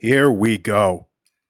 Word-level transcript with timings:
Here 0.00 0.30
we 0.30 0.58
go. 0.58 1.06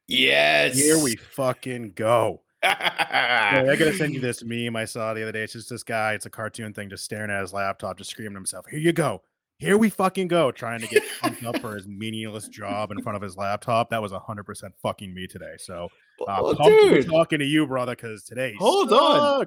Yes. 0.09 0.77
Here 0.77 0.99
we 1.03 1.17
fucking 1.17 1.93
go. 1.95 2.43
Yeah, 2.62 3.67
I 3.71 3.77
gotta 3.77 3.95
send 3.95 4.14
you 4.14 4.21
this 4.21 4.45
meme 4.45 4.77
I 4.77 4.85
saw 4.85 5.12
the 5.14 5.23
other 5.23 5.32
day. 5.32 5.43
It's 5.43 5.55
just 5.55 5.71
this 5.71 5.82
guy, 5.82 6.12
it's 6.12 6.27
a 6.27 6.30
cartoon 6.30 6.73
thing, 6.73 6.89
just 6.91 7.05
staring 7.05 7.31
at 7.31 7.41
his 7.41 7.53
laptop, 7.53 7.96
just 7.99 8.11
screaming 8.11 8.35
to 8.35 8.39
himself, 8.39 8.67
Here 8.71 8.79
you 8.79 8.93
go. 8.93 9.23
Here 9.59 9.77
we 9.77 9.91
fucking 9.91 10.29
go. 10.29 10.53
Trying 10.53 10.81
to 10.81 10.86
get 10.86 11.03
pumped 11.21 11.43
up 11.45 11.59
for 11.59 11.75
his 11.75 11.86
meaningless 11.89 12.49
job 12.49 12.91
in 12.93 13.03
front 13.03 13.17
of 13.17 13.23
his 13.23 13.36
laptop. 13.36 13.91
That 13.91 14.00
was 14.03 14.13
100% 14.13 14.44
fucking 14.82 15.13
me 15.13 15.27
today. 15.27 15.55
So, 15.58 15.89
uh, 16.29 16.36
Oh, 16.39 16.55
pumped 16.55 16.80
to 16.80 16.94
dude. 17.03 17.07
talking 17.11 17.39
to 17.41 17.44
you, 17.44 17.67
brother, 17.67 17.96
because 17.96 18.22
today. 18.25 18.55
Hold 18.58 18.93
on. 18.93 19.46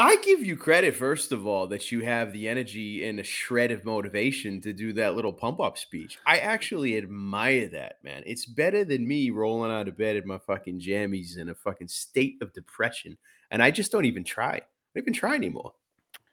I 0.00 0.16
give 0.24 0.42
you 0.42 0.56
credit, 0.56 0.96
first 0.96 1.30
of 1.30 1.46
all, 1.46 1.66
that 1.66 1.92
you 1.92 2.00
have 2.00 2.32
the 2.32 2.48
energy 2.48 3.06
and 3.06 3.20
a 3.20 3.22
shred 3.22 3.70
of 3.70 3.84
motivation 3.84 4.58
to 4.62 4.72
do 4.72 4.94
that 4.94 5.14
little 5.14 5.32
pump 5.32 5.60
up 5.60 5.76
speech. 5.76 6.18
I 6.24 6.38
actually 6.38 6.96
admire 6.96 7.68
that, 7.68 8.02
man. 8.02 8.22
It's 8.24 8.46
better 8.46 8.82
than 8.82 9.06
me 9.06 9.28
rolling 9.28 9.70
out 9.70 9.88
of 9.88 9.98
bed 9.98 10.16
in 10.16 10.26
my 10.26 10.38
fucking 10.38 10.80
jammies 10.80 11.36
in 11.36 11.50
a 11.50 11.54
fucking 11.54 11.88
state 11.88 12.38
of 12.40 12.50
depression. 12.54 13.18
And 13.50 13.62
I 13.62 13.70
just 13.70 13.92
don't 13.92 14.06
even 14.06 14.24
try. 14.24 14.54
I 14.54 14.62
don't 14.94 15.04
even 15.04 15.12
try 15.12 15.34
anymore. 15.34 15.74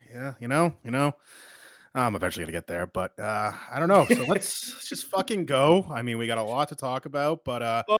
Yeah, 0.09 0.35
you 0.39 0.47
know, 0.47 0.73
you 0.85 0.91
know, 0.91 1.13
I'm 1.93 2.15
eventually 2.15 2.45
gonna 2.45 2.53
get 2.53 2.67
there, 2.67 2.87
but 2.87 3.19
uh, 3.19 3.51
I 3.69 3.79
don't 3.79 3.89
know. 3.89 4.05
So 4.05 4.23
let's, 4.29 4.75
let's 4.75 4.87
just 4.87 5.07
fucking 5.07 5.45
go. 5.45 5.85
I 5.91 6.03
mean, 6.03 6.17
we 6.17 6.25
got 6.25 6.37
a 6.37 6.43
lot 6.43 6.69
to 6.69 6.75
talk 6.75 7.05
about, 7.05 7.43
but 7.43 7.61
uh, 7.61 7.83
Oh. 7.89 7.97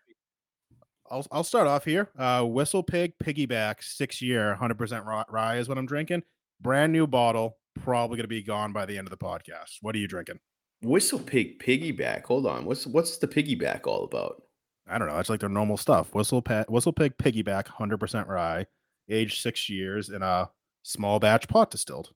I'll 1.10 1.26
I'll 1.32 1.44
start 1.44 1.68
off 1.68 1.86
here. 1.86 2.10
Uh, 2.18 2.44
Whistle 2.44 2.84
Pig 2.84 3.14
Piggyback 3.24 3.84
six 3.84 4.22
year, 4.22 4.58
100% 4.60 5.26
rye 5.30 5.58
is 5.58 5.70
what 5.70 5.78
I'm 5.78 5.86
drinking. 5.86 6.24
Brand 6.62 6.92
new 6.92 7.08
bottle, 7.08 7.58
probably 7.82 8.18
gonna 8.18 8.28
be 8.28 8.44
gone 8.44 8.74
by 8.74 8.86
the 8.86 8.98
end 8.98 9.08
of 9.08 9.12
the 9.12 9.18
podcast. 9.18 9.78
What 9.82 9.96
are 9.96 10.00
you 10.00 10.08
drinking? 10.08 10.40
Whistle 10.82 11.20
pig 11.20 11.60
piggyback. 11.60 12.24
Hold 12.26 12.46
on. 12.46 12.66
What's 12.66 12.86
what's 12.86 13.18
the 13.18 13.28
piggyback 13.28 13.88
all 13.88 14.04
about? 14.04 14.44
I 14.88 14.98
don't 14.98 15.08
know. 15.08 15.18
It's 15.20 15.30
like 15.30 15.40
their 15.40 15.50
normal 15.50 15.78
stuff. 15.78 16.14
Whistle 16.14 16.42
pa- 16.42 16.66
Whistle 16.70 16.94
Pig 16.94 17.18
Piggyback, 17.18 17.66
100% 17.66 18.28
rye, 18.28 18.66
aged 19.10 19.42
six 19.42 19.70
years 19.70 20.10
in 20.10 20.22
a 20.22 20.50
small 20.84 21.20
batch 21.20 21.48
pot 21.48 21.72
distilled. 21.72 22.12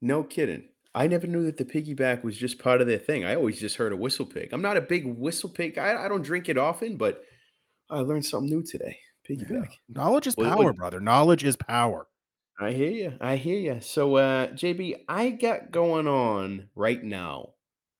No 0.00 0.22
kidding. 0.22 0.68
I 0.94 1.06
never 1.06 1.26
knew 1.26 1.44
that 1.44 1.58
the 1.58 1.64
piggyback 1.64 2.24
was 2.24 2.36
just 2.36 2.58
part 2.58 2.80
of 2.80 2.86
their 2.86 2.98
thing. 2.98 3.24
I 3.24 3.34
always 3.34 3.60
just 3.60 3.76
heard 3.76 3.92
a 3.92 3.96
whistle 3.96 4.24
pig. 4.24 4.52
I'm 4.52 4.62
not 4.62 4.78
a 4.78 4.80
big 4.80 5.04
whistle 5.04 5.50
pig. 5.50 5.76
I, 5.76 6.04
I 6.04 6.08
don't 6.08 6.22
drink 6.22 6.48
it 6.48 6.56
often, 6.56 6.96
but 6.96 7.24
I 7.90 8.00
learned 8.00 8.24
something 8.26 8.50
new 8.50 8.62
today. 8.62 8.98
Piggyback. 9.28 9.72
Knowledge 9.88 10.26
is 10.26 10.34
power, 10.34 10.64
what- 10.64 10.76
brother. 10.76 11.00
Knowledge 11.00 11.44
is 11.44 11.56
power. 11.56 12.06
I 12.60 12.72
hear 12.72 12.90
you. 12.90 13.12
I 13.20 13.36
hear 13.36 13.58
you. 13.74 13.80
So, 13.80 14.16
uh, 14.16 14.48
JB, 14.48 15.04
I 15.08 15.30
got 15.30 15.70
going 15.70 16.08
on 16.08 16.68
right 16.74 17.02
now 17.02 17.54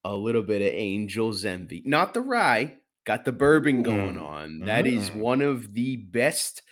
a 0.05 0.14
little 0.17 0.42
bit 0.42 0.62
of 0.62 0.75
Angel's 0.75 1.45
Envy. 1.45 1.83
Not 1.84 2.12
the 2.12 2.20
rye, 2.22 2.78
got 3.05 3.25
the 3.25 3.30
bourbon 3.33 3.83
going 3.84 4.17
Mm. 4.17 4.22
on. 4.22 4.58
That 4.61 4.86
is 4.86 5.11
Mm. 5.11 5.17
one 5.20 5.42
of 5.42 5.75
the 5.75 5.97
best 5.97 6.62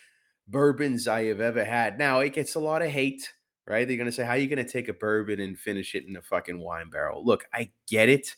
bourbons 0.49 1.07
I 1.07 1.25
have 1.25 1.41
ever 1.41 1.65
had. 1.65 1.97
Now, 1.99 2.21
it 2.21 2.33
gets 2.33 2.55
a 2.57 2.61
lot 2.61 2.83
of 2.83 2.89
hate, 2.91 3.33
right? 3.69 3.87
They're 3.87 3.97
going 3.97 4.07
to 4.07 4.13
say, 4.13 4.25
How 4.25 4.33
are 4.33 4.39
you 4.39 4.49
going 4.49 4.65
to 4.65 4.71
take 4.73 4.89
a 4.89 4.93
bourbon 4.93 5.39
and 5.41 5.59
finish 5.59 5.95
it 5.95 6.07
in 6.07 6.17
a 6.17 6.23
fucking 6.23 6.59
wine 6.59 6.91
barrel? 6.91 7.25
Look, 7.25 7.45
I 7.53 7.71
get 7.89 8.09
it, 8.09 8.35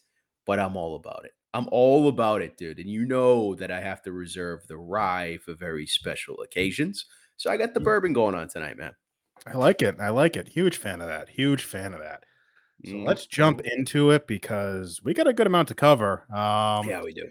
but 0.46 0.58
I'm 0.58 0.76
all 0.76 0.96
about 0.96 1.24
it. 1.24 1.32
I'm 1.54 1.68
all 1.72 2.08
about 2.08 2.42
it, 2.42 2.56
dude. 2.56 2.78
And 2.78 2.88
you 2.91 3.04
know 3.06 3.54
that 3.54 3.70
I 3.70 3.80
have 3.80 4.02
to 4.02 4.12
reserve 4.12 4.66
the 4.66 4.77
rye 4.77 5.38
for 5.44 5.54
very 5.54 5.86
special 5.86 6.41
occasions. 6.42 7.06
So 7.36 7.50
I 7.50 7.56
got 7.56 7.72
the 7.74 7.80
Mm. 7.80 7.84
bourbon 7.84 8.12
going 8.12 8.34
on 8.34 8.48
tonight, 8.48 8.77
man. 8.77 8.94
I 9.47 9.56
like 9.56 9.81
it. 9.82 9.97
I 10.00 10.10
like 10.10 10.36
it. 10.36 10.48
Huge 10.48 10.76
fan 10.76 11.00
of 11.00 11.09
that. 11.09 11.28
Huge 11.28 11.62
fan 11.64 11.94
of 11.94 12.00
that. 12.00 12.25
So 12.84 12.92
Mm, 12.92 13.06
let's 13.06 13.26
jump 13.26 13.60
into 13.60 14.10
it 14.10 14.26
because 14.26 15.00
we 15.03 15.14
got 15.14 15.26
a 15.26 15.32
good 15.32 15.47
amount 15.47 15.69
to 15.69 15.75
cover. 15.75 16.25
Um, 16.32 16.88
Yeah, 16.88 17.03
we 17.03 17.12
do. 17.12 17.28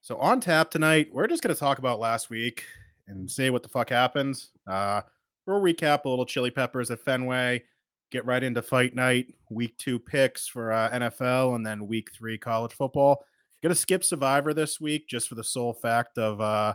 So 0.00 0.16
on 0.18 0.40
tap 0.40 0.70
tonight, 0.70 1.08
we're 1.12 1.28
just 1.28 1.42
going 1.42 1.54
to 1.54 1.58
talk 1.60 1.78
about 1.78 2.00
last 2.00 2.28
week 2.30 2.64
and 3.06 3.30
say 3.30 3.50
what 3.50 3.62
the 3.62 3.68
fuck 3.68 3.90
happens. 3.90 4.50
Uh, 4.66 5.02
we'll 5.46 5.60
recap 5.60 6.04
a 6.04 6.08
little 6.08 6.26
chili 6.26 6.50
peppers 6.50 6.90
at 6.90 7.00
Fenway, 7.00 7.62
get 8.10 8.24
right 8.26 8.42
into 8.42 8.60
fight 8.62 8.94
night, 8.94 9.32
week 9.50 9.76
two 9.78 9.98
picks 9.98 10.48
for 10.48 10.72
uh, 10.72 10.90
NFL, 10.90 11.54
and 11.54 11.64
then 11.64 11.86
week 11.86 12.12
three 12.12 12.36
college 12.36 12.72
football. 12.72 13.24
Gonna 13.62 13.74
skip 13.74 14.02
Survivor 14.04 14.52
this 14.52 14.80
week 14.80 15.08
just 15.08 15.28
for 15.28 15.34
the 15.36 15.44
sole 15.44 15.72
fact 15.72 16.18
of 16.18 16.40
uh, 16.40 16.74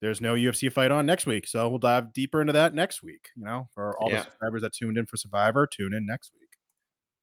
there's 0.00 0.20
no 0.20 0.34
UFC 0.34 0.72
fight 0.72 0.90
on 0.90 1.06
next 1.06 1.26
week. 1.26 1.46
So 1.46 1.68
we'll 1.68 1.78
dive 1.78 2.12
deeper 2.12 2.40
into 2.40 2.52
that 2.54 2.74
next 2.74 3.02
week. 3.02 3.28
You 3.36 3.44
know, 3.44 3.68
for 3.74 3.98
all 3.98 4.10
Yeah. 4.10 4.18
the 4.18 4.24
subscribers 4.24 4.62
that 4.62 4.72
tuned 4.72 4.98
in 4.98 5.06
for 5.06 5.16
Survivor, 5.16 5.66
tune 5.66 5.92
in 5.94 6.06
next 6.06 6.32
week. 6.32 6.48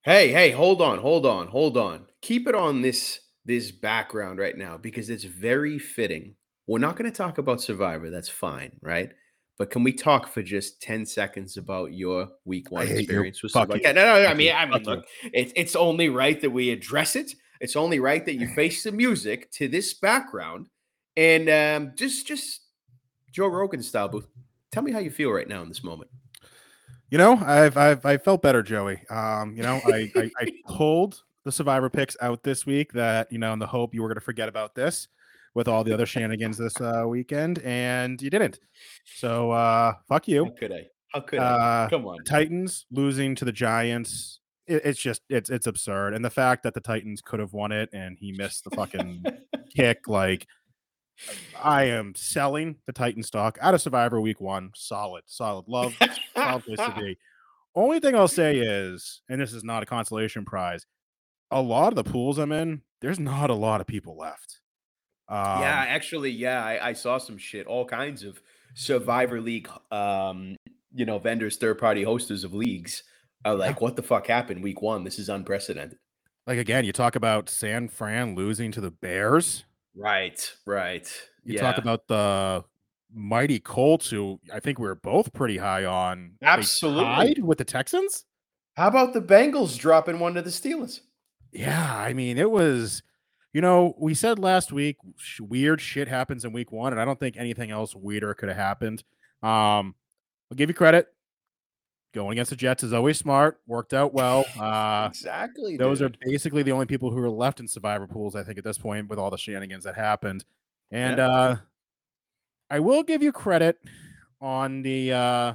Hey, 0.03 0.29
hey, 0.31 0.51
hold 0.51 0.81
on, 0.81 0.97
hold 1.00 1.25
on, 1.25 1.47
hold 1.47 1.78
on. 1.78 2.06
Keep 2.22 2.47
it 2.47 2.56
on 2.56 2.81
this 2.81 3.19
this 3.45 3.72
background 3.72 4.38
right 4.39 4.56
now 4.57 4.78
because 4.78 5.09
it's 5.09 5.23
very 5.23 5.79
fitting. 5.79 6.35
We're 6.68 6.78
not 6.79 6.95
going 6.95 7.12
to 7.12 7.16
talk 7.18 7.39
about 7.39 7.59
Survivor. 7.59 8.12
That's 8.12 8.29
fine, 8.29 8.72
right? 8.83 9.12
But 9.57 9.72
can 9.72 9.83
we 9.83 9.94
talk 9.94 10.28
for 10.28 10.41
just 10.44 10.81
ten 10.81 11.06
seconds 11.06 11.57
about 11.57 11.94
your 11.94 12.29
Week 12.45 12.72
One 12.72 12.88
experience 12.88 13.41
with 13.44 13.51
Survivor? 13.51 13.78
you. 13.78 13.81
Yeah, 13.83 13.91
no, 13.94 14.06
no, 14.23 14.25
I 14.28 14.33
mean. 14.35 14.53
I 14.56 14.66
mean, 14.66 14.83
look, 14.83 15.06
it's 15.33 15.51
it's 15.56 15.75
only 15.75 16.09
right 16.09 16.39
that 16.41 16.50
we 16.51 16.69
address 16.72 17.16
it. 17.16 17.33
It's 17.61 17.75
only 17.75 17.99
right 17.99 18.25
that 18.25 18.35
you 18.35 18.47
face 18.49 18.83
the 18.83 18.91
music 18.91 19.51
to 19.51 19.67
this 19.67 19.94
background, 19.94 20.67
and 21.16 21.47
um, 21.47 21.94
just 21.95 22.27
just 22.27 22.61
Joe 23.31 23.47
Rogan 23.47 23.83
style, 23.83 24.09
booth. 24.09 24.27
Tell 24.72 24.81
me 24.81 24.91
how 24.91 24.99
you 24.99 25.11
feel 25.11 25.31
right 25.31 25.47
now 25.47 25.61
in 25.61 25.69
this 25.69 25.83
moment. 25.83 26.09
You 27.11 27.19
know, 27.19 27.38
I've 27.38 27.77
I've 27.77 28.05
I 28.05 28.17
felt 28.17 28.41
better, 28.41 28.63
Joey. 28.63 29.03
Um, 29.09 29.55
you 29.55 29.61
know, 29.61 29.79
I, 29.85 30.11
I 30.16 30.31
I 30.39 30.51
pulled 30.66 31.21
the 31.44 31.51
survivor 31.51 31.89
picks 31.89 32.17
out 32.19 32.41
this 32.44 32.66
week 32.66 32.94
that, 32.94 33.31
you 33.31 33.38
know, 33.38 33.53
in 33.53 33.59
the 33.59 33.67
hope 33.67 33.94
you 33.94 34.01
were 34.01 34.07
gonna 34.07 34.21
forget 34.21 34.50
about 34.50 34.73
this 34.73 35.07
with 35.53 35.67
all 35.67 35.83
the 35.83 35.94
other 35.94 36.05
shenanigans 36.05 36.57
this 36.57 36.79
uh 36.81 37.03
weekend, 37.07 37.59
and 37.59 38.21
you 38.21 38.29
didn't. 38.29 38.59
So 39.05 39.51
uh 39.51 39.94
fuck 40.07 40.27
you. 40.27 40.45
How 40.45 40.51
could 40.51 40.71
I? 40.71 40.88
How 41.13 41.19
could 41.19 41.39
I? 41.39 41.44
Uh 41.44 41.89
Come 41.89 42.07
on. 42.07 42.23
Titans 42.23 42.85
losing 42.91 43.35
to 43.35 43.45
the 43.45 43.51
Giants. 43.51 44.39
It, 44.67 44.81
it's 44.85 44.99
just 44.99 45.22
it's 45.29 45.49
it's 45.49 45.67
absurd. 45.67 46.13
And 46.13 46.23
the 46.23 46.29
fact 46.29 46.63
that 46.63 46.73
the 46.73 46.81
Titans 46.81 47.22
could 47.22 47.39
have 47.39 47.53
won 47.53 47.72
it 47.72 47.89
and 47.94 48.17
he 48.19 48.31
missed 48.31 48.63
the 48.63 48.75
fucking 48.75 49.25
kick, 49.75 50.01
like 50.07 50.47
I 51.61 51.85
am 51.85 52.13
selling 52.16 52.77
the 52.85 52.94
Titan 52.94 53.23
stock 53.23 53.57
out 53.61 53.73
of 53.73 53.81
Survivor 53.81 54.19
Week 54.19 54.41
One. 54.41 54.71
Solid, 54.75 55.23
solid. 55.27 55.66
Love 55.67 55.95
solid 56.35 56.63
place 56.63 56.79
to 56.79 56.95
be. 57.00 57.17
Only 57.73 58.00
thing 58.00 58.16
I'll 58.16 58.27
say 58.27 58.57
is, 58.57 59.21
and 59.29 59.39
this 59.39 59.53
is 59.53 59.63
not 59.63 59.83
a 59.83 59.85
consolation 59.85 60.44
prize, 60.44 60.85
a 61.51 61.61
lot 61.61 61.89
of 61.89 61.95
the 61.95 62.09
pools 62.09 62.38
I'm 62.38 62.51
in, 62.51 62.81
there's 63.00 63.19
not 63.19 63.50
a 63.50 63.55
lot 63.55 63.79
of 63.79 63.88
people 63.88 64.17
left. 64.17 64.59
Um, 65.29 65.61
yeah, 65.61 65.85
actually, 65.88 66.31
yeah, 66.31 66.63
I, 66.63 66.89
I 66.89 66.94
saw 66.94 67.17
some 67.17 67.38
shit. 67.38 67.67
All 67.67 67.85
kinds 67.85 68.23
of 68.23 68.41
Survivor 68.73 69.39
League, 69.39 69.69
um, 69.89 70.57
you 70.94 71.05
know, 71.05 71.17
vendors, 71.17 71.55
third 71.55 71.79
party 71.79 72.03
hosters 72.03 72.44
of 72.44 72.53
leagues 72.53 73.03
are 73.46 73.56
like, 73.56 73.81
"What 73.81 73.96
the 73.96 74.03
fuck 74.03 74.28
happened 74.28 74.63
week 74.63 74.81
one? 74.81 75.03
This 75.03 75.19
is 75.19 75.29
unprecedented." 75.29 75.97
like 76.47 76.57
again, 76.57 76.85
you 76.85 76.91
talk 76.91 77.16
about 77.16 77.50
San 77.50 77.88
Fran 77.88 78.35
losing 78.35 78.72
to 78.74 78.81
the 78.81 78.91
Bears. 78.91 79.66
Right, 79.96 80.40
right. 80.66 81.07
You 81.44 81.56
yeah. 81.56 81.62
talk 81.62 81.78
about 81.78 82.07
the 82.07 82.63
mighty 83.13 83.59
Colts, 83.59 84.09
who 84.09 84.40
I 84.53 84.59
think 84.59 84.80
we 84.80 84.88
were 84.88 84.96
both 84.96 85.34
pretty 85.34 85.57
high 85.57 85.85
on. 85.85 86.34
Absolutely. 86.41 87.41
with 87.41 87.57
the 87.57 87.66
Texans. 87.66 88.25
How 88.75 88.88
about 88.88 89.13
the 89.13 89.22
Bengals 89.22 89.78
dropping 89.78 90.19
one 90.19 90.34
to 90.35 90.41
the 90.41 90.50
Steelers? 90.50 91.01
Yeah, 91.51 91.97
I 91.97 92.13
mean, 92.13 92.38
it 92.38 92.50
was, 92.50 93.03
you 93.53 93.59
know, 93.59 93.94
we 94.00 94.13
said 94.13 94.40
last 94.40 94.71
week 94.71 94.95
sh- 95.18 95.42
weird 95.42 95.81
shit 95.81 96.07
happens 96.07 96.45
in 96.45 96.54
week 96.54 96.71
one, 96.71 96.94
and 96.94 97.01
I 97.01 97.06
don't 97.06 97.19
think 97.19 97.36
anything 97.38 97.69
else 97.69 97.94
weirder 97.94 98.33
could 98.33 98.48
have 98.48 98.57
happened. 98.57 99.04
Um, 99.44 99.95
I'll 100.50 100.56
give 100.56 100.69
you 100.69 100.74
credit. 100.74 101.07
Going 102.13 102.34
against 102.34 102.50
the 102.50 102.58
Jets 102.58 102.84
is 102.84 102.92
always 102.92 103.18
smart, 103.18 103.62
worked 103.68 103.94
out 103.94 104.13
well. 104.13 104.46
Uh, 104.60 105.08
exactly. 105.10 105.78
those 105.78 106.00
dude. 106.00 106.16
are 106.16 106.18
basically 106.30 106.62
the 106.62 106.72
only 106.72 106.86
people 106.86 107.10
who 107.10 107.18
are 107.19 107.30
left 107.30 107.60
in 107.62 107.68
survivor 107.68 108.06
pools, 108.06 108.36
I 108.36 108.44
think, 108.44 108.58
at 108.58 108.66
this 108.66 108.78
point, 108.78 109.08
with 109.10 109.18
all 109.18 109.30
the 109.30 109.38
shenanigans 109.38 109.86
that 109.86 109.96
happened. 109.96 110.44
And 110.92 111.19
Yeah. 111.19 111.28
uh, 111.28 111.56
I 112.69 112.80
will 112.80 113.04
give 113.04 113.24
you 113.24 113.31
credit 113.31 113.78
on 114.42 114.81
the 114.81 115.13
uh, 115.13 115.54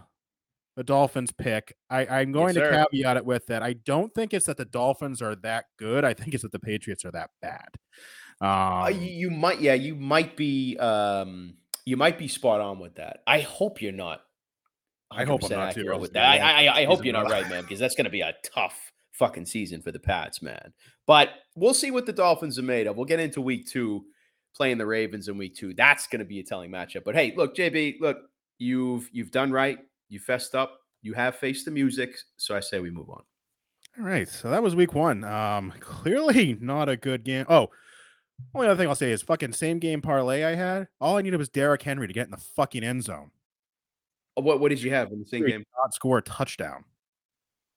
the 0.77 0.85
Dolphins 0.85 1.33
pick. 1.33 1.77
I, 1.91 2.07
I'm 2.07 2.33
going 2.33 2.55
to 2.55 2.61
sir. 2.61 2.87
caveat 2.91 3.17
it 3.19 3.25
with 3.25 3.47
that. 3.47 3.63
I 3.63 3.73
don't 3.75 4.15
think 4.15 4.35
it's 4.35 4.47
that 4.47 4.57
the 4.59 4.65
Dolphins 4.67 5.21
are 5.23 5.35
that 5.37 5.67
good. 5.79 6.05
I 6.05 6.15
think 6.15 6.35
it's 6.35 6.43
that 6.43 6.53
the 6.53 6.59
Patriots 6.59 7.05
are 7.05 7.11
that 7.13 7.31
bad. 7.41 7.69
Um, 8.41 8.49
Uh, 8.49 8.89
you, 8.89 9.07
you 9.07 9.31
might, 9.31 9.61
yeah, 9.61 9.73
you 9.75 9.95
might 9.95 10.37
be, 10.37 10.77
um, 10.79 11.55
you 11.87 11.97
might 11.97 12.19
be 12.19 12.29
spot 12.29 12.61
on 12.61 12.79
with 12.79 12.97
that. 12.97 13.23
I 13.27 13.41
hope 13.41 13.81
you're 13.81 13.93
not. 13.93 14.21
I 15.11 15.25
hope 15.25 15.45
I'm 15.45 15.51
not 15.51 15.75
too, 15.75 15.81
accurate 15.81 16.01
with 16.01 16.11
it's 16.11 16.15
gonna 16.15 16.39
that. 16.39 16.59
be 16.59 16.67
a 16.67 16.71
I, 16.71 16.79
I, 16.79 16.81
I 16.81 16.85
hope 16.85 17.05
you're 17.05 17.13
not 17.13 17.31
right, 17.31 17.49
man, 17.49 17.63
because 17.63 17.79
that's 17.79 17.95
going 17.95 18.07
to 18.07 18.11
be 18.11 18.23
a 18.23 18.35
tough 18.55 18.77
fucking 19.13 19.47
season 19.47 19.81
for 19.83 19.93
the 19.93 19.99
Pats, 19.99 20.43
man. 20.43 20.73
But 21.07 21.31
we'll 21.55 21.75
see 21.75 21.91
what 21.91 22.07
the 22.07 22.13
Dolphins 22.13 22.59
are 22.59 22.63
made 22.63 22.87
of. 22.87 22.97
We'll 22.97 23.07
get 23.07 23.21
into 23.21 23.41
week 23.41 23.67
two, 23.67 24.05
playing 24.55 24.79
the 24.79 24.87
Ravens 24.87 25.29
in 25.29 25.39
week 25.39 25.55
two. 25.57 25.75
That's 25.75 26.07
going 26.07 26.19
to 26.19 26.25
be 26.25 26.41
a 26.41 26.45
telling 26.45 26.71
matchup. 26.71 27.05
But 27.05 27.15
hey, 27.15 27.35
look, 27.37 27.57
JB, 27.57 28.01
look, 28.01 28.19
you've 28.59 29.09
you've 29.13 29.31
done 29.31 29.53
right. 29.53 29.79
You 30.09 30.19
fessed 30.19 30.55
up. 30.55 30.79
You 31.03 31.15
have 31.15 31.37
faced 31.37 31.65
the 31.65 31.71
music. 31.71 32.17
So 32.37 32.57
I 32.57 32.61
say 32.61 32.81
we 32.81 32.91
move 32.91 33.11
on. 33.11 33.23
All 33.99 34.05
right, 34.05 34.29
so 34.29 34.51
that 34.51 34.63
was 34.63 34.75
week 34.77 34.93
one. 34.93 35.25
Um, 35.25 35.73
clearly 35.81 36.59
not 36.61 36.89
a 36.89 36.97
good 36.97 37.25
game. 37.25 37.47
Oh, 37.49 37.71
Only 38.55 38.69
other 38.69 38.77
thing 38.77 38.89
I'll 38.89 38.95
say 38.95 39.13
is 39.13 39.23
fucking 39.23 39.53
same 39.53 39.79
game 39.79 40.03
parlay 40.03 40.45
I 40.45 40.55
had. 40.55 40.89
All 41.01 41.17
I 41.17 41.23
needed 41.23 41.39
was 41.39 41.49
Derrick 41.49 41.83
Henry 41.83 42.07
to 42.07 42.13
get 42.13 42.27
in 42.27 42.31
the 42.31 42.37
fucking 42.37 42.85
end 42.85 43.05
zone. 43.05 43.31
Uh, 44.37 44.43
What 44.43 44.61
what 44.61 44.69
did 44.71 44.83
you 44.83 44.91
have 44.91 45.11
in 45.13 45.19
the 45.21 45.27
same 45.27 45.47
game? 45.47 45.65
Not 45.83 45.95
score 45.95 46.19
a 46.19 46.23
touchdown. 46.23 46.85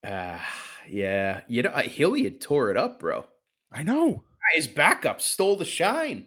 Ah, 0.05 0.45
yeah. 0.87 1.41
You 1.47 1.63
know, 1.63 1.69
uh, 1.71 1.81
Hilliard 1.81 2.41
tore 2.41 2.71
it 2.71 2.77
up, 2.77 2.99
bro. 2.99 3.25
I 3.71 3.83
know. 3.83 4.23
His 4.55 4.67
backup 4.67 5.21
stole 5.21 5.55
the 5.57 5.65
shine. 5.65 6.25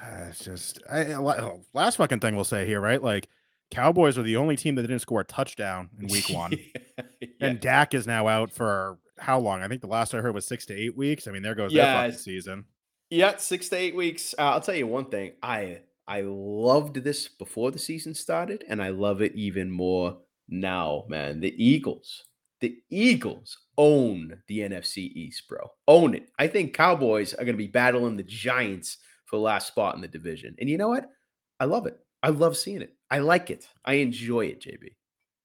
Uh, 0.00 0.26
it's 0.30 0.44
just 0.44 0.80
I, 0.90 1.12
I- 1.14 1.58
last 1.74 1.96
fucking 1.96 2.20
thing 2.20 2.34
we'll 2.36 2.44
say 2.44 2.66
here, 2.66 2.80
right? 2.80 3.02
Like 3.02 3.28
Cowboys 3.70 4.18
are 4.18 4.22
the 4.22 4.36
only 4.36 4.56
team 4.56 4.74
that 4.76 4.82
didn't 4.82 5.00
score 5.00 5.20
a 5.20 5.24
touchdown 5.24 5.90
in 5.98 6.06
week 6.08 6.28
one. 6.30 6.52
yeah. 7.20 7.28
And 7.40 7.60
Dak 7.60 7.94
is 7.94 8.06
now 8.06 8.28
out 8.28 8.52
for 8.52 8.98
how 9.18 9.38
long? 9.38 9.62
I 9.62 9.68
think 9.68 9.80
the 9.80 9.86
last 9.86 10.14
I 10.14 10.18
heard 10.18 10.34
was 10.34 10.46
six 10.46 10.66
to 10.66 10.74
eight 10.74 10.96
weeks. 10.96 11.26
I 11.26 11.30
mean, 11.32 11.42
there 11.42 11.54
goes 11.54 11.72
Yeah, 11.72 12.02
fucking 12.04 12.18
season. 12.18 12.64
Yeah, 13.10 13.36
six 13.36 13.68
to 13.70 13.76
eight 13.76 13.94
weeks. 13.96 14.34
Uh, 14.38 14.42
I'll 14.42 14.60
tell 14.60 14.74
you 14.74 14.86
one 14.86 15.06
thing. 15.06 15.32
I 15.42 15.80
I 16.06 16.22
loved 16.22 16.96
this 16.96 17.28
before 17.28 17.70
the 17.70 17.78
season 17.78 18.14
started, 18.14 18.64
and 18.68 18.82
I 18.82 18.88
love 18.88 19.22
it 19.22 19.34
even 19.34 19.70
more 19.70 20.18
now, 20.48 21.04
man. 21.08 21.40
The 21.40 21.54
Eagles, 21.62 22.24
the 22.60 22.76
Eagles 22.90 23.58
own 23.78 24.42
the 24.48 24.60
NFC 24.60 25.12
East, 25.14 25.48
bro. 25.48 25.70
Own 25.88 26.14
it. 26.14 26.28
I 26.38 26.46
think 26.46 26.74
Cowboys 26.74 27.34
are 27.34 27.44
going 27.44 27.54
to 27.54 27.64
be 27.64 27.66
battling 27.68 28.16
the 28.16 28.22
Giants 28.22 28.98
for 29.26 29.36
the 29.36 29.42
last 29.42 29.68
spot 29.68 29.94
in 29.94 30.00
the 30.00 30.08
division. 30.08 30.54
And 30.58 30.68
you 30.68 30.76
know 30.76 30.88
what? 30.88 31.08
I 31.60 31.64
love 31.64 31.86
it. 31.86 31.98
I 32.22 32.28
love 32.28 32.56
seeing 32.56 32.82
it. 32.82 32.94
I 33.10 33.18
like 33.18 33.50
it. 33.50 33.66
I 33.84 33.94
enjoy 33.94 34.46
it, 34.46 34.60
JB. 34.60 34.90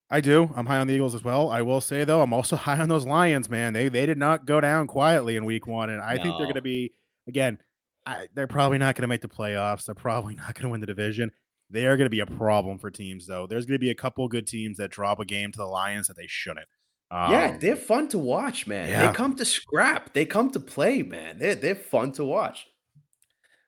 I 0.10 0.22
do. 0.22 0.50
I'm 0.56 0.66
high 0.66 0.78
on 0.78 0.88
the 0.88 0.94
Eagles 0.94 1.16
as 1.16 1.24
well. 1.24 1.50
I 1.50 1.62
will 1.62 1.82
say 1.82 2.04
though, 2.04 2.22
I'm 2.22 2.34
also 2.34 2.56
high 2.68 2.80
on 2.80 2.90
those 2.90 3.06
Lions, 3.06 3.50
man. 3.50 3.74
They 3.74 3.90
they 3.90 4.06
did 4.06 4.18
not 4.18 4.46
go 4.46 4.62
down 4.62 4.88
quietly 4.88 5.36
in 5.36 5.46
week 5.46 5.68
one, 5.68 5.90
and 5.90 6.02
I 6.02 6.16
think 6.16 6.38
they're 6.38 6.46
going 6.46 6.54
to 6.56 6.62
be 6.62 6.94
again. 7.28 7.60
I, 8.08 8.28
they're 8.34 8.48
probably 8.48 8.78
not 8.78 8.96
going 8.96 9.04
to 9.04 9.08
make 9.08 9.22
the 9.22 9.28
playoffs. 9.28 9.86
They're 9.86 9.94
probably 9.96 10.36
not 10.38 10.54
going 10.56 10.64
to 10.64 10.70
win 10.70 10.82
the 10.82 10.88
division. 10.88 11.32
They 11.70 11.86
are 11.86 11.98
going 11.98 12.06
to 12.06 12.10
be 12.10 12.22
a 12.22 12.26
problem 12.26 12.80
for 12.80 12.90
teams, 12.90 13.28
though. 13.28 13.46
There's 13.46 13.66
going 13.66 13.76
to 13.76 13.80
be 13.80 13.90
a 13.90 13.96
couple 13.96 14.28
good 14.30 14.48
teams 14.48 14.78
that 14.78 14.90
drop 14.90 15.20
a 15.20 15.26
game 15.26 15.52
to 15.52 15.58
the 15.58 15.66
Lions 15.66 16.08
that 16.08 16.16
they 16.16 16.28
shouldn't. 16.28 16.66
yeah, 17.12 17.52
Um, 17.54 17.60
they're 17.60 17.76
fun 17.76 18.08
to 18.10 18.18
watch, 18.18 18.66
man. 18.68 18.90
yeah. 18.90 19.08
They 19.08 19.14
come 19.14 19.36
to 19.36 19.46
scrap. 19.46 20.14
They 20.14 20.26
come 20.26 20.50
to 20.52 20.60
play, 20.62 21.04
man. 21.04 21.38
They're 21.40 21.56
they're 21.56 21.76
fun 21.76 22.14
to 22.14 22.24
watch. 22.26 22.66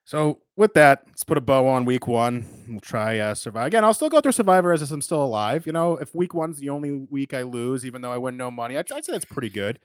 So 0.04 0.40
with 0.56 0.74
that, 0.74 1.02
let's 1.06 1.22
put 1.24 1.38
a 1.38 1.40
bow 1.40 1.68
on 1.68 1.84
week 1.84 2.08
one. 2.08 2.46
We'll 2.68 2.80
try 2.80 3.18
uh, 3.18 3.34
survive 3.34 3.68
again. 3.68 3.84
I'll 3.84 3.94
still 3.94 4.08
go 4.08 4.20
through 4.20 4.32
Survivor 4.32 4.72
as 4.72 4.82
if 4.82 4.90
I'm 4.90 5.00
still 5.02 5.22
alive. 5.22 5.66
You 5.66 5.72
know, 5.72 5.98
if 5.98 6.14
week 6.14 6.34
one's 6.34 6.58
the 6.58 6.70
only 6.70 7.06
week 7.10 7.32
I 7.32 7.42
lose, 7.42 7.86
even 7.86 8.02
though 8.02 8.10
I 8.12 8.18
win 8.18 8.36
no 8.36 8.50
money, 8.50 8.76
I'd, 8.76 8.90
I'd 8.90 9.04
say 9.04 9.12
that's 9.12 9.24
pretty 9.24 9.50
good. 9.50 9.78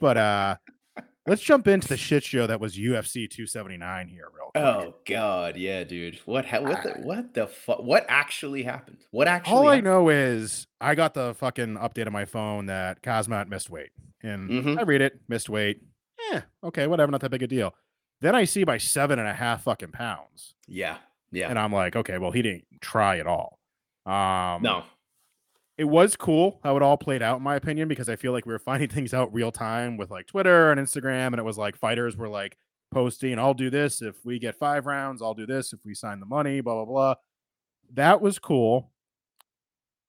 But 0.00 0.16
uh 0.16 0.56
let's 1.26 1.42
jump 1.42 1.66
into 1.66 1.88
the 1.88 1.96
shit 1.96 2.22
show 2.24 2.46
that 2.46 2.60
was 2.60 2.76
UFC 2.76 3.28
279 3.28 4.08
here, 4.08 4.28
real 4.34 4.50
quick. 4.52 4.64
Oh 4.64 4.94
God, 5.06 5.56
yeah, 5.56 5.84
dude. 5.84 6.20
What 6.24 6.44
ha- 6.46 6.60
what 6.60 6.82
the 6.82 6.90
what 7.02 7.34
the 7.34 7.46
fuck? 7.46 7.82
What 7.82 8.04
actually 8.08 8.62
happened? 8.62 8.98
What 9.10 9.28
actually? 9.28 9.54
All 9.56 9.68
I 9.68 9.80
know 9.80 10.08
is 10.08 10.66
I 10.80 10.94
got 10.94 11.14
the 11.14 11.34
fucking 11.34 11.76
update 11.76 12.06
on 12.06 12.12
my 12.12 12.24
phone 12.24 12.66
that 12.66 13.02
Khamzat 13.02 13.48
missed 13.48 13.70
weight, 13.70 13.90
and 14.22 14.50
Mhm. 14.50 14.78
I 14.78 14.82
read 14.82 15.00
it, 15.02 15.20
missed 15.28 15.48
weight. 15.48 15.80
Yeah, 16.30 16.42
okay, 16.62 16.86
whatever, 16.86 17.10
not 17.12 17.20
that 17.22 17.30
big 17.30 17.42
a 17.42 17.46
deal. 17.46 17.74
Then 18.20 18.34
I 18.34 18.44
see 18.44 18.64
by 18.64 18.78
seven 18.78 19.18
and 19.18 19.28
a 19.28 19.34
half 19.34 19.64
fucking 19.64 19.90
pounds. 19.92 20.54
Yeah, 20.66 20.96
yeah. 21.30 21.48
And 21.50 21.58
I'm 21.58 21.72
like, 21.72 21.96
okay, 21.96 22.16
well, 22.18 22.30
he 22.30 22.40
didn't 22.42 22.64
try 22.80 23.18
at 23.18 23.26
all. 23.26 23.58
Um, 24.06 24.62
no, 24.62 24.84
it 25.76 25.84
was 25.84 26.16
cool 26.16 26.60
how 26.62 26.76
it 26.76 26.82
all 26.82 26.96
played 26.96 27.22
out, 27.22 27.38
in 27.38 27.42
my 27.42 27.56
opinion, 27.56 27.88
because 27.88 28.08
I 28.08 28.16
feel 28.16 28.32
like 28.32 28.46
we 28.46 28.52
were 28.52 28.58
finding 28.58 28.88
things 28.90 29.12
out 29.12 29.32
real 29.32 29.52
time 29.52 29.96
with 29.96 30.10
like 30.10 30.26
Twitter 30.26 30.70
and 30.70 30.80
Instagram, 30.80 31.28
and 31.28 31.38
it 31.38 31.44
was 31.44 31.58
like 31.58 31.76
fighters 31.76 32.16
were 32.16 32.28
like 32.28 32.56
posting, 32.92 33.38
"I'll 33.38 33.54
do 33.54 33.70
this 33.70 34.02
if 34.02 34.16
we 34.24 34.38
get 34.38 34.56
five 34.56 34.86
rounds. 34.86 35.22
I'll 35.22 35.34
do 35.34 35.46
this 35.46 35.72
if 35.72 35.80
we 35.84 35.94
sign 35.94 36.20
the 36.20 36.26
money." 36.26 36.60
Blah 36.60 36.74
blah 36.76 36.84
blah. 36.84 37.14
That 37.94 38.20
was 38.20 38.38
cool. 38.38 38.90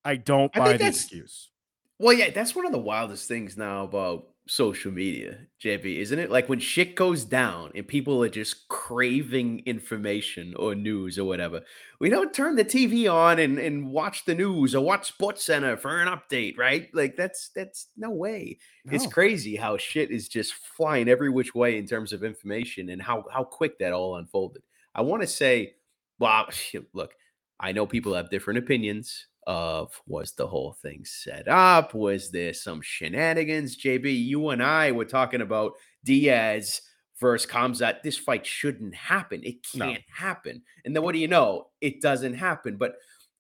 I 0.04 0.18
don't 0.18 0.56
I 0.56 0.60
buy 0.60 0.78
the 0.78 0.88
excuse. 0.88 1.50
Well, 1.98 2.14
yeah, 2.14 2.30
that's 2.30 2.56
one 2.56 2.66
of 2.66 2.72
the 2.72 2.78
wildest 2.78 3.28
things 3.28 3.58
now 3.58 3.86
about 3.86 4.28
social 4.48 4.92
media, 4.92 5.40
JB, 5.64 5.98
isn't 5.98 6.20
it? 6.20 6.30
Like 6.30 6.48
when 6.48 6.60
shit 6.60 6.96
goes 6.96 7.26
down 7.26 7.72
and 7.74 7.88
people 7.88 8.24
are 8.24 8.30
just 8.30 8.68
craving 8.68 9.64
information 9.66 10.54
or 10.58 10.76
news 10.76 11.18
or 11.18 11.26
whatever. 11.26 11.62
We 12.00 12.10
don't 12.10 12.34
turn 12.34 12.56
the 12.56 12.66
TV 12.66 13.12
on 13.12 13.40
and, 13.40 13.58
and 13.58 13.90
watch 13.90 14.26
the 14.26 14.36
news 14.36 14.76
or 14.76 14.84
watch 14.84 15.08
Sports 15.08 15.44
Center 15.44 15.78
for 15.78 16.00
an 16.00 16.08
update, 16.08 16.58
right? 16.58 16.90
Like 16.94 17.16
that's 17.16 17.50
that's 17.56 17.88
no 17.98 18.12
way. 18.12 18.60
It's 18.86 19.08
crazy 19.08 19.56
how 19.56 19.78
shit 19.78 20.12
is 20.12 20.28
just 20.28 20.54
flying 20.54 21.10
every 21.10 21.30
which 21.30 21.56
way 21.56 21.78
in 21.78 21.88
terms 21.88 22.14
of 22.14 22.24
information 22.24 22.90
and 22.90 23.02
how 23.02 23.26
how 23.32 23.44
quick 23.44 23.80
that 23.80 23.94
all 23.94 24.18
unfolded. 24.18 24.62
I 24.94 25.02
want 25.02 25.24
to 25.24 25.28
say, 25.28 25.74
well, 26.20 26.48
look, 26.94 27.14
I 27.60 27.72
know 27.72 27.88
people 27.88 28.14
have 28.14 28.30
different 28.30 28.60
opinions 28.60 29.26
of 29.48 30.02
was 30.08 30.34
the 30.34 30.48
whole 30.48 30.74
thing 30.74 31.04
set 31.06 31.48
up? 31.48 31.94
Was 31.94 32.32
there 32.32 32.54
some 32.54 32.82
shenanigans? 32.82 33.78
JB, 33.78 34.26
you 34.26 34.50
and 34.50 34.64
I 34.64 34.92
were 34.92 35.06
talking 35.06 35.42
about 35.42 35.74
Diaz 36.04 36.82
versus 37.20 37.50
Khamzat. 37.50 38.02
This 38.04 38.18
fight 38.18 38.46
shouldn't 38.46 38.96
happen. 38.96 39.42
It 39.44 39.66
can't 39.78 40.04
happen. 40.10 40.62
And 40.84 40.96
then 40.96 41.04
what 41.04 41.14
do 41.14 41.20
you 41.20 41.28
know? 41.28 41.68
It 41.82 42.02
doesn't 42.02 42.34
happen. 42.34 42.78
But 42.78 42.96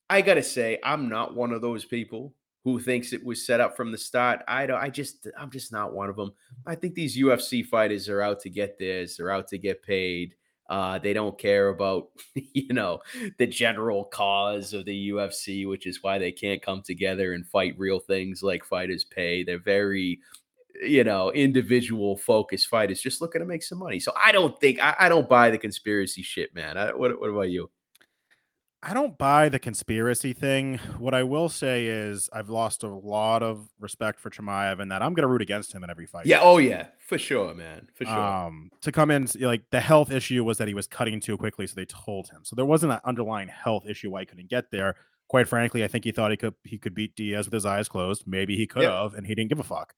I 0.09 0.21
gotta 0.21 0.43
say, 0.43 0.79
I'm 0.83 1.09
not 1.09 1.35
one 1.35 1.51
of 1.51 1.61
those 1.61 1.85
people 1.85 2.33
who 2.63 2.79
thinks 2.79 3.13
it 3.13 3.23
was 3.23 3.45
set 3.45 3.59
up 3.59 3.77
from 3.77 3.91
the 3.91 3.97
start. 3.97 4.41
I 4.47 4.65
don't. 4.65 4.81
I 4.81 4.89
just, 4.89 5.27
I'm 5.37 5.51
just 5.51 5.71
not 5.71 5.93
one 5.93 6.09
of 6.09 6.15
them. 6.15 6.33
I 6.65 6.75
think 6.75 6.95
these 6.95 7.17
UFC 7.17 7.65
fighters 7.65 8.09
are 8.09 8.21
out 8.21 8.39
to 8.41 8.49
get 8.49 8.79
theirs. 8.79 9.17
They're 9.17 9.31
out 9.31 9.47
to 9.49 9.57
get 9.57 9.83
paid. 9.83 10.35
Uh, 10.67 10.97
they 10.97 11.13
don't 11.13 11.37
care 11.37 11.69
about, 11.69 12.07
you 12.33 12.73
know, 12.73 12.99
the 13.37 13.45
general 13.45 14.05
cause 14.05 14.73
of 14.73 14.85
the 14.85 15.09
UFC, 15.09 15.67
which 15.67 15.85
is 15.85 16.01
why 16.01 16.17
they 16.17 16.31
can't 16.31 16.61
come 16.61 16.81
together 16.81 17.33
and 17.33 17.47
fight 17.47 17.75
real 17.77 17.99
things 17.99 18.41
like 18.41 18.65
fighters 18.65 19.03
pay. 19.03 19.43
They're 19.43 19.59
very, 19.59 20.19
you 20.81 21.03
know, 21.03 21.31
individual 21.31 22.17
focused 22.17 22.67
fighters 22.67 23.01
just 23.01 23.21
looking 23.21 23.41
to 23.41 23.45
make 23.45 23.63
some 23.63 23.79
money. 23.79 23.99
So 23.99 24.11
I 24.15 24.31
don't 24.31 24.59
think 24.59 24.79
I, 24.81 24.95
I 25.01 25.09
don't 25.09 25.29
buy 25.29 25.51
the 25.51 25.57
conspiracy 25.57 26.23
shit, 26.23 26.53
man. 26.55 26.77
I, 26.77 26.93
what, 26.93 27.19
what 27.19 27.29
about 27.29 27.51
you? 27.51 27.69
I 28.87 28.93
don't 28.93 29.17
buy 29.17 29.49
the 29.49 29.57
conspiracy 29.57 30.31
thing. 30.33 30.77
What 30.99 31.15
I 31.15 31.23
will 31.23 31.49
say 31.49 31.87
is 31.87 32.29
I've 32.31 32.49
lost 32.49 32.83
a 32.83 32.87
lot 32.87 33.41
of 33.41 33.67
respect 33.79 34.19
for 34.19 34.29
Chimaev 34.29 34.79
and 34.79 34.91
that 34.91 35.01
I'm 35.01 35.15
going 35.15 35.23
to 35.23 35.27
root 35.27 35.41
against 35.41 35.73
him 35.73 35.83
in 35.83 35.89
every 35.89 36.05
fight. 36.05 36.27
Yeah, 36.27 36.41
oh 36.41 36.59
yeah, 36.59 36.89
for 36.99 37.17
sure, 37.17 37.55
man, 37.55 37.87
for 37.95 38.05
sure. 38.05 38.13
Um, 38.13 38.69
to 38.81 38.91
come 38.91 39.09
in, 39.09 39.27
like 39.39 39.63
the 39.71 39.79
health 39.79 40.11
issue 40.11 40.43
was 40.43 40.59
that 40.59 40.67
he 40.67 40.75
was 40.75 40.85
cutting 40.85 41.19
too 41.19 41.35
quickly, 41.35 41.65
so 41.65 41.73
they 41.75 41.85
told 41.85 42.29
him. 42.29 42.41
So 42.43 42.55
there 42.55 42.65
wasn't 42.65 42.91
an 42.91 42.99
underlying 43.03 43.47
health 43.47 43.87
issue 43.87 44.11
why 44.11 44.19
he 44.19 44.27
couldn't 44.27 44.51
get 44.51 44.69
there. 44.69 44.95
Quite 45.29 45.47
frankly, 45.47 45.83
I 45.83 45.87
think 45.87 46.03
he 46.03 46.11
thought 46.11 46.29
he 46.29 46.37
could 46.37 46.53
he 46.63 46.77
could 46.77 46.93
beat 46.93 47.15
Diaz 47.15 47.47
with 47.47 47.53
his 47.53 47.65
eyes 47.65 47.89
closed. 47.89 48.25
Maybe 48.27 48.55
he 48.55 48.67
could 48.67 48.83
Yep. 48.83 48.91
have, 48.91 49.13
and 49.15 49.25
he 49.25 49.33
didn't 49.33 49.49
give 49.49 49.59
a 49.59 49.63
fuck. 49.63 49.95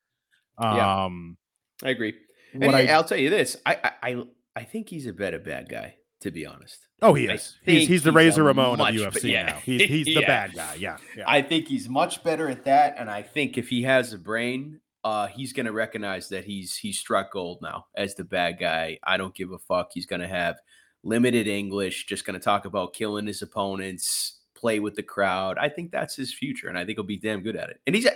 Yeah. 0.62 1.03
Um, 1.03 1.36
I 1.84 1.89
agree. 1.89 2.15
And 2.53 2.74
I 2.74 2.96
will 2.96 3.03
tell 3.03 3.17
you 3.17 3.29
this: 3.29 3.58
I 3.65 3.91
I 4.01 4.24
I 4.56 4.63
think 4.63 4.88
he's 4.88 5.08
a 5.08 5.13
better 5.13 5.39
bad 5.39 5.67
guy, 5.67 5.96
to 6.22 6.32
be 6.32 6.46
honest. 6.46 6.87
Oh 7.01 7.13
he 7.13 7.25
is 7.25 7.57
he's, 7.63 7.87
he's 7.87 8.03
the 8.03 8.11
Razor 8.11 8.43
Ramon 8.43 8.77
much 8.77 8.95
of 8.95 9.13
UFC 9.13 9.31
yeah. 9.31 9.45
now. 9.47 9.57
He's 9.57 9.83
he's 9.83 10.05
the 10.05 10.13
Yeah. 10.21 10.27
bad 10.27 10.53
guy. 10.55 10.75
Yeah, 10.75 10.97
yeah. 11.15 11.23
I 11.27 11.41
think 11.41 11.67
he's 11.67 11.87
much 11.89 12.23
better 12.23 12.49
at 12.49 12.65
that, 12.65 12.95
and 12.97 13.09
I 13.09 13.21
think 13.21 13.57
if 13.57 13.69
he 13.69 13.83
has 13.83 14.13
a 14.13 14.17
brain, 14.17 14.79
uh, 15.03 15.27
he's 15.27 15.53
going 15.53 15.65
to 15.65 15.71
recognize 15.71 16.29
that 16.29 16.43
he's 16.45 16.75
he's 16.75 16.97
struck 16.99 17.31
gold 17.31 17.59
now 17.61 17.85
as 17.95 18.15
the 18.15 18.23
bad 18.23 18.59
guy. 18.59 18.99
I 19.03 19.17
don't 19.17 19.35
give 19.35 19.51
a 19.51 19.59
fuck. 19.59 19.91
He's 19.93 20.05
going 20.05 20.21
to 20.21 20.27
have 20.27 20.55
limited 21.03 21.47
English, 21.47 22.05
just 22.07 22.25
going 22.25 22.37
to 22.37 22.43
talk 22.43 22.65
about 22.65 22.93
killing 22.93 23.27
his 23.27 23.41
opponents, 23.41 24.39
play 24.55 24.79
with 24.79 24.95
the 24.95 25.03
crowd. 25.03 25.57
I 25.57 25.69
think 25.69 25.91
that's 25.91 26.15
his 26.15 26.33
future, 26.33 26.67
and 26.67 26.77
I 26.77 26.85
think 26.85 26.97
he'll 26.97 27.05
be 27.05 27.17
damn 27.17 27.41
good 27.41 27.55
at 27.55 27.69
it. 27.69 27.79
And 27.85 27.95
he's 27.95 28.05
a 28.05 28.11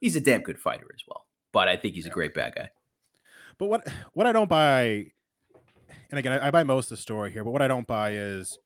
he's 0.00 0.16
a 0.16 0.20
damn 0.20 0.40
good 0.42 0.58
fighter 0.58 0.86
as 0.94 1.02
well. 1.06 1.26
But 1.52 1.68
I 1.68 1.76
think 1.76 1.94
he's 1.94 2.06
a 2.06 2.10
great 2.10 2.34
bad 2.34 2.54
guy. 2.56 2.70
But 3.58 3.66
what 3.66 3.86
what 4.14 4.26
I 4.26 4.32
don't 4.32 4.48
buy, 4.48 5.06
and 6.14 6.18
again, 6.18 6.32
I, 6.40 6.46
I 6.46 6.50
buy 6.50 6.62
most 6.62 6.86
of 6.86 6.96
the 6.96 7.02
story 7.02 7.32
here. 7.32 7.42
But 7.44 7.50
what 7.50 7.62
I 7.62 7.68
don't 7.68 7.86
buy 7.86 8.12
is, 8.12 8.58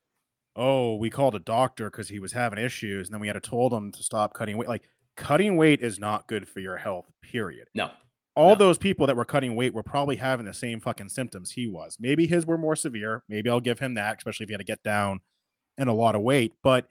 oh, 0.55 0.95
we 0.95 1.09
called 1.09 1.35
a 1.35 1.39
doctor 1.39 1.89
because 1.89 2.09
he 2.09 2.19
was 2.19 2.33
having 2.33 2.59
issues, 2.59 3.07
and 3.07 3.13
then 3.13 3.21
we 3.21 3.27
had 3.27 3.33
to 3.33 3.39
told 3.39 3.73
him 3.73 3.91
to 3.91 4.03
stop 4.03 4.33
cutting 4.33 4.57
weight. 4.57 4.69
Like 4.69 4.83
cutting 5.17 5.57
weight 5.57 5.81
is 5.81 5.99
not 5.99 6.27
good 6.27 6.47
for 6.47 6.59
your 6.59 6.77
health. 6.77 7.05
Period. 7.21 7.67
No, 7.75 7.91
All 8.35 8.49
No. 8.49 8.55
those 8.55 8.77
people 8.77 9.07
that 9.07 9.15
were 9.15 9.25
cutting 9.25 9.55
weight 9.55 9.73
were 9.73 9.83
probably 9.83 10.15
having 10.17 10.45
the 10.45 10.53
same 10.53 10.79
fucking 10.79 11.09
symptoms 11.09 11.51
he 11.51 11.67
was. 11.67 11.97
Maybe 11.99 12.27
his 12.27 12.45
were 12.45 12.57
more 12.57 12.75
severe. 12.75 13.23
Maybe 13.27 13.49
I'll 13.49 13.59
give 13.59 13.79
him 13.79 13.95
that, 13.95 14.17
especially 14.17 14.45
if 14.45 14.49
he 14.49 14.53
had 14.53 14.59
to 14.59 14.63
get 14.65 14.83
down 14.83 15.19
in 15.77 15.87
a 15.87 15.93
lot 15.93 16.15
of 16.15 16.21
weight. 16.21 16.53
But 16.63 16.87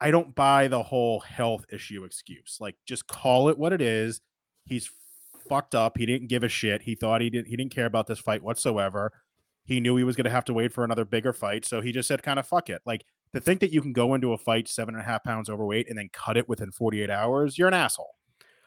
I 0.00 0.10
don't 0.12 0.34
buy 0.34 0.68
the 0.68 0.82
whole 0.84 1.20
health 1.20 1.64
issue 1.72 2.04
excuse. 2.04 2.58
Like, 2.60 2.76
just 2.86 3.06
call 3.08 3.48
it 3.48 3.58
what 3.58 3.72
it 3.72 3.80
is. 3.82 4.20
He's 4.64 4.90
fucked 5.48 5.74
up. 5.74 5.98
He 5.98 6.06
didn't 6.06 6.28
give 6.28 6.42
a 6.44 6.48
shit. 6.48 6.82
He 6.82 6.94
thought 6.94 7.20
he 7.20 7.30
didn't. 7.30 7.48
He 7.48 7.56
didn't 7.56 7.74
care 7.74 7.86
about 7.86 8.06
this 8.06 8.18
fight 8.18 8.42
whatsoever. 8.42 9.12
He 9.68 9.80
knew 9.80 9.96
he 9.96 10.04
was 10.04 10.16
going 10.16 10.24
to 10.24 10.30
have 10.30 10.46
to 10.46 10.54
wait 10.54 10.72
for 10.72 10.82
another 10.82 11.04
bigger 11.04 11.34
fight, 11.34 11.66
so 11.66 11.82
he 11.82 11.92
just 11.92 12.08
said, 12.08 12.22
"Kind 12.22 12.38
of 12.38 12.46
fuck 12.46 12.70
it." 12.70 12.80
Like 12.86 13.04
to 13.34 13.40
think 13.40 13.60
that 13.60 13.70
you 13.70 13.82
can 13.82 13.92
go 13.92 14.14
into 14.14 14.32
a 14.32 14.38
fight 14.38 14.66
seven 14.66 14.94
and 14.94 15.02
a 15.02 15.06
half 15.06 15.22
pounds 15.22 15.50
overweight 15.50 15.88
and 15.88 15.98
then 15.98 16.08
cut 16.10 16.38
it 16.38 16.48
within 16.48 16.72
forty 16.72 17.02
eight 17.02 17.10
hours, 17.10 17.58
you're 17.58 17.68
an 17.68 17.74
asshole. 17.74 18.14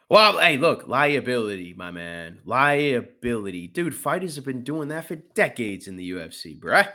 Well, 0.09 0.37
hey, 0.37 0.57
look, 0.57 0.87
liability, 0.87 1.73
my 1.73 1.89
man. 1.89 2.39
Liability. 2.45 3.67
Dude, 3.67 3.95
fighters 3.95 4.35
have 4.35 4.45
been 4.45 4.63
doing 4.63 4.89
that 4.89 5.07
for 5.07 5.15
decades 5.15 5.87
in 5.87 5.95
the 5.95 6.11
UFC, 6.11 6.59
bruh. 6.59 6.91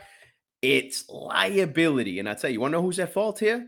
It's 0.61 1.09
liability. 1.09 2.19
And 2.19 2.29
I 2.29 2.35
tell 2.35 2.49
you, 2.49 2.55
you 2.55 2.61
want 2.61 2.73
to 2.73 2.77
know 2.77 2.83
who's 2.83 2.99
at 2.99 3.13
fault 3.13 3.39
here? 3.39 3.67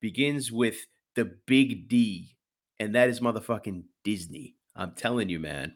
Begins 0.00 0.50
with 0.50 0.76
the 1.14 1.24
big 1.46 1.88
D, 1.88 2.36
and 2.78 2.94
that 2.94 3.08
is 3.08 3.20
motherfucking 3.20 3.82
Disney. 4.04 4.54
I'm 4.76 4.92
telling 4.92 5.28
you, 5.28 5.40
man. 5.40 5.74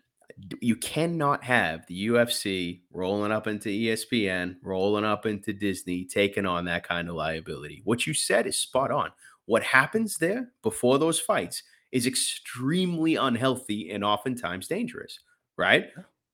You 0.60 0.76
cannot 0.76 1.42
have 1.44 1.86
the 1.86 2.08
UFC 2.08 2.82
rolling 2.92 3.32
up 3.32 3.46
into 3.46 3.68
ESPN, 3.68 4.56
rolling 4.62 5.04
up 5.04 5.26
into 5.26 5.52
Disney, 5.52 6.04
taking 6.04 6.46
on 6.46 6.64
that 6.66 6.86
kind 6.86 7.08
of 7.08 7.14
liability. 7.14 7.82
What 7.84 8.06
you 8.06 8.14
said 8.14 8.46
is 8.46 8.58
spot 8.58 8.90
on. 8.90 9.10
What 9.46 9.62
happens 9.62 10.18
there 10.18 10.52
before 10.62 10.98
those 10.98 11.18
fights 11.18 11.62
is 11.92 12.06
extremely 12.06 13.16
unhealthy 13.16 13.90
and 13.90 14.04
oftentimes 14.04 14.68
dangerous, 14.68 15.18
right? 15.56 15.88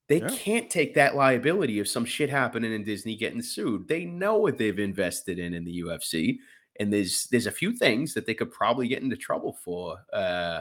They 0.08 0.20
yeah. 0.20 0.28
can't 0.30 0.68
take 0.68 0.94
that 0.94 1.16
liability 1.16 1.78
of 1.78 1.88
some 1.88 2.04
shit 2.04 2.28
happening 2.28 2.72
in 2.72 2.84
Disney 2.84 3.16
getting 3.16 3.40
sued. 3.40 3.88
They 3.88 4.04
know 4.04 4.36
what 4.36 4.58
they've 4.58 4.78
invested 4.78 5.38
in 5.38 5.54
in 5.54 5.64
the 5.64 5.82
UFC, 5.82 6.38
and 6.78 6.92
there's 6.92 7.26
there's 7.30 7.46
a 7.46 7.52
few 7.52 7.72
things 7.72 8.12
that 8.14 8.26
they 8.26 8.34
could 8.34 8.50
probably 8.50 8.88
get 8.88 9.02
into 9.02 9.16
trouble 9.16 9.56
for. 9.64 9.96
Uh, 10.12 10.60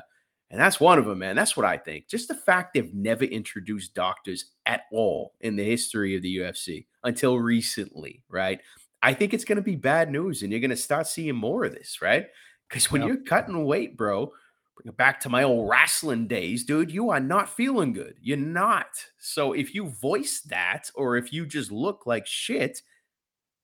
and 0.53 0.61
that's 0.61 0.79
one 0.79 0.99
of 0.99 1.05
them, 1.05 1.17
man. 1.17 1.35
That's 1.35 1.57
what 1.57 1.65
I 1.65 1.77
think. 1.77 2.07
Just 2.07 2.27
the 2.27 2.35
fact 2.35 2.75
they've 2.75 2.93
never 2.93 3.23
introduced 3.23 3.95
doctors 3.95 4.51
at 4.67 4.81
all 4.91 5.33
in 5.41 5.55
the 5.55 5.63
history 5.63 6.15
of 6.15 6.21
the 6.21 6.37
UFC 6.37 6.85
until 7.03 7.39
recently, 7.39 8.21
right? 8.29 8.59
I 9.01 9.15
think 9.15 9.33
it's 9.33 9.45
going 9.45 9.55
to 9.55 9.63
be 9.63 9.75
bad 9.75 10.11
news, 10.11 10.43
and 10.43 10.51
you're 10.51 10.61
going 10.61 10.69
to 10.69 10.77
start 10.77 11.07
seeing 11.07 11.33
more 11.33 11.65
of 11.65 11.73
this, 11.73 12.03
right? 12.03 12.27
Because 12.69 12.91
when 12.91 13.01
you're 13.01 13.23
cutting 13.23 13.65
weight, 13.65 13.97
bro, 13.97 14.27
bring 14.75 14.91
it 14.91 14.95
back 14.95 15.19
to 15.21 15.29
my 15.29 15.41
old 15.41 15.67
wrestling 15.67 16.27
days, 16.27 16.63
dude, 16.63 16.91
you 16.91 17.09
are 17.09 17.19
not 17.19 17.49
feeling 17.49 17.91
good. 17.91 18.13
You're 18.21 18.37
not. 18.37 18.89
So 19.17 19.53
if 19.53 19.73
you 19.73 19.89
voice 19.89 20.41
that 20.41 20.91
or 20.93 21.17
if 21.17 21.33
you 21.33 21.47
just 21.47 21.71
look 21.71 22.05
like 22.05 22.27
shit, 22.27 22.83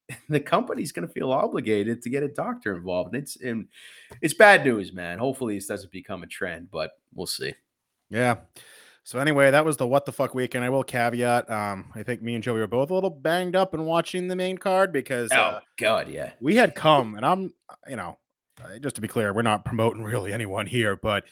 the 0.29 0.39
company's 0.39 0.91
going 0.91 1.07
to 1.07 1.13
feel 1.13 1.31
obligated 1.31 2.01
to 2.01 2.09
get 2.09 2.23
a 2.23 2.27
doctor 2.27 2.75
involved. 2.75 3.13
And 3.13 3.23
it's 3.23 3.35
and 3.37 3.67
it's 4.21 4.33
bad 4.33 4.65
news, 4.65 4.93
man. 4.93 5.19
Hopefully 5.19 5.55
this 5.55 5.67
doesn't 5.67 5.91
become 5.91 6.23
a 6.23 6.27
trend, 6.27 6.69
but 6.71 6.91
we'll 7.13 7.27
see. 7.27 7.53
Yeah. 8.09 8.37
So 9.03 9.17
anyway, 9.19 9.49
that 9.51 9.65
was 9.65 9.77
the 9.77 9.87
what 9.87 10.05
the 10.05 10.11
fuck 10.11 10.35
weekend. 10.35 10.63
I 10.63 10.69
will 10.69 10.83
caveat. 10.83 11.49
Um, 11.49 11.91
I 11.95 12.03
think 12.03 12.21
me 12.21 12.35
and 12.35 12.43
Joey 12.43 12.59
were 12.59 12.67
both 12.67 12.91
a 12.91 12.93
little 12.93 13.09
banged 13.09 13.55
up 13.55 13.73
in 13.73 13.85
watching 13.85 14.27
the 14.27 14.35
main 14.35 14.57
card 14.57 14.91
because 14.91 15.29
oh 15.33 15.37
uh, 15.37 15.59
god, 15.77 16.09
yeah, 16.09 16.31
we 16.39 16.55
had 16.55 16.75
come 16.75 17.15
and 17.15 17.25
I'm 17.25 17.53
you 17.87 17.95
know 17.95 18.19
uh, 18.63 18.77
just 18.79 18.95
to 18.95 19.01
be 19.01 19.07
clear, 19.07 19.33
we're 19.33 19.41
not 19.41 19.65
promoting 19.65 20.03
really 20.03 20.33
anyone 20.33 20.65
here, 20.65 20.95
but 20.95 21.23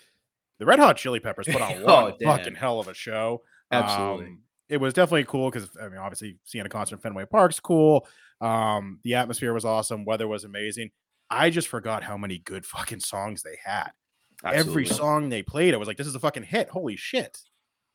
the 0.59 0.65
Red 0.65 0.79
Hot 0.79 0.97
Chili 0.97 1.19
Peppers 1.19 1.47
put 1.47 1.61
on 1.61 1.83
one 1.83 2.13
oh, 2.13 2.13
fucking 2.23 2.55
hell 2.55 2.79
of 2.79 2.87
a 2.87 2.93
show. 2.93 3.43
Absolutely. 3.71 4.27
Um, 4.27 4.39
it 4.69 4.77
was 4.77 4.93
definitely 4.93 5.25
cool 5.25 5.49
because 5.49 5.69
I 5.81 5.87
mean, 5.87 5.97
obviously 5.97 6.37
seeing 6.45 6.65
a 6.65 6.69
concert 6.69 6.95
in 6.95 7.01
Fenway 7.01 7.25
Park's 7.25 7.59
cool. 7.59 8.07
Um, 8.41 8.99
the 9.03 9.15
atmosphere 9.15 9.53
was 9.53 9.65
awesome, 9.65 10.05
weather 10.05 10.27
was 10.27 10.43
amazing. 10.43 10.91
I 11.29 11.49
just 11.49 11.67
forgot 11.67 12.03
how 12.03 12.17
many 12.17 12.39
good 12.39 12.65
fucking 12.65 13.01
songs 13.01 13.43
they 13.43 13.57
had. 13.63 13.91
Absolutely. 14.43 14.71
Every 14.71 14.85
song 14.85 15.29
they 15.29 15.43
played, 15.43 15.73
I 15.73 15.77
was 15.77 15.87
like, 15.87 15.97
this 15.97 16.07
is 16.07 16.15
a 16.15 16.19
fucking 16.19 16.43
hit. 16.43 16.69
Holy 16.69 16.95
shit. 16.95 17.37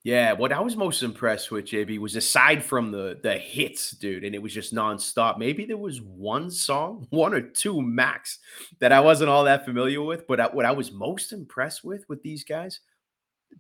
Yeah, 0.05 0.33
what 0.33 0.53
I 0.53 0.59
was 0.59 0.77
most 0.77 1.05
impressed 1.05 1.53
with, 1.53 1.67
JB, 1.67 2.01
was 2.01 2.17
aside 2.17 2.65
from 2.65 2.91
the 2.91 3.21
the 3.23 3.35
hits, 3.35 3.93
dude, 3.93 4.25
and 4.25 4.35
it 4.35 4.43
was 4.43 4.53
just 4.53 4.75
nonstop. 4.75 5.39
Maybe 5.39 5.65
there 5.65 5.77
was 5.77 6.01
one 6.01 6.51
song, 6.51 7.07
one 7.11 7.33
or 7.33 7.41
two 7.41 7.81
max, 7.81 8.41
that 8.81 8.91
I 8.91 8.99
wasn't 8.99 9.31
all 9.31 9.45
that 9.45 9.65
familiar 9.65 10.03
with. 10.03 10.27
But 10.27 10.41
I, 10.41 10.47
what 10.47 10.65
I 10.67 10.73
was 10.73 10.91
most 10.91 11.33
impressed 11.33 11.85
with 11.85 12.05
with 12.09 12.21
these 12.23 12.43
guys, 12.43 12.81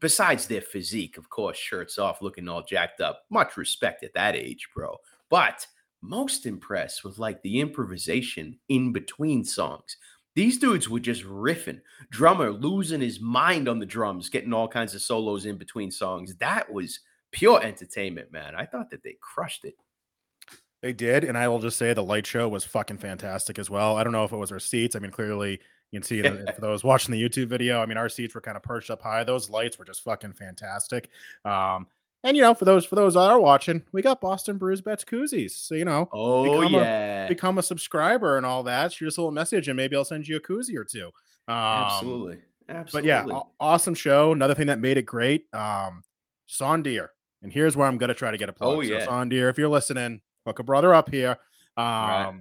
besides 0.01 0.49
their 0.49 0.62
physique, 0.62 1.17
of 1.17 1.31
course, 1.31 1.57
shirts 1.57 1.97
off, 1.97 2.23
looking 2.23 2.49
all 2.49 2.65
jacked 2.65 3.01
up, 3.01 3.23
much 3.31 3.57
respect 3.57 4.03
at 4.03 4.15
that 4.15 4.35
age, 4.35 4.69
bro. 4.75 4.97
But 5.31 5.65
most 6.02 6.47
impressed 6.47 7.04
with 7.04 7.18
like 7.18 7.40
the 7.42 7.61
improvisation 7.61 8.59
in 8.68 8.92
between 8.92 9.44
songs. 9.44 9.97
These 10.35 10.59
dudes 10.59 10.88
were 10.88 11.00
just 11.00 11.25
riffing, 11.25 11.80
drummer 12.11 12.50
losing 12.50 13.00
his 13.00 13.21
mind 13.21 13.68
on 13.68 13.78
the 13.78 13.87
drums, 13.87 14.28
getting 14.28 14.52
all 14.52 14.68
kinds 14.68 14.94
of 14.94 15.02
solos 15.02 15.47
in 15.47 15.56
between 15.56 15.90
songs. 15.90 16.35
That 16.37 16.73
was 16.73 17.00
pure 17.32 17.62
entertainment, 17.62 18.32
man. 18.32 18.54
I 18.54 18.64
thought 18.64 18.90
that 18.90 19.02
they 19.02 19.16
crushed 19.21 19.64
it. 19.64 19.75
They 20.80 20.92
did, 20.92 21.23
and 21.23 21.38
I 21.38 21.47
will 21.49 21.61
just 21.61 21.78
say 21.78 21.92
the 21.92 22.02
light 22.02 22.26
show 22.26 22.49
was 22.49 22.64
fucking 22.64 22.99
fantastic 22.99 23.59
as 23.59 23.71
well. 23.71 23.97
I 23.97 24.02
don't 24.02 24.12
know 24.12 24.25
if 24.25 24.32
it 24.32 24.37
was 24.37 24.50
our 24.50 24.59
seats. 24.59 24.97
I 24.97 24.99
mean, 24.99 25.12
clearly 25.12 25.61
you 25.92 26.00
can 26.00 26.02
see 26.02 26.23
for 26.54 26.61
those 26.61 26.82
watching 26.82 27.12
the 27.12 27.23
YouTube 27.23 27.47
video. 27.47 27.80
I 27.80 27.87
mean, 27.87 27.99
our 27.99 28.09
seats 28.09 28.35
were 28.35 28.40
kind 28.40 28.56
of 28.56 28.62
perched 28.62 28.90
up 28.90 29.00
high. 29.00 29.23
Those 29.23 29.49
lights 29.49 29.78
were 29.78 29.85
just 29.85 30.02
fucking 30.02 30.32
fantastic. 30.32 31.09
Um, 31.44 31.87
and 32.25 32.37
you 32.37 32.43
know, 32.43 32.55
for 32.55 32.64
those 32.64 32.85
for 32.85 32.95
those 32.95 33.14
that 33.14 33.21
are 33.21 33.41
watching, 33.41 33.83
we 33.93 34.00
got 34.00 34.21
Boston 34.21 34.57
Brews 34.57 34.81
Bets 34.81 35.05
koozies. 35.05 35.50
So 35.52 35.75
you 35.75 35.85
know, 35.85 36.09
oh 36.12 36.45
become 36.45 36.75
yeah, 36.75 37.25
a, 37.25 37.29
become 37.29 37.59
a 37.59 37.62
subscriber 37.62 38.37
and 38.37 38.47
all 38.47 38.62
that. 38.64 38.93
Shoot 38.93 39.09
us 39.09 39.17
a 39.17 39.21
little 39.21 39.33
message, 39.33 39.69
and 39.69 39.76
maybe 39.76 39.97
I'll 39.97 40.05
send 40.05 40.29
you 40.29 40.37
a 40.37 40.41
koozie 40.41 40.76
or 40.76 40.85
two. 40.85 41.07
Um, 41.49 41.57
Absolutely. 41.57 42.38
Absolutely. 42.69 43.11
But 43.11 43.29
yeah, 43.29 43.41
awesome 43.59 43.95
show. 43.95 44.33
Another 44.33 44.55
thing 44.55 44.69
that 44.69 44.79
made 44.79 44.97
it 44.97 45.02
great, 45.02 45.47
um, 45.52 46.05
Sonder. 46.49 47.09
And 47.43 47.52
here's 47.52 47.76
where 47.76 47.88
I'm 47.88 47.99
gonna 47.99 48.14
try 48.14 48.31
to 48.31 48.38
get 48.38 48.49
a 48.49 48.52
plug. 48.52 48.76
Oh 48.76 48.81
yeah, 48.81 49.05
so 49.05 49.49
if 49.49 49.59
you're 49.59 49.69
listening, 49.69 50.21
hook 50.47 50.61
a 50.61 50.62
brother 50.62 50.95
up 50.95 51.11
here. 51.11 51.37
Um, 51.76 51.87
right. 51.87 52.35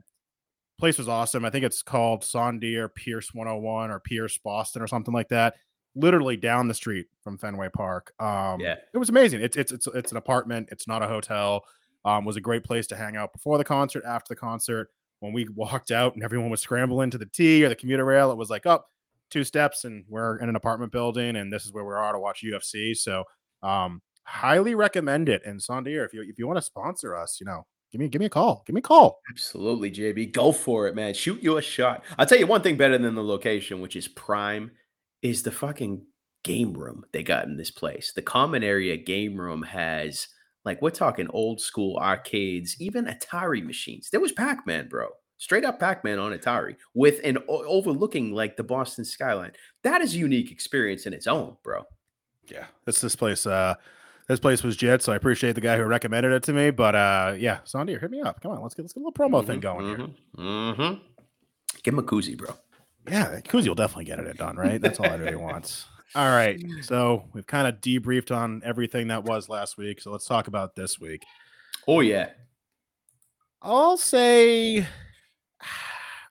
place 0.79 0.99
was 0.99 1.07
awesome. 1.07 1.43
I 1.43 1.49
think 1.49 1.65
it's 1.65 1.81
called 1.81 2.21
Sonder 2.21 2.93
Pierce 2.93 3.33
101 3.33 3.89
or 3.89 3.99
Pierce 3.99 4.37
Boston 4.37 4.83
or 4.83 4.87
something 4.87 5.13
like 5.13 5.29
that 5.29 5.55
literally 5.95 6.37
down 6.37 6.67
the 6.67 6.73
street 6.73 7.07
from 7.23 7.37
Fenway 7.37 7.69
Park. 7.69 8.13
Um, 8.19 8.59
yeah, 8.59 8.75
it 8.93 8.97
was 8.97 9.09
amazing. 9.09 9.41
It's 9.41 9.57
it's 9.57 9.71
it's 9.71 9.87
it's 9.87 10.11
an 10.11 10.17
apartment. 10.17 10.69
It's 10.71 10.87
not 10.87 11.03
a 11.03 11.07
hotel. 11.07 11.63
Um, 12.03 12.25
was 12.25 12.35
a 12.35 12.41
great 12.41 12.63
place 12.63 12.87
to 12.87 12.95
hang 12.95 13.15
out 13.15 13.31
before 13.31 13.57
the 13.57 13.63
concert, 13.63 14.03
after 14.05 14.29
the 14.29 14.39
concert. 14.39 14.89
When 15.19 15.33
we 15.33 15.47
walked 15.55 15.91
out 15.91 16.15
and 16.15 16.23
everyone 16.23 16.49
was 16.49 16.61
scrambling 16.61 17.11
to 17.11 17.17
the 17.17 17.27
T 17.27 17.63
or 17.63 17.69
the 17.69 17.75
commuter 17.75 18.05
rail, 18.05 18.31
it 18.31 18.37
was 18.37 18.49
like 18.49 18.65
up 18.65 18.85
oh, 18.87 18.91
two 19.29 19.43
steps 19.43 19.85
and 19.85 20.03
we're 20.07 20.37
in 20.37 20.49
an 20.49 20.55
apartment 20.55 20.91
building 20.91 21.35
and 21.35 21.53
this 21.53 21.65
is 21.65 21.71
where 21.71 21.85
we 21.85 21.93
are 21.93 22.11
to 22.11 22.19
watch 22.19 22.43
UFC. 22.43 22.95
So 22.97 23.23
um, 23.61 24.01
highly 24.23 24.75
recommend 24.75 25.29
it. 25.29 25.41
And 25.45 25.59
Sonder, 25.59 26.05
if 26.05 26.13
you 26.13 26.21
if 26.21 26.39
you 26.39 26.47
want 26.47 26.57
to 26.57 26.63
sponsor 26.63 27.15
us, 27.15 27.37
you 27.39 27.45
know, 27.45 27.65
give 27.91 28.01
me 28.01 28.07
give 28.07 28.19
me 28.19 28.25
a 28.25 28.29
call. 28.29 28.63
Give 28.65 28.73
me 28.73 28.79
a 28.79 28.83
call. 28.83 29.19
Absolutely, 29.29 29.91
JB. 29.91 30.31
Go 30.31 30.51
for 30.51 30.87
it, 30.87 30.95
man. 30.95 31.13
Shoot 31.13 31.43
you 31.43 31.57
a 31.57 31.61
shot. 31.61 32.03
I'll 32.17 32.25
tell 32.25 32.39
you 32.39 32.47
one 32.47 32.61
thing 32.61 32.77
better 32.77 32.97
than 32.97 33.15
the 33.15 33.23
location, 33.23 33.79
which 33.79 33.95
is 33.95 34.07
prime 34.07 34.71
is 35.21 35.43
the 35.43 35.51
fucking 35.51 36.03
game 36.43 36.73
room 36.73 37.05
they 37.11 37.23
got 37.23 37.45
in 37.45 37.57
this 37.57 37.71
place. 37.71 38.11
The 38.13 38.21
common 38.21 38.63
area 38.63 38.97
game 38.97 39.39
room 39.39 39.63
has 39.63 40.27
like 40.65 40.81
we're 40.81 40.91
talking 40.91 41.27
old 41.29 41.59
school 41.59 41.97
arcades, 41.97 42.75
even 42.79 43.05
Atari 43.05 43.63
machines. 43.63 44.09
There 44.09 44.19
was 44.19 44.31
Pac-Man, 44.31 44.89
bro. 44.89 45.07
Straight 45.37 45.65
up 45.65 45.79
Pac-Man 45.79 46.19
on 46.19 46.37
Atari 46.37 46.75
with 46.93 47.19
an 47.23 47.39
o- 47.49 47.65
overlooking 47.65 48.31
like 48.31 48.57
the 48.57 48.63
Boston 48.63 49.03
skyline. 49.03 49.51
That 49.83 50.01
is 50.01 50.13
a 50.13 50.17
unique 50.17 50.51
experience 50.51 51.05
in 51.05 51.13
its 51.13 51.25
own, 51.25 51.57
bro. 51.63 51.83
Yeah. 52.47 52.65
This 52.85 53.01
this 53.01 53.15
place 53.15 53.45
uh 53.45 53.75
this 54.27 54.39
place 54.39 54.63
was 54.63 54.77
jet, 54.77 55.01
so 55.01 55.11
I 55.11 55.15
appreciate 55.15 55.55
the 55.55 55.61
guy 55.61 55.77
who 55.77 55.83
recommended 55.83 56.31
it 56.31 56.43
to 56.43 56.53
me. 56.53 56.71
But 56.71 56.95
uh 56.95 57.35
yeah, 57.37 57.59
Sonder, 57.65 57.99
hit 57.99 58.11
me 58.11 58.21
up. 58.21 58.41
Come 58.41 58.51
on, 58.51 58.61
let's 58.61 58.75
get 58.75 58.83
let's 58.83 58.93
get 58.93 59.01
a 59.01 59.05
little 59.05 59.13
promo 59.13 59.39
mm-hmm, 59.39 59.47
thing 59.47 59.59
going 59.59 59.85
mm-hmm, 59.85 60.41
here. 60.41 60.45
Mm-hmm. 60.45 61.03
Give 61.83 61.93
him 61.93 61.99
a 61.99 62.03
koozie, 62.03 62.37
bro. 62.37 62.55
Yeah, 63.09 63.39
Koozie 63.41 63.67
will 63.67 63.75
definitely 63.75 64.05
get 64.05 64.19
it 64.19 64.37
done, 64.37 64.55
right? 64.55 64.79
That's 64.79 64.99
all 64.99 65.07
I 65.07 65.15
really 65.15 65.35
wants. 65.35 65.85
All 66.15 66.27
right. 66.27 66.61
So 66.81 67.23
we've 67.31 67.47
kind 67.47 67.67
of 67.67 67.79
debriefed 67.79 68.35
on 68.35 68.61
everything 68.65 69.07
that 69.07 69.23
was 69.23 69.47
last 69.47 69.77
week. 69.77 70.01
So 70.01 70.11
let's 70.11 70.25
talk 70.25 70.47
about 70.47 70.75
this 70.75 70.99
week. 70.99 71.23
Oh, 71.87 72.01
yeah. 72.01 72.31
I'll 73.61 73.95
say, 73.95 74.85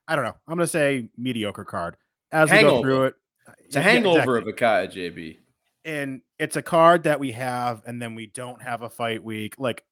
I 0.07 0.17
don't 0.17 0.25
know. 0.25 0.37
I'm 0.47 0.57
going 0.57 0.67
to 0.67 0.67
say 0.67 1.09
mediocre 1.17 1.65
card. 1.65 1.97
As 2.31 2.51
hangover. 2.51 2.75
we 2.75 2.77
go 2.77 2.83
through 2.83 3.05
it, 3.05 3.15
it's 3.65 3.77
a 3.77 3.81
hangover 3.81 4.19
exactly. 4.19 4.39
of 4.39 4.49
a 4.49 4.53
card, 4.53 4.93
JB. 4.93 5.37
And 5.85 6.21
it's 6.39 6.57
a 6.57 6.63
card 6.63 7.05
that 7.05 7.19
we 7.19 7.33
have, 7.33 7.83
and 7.87 8.03
then 8.03 8.15
we 8.15 8.27
don't 8.27 8.61
have 8.61 8.83
a 8.83 8.91
fight 8.91 9.25
week. 9.25 9.55
Like, 9.59 9.83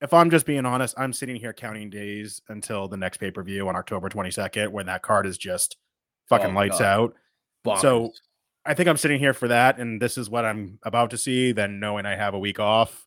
if 0.00 0.14
I'm 0.14 0.30
just 0.30 0.46
being 0.46 0.66
honest, 0.66 0.94
I'm 0.96 1.12
sitting 1.12 1.36
here 1.36 1.52
counting 1.52 1.90
days 1.90 2.42
until 2.48 2.88
the 2.88 2.96
next 2.96 3.18
pay 3.18 3.30
per 3.30 3.42
view 3.42 3.68
on 3.68 3.76
October 3.76 4.08
22nd 4.08 4.68
when 4.68 4.86
that 4.86 5.02
card 5.02 5.26
is 5.26 5.36
just 5.36 5.76
fucking 6.28 6.50
oh, 6.50 6.54
lights 6.54 6.78
God. 6.78 6.84
out. 6.84 7.14
Bonkers. 7.64 7.80
So 7.80 8.12
I 8.64 8.74
think 8.74 8.88
I'm 8.88 8.96
sitting 8.96 9.18
here 9.18 9.34
for 9.34 9.48
that, 9.48 9.78
and 9.78 10.00
this 10.00 10.16
is 10.16 10.30
what 10.30 10.44
I'm 10.44 10.78
about 10.82 11.10
to 11.10 11.18
see. 11.18 11.52
Then 11.52 11.80
knowing 11.80 12.06
I 12.06 12.14
have 12.14 12.34
a 12.34 12.38
week 12.38 12.60
off, 12.60 13.06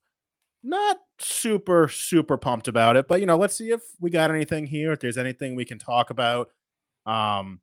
not 0.64 0.98
super 1.20 1.88
super 1.88 2.38
pumped 2.38 2.68
about 2.68 2.98
it, 2.98 3.08
but 3.08 3.20
you 3.20 3.26
know, 3.26 3.38
let's 3.38 3.56
see 3.56 3.72
if 3.72 3.82
we 4.00 4.10
got 4.10 4.32
anything 4.32 4.66
here. 4.66 4.92
If 4.92 5.00
there's 5.00 5.18
anything 5.18 5.56
we 5.56 5.66
can 5.66 5.80
talk 5.80 6.10
about, 6.10 6.50
um, 7.06 7.62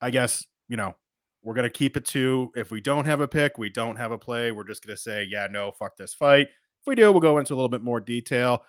I 0.00 0.10
guess 0.10 0.44
you 0.68 0.76
know 0.76 0.94
we're 1.42 1.54
gonna 1.54 1.70
keep 1.70 1.96
it 1.96 2.04
to 2.06 2.52
if 2.54 2.70
we 2.70 2.80
don't 2.80 3.06
have 3.06 3.20
a 3.20 3.28
pick, 3.28 3.56
we 3.56 3.70
don't 3.70 3.96
have 3.96 4.12
a 4.12 4.18
play. 4.18 4.52
We're 4.52 4.64
just 4.64 4.84
gonna 4.84 4.96
say, 4.96 5.26
yeah, 5.28 5.46
no, 5.50 5.72
fuck 5.72 5.96
this 5.96 6.12
fight. 6.12 6.48
If 6.48 6.86
we 6.86 6.94
do, 6.94 7.10
we'll 7.10 7.20
go 7.20 7.38
into 7.38 7.54
a 7.54 7.56
little 7.56 7.68
bit 7.68 7.82
more 7.82 8.00
detail. 8.00 8.64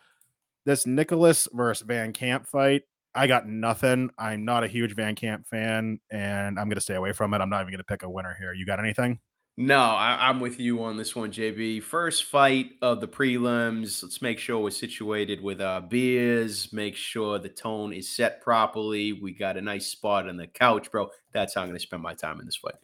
This 0.66 0.86
Nicholas 0.86 1.48
versus 1.52 1.86
Van 1.86 2.14
Camp 2.14 2.46
fight, 2.46 2.84
I 3.14 3.28
got 3.28 3.48
nothing. 3.48 4.10
I'm 4.18 4.46
not 4.46 4.64
a 4.64 4.68
huge 4.68 4.96
Van 4.96 5.16
Camp 5.16 5.46
fan, 5.48 6.00
and 6.10 6.58
I'm 6.60 6.68
going 6.68 6.76
to 6.76 6.82
stay 6.82 6.96
away 6.96 7.12
from 7.12 7.34
it. 7.34 7.42
I'm 7.42 7.50
not 7.50 7.62
even 7.62 7.72
going 7.72 7.80
to 7.80 7.84
pick 7.84 8.04
a 8.04 8.10
winner 8.10 8.36
here. 8.40 8.54
You 8.54 8.66
got 8.66 8.80
anything? 8.80 9.20
No, 9.58 9.80
I, 9.80 10.30
I'm 10.30 10.40
with 10.40 10.60
you 10.60 10.84
on 10.84 10.96
this 10.96 11.14
one, 11.16 11.32
JB. 11.32 11.84
First 11.84 12.24
fight 12.24 12.72
of 12.82 13.02
the 13.02 13.08
prelims. 13.08 14.02
Let's 14.02 14.22
make 14.22 14.40
sure 14.40 14.60
we're 14.60 14.72
situated 14.72 15.42
with 15.42 15.62
our 15.62 15.82
beers. 15.82 16.72
Make 16.72 16.96
sure 16.96 17.38
the 17.38 17.50
tone 17.50 17.92
is 17.92 18.10
set 18.10 18.42
properly. 18.42 19.12
We 19.12 19.34
got 19.34 19.58
a 19.58 19.62
nice 19.62 19.88
spot 19.88 20.30
on 20.30 20.38
the 20.38 20.48
couch, 20.48 20.90
bro. 20.90 21.10
That's 21.34 21.54
how 21.54 21.62
I'm 21.62 21.68
going 21.68 21.78
to 21.78 21.84
spend 21.84 22.02
my 22.02 22.14
time 22.14 22.40
in 22.40 22.46
this 22.46 22.56
fight. 22.56 22.76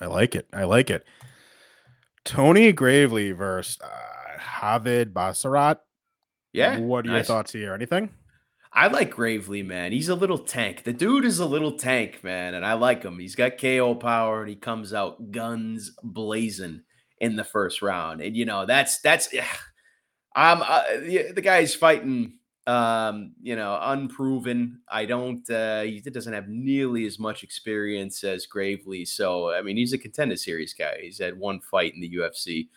I 0.00 0.06
like 0.06 0.34
it. 0.34 0.46
I 0.52 0.64
like 0.64 0.90
it. 0.90 1.04
Tony 2.24 2.72
Gravely 2.72 3.32
versus 3.32 3.78
uh, 3.82 4.38
Javid 4.38 5.12
Basharat. 5.14 5.78
Yeah. 6.52 6.78
What 6.78 7.06
are 7.06 7.08
nice. 7.08 7.16
your 7.16 7.24
thoughts 7.24 7.52
here? 7.52 7.72
Anything? 7.72 8.10
I 8.72 8.88
like 8.88 9.10
Gravely, 9.10 9.62
man. 9.62 9.92
He's 9.92 10.08
a 10.08 10.14
little 10.14 10.38
tank. 10.38 10.84
The 10.84 10.92
dude 10.92 11.24
is 11.24 11.38
a 11.38 11.46
little 11.46 11.72
tank, 11.72 12.22
man, 12.22 12.54
and 12.54 12.64
I 12.64 12.74
like 12.74 13.02
him. 13.02 13.18
He's 13.18 13.34
got 13.34 13.58
KO 13.58 13.94
power, 13.94 14.40
and 14.40 14.48
he 14.48 14.56
comes 14.56 14.92
out 14.92 15.30
guns 15.30 15.92
blazing 16.02 16.82
in 17.20 17.36
the 17.36 17.44
first 17.44 17.82
round. 17.82 18.20
And 18.20 18.36
you 18.36 18.44
know 18.44 18.66
that's 18.66 19.00
that's, 19.00 19.28
I'm 20.36 20.62
uh, 20.62 20.82
the, 21.00 21.32
the 21.34 21.40
guy's 21.40 21.74
fighting, 21.74 22.34
um, 22.66 23.32
you 23.42 23.56
know, 23.56 23.78
unproven. 23.80 24.80
I 24.88 25.06
don't. 25.06 25.48
Uh, 25.50 25.82
he 25.82 26.00
doesn't 26.00 26.32
have 26.32 26.48
nearly 26.48 27.06
as 27.06 27.18
much 27.18 27.42
experience 27.42 28.22
as 28.22 28.46
Gravely. 28.46 29.04
So 29.04 29.50
I 29.50 29.62
mean, 29.62 29.76
he's 29.76 29.94
a 29.94 29.98
contender 29.98 30.36
series 30.36 30.74
guy. 30.74 30.98
He's 31.02 31.18
had 31.18 31.38
one 31.38 31.60
fight 31.60 31.94
in 31.94 32.00
the 32.00 32.16
UFC 32.16 32.68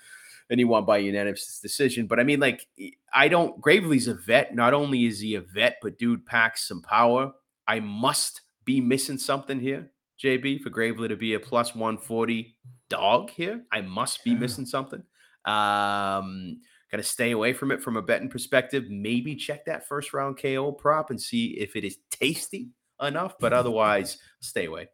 and 0.52 0.60
he 0.60 0.66
won 0.66 0.86
by 0.86 0.98
unanimous 1.00 1.60
decision. 1.60 2.06
But 2.06 2.20
I 2.20 2.24
mean, 2.24 2.40
like, 2.40 2.68
I 3.14 3.28
don't. 3.28 3.60
Gravely's 3.60 4.08
a 4.08 4.14
vet. 4.14 4.54
Not 4.54 4.76
only 4.76 5.06
is 5.06 5.20
he 5.20 5.34
a 5.36 5.42
vet, 5.42 5.78
but 5.82 5.98
dude 5.98 6.26
packs 6.28 6.68
some 6.68 6.84
power. 6.84 7.32
I 7.68 7.80
must 7.80 8.42
be 8.66 8.80
missing 8.82 9.18
something 9.18 9.60
here, 9.60 9.90
JB, 10.24 10.62
for 10.62 10.70
Gravely 10.70 11.08
to 11.08 11.16
be 11.16 11.34
a 11.34 11.40
plus 11.40 11.74
140 11.74 12.56
dog 12.90 13.32
here. 13.32 13.64
I 13.72 13.82
must 13.82 14.24
be 14.24 14.32
Yeah. 14.32 14.38
missing 14.38 14.66
something. 14.68 15.02
Um, 15.46 16.60
got 16.92 16.98
to 16.98 17.04
stay 17.04 17.32
away 17.32 17.54
from 17.54 17.72
it 17.72 17.82
from 17.82 17.98
a 17.98 18.02
betting 18.02 18.30
perspective. 18.30 18.90
Maybe 18.90 19.36
check 19.36 19.66
that 19.66 19.88
first 19.88 20.14
round 20.14 20.38
KO 20.38 20.72
prop 20.74 21.10
and 21.10 21.20
see 21.22 21.58
if 21.58 21.76
it 21.76 21.84
is 21.84 21.98
tasty 22.10 22.70
enough, 23.02 23.36
but 23.40 23.54
otherwise, 23.62 24.18
stay 24.42 24.66
away. 24.66 24.90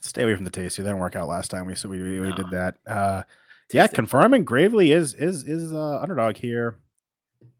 Stay 0.00 0.22
away 0.24 0.34
from 0.34 0.44
the 0.44 0.50
tasty. 0.50 0.82
That 0.82 0.90
didn't 0.90 1.00
work 1.00 1.16
out 1.16 1.28
last 1.28 1.50
time. 1.50 1.66
We 1.66 1.74
so 1.74 1.88
we, 1.88 2.02
we 2.02 2.28
No. 2.28 2.34
did 2.36 2.50
that. 2.50 2.76
Uh, 2.86 3.22
yeah, 3.72 3.86
confirming 3.86 4.44
Gravely 4.44 4.92
is 4.92 5.14
is 5.14 5.44
is 5.44 5.72
uh, 5.72 5.98
underdog 6.00 6.36
here. 6.36 6.76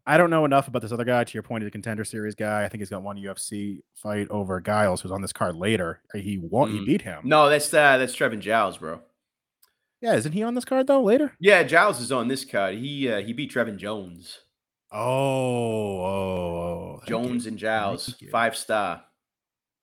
I 0.05 0.17
don't 0.17 0.31
know 0.31 0.43
enough 0.43 0.67
about 0.67 0.81
this 0.81 0.91
other 0.91 1.03
guy. 1.03 1.23
To 1.23 1.33
your 1.33 1.43
point, 1.43 1.61
he's 1.63 1.67
a 1.67 1.71
contender 1.71 2.03
series 2.03 2.33
guy. 2.33 2.63
I 2.63 2.69
think 2.69 2.81
he's 2.81 2.89
got 2.89 3.03
one 3.03 3.17
UFC 3.17 3.81
fight 3.93 4.27
over 4.31 4.59
Giles, 4.59 5.01
who's 5.01 5.11
on 5.11 5.21
this 5.21 5.33
card 5.33 5.55
later. 5.55 6.01
He 6.15 6.37
won. 6.39 6.71
He 6.71 6.79
Mm. 6.79 6.85
beat 6.85 7.01
him. 7.03 7.21
No, 7.25 7.47
that's 7.49 7.71
uh, 7.73 7.97
that's 7.97 8.15
Trevin 8.15 8.39
Giles, 8.39 8.77
bro. 8.77 9.01
Yeah, 10.01 10.15
isn't 10.15 10.31
he 10.31 10.41
on 10.43 10.55
this 10.55 10.65
card 10.65 10.87
though? 10.87 11.03
Later. 11.03 11.33
Yeah, 11.39 11.61
Giles 11.63 11.99
is 11.99 12.11
on 12.11 12.27
this 12.27 12.43
card. 12.45 12.75
He 12.75 13.07
uh, 13.09 13.19
he 13.21 13.33
beat 13.33 13.51
Trevin 13.51 13.77
Jones. 13.77 14.39
Oh, 14.91 16.01
oh. 16.03 17.01
Jones 17.07 17.45
and 17.45 17.57
Giles, 17.57 18.15
five 18.31 18.55
star. 18.55 19.03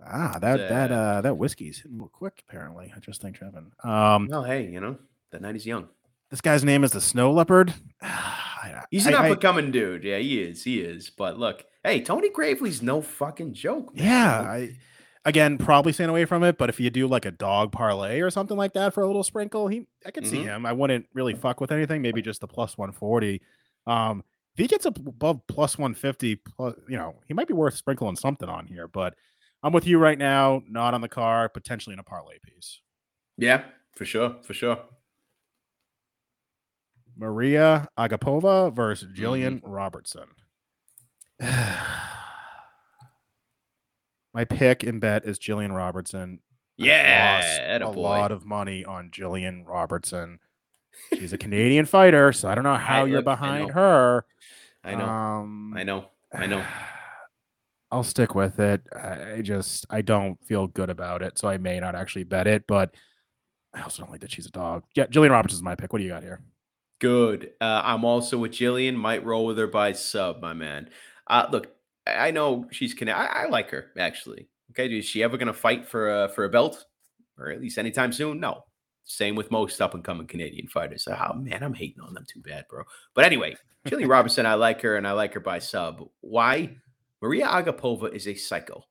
Ah, 0.04 0.38
that 0.40 0.56
that 0.68 0.90
uh, 0.92 0.94
uh 0.94 1.20
that 1.20 1.36
whiskey's 1.38 1.78
hitting 1.78 1.98
real 1.98 2.08
quick. 2.08 2.42
Apparently, 2.48 2.92
I 2.94 2.98
just 3.00 3.22
think 3.22 3.38
Trevin. 3.38 3.70
Um, 3.84 4.26
Well, 4.28 4.42
hey, 4.44 4.66
you 4.68 4.80
know 4.80 4.98
that 5.30 5.42
night 5.42 5.56
is 5.56 5.66
young. 5.66 5.88
This 6.30 6.40
guy's 6.40 6.64
name 6.64 6.84
is 6.84 6.92
the 6.92 7.00
Snow 7.00 7.32
Leopard. 7.32 7.74
He's 8.90 9.06
an 9.06 9.14
up 9.14 9.24
and 9.24 9.40
coming 9.40 9.70
dude. 9.72 10.04
Yeah, 10.04 10.18
he 10.18 10.40
is. 10.42 10.62
He 10.62 10.80
is. 10.80 11.10
But 11.10 11.38
look, 11.38 11.64
hey, 11.82 12.00
Tony 12.02 12.30
Gravely's 12.30 12.82
no 12.82 13.00
fucking 13.02 13.54
joke. 13.54 13.94
man. 13.94 14.04
Yeah, 14.04 14.40
I 14.42 14.76
again 15.24 15.58
probably 15.58 15.92
staying 15.92 16.10
away 16.10 16.24
from 16.24 16.44
it. 16.44 16.56
But 16.56 16.68
if 16.70 16.78
you 16.78 16.88
do 16.90 17.06
like 17.08 17.24
a 17.24 17.30
dog 17.32 17.72
parlay 17.72 18.20
or 18.20 18.30
something 18.30 18.56
like 18.56 18.74
that 18.74 18.94
for 18.94 19.02
a 19.02 19.06
little 19.06 19.24
sprinkle, 19.24 19.66
he 19.68 19.86
I 20.04 20.10
could 20.12 20.26
see 20.26 20.38
Mhm. 20.38 20.44
him. 20.44 20.66
I 20.66 20.72
wouldn't 20.72 21.06
really 21.14 21.34
fuck 21.34 21.60
with 21.60 21.72
anything. 21.72 22.00
Maybe 22.02 22.22
just 22.22 22.40
the 22.40 22.46
plus 22.46 22.78
one 22.78 22.92
forty. 22.92 23.42
Um, 23.88 24.22
if 24.54 24.58
he 24.62 24.68
gets 24.68 24.86
above 24.86 25.40
plus 25.48 25.76
one 25.76 25.94
fifty, 25.94 26.36
plus 26.36 26.74
you 26.88 26.96
know 26.96 27.16
he 27.26 27.34
might 27.34 27.48
be 27.48 27.54
worth 27.54 27.74
sprinkling 27.74 28.16
something 28.16 28.48
on 28.48 28.66
here. 28.66 28.86
But 28.86 29.14
I'm 29.64 29.72
with 29.72 29.86
you 29.86 29.98
right 29.98 30.18
now. 30.18 30.62
Not 30.68 30.94
on 30.94 31.00
the 31.00 31.08
car. 31.08 31.48
Potentially 31.48 31.92
in 31.94 31.98
a 31.98 32.04
parlay 32.04 32.38
piece. 32.44 32.80
yeah, 33.36 33.64
for 33.96 34.04
sure, 34.04 34.36
for 34.42 34.54
sure. 34.54 34.78
Maria 37.16 37.88
Agapova 37.98 38.74
versus 38.74 39.08
Mm-hmm. 39.08 39.22
Jillian 39.24 39.60
Robertson. 39.64 40.28
My 44.32 44.44
pick 44.44 44.84
in 44.84 45.00
bet 45.00 45.24
is 45.24 45.38
Jillian 45.38 45.74
Robertson. 45.74 46.40
Yeah, 46.76 47.78
a 47.82 47.88
lot 47.88 48.32
of 48.32 48.44
money 48.44 48.84
on 48.84 49.10
Jillian 49.10 49.66
Robertson. 49.66 50.40
She's 51.14 51.32
a 51.32 51.38
Canadian 51.38 51.86
fighter, 51.86 52.32
so 52.34 52.48
I 52.48 52.54
don't 52.54 52.64
know 52.64 52.74
how 52.76 53.06
you're 53.06 53.20
I 53.20 53.22
behind 53.22 53.68
know. 53.68 53.74
her. 53.74 54.24
I 54.84 54.94
know. 54.94 55.06
Um, 55.06 55.74
I 55.74 55.84
know. 55.84 56.10
I 56.34 56.46
know. 56.46 56.62
I'll 57.90 58.02
stick 58.02 58.34
with 58.34 58.58
it. 58.60 58.82
I 58.94 59.34
I 59.36 59.42
just 59.42 59.86
I 59.88 60.02
don't 60.02 60.38
feel 60.44 60.66
good 60.66 60.90
about 60.90 61.22
it, 61.22 61.38
so 61.38 61.48
I 61.48 61.56
may 61.56 61.80
not 61.80 61.94
actually 61.94 62.24
bet 62.24 62.46
it. 62.46 62.64
But 62.66 62.94
I 63.72 63.80
also 63.80 64.02
don't 64.02 64.10
like 64.10 64.20
that 64.20 64.32
she's 64.32 64.46
a 64.46 64.50
dog. 64.50 64.82
Yeah, 64.94 65.06
Jillian 65.06 65.30
Robertson's 65.30 65.62
my 65.62 65.76
pick. 65.76 65.92
What 65.94 66.00
do 66.00 66.04
you 66.04 66.10
got 66.10 66.22
here? 66.22 66.40
Good. 66.98 67.52
Uh, 67.60 67.82
I'm 67.84 68.04
also 68.04 68.38
with 68.38 68.52
Jillian. 68.52 68.94
Might 68.96 69.24
roll 69.24 69.46
with 69.46 69.58
her 69.58 69.66
by 69.66 69.92
sub, 69.92 70.40
my 70.40 70.54
man. 70.54 70.88
Uh, 71.26 71.46
look, 71.50 71.68
I 72.06 72.30
know 72.30 72.66
she's 72.70 72.94
Cana- 72.94 73.12
I, 73.12 73.44
I 73.44 73.48
like 73.48 73.70
her 73.70 73.86
actually. 73.98 74.48
Okay, 74.70 74.96
is 74.96 75.04
she 75.04 75.22
ever 75.22 75.36
going 75.36 75.46
to 75.48 75.52
fight 75.52 75.86
for 75.86 76.24
a 76.24 76.28
for 76.30 76.44
a 76.44 76.48
belt, 76.48 76.84
or 77.38 77.50
at 77.50 77.60
least 77.60 77.78
anytime 77.78 78.12
soon? 78.12 78.40
No. 78.40 78.62
Same 79.08 79.36
with 79.36 79.52
most 79.52 79.80
up 79.80 79.94
and 79.94 80.02
coming 80.02 80.26
Canadian 80.26 80.66
fighters. 80.66 81.06
Oh 81.08 81.34
man, 81.34 81.62
I'm 81.62 81.74
hating 81.74 82.02
on 82.02 82.12
them 82.12 82.26
too 82.28 82.40
bad, 82.40 82.64
bro. 82.68 82.82
But 83.14 83.24
anyway, 83.24 83.56
Jillian 83.86 84.08
Robinson, 84.10 84.46
I 84.46 84.54
like 84.54 84.80
her, 84.82 84.96
and 84.96 85.06
I 85.06 85.12
like 85.12 85.34
her 85.34 85.40
by 85.40 85.60
sub. 85.60 86.02
Why? 86.22 86.76
Maria 87.22 87.46
Agapova 87.46 88.12
is 88.12 88.26
a 88.26 88.34
psycho. 88.34 88.82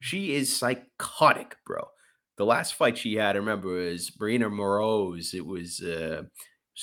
She 0.00 0.34
is 0.34 0.54
psychotic, 0.54 1.56
bro. 1.64 1.88
The 2.36 2.44
last 2.44 2.74
fight 2.74 2.98
she 2.98 3.14
had, 3.14 3.34
I 3.34 3.38
remember, 3.38 3.68
was 3.68 4.12
Marina 4.20 4.50
Moroz. 4.50 5.32
It 5.32 5.44
was 5.46 5.80
uh, 5.80 6.24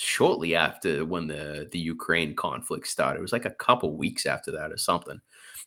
shortly 0.01 0.55
after 0.55 1.03
when 1.03 1.27
the 1.27 1.67
the 1.71 1.79
Ukraine 1.79 2.33
conflict 2.33 2.87
started. 2.87 3.19
It 3.19 3.21
was 3.21 3.33
like 3.33 3.45
a 3.45 3.51
couple 3.51 3.97
weeks 3.97 4.25
after 4.25 4.49
that 4.51 4.71
or 4.71 4.77
something. 4.77 5.19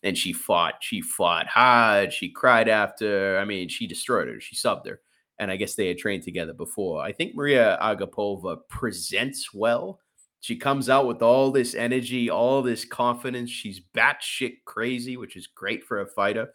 And 0.02 0.16
she 0.16 0.32
fought, 0.32 0.74
she 0.80 1.00
fought 1.00 1.46
hard. 1.46 2.12
She 2.12 2.30
cried 2.30 2.68
after. 2.68 3.38
I 3.38 3.44
mean, 3.44 3.68
she 3.68 3.86
destroyed 3.86 4.28
her. 4.28 4.40
She 4.40 4.56
subbed 4.56 4.86
her. 4.86 5.00
And 5.38 5.50
I 5.50 5.56
guess 5.56 5.74
they 5.74 5.86
had 5.88 5.98
trained 5.98 6.22
together 6.22 6.54
before. 6.54 7.02
I 7.02 7.12
think 7.12 7.34
Maria 7.34 7.78
Agapova 7.80 8.60
presents 8.68 9.52
well. 9.52 10.00
She 10.40 10.56
comes 10.56 10.88
out 10.88 11.06
with 11.06 11.22
all 11.22 11.52
this 11.52 11.74
energy, 11.74 12.30
all 12.30 12.62
this 12.62 12.84
confidence. 12.84 13.50
She's 13.50 13.80
batshit 13.94 14.64
crazy, 14.64 15.16
which 15.16 15.36
is 15.36 15.46
great 15.46 15.84
for 15.84 16.00
a 16.00 16.06
fighter. 16.06 16.48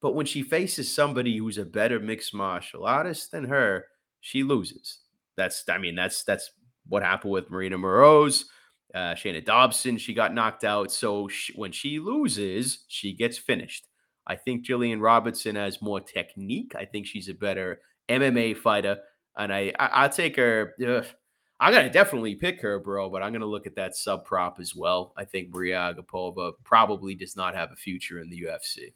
But 0.00 0.14
when 0.14 0.26
she 0.26 0.42
faces 0.42 0.92
somebody 0.92 1.36
who's 1.36 1.58
a 1.58 1.64
better 1.64 2.00
mixed 2.00 2.34
martial 2.34 2.84
artist 2.84 3.30
than 3.30 3.44
her, 3.44 3.84
she 4.20 4.42
loses. 4.42 5.00
That's, 5.36 5.62
I 5.68 5.78
mean, 5.78 5.94
that's 5.94 6.24
that's 6.24 6.50
what 6.88 7.02
happened 7.02 7.32
with 7.32 7.50
Marina 7.50 7.78
Moroz, 7.78 8.44
uh, 8.94 9.14
Dobson. 9.44 9.98
She 9.98 10.14
got 10.14 10.34
knocked 10.34 10.64
out. 10.64 10.90
So 10.90 11.28
she, 11.28 11.52
when 11.54 11.72
she 11.72 11.98
loses, 11.98 12.84
she 12.88 13.12
gets 13.12 13.38
finished. 13.38 13.86
I 14.26 14.36
think 14.36 14.66
Jillian 14.66 15.00
Robertson 15.00 15.56
has 15.56 15.80
more 15.80 16.00
technique. 16.00 16.74
I 16.76 16.84
think 16.84 17.06
she's 17.06 17.28
a 17.28 17.34
better 17.34 17.80
MMA 18.08 18.56
fighter, 18.56 18.98
and 19.36 19.52
I, 19.52 19.72
I 19.78 19.86
I'll 19.86 20.10
take 20.10 20.36
her. 20.36 20.74
ugh, 20.86 21.06
I'm 21.60 21.72
gonna 21.72 21.90
definitely 21.90 22.34
pick 22.34 22.60
her, 22.60 22.78
bro. 22.78 23.08
But 23.08 23.22
I'm 23.22 23.32
gonna 23.32 23.46
look 23.46 23.66
at 23.66 23.76
that 23.76 23.96
sub 23.96 24.24
prop 24.24 24.60
as 24.60 24.74
well. 24.76 25.14
I 25.16 25.24
think 25.24 25.48
Maria 25.50 25.94
Agapova 25.94 26.52
probably 26.64 27.14
does 27.14 27.36
not 27.36 27.54
have 27.54 27.72
a 27.72 27.76
future 27.76 28.20
in 28.20 28.28
the 28.28 28.42
UFC. 28.42 28.92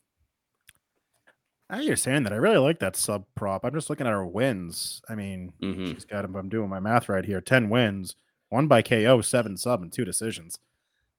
Now 1.73 1.81
you're 1.81 1.97
saying 1.97 2.25
that 2.25 2.35
I 2.35 2.37
really 2.37 2.59
like 2.59 2.79
that 2.81 2.97
sub 2.97 3.25
prop. 3.35 3.65
I'm 3.65 3.73
just 3.73 3.89
looking 3.89 4.07
at 4.07 4.13
her 4.13 4.27
wins. 4.27 5.01
I 5.09 5.15
mean, 5.15 5.55
Mhm. 5.61 5.95
she's 5.95 6.05
got. 6.05 6.25
I'm 6.27 6.49
doing 6.51 6.69
my 6.69 6.79
math 6.81 7.09
right 7.09 7.25
here. 7.25 7.41
Ten 7.41 7.71
wins, 7.71 8.15
one 8.51 8.69
by 8.69 8.83
KO, 8.83 9.23
seven 9.23 9.57
sub, 9.57 9.81
and 9.83 9.91
two 9.91 10.05
decisions. 10.05 10.59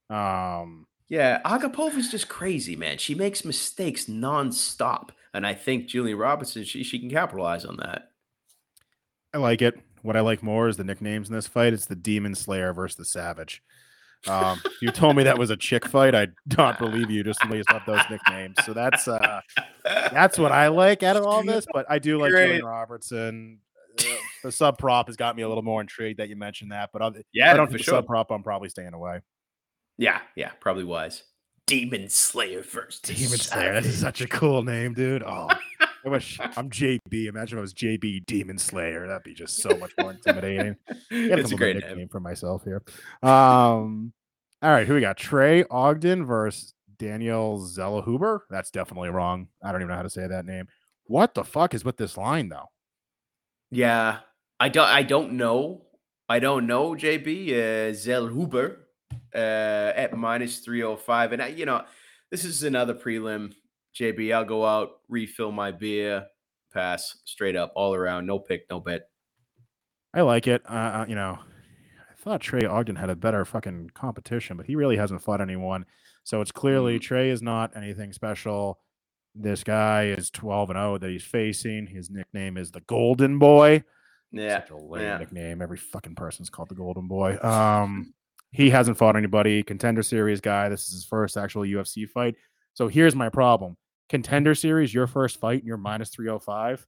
Um, 0.08 0.86
Yeah, 1.08 1.42
Agapova's 1.44 2.10
just 2.10 2.28
crazy, 2.28 2.76
man. 2.76 2.96
She 2.98 3.14
makes 3.14 3.44
mistakes 3.44 4.06
nonstop, 4.06 5.10
and 5.34 5.46
I 5.46 5.52
think 5.54 5.86
Julian 5.88 6.16
Robertson 6.18 6.64
she 6.64 6.82
she 6.84 6.98
can 7.00 7.10
capitalize 7.10 7.64
on 7.64 7.76
that. 7.78 8.12
I 9.34 9.38
like 9.38 9.60
it. 9.60 9.78
What 10.02 10.16
I 10.16 10.20
like 10.20 10.42
more 10.42 10.68
is 10.68 10.76
the 10.76 10.84
nicknames 10.84 11.28
in 11.28 11.34
this 11.34 11.46
fight. 11.48 11.72
It's 11.72 11.86
the 11.86 11.96
Demon 11.96 12.34
Slayer 12.36 12.72
versus 12.72 12.96
the 12.96 13.04
Savage. 13.04 13.60
Um, 14.26 14.60
if 14.64 14.80
you 14.82 14.90
told 14.90 15.16
me 15.16 15.22
that 15.24 15.38
was 15.38 15.50
a 15.50 15.56
chick 15.56 15.86
fight, 15.86 16.14
I'd 16.14 16.32
not 16.56 16.78
believe 16.78 17.10
you 17.10 17.22
just 17.22 17.40
based 17.50 17.70
off 17.70 17.84
those 17.86 18.00
nicknames. 18.10 18.56
So 18.64 18.72
that's 18.72 19.06
uh, 19.06 19.40
that's 19.84 20.38
what 20.38 20.50
I 20.52 20.68
like 20.68 21.02
out 21.02 21.16
of 21.16 21.24
all 21.24 21.42
this. 21.44 21.66
But 21.72 21.86
I 21.88 21.98
do 21.98 22.18
like 22.18 22.30
Great. 22.30 22.64
Robertson. 22.64 23.58
Uh, 23.98 24.04
the 24.42 24.50
sub 24.52 24.76
prop 24.78 25.06
has 25.06 25.16
got 25.16 25.36
me 25.36 25.42
a 25.42 25.48
little 25.48 25.62
more 25.62 25.80
intrigued 25.80 26.18
that 26.18 26.28
you 26.28 26.36
mentioned 26.36 26.72
that. 26.72 26.90
But 26.92 27.02
other, 27.02 27.22
Yeah, 27.32 27.52
I 27.52 27.56
don't 27.56 27.66
for 27.66 27.72
think 27.72 27.84
sure. 27.84 27.94
sub 27.94 28.06
prop. 28.06 28.30
I'm 28.30 28.42
probably 28.42 28.68
staying 28.68 28.92
away. 28.94 29.20
Yeah, 29.98 30.20
yeah, 30.36 30.50
probably 30.60 30.84
wise. 30.84 31.22
Demon 31.66 32.08
Slayer 32.10 32.62
first. 32.62 33.04
Demon 33.06 33.38
Slayer. 33.38 33.72
That 33.74 33.86
is 33.86 33.98
such 33.98 34.20
a 34.20 34.26
cool 34.26 34.62
name, 34.62 34.92
dude. 34.94 35.22
Oh, 35.22 35.48
I 36.04 36.08
wish 36.08 36.38
I'm 36.40 36.68
JB. 36.68 37.26
Imagine 37.26 37.56
if 37.56 37.60
I 37.60 37.62
was 37.62 37.72
JB 37.72 38.26
Demon 38.26 38.58
Slayer. 38.58 39.06
That'd 39.06 39.22
be 39.22 39.32
just 39.32 39.62
so 39.62 39.70
much 39.76 39.92
more 39.98 40.10
intimidating. 40.10 40.76
it's 41.10 41.50
a 41.50 41.56
great 41.56 41.76
nickname 41.76 41.98
name. 41.98 42.08
for 42.08 42.20
myself 42.20 42.62
here. 42.64 42.82
Um, 43.22 44.12
all 44.60 44.70
right, 44.70 44.86
who 44.86 44.94
we 44.94 45.00
got? 45.00 45.16
Trey 45.16 45.64
Ogden 45.70 46.26
versus 46.26 46.74
Daniel 46.98 47.58
Zellahuber. 47.58 48.40
That's 48.50 48.70
definitely 48.70 49.08
wrong. 49.08 49.48
I 49.62 49.72
don't 49.72 49.80
even 49.80 49.88
know 49.88 49.96
how 49.96 50.02
to 50.02 50.10
say 50.10 50.26
that 50.26 50.44
name. 50.44 50.68
What 51.04 51.34
the 51.34 51.44
fuck 51.44 51.74
is 51.74 51.84
with 51.84 51.96
this 51.96 52.16
line 52.16 52.50
though? 52.50 52.70
Yeah, 53.70 54.18
I 54.60 54.68
don't. 54.68 54.88
I 54.88 55.02
don't 55.02 55.32
know. 55.32 55.86
I 56.28 56.38
don't 56.38 56.66
know. 56.66 56.90
JB 56.90 57.48
uh, 57.48 57.92
Zellhuber 57.92 58.76
uh, 59.34 59.38
at 59.96 60.16
minus 60.16 60.58
three 60.58 60.82
hundred 60.82 60.98
five, 60.98 61.32
and 61.32 61.42
I, 61.42 61.48
you 61.48 61.64
know, 61.64 61.82
this 62.30 62.44
is 62.44 62.62
another 62.62 62.94
prelim. 62.94 63.54
JB, 63.98 64.34
I'll 64.34 64.44
go 64.44 64.64
out, 64.66 64.90
refill 65.08 65.52
my 65.52 65.70
beer, 65.70 66.26
pass 66.72 67.16
straight 67.24 67.56
up, 67.56 67.72
all 67.76 67.94
around, 67.94 68.26
no 68.26 68.38
pick, 68.38 68.66
no 68.70 68.80
bet. 68.80 69.02
I 70.12 70.22
like 70.22 70.46
it. 70.46 70.62
Uh, 70.68 70.72
uh, 71.02 71.06
you 71.08 71.14
know, 71.14 71.38
I 71.40 72.14
thought 72.22 72.40
Trey 72.40 72.64
Ogden 72.66 72.96
had 72.96 73.10
a 73.10 73.16
better 73.16 73.44
fucking 73.44 73.90
competition, 73.94 74.56
but 74.56 74.66
he 74.66 74.76
really 74.76 74.96
hasn't 74.96 75.22
fought 75.22 75.40
anyone. 75.40 75.86
So 76.24 76.40
it's 76.40 76.52
clearly 76.52 76.98
Mhm. 76.98 77.02
Trey 77.02 77.30
is 77.30 77.42
not 77.42 77.76
anything 77.76 78.12
special. 78.12 78.80
This 79.34 79.64
guy 79.64 80.06
is 80.06 80.30
12 80.30 80.70
and 80.70 80.76
0 80.78 80.98
that 80.98 81.10
he's 81.10 81.24
facing. 81.24 81.88
His 81.88 82.10
nickname 82.10 82.56
is 82.56 82.70
the 82.70 82.80
Golden 82.82 83.38
Boy. 83.38 83.84
Yeah, 84.30 84.60
Such 84.60 84.70
a 84.70 84.76
lame 84.76 85.02
yeah. 85.02 85.18
nickname. 85.18 85.60
Every 85.62 85.76
fucking 85.76 86.14
person's 86.14 86.50
called 86.50 86.68
the 86.68 86.74
Golden 86.74 87.06
Boy. 87.08 87.36
Um, 87.40 88.14
he 88.52 88.70
hasn't 88.70 88.96
fought 88.96 89.16
anybody. 89.16 89.62
Contender 89.62 90.02
series 90.02 90.40
guy. 90.40 90.68
This 90.68 90.86
is 90.86 90.94
his 90.94 91.04
first 91.04 91.36
actual 91.36 91.62
UFC 91.64 92.06
fight. 92.08 92.36
So 92.74 92.88
here's 92.88 93.14
my 93.14 93.28
problem. 93.28 93.76
Contender 94.08 94.54
series, 94.54 94.92
your 94.92 95.06
first 95.06 95.40
fight, 95.40 95.60
and 95.60 95.66
you're 95.66 95.76
minus 95.76 96.10
305. 96.10 96.86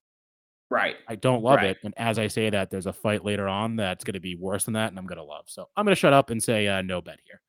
right. 0.68 0.96
I 1.06 1.14
don't 1.14 1.42
love 1.44 1.56
Right. 1.58 1.70
it. 1.70 1.78
And 1.84 1.94
as 1.96 2.18
I 2.18 2.26
say 2.26 2.50
that, 2.50 2.70
there's 2.70 2.86
a 2.86 2.92
fight 2.92 3.24
later 3.24 3.46
on 3.48 3.76
that's 3.76 4.02
going 4.04 4.14
to 4.14 4.20
be 4.20 4.34
worse 4.34 4.64
than 4.64 4.74
that, 4.74 4.88
and 4.90 4.98
I'm 4.98 5.06
going 5.06 5.18
to 5.18 5.24
love. 5.24 5.44
So 5.46 5.68
I'm 5.76 5.84
going 5.84 5.94
to 5.94 5.98
shut 6.00 6.12
up 6.12 6.30
and 6.30 6.42
say 6.42 6.66
uh, 6.66 6.82
no 6.82 7.00
bet 7.00 7.20
here. 7.24 7.40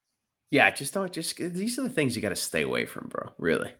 Yeah, 0.51 0.69
just 0.71 0.93
don't. 0.93 1.11
Just 1.11 1.35
these 1.37 1.77
are 1.79 1.81
the 1.83 1.89
things 1.89 2.15
you 2.15 2.21
got 2.21 2.29
to 2.29 2.35
stay 2.35 2.61
away 2.61 2.85
from, 2.85 3.07
bro. 3.09 3.31
Really. 3.39 3.73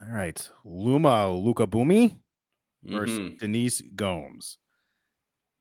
All 0.00 0.08
right. 0.14 0.48
Loma 0.64 1.26
Lookboonmee 1.28 2.16
versus 2.84 3.18
Mhm. 3.18 3.38
Denise 3.40 3.80
Gomes. 3.96 4.58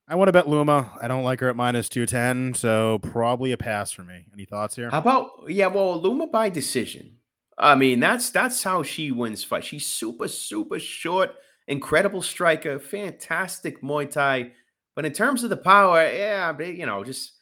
I 0.08 0.16
want 0.16 0.30
to 0.30 0.32
bet 0.32 0.48
Luma. 0.48 0.98
I 1.02 1.08
don't 1.10 1.24
like 1.26 1.40
her 1.42 1.50
at 1.50 1.56
minus 1.58 1.90
210, 1.90 2.54
so 2.54 3.00
probably 3.00 3.52
a 3.52 3.58
pass 3.58 3.92
for 3.92 4.04
me. 4.04 4.28
Any 4.32 4.46
thoughts 4.46 4.76
here? 4.78 4.90
How 4.92 5.00
about 5.00 5.32
yeah? 5.50 5.68
Well, 5.68 6.00
Luma 6.02 6.28
by 6.28 6.50
decision. 6.50 7.17
I 7.58 7.76
mean, 7.76 8.00
that's 8.00 8.30
that's 8.30 8.62
how 8.64 8.84
she 8.84 9.12
wins 9.12 9.44
fights. 9.44 9.68
She's 9.68 9.86
super 9.86 10.28
super 10.28 10.80
short, 10.80 11.36
incredible 11.68 12.22
striker, 12.22 12.80
fantastic 12.80 13.82
Muay 13.82 14.10
Thai. 14.10 14.52
But 14.96 15.06
in 15.06 15.14
terms 15.14 15.44
of 15.44 15.50
the 15.50 15.58
power, 15.58 16.02
yeah, 16.04 16.58
you 16.60 16.86
know, 16.86 17.04
just 17.04 17.34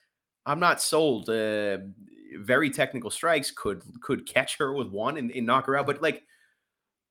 I'm 0.46 0.60
not 0.60 0.82
sold. 0.82 1.30
Uh, 1.30 1.78
very 2.38 2.70
technical 2.70 3.10
strikes 3.10 3.52
could 3.52 3.82
could 4.02 4.28
catch 4.28 4.58
her 4.58 4.74
with 4.74 4.90
one 4.90 5.18
and, 5.18 5.32
and 5.32 5.46
knock 5.46 5.68
her 5.68 5.78
out. 5.78 5.86
But 5.86 6.02
like 6.02 6.24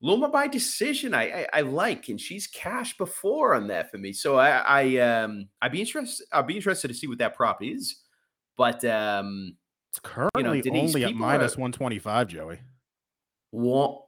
Luma 0.00 0.28
by 0.28 0.48
decision, 0.48 1.14
I, 1.14 1.22
I 1.42 1.46
I 1.54 1.60
like, 1.62 2.08
and 2.08 2.20
she's 2.20 2.46
cashed 2.46 2.98
before 2.98 3.54
on 3.54 3.68
that 3.68 3.90
for 3.90 3.98
me. 3.98 4.12
So 4.12 4.36
I 4.36 4.50
I 4.50 4.96
um 4.98 5.48
I'd 5.62 5.72
be 5.72 5.80
interested. 5.80 6.26
I'd 6.32 6.46
be 6.46 6.56
interested 6.56 6.88
to 6.88 6.94
see 6.94 7.06
what 7.06 7.18
that 7.18 7.34
prop 7.34 7.62
is. 7.62 8.02
But 8.56 8.84
um, 8.84 9.56
It's 9.90 9.98
currently 9.98 10.62
Denise, 10.62 10.94
only 10.94 11.04
at 11.04 11.14
minus 11.14 11.54
are- 11.54 11.60
125, 11.60 12.28
Joey. 12.28 12.60
What? 13.54 14.02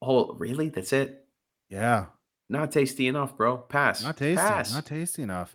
Oh, 0.00 0.34
really? 0.38 0.68
That's 0.68 0.92
it? 0.92 1.24
Yeah. 1.68 2.06
Not 2.48 2.70
tasty 2.70 3.08
enough, 3.08 3.36
bro. 3.36 3.56
Pass. 3.58 4.02
Not 4.04 4.16
tasty. 4.16 4.36
Pass. 4.36 4.72
Not 4.72 4.86
tasty 4.86 5.22
enough. 5.22 5.54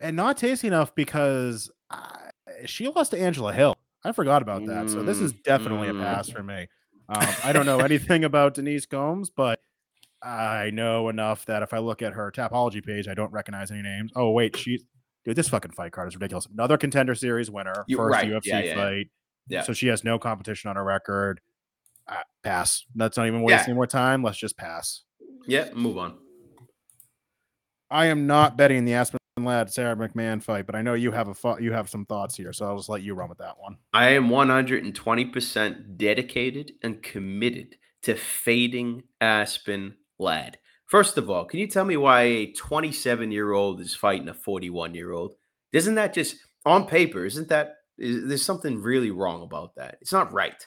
And 0.00 0.16
not 0.16 0.36
tasty 0.38 0.66
enough 0.66 0.94
because 0.94 1.70
uh, 1.90 2.08
she 2.64 2.88
lost 2.88 3.10
to 3.10 3.20
Angela 3.20 3.52
Hill. 3.52 3.76
I 4.04 4.12
forgot 4.12 4.40
about 4.42 4.64
that. 4.66 4.88
So 4.88 5.02
this 5.02 5.18
is 5.20 5.32
Mm, 5.34 5.42
definitely 5.42 5.88
mm. 5.88 6.00
a 6.00 6.02
pass 6.02 6.30
for 6.30 6.42
me. 6.42 6.66
Um, 7.08 7.26
I 7.44 7.52
don't 7.52 7.66
know 7.66 7.80
anything 7.80 8.24
about 8.24 8.54
Denise 8.54 8.86
Gomes, 8.86 9.28
but 9.30 9.60
I 10.22 10.70
know 10.72 11.08
enough 11.08 11.44
that 11.46 11.62
if 11.62 11.74
I 11.74 11.78
look 11.78 12.00
at 12.02 12.14
her 12.14 12.30
Tapology 12.32 12.84
page, 12.84 13.06
I 13.08 13.14
don't 13.14 13.32
recognize 13.32 13.70
any 13.70 13.82
names. 13.82 14.12
Oh, 14.16 14.30
wait. 14.30 14.56
She, 14.56 14.80
dude, 15.24 15.36
this 15.36 15.48
fucking 15.48 15.72
fight 15.72 15.92
card 15.92 16.08
is 16.08 16.14
ridiculous. 16.14 16.46
Another 16.46 16.78
contender 16.78 17.14
series 17.14 17.50
winner, 17.50 17.84
You- 17.86 17.96
first 17.98 18.12
right. 18.12 18.26
UFC 18.28 18.46
yeah, 18.46 18.60
yeah. 18.60 18.74
fight. 18.74 19.06
Yeah. 19.48 19.62
So 19.62 19.72
she 19.72 19.88
has 19.88 20.04
no 20.04 20.18
competition 20.18 20.70
on 20.70 20.76
her 20.76 20.84
record. 20.84 21.40
Uh, 22.08 22.22
pass. 22.42 22.84
Let's 22.94 23.16
not 23.16 23.26
even 23.26 23.40
Yeah. 23.40 23.46
waste 23.46 23.68
any 23.68 23.74
more 23.74 23.86
time. 23.86 24.22
Let's 24.22 24.38
just 24.38 24.56
pass. 24.56 25.02
Yeah, 25.46 25.70
move 25.74 25.98
on. 25.98 26.18
I 27.90 28.06
am 28.06 28.26
not 28.26 28.56
betting 28.56 28.84
the 28.84 28.94
Aspen 28.94 29.18
Ladd 29.38 29.72
Sara 29.72 29.94
McMann 29.96 30.42
fight, 30.42 30.66
but 30.66 30.74
I 30.74 30.82
know 30.82 30.94
you 30.94 31.12
have 31.12 31.28
a 31.28 31.34
fo- 31.34 31.58
you 31.58 31.72
have 31.72 31.88
some 31.88 32.04
thoughts 32.06 32.36
here, 32.36 32.52
so 32.52 32.66
I'll 32.66 32.76
just 32.76 32.88
let 32.88 33.02
you 33.02 33.14
run 33.14 33.28
with 33.28 33.38
that 33.38 33.58
one. 33.58 33.76
I 33.92 34.08
am 34.10 34.28
120% 34.28 35.96
dedicated 35.96 36.72
and 36.82 37.02
committed 37.02 37.76
to 38.02 38.14
fading 38.16 39.04
Aspen 39.20 39.96
Ladd. 40.18 40.58
First 40.86 41.18
of 41.18 41.28
all, 41.30 41.44
can 41.44 41.58
you 41.60 41.66
tell 41.66 41.84
me 41.84 41.96
why 41.96 42.22
a 42.22 42.52
27 42.52 43.30
year 43.32 43.52
old 43.52 43.80
is 43.80 43.94
fighting 43.94 44.28
a 44.28 44.34
41 44.34 44.94
year 44.94 45.12
old? 45.12 45.34
Isn't 45.72 45.96
that 45.96 46.14
just 46.14 46.36
on 46.64 46.86
paper? 46.86 47.24
Isn't 47.24 47.48
that 47.48 47.74
is, 47.98 48.26
there's 48.28 48.44
something 48.44 48.80
really 48.80 49.10
wrong 49.10 49.42
about 49.42 49.74
that? 49.76 49.98
It's 50.00 50.12
not 50.12 50.32
right. 50.32 50.66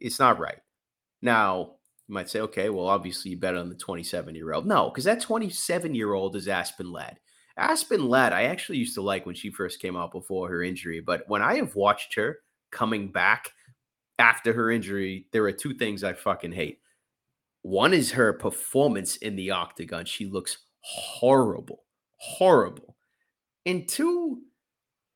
It's 0.00 0.18
not 0.18 0.38
right. 0.38 0.58
Now, 1.20 1.76
you 2.08 2.14
might 2.14 2.28
say, 2.28 2.40
okay, 2.40 2.68
well, 2.68 2.88
obviously 2.88 3.30
you 3.30 3.38
bet 3.38 3.56
on 3.56 3.68
the 3.68 3.74
27 3.74 4.34
year 4.34 4.52
old. 4.52 4.66
No, 4.66 4.90
because 4.90 5.04
that 5.04 5.20
27 5.20 5.94
year 5.94 6.12
old 6.12 6.36
is 6.36 6.48
Aspen 6.48 6.90
Ladd. 6.90 7.18
Aspen 7.56 8.08
Ladd, 8.08 8.32
I 8.32 8.44
actually 8.44 8.78
used 8.78 8.94
to 8.94 9.02
like 9.02 9.26
when 9.26 9.34
she 9.34 9.50
first 9.50 9.80
came 9.80 9.96
out 9.96 10.12
before 10.12 10.48
her 10.48 10.62
injury, 10.62 11.00
but 11.00 11.24
when 11.28 11.42
I 11.42 11.56
have 11.56 11.74
watched 11.76 12.14
her 12.14 12.38
coming 12.70 13.12
back 13.12 13.50
after 14.18 14.52
her 14.52 14.70
injury, 14.70 15.26
there 15.32 15.44
are 15.44 15.52
two 15.52 15.74
things 15.74 16.02
I 16.02 16.14
fucking 16.14 16.52
hate. 16.52 16.78
One 17.62 17.92
is 17.94 18.12
her 18.12 18.32
performance 18.32 19.16
in 19.16 19.36
the 19.36 19.52
octagon. 19.52 20.04
She 20.04 20.26
looks 20.26 20.58
horrible, 20.80 21.84
horrible. 22.16 22.96
And 23.66 23.88
two, 23.88 24.42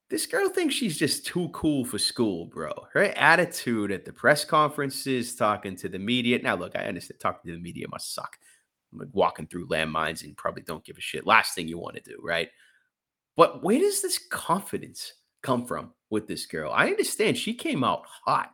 this 0.08 0.26
girl 0.26 0.48
thinks 0.48 0.74
she's 0.74 0.96
just 0.96 1.26
too 1.26 1.48
cool 1.48 1.84
for 1.84 1.98
school, 1.98 2.46
bro. 2.46 2.72
Her 2.92 3.04
attitude 3.16 3.90
at 3.90 4.04
the 4.04 4.12
press 4.12 4.44
conferences, 4.44 5.34
talking 5.34 5.74
to 5.76 5.88
the 5.88 5.98
media. 5.98 6.38
Now, 6.40 6.54
look, 6.54 6.76
I 6.76 6.84
understand 6.84 7.20
talking 7.20 7.50
to 7.50 7.56
the 7.56 7.62
media 7.62 7.86
must 7.88 8.14
suck. 8.14 8.36
I'm 8.92 9.00
Like 9.00 9.08
walking 9.12 9.48
through 9.48 9.68
landmines 9.68 10.22
and 10.22 10.36
probably 10.36 10.62
don't 10.62 10.84
give 10.84 10.96
a 10.96 11.00
shit. 11.00 11.26
Last 11.26 11.54
thing 11.54 11.66
you 11.66 11.78
want 11.78 11.96
to 11.96 12.02
do, 12.02 12.18
right? 12.22 12.48
But 13.36 13.64
where 13.64 13.80
does 13.80 14.00
this 14.00 14.18
confidence 14.30 15.12
come 15.42 15.66
from 15.66 15.92
with 16.08 16.28
this 16.28 16.46
girl? 16.46 16.72
I 16.72 16.86
understand 16.86 17.36
she 17.36 17.54
came 17.54 17.82
out 17.82 18.04
hot, 18.24 18.50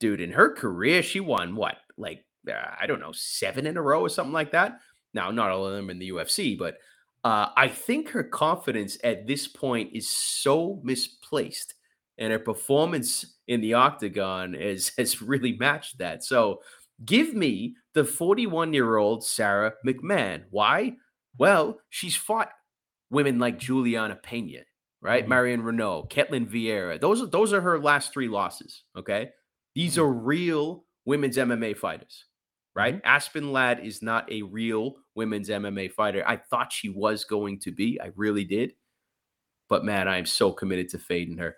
dude. 0.00 0.20
In 0.20 0.32
her 0.32 0.54
career, 0.54 1.02
she 1.02 1.20
won 1.20 1.54
what, 1.56 1.76
like 1.98 2.24
uh, 2.48 2.74
I 2.80 2.86
don't 2.86 3.00
know, 3.00 3.12
seven 3.12 3.66
in 3.66 3.76
a 3.76 3.82
row 3.82 4.00
or 4.00 4.08
something 4.08 4.32
like 4.32 4.52
that. 4.52 4.80
Now, 5.12 5.30
not 5.30 5.50
all 5.50 5.66
of 5.66 5.74
them 5.74 5.90
in 5.90 5.98
the 5.98 6.10
UFC, 6.10 6.58
but 6.58 6.78
uh, 7.24 7.48
I 7.56 7.68
think 7.68 8.08
her 8.10 8.24
confidence 8.24 8.98
at 9.04 9.26
this 9.26 9.46
point 9.46 9.90
is 9.94 10.08
so 10.08 10.80
misplaced, 10.82 11.74
and 12.18 12.32
her 12.32 12.38
performance 12.38 13.36
in 13.48 13.60
the 13.60 13.74
octagon 13.74 14.54
has 14.54 14.92
has 14.98 15.22
really 15.22 15.56
matched 15.58 15.98
that. 15.98 16.24
So, 16.24 16.60
give 17.04 17.34
me 17.34 17.76
the 17.94 18.04
41 18.04 18.72
year 18.72 18.96
old 18.96 19.24
Sara 19.24 19.74
McMann. 19.86 20.44
Why? 20.50 20.94
Well, 21.38 21.78
she's 21.90 22.16
fought 22.16 22.50
women 23.10 23.38
like 23.38 23.58
Julianna 23.58 24.18
Peña, 24.22 24.62
right? 25.02 25.24
Mhm. 25.24 25.28
Marion 25.28 25.62
Reneau, 25.62 26.08
Ketlen 26.10 26.46
Vieira. 26.48 27.00
Those 27.00 27.22
are 27.22 27.26
those 27.26 27.52
are 27.52 27.60
her 27.60 27.78
last 27.78 28.12
three 28.12 28.28
losses. 28.28 28.84
Okay, 28.96 29.30
these 29.74 29.98
are 29.98 30.08
real 30.10 30.84
women's 31.04 31.36
MMA 31.36 31.76
fighters, 31.76 32.24
right? 32.80 32.96
Mm-hmm. 32.96 33.06
Aspen 33.06 33.52
Ladd 33.52 33.84
is 33.84 34.02
not 34.02 34.30
a 34.32 34.42
real 34.42 34.96
women's 35.14 35.50
MMA 35.50 35.92
fighter. 35.92 36.24
I 36.26 36.36
thought 36.36 36.72
she 36.72 36.88
was 36.88 37.24
going 37.24 37.60
to 37.60 37.70
be. 37.70 38.00
I 38.00 38.10
really 38.16 38.44
did. 38.44 38.72
But 39.68 39.84
man, 39.84 40.08
I 40.08 40.18
am 40.18 40.26
so 40.26 40.50
committed 40.50 40.88
to 40.90 40.98
fading 40.98 41.36
her. 41.38 41.56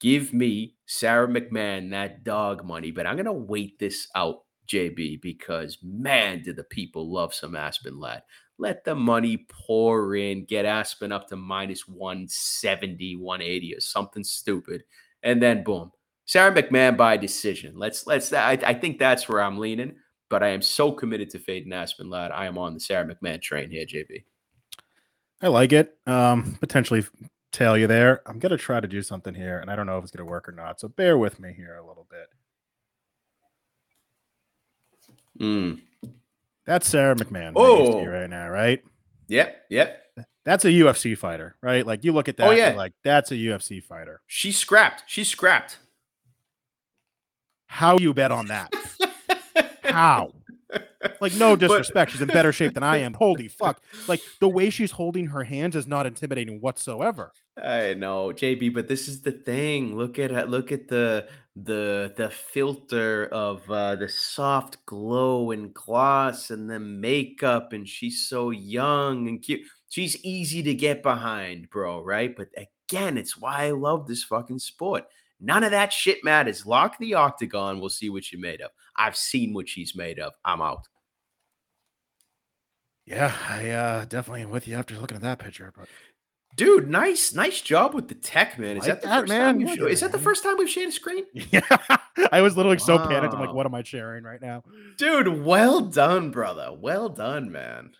Give 0.00 0.34
me 0.34 0.74
Sara 0.86 1.28
McMann 1.28 1.90
that 1.90 2.24
dog 2.24 2.64
money, 2.64 2.90
but 2.90 3.06
I'm 3.06 3.16
gonna 3.16 3.32
wait 3.32 3.78
this 3.78 4.08
out, 4.14 4.42
JB, 4.68 5.22
because 5.22 5.78
man, 5.82 6.42
do 6.42 6.52
the 6.52 6.64
people 6.64 7.10
love 7.10 7.32
some 7.32 7.54
Aspen 7.54 7.98
Ladd. 7.98 8.22
Let 8.58 8.84
the 8.84 8.94
money 8.94 9.46
pour 9.48 10.14
in, 10.16 10.44
get 10.44 10.64
Aspen 10.64 11.12
up 11.12 11.28
to 11.28 11.36
minus 11.36 11.88
170, 11.88 13.16
180 13.16 13.74
or 13.74 13.80
something 13.80 14.24
stupid. 14.24 14.84
And 15.22 15.42
then 15.42 15.64
boom. 15.64 15.90
Sara 16.26 16.52
McMann 16.54 16.96
by 16.96 17.16
decision. 17.16 17.74
Let's 17.76 18.06
let's 18.06 18.32
I, 18.32 18.52
I 18.52 18.74
think 18.74 18.98
that's 18.98 19.28
where 19.28 19.42
I'm 19.42 19.58
leaning, 19.58 19.96
but 20.34 20.42
I 20.42 20.48
am 20.48 20.62
so 20.62 20.90
committed 20.90 21.30
to 21.30 21.38
fading 21.38 21.72
Aspen 21.72 22.10
Ladd. 22.10 22.32
I 22.32 22.46
am 22.46 22.58
on 22.58 22.74
the 22.74 22.80
Sara 22.80 23.04
McMann 23.06 23.40
train 23.40 23.70
here, 23.70 23.86
JB. 23.86 24.24
I 25.40 25.46
like 25.46 25.72
it. 25.72 25.96
Um, 26.08 26.56
potentially 26.58 27.04
tail 27.52 27.78
you 27.78 27.86
there. 27.86 28.20
I'm 28.26 28.40
gonna 28.40 28.56
try 28.56 28.80
to 28.80 28.88
do 28.88 29.00
something 29.00 29.32
here, 29.32 29.60
and 29.60 29.70
I 29.70 29.76
don't 29.76 29.86
know 29.86 29.96
if 29.96 30.02
it's 30.02 30.10
gonna 30.10 30.28
work 30.28 30.48
or 30.48 30.52
not. 30.52 30.80
So 30.80 30.88
bear 30.88 31.16
with 31.16 31.38
me 31.38 31.52
here 31.52 31.76
a 31.76 31.86
little 31.86 32.08
bit. 32.10 32.28
Mm. 35.40 35.82
That's 36.66 36.88
Sara 36.88 37.14
McMann. 37.14 37.52
Oh. 37.54 38.04
right 38.04 38.28
now, 38.28 38.48
right? 38.48 38.82
Yep, 39.28 39.66
yep. 39.70 40.02
That's 40.44 40.64
a 40.64 40.68
UFC 40.70 41.16
fighter, 41.16 41.54
right? 41.62 41.86
Like 41.86 42.02
you 42.02 42.10
look 42.10 42.28
at 42.28 42.38
that, 42.38 42.48
Oh, 42.48 42.50
you're 42.50 42.70
yeah. 42.70 42.74
like 42.74 42.94
that's 43.04 43.30
a 43.30 43.36
UFC 43.36 43.80
fighter. 43.80 44.20
She 44.26 44.50
scrapped. 44.50 45.04
She 45.06 45.22
scrapped. 45.22 45.78
How 47.68 47.98
you 47.98 48.12
bet 48.12 48.32
on 48.32 48.46
that? 48.48 48.74
How? 49.94 50.32
Like 51.20 51.34
no 51.34 51.56
disrespect, 51.64 52.12
she's 52.12 52.20
in 52.20 52.28
better 52.28 52.52
shape 52.52 52.74
than 52.74 52.82
I 52.82 52.98
am. 52.98 53.14
Holy 53.14 53.48
fuck! 53.60 53.80
Like 54.08 54.20
the 54.40 54.48
way 54.48 54.70
she's 54.70 54.90
holding 54.90 55.26
her 55.26 55.44
hands 55.44 55.76
is 55.76 55.86
not 55.86 56.06
intimidating 56.06 56.60
whatsoever. 56.60 57.32
I 57.62 57.94
know, 57.94 58.28
JB, 58.28 58.74
but 58.74 58.88
this 58.88 59.06
is 59.06 59.22
the 59.22 59.32
thing. 59.32 59.96
Look 59.96 60.18
at 60.18 60.32
it. 60.32 60.48
Look 60.48 60.72
at 60.72 60.88
the 60.88 61.28
the 61.54 62.12
the 62.16 62.30
filter 62.30 63.26
of 63.26 63.70
uh, 63.70 63.96
the 63.96 64.08
soft 64.08 64.84
glow 64.86 65.50
and 65.52 65.72
gloss 65.72 66.50
and 66.50 66.68
the 66.68 66.80
makeup, 66.80 67.72
and 67.72 67.88
she's 67.88 68.26
so 68.28 68.50
young 68.50 69.28
and 69.28 69.42
cute. 69.42 69.62
She's 69.90 70.16
easy 70.24 70.62
to 70.64 70.74
get 70.74 71.02
behind, 71.02 71.70
bro. 71.70 72.02
Right? 72.02 72.34
But 72.34 72.48
again, 72.56 73.16
it's 73.16 73.36
why 73.36 73.66
I 73.66 73.70
love 73.70 74.08
this 74.08 74.24
fucking 74.24 74.58
sport. 74.58 75.04
None 75.40 75.62
of 75.62 75.72
that 75.72 75.92
shit 75.92 76.24
matters. 76.24 76.66
Lock 76.66 76.98
the 76.98 77.14
octagon. 77.14 77.78
We'll 77.78 77.90
see 77.90 78.08
what 78.08 78.32
you're 78.32 78.40
made 78.40 78.60
of. 78.60 78.70
I've 78.96 79.16
seen 79.16 79.52
what 79.52 79.68
she's 79.68 79.94
made 79.96 80.18
of. 80.18 80.32
I'm 80.44 80.60
out. 80.60 80.86
Yeah, 83.06 83.34
I 83.48 83.70
uh, 83.70 84.04
definitely 84.06 84.42
am 84.42 84.50
with 84.50 84.66
you 84.66 84.76
after 84.76 84.98
looking 84.98 85.16
at 85.16 85.22
that 85.22 85.38
picture. 85.38 85.72
But 85.76 85.88
Dude, 86.56 86.88
nice, 86.88 87.34
nice 87.34 87.60
job 87.60 87.94
with 87.94 88.08
the 88.08 88.14
tech, 88.14 88.58
man. 88.58 88.76
Is 88.76 88.86
Like 88.86 89.00
that 89.00 89.02
the 89.02 89.08
that, 89.08 89.20
first 89.20 89.28
man. 89.28 89.40
time 89.40 89.58
we've 89.58 89.90
Is 89.90 90.00
that 90.00 90.12
the 90.12 90.18
first 90.18 90.44
time 90.44 90.56
we've 90.56 90.70
shared 90.70 90.88
a 90.88 90.92
screen? 90.92 91.24
yeah, 91.34 91.60
I 92.30 92.40
was 92.42 92.56
literally 92.56 92.78
so 92.78 92.98
panicked. 92.98 93.34
I'm 93.34 93.40
like, 93.40 93.52
what 93.52 93.66
am 93.66 93.74
I 93.74 93.82
sharing 93.82 94.22
right 94.22 94.40
now? 94.40 94.62
Dude, 94.96 95.42
well 95.44 95.80
done, 95.80 96.30
brother. 96.30 96.70
Well 96.72 97.08
done, 97.08 97.50
man. 97.50 97.90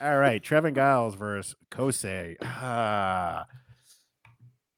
All 0.00 0.18
right, 0.18 0.42
Trevin 0.42 0.74
Giles 0.74 1.14
versus 1.14 1.54
Cosce. 1.70 2.36
Ah. 2.42 3.46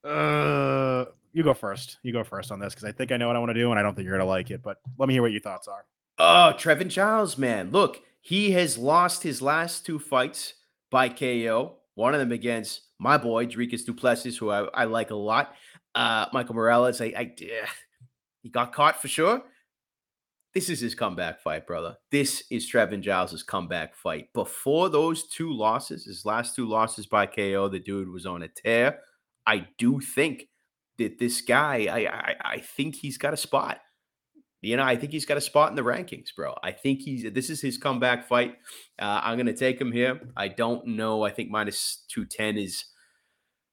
Uh, 0.04 1.06
you 1.36 1.42
go 1.42 1.52
first. 1.52 1.98
You 2.02 2.14
go 2.14 2.24
first 2.24 2.50
on 2.50 2.58
this 2.58 2.72
because 2.74 2.88
I 2.88 2.92
think 2.92 3.12
I 3.12 3.18
know 3.18 3.26
what 3.26 3.36
I 3.36 3.38
want 3.38 3.50
to 3.50 3.54
do, 3.54 3.70
and 3.70 3.78
I 3.78 3.82
don't 3.82 3.94
think 3.94 4.06
you're 4.06 4.16
gonna 4.16 4.28
like 4.28 4.50
it. 4.50 4.62
But 4.62 4.78
let 4.96 5.06
me 5.06 5.12
hear 5.12 5.20
what 5.20 5.32
your 5.32 5.42
thoughts 5.42 5.68
are. 5.68 5.84
Oh, 6.18 6.54
Trevin 6.56 6.88
Giles, 6.88 7.36
man. 7.36 7.70
Look, 7.72 8.00
he 8.22 8.52
has 8.52 8.78
lost 8.78 9.22
his 9.22 9.42
last 9.42 9.84
two 9.84 9.98
fights 9.98 10.54
by 10.90 11.10
KO. 11.10 11.74
One 11.94 12.14
of 12.14 12.20
them 12.20 12.32
against 12.32 12.84
my 12.98 13.18
boy, 13.18 13.44
Dricus 13.44 13.84
du 13.84 13.92
Plessis, 13.92 14.38
who 14.38 14.48
I, 14.48 14.62
I 14.72 14.84
like 14.84 15.10
a 15.10 15.14
lot. 15.14 15.54
Uh, 15.94 16.24
Michael 16.32 16.54
Morales, 16.54 17.02
I, 17.02 17.12
I 17.14 17.34
he 18.42 18.48
got 18.48 18.72
caught 18.72 19.02
for 19.02 19.08
sure. 19.08 19.42
This 20.54 20.70
is 20.70 20.80
his 20.80 20.94
comeback 20.94 21.42
fight, 21.42 21.66
brother. 21.66 21.98
This 22.10 22.44
is 22.50 22.70
Trevin 22.70 23.02
Giles' 23.02 23.42
comeback 23.42 23.94
fight. 23.94 24.32
Before 24.32 24.88
those 24.88 25.28
two 25.28 25.52
losses, 25.52 26.06
his 26.06 26.24
last 26.24 26.56
two 26.56 26.66
losses 26.66 27.04
by 27.04 27.26
KO, 27.26 27.68
the 27.68 27.78
dude 27.78 28.08
was 28.08 28.24
on 28.24 28.42
a 28.42 28.48
tear. 28.48 29.00
I 29.46 29.66
do 29.76 30.00
think 30.00 30.48
that 30.98 31.18
this 31.18 31.40
guy, 31.40 31.86
I, 31.90 31.98
I, 32.08 32.34
I 32.54 32.58
think 32.58 32.94
he's 32.94 33.18
got 33.18 33.34
a 33.34 33.36
spot. 33.36 33.80
You 34.62 34.76
know, 34.76 34.82
I 34.82 34.96
think 34.96 35.12
he's 35.12 35.26
got 35.26 35.36
a 35.36 35.40
spot 35.40 35.70
in 35.70 35.76
the 35.76 35.82
rankings, 35.82 36.34
bro. 36.34 36.54
I 36.62 36.72
think 36.72 37.00
he's 37.00 37.30
this 37.32 37.50
is 37.50 37.60
his 37.60 37.78
comeback 37.78 38.26
fight. 38.26 38.56
Uh, 38.98 39.20
I'm 39.22 39.36
gonna 39.36 39.52
take 39.52 39.80
him 39.80 39.92
here. 39.92 40.20
I 40.36 40.48
don't 40.48 40.86
know. 40.88 41.22
I 41.22 41.30
think 41.30 41.50
minus 41.50 42.04
two 42.08 42.24
ten 42.24 42.56
is 42.56 42.84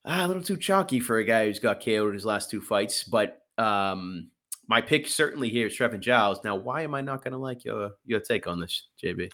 ah, 0.05 0.25
a 0.25 0.27
little 0.27 0.43
too 0.43 0.57
chalky 0.57 0.99
for 0.99 1.17
a 1.17 1.23
guy 1.23 1.45
who's 1.45 1.59
got 1.59 1.83
KO'd 1.83 2.09
in 2.09 2.13
his 2.13 2.25
last 2.25 2.51
two 2.51 2.61
fights. 2.61 3.03
But 3.03 3.39
um, 3.57 4.29
my 4.67 4.81
pick 4.81 5.07
certainly 5.07 5.49
here 5.49 5.67
is 5.67 5.77
Trevin 5.77 5.99
Giles. 5.99 6.39
Now, 6.43 6.55
why 6.55 6.81
am 6.81 6.93
I 6.93 7.01
not 7.01 7.23
gonna 7.23 7.37
like 7.37 7.65
your 7.65 7.91
your 8.05 8.19
take 8.19 8.45
on 8.45 8.59
this, 8.59 8.87
JB? 9.03 9.31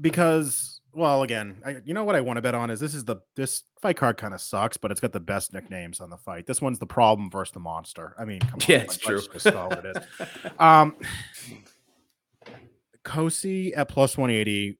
Because, 0.00 0.79
well, 0.92 1.22
again, 1.22 1.56
I, 1.64 1.76
you 1.84 1.94
know 1.94 2.04
what 2.04 2.16
I 2.16 2.20
want 2.20 2.36
to 2.38 2.42
bet 2.42 2.54
on 2.54 2.70
is 2.70 2.80
this 2.80 2.94
is 2.94 3.04
the 3.04 3.16
this 3.36 3.62
fight 3.80 3.96
card 3.96 4.16
kind 4.16 4.34
of 4.34 4.40
sucks, 4.40 4.76
but 4.76 4.90
it's 4.90 5.00
got 5.00 5.12
the 5.12 5.20
best 5.20 5.52
nicknames 5.52 6.00
on 6.00 6.10
the 6.10 6.16
fight. 6.16 6.46
This 6.46 6.60
one's 6.60 6.78
the 6.78 6.86
problem 6.86 7.30
versus 7.30 7.52
the 7.52 7.60
monster. 7.60 8.14
I 8.18 8.24
mean, 8.24 8.40
come 8.40 8.54
on, 8.60 8.60
Yeah, 8.68 8.78
like, 8.78 8.86
it's 8.86 8.96
true. 8.96 9.20
just 9.20 9.44
call 9.52 9.72
it 9.72 9.84
is. 9.96 10.04
Um, 10.58 10.96
Cosce 13.04 13.72
at 13.76 13.88
plus 13.88 14.16
180 14.16 14.78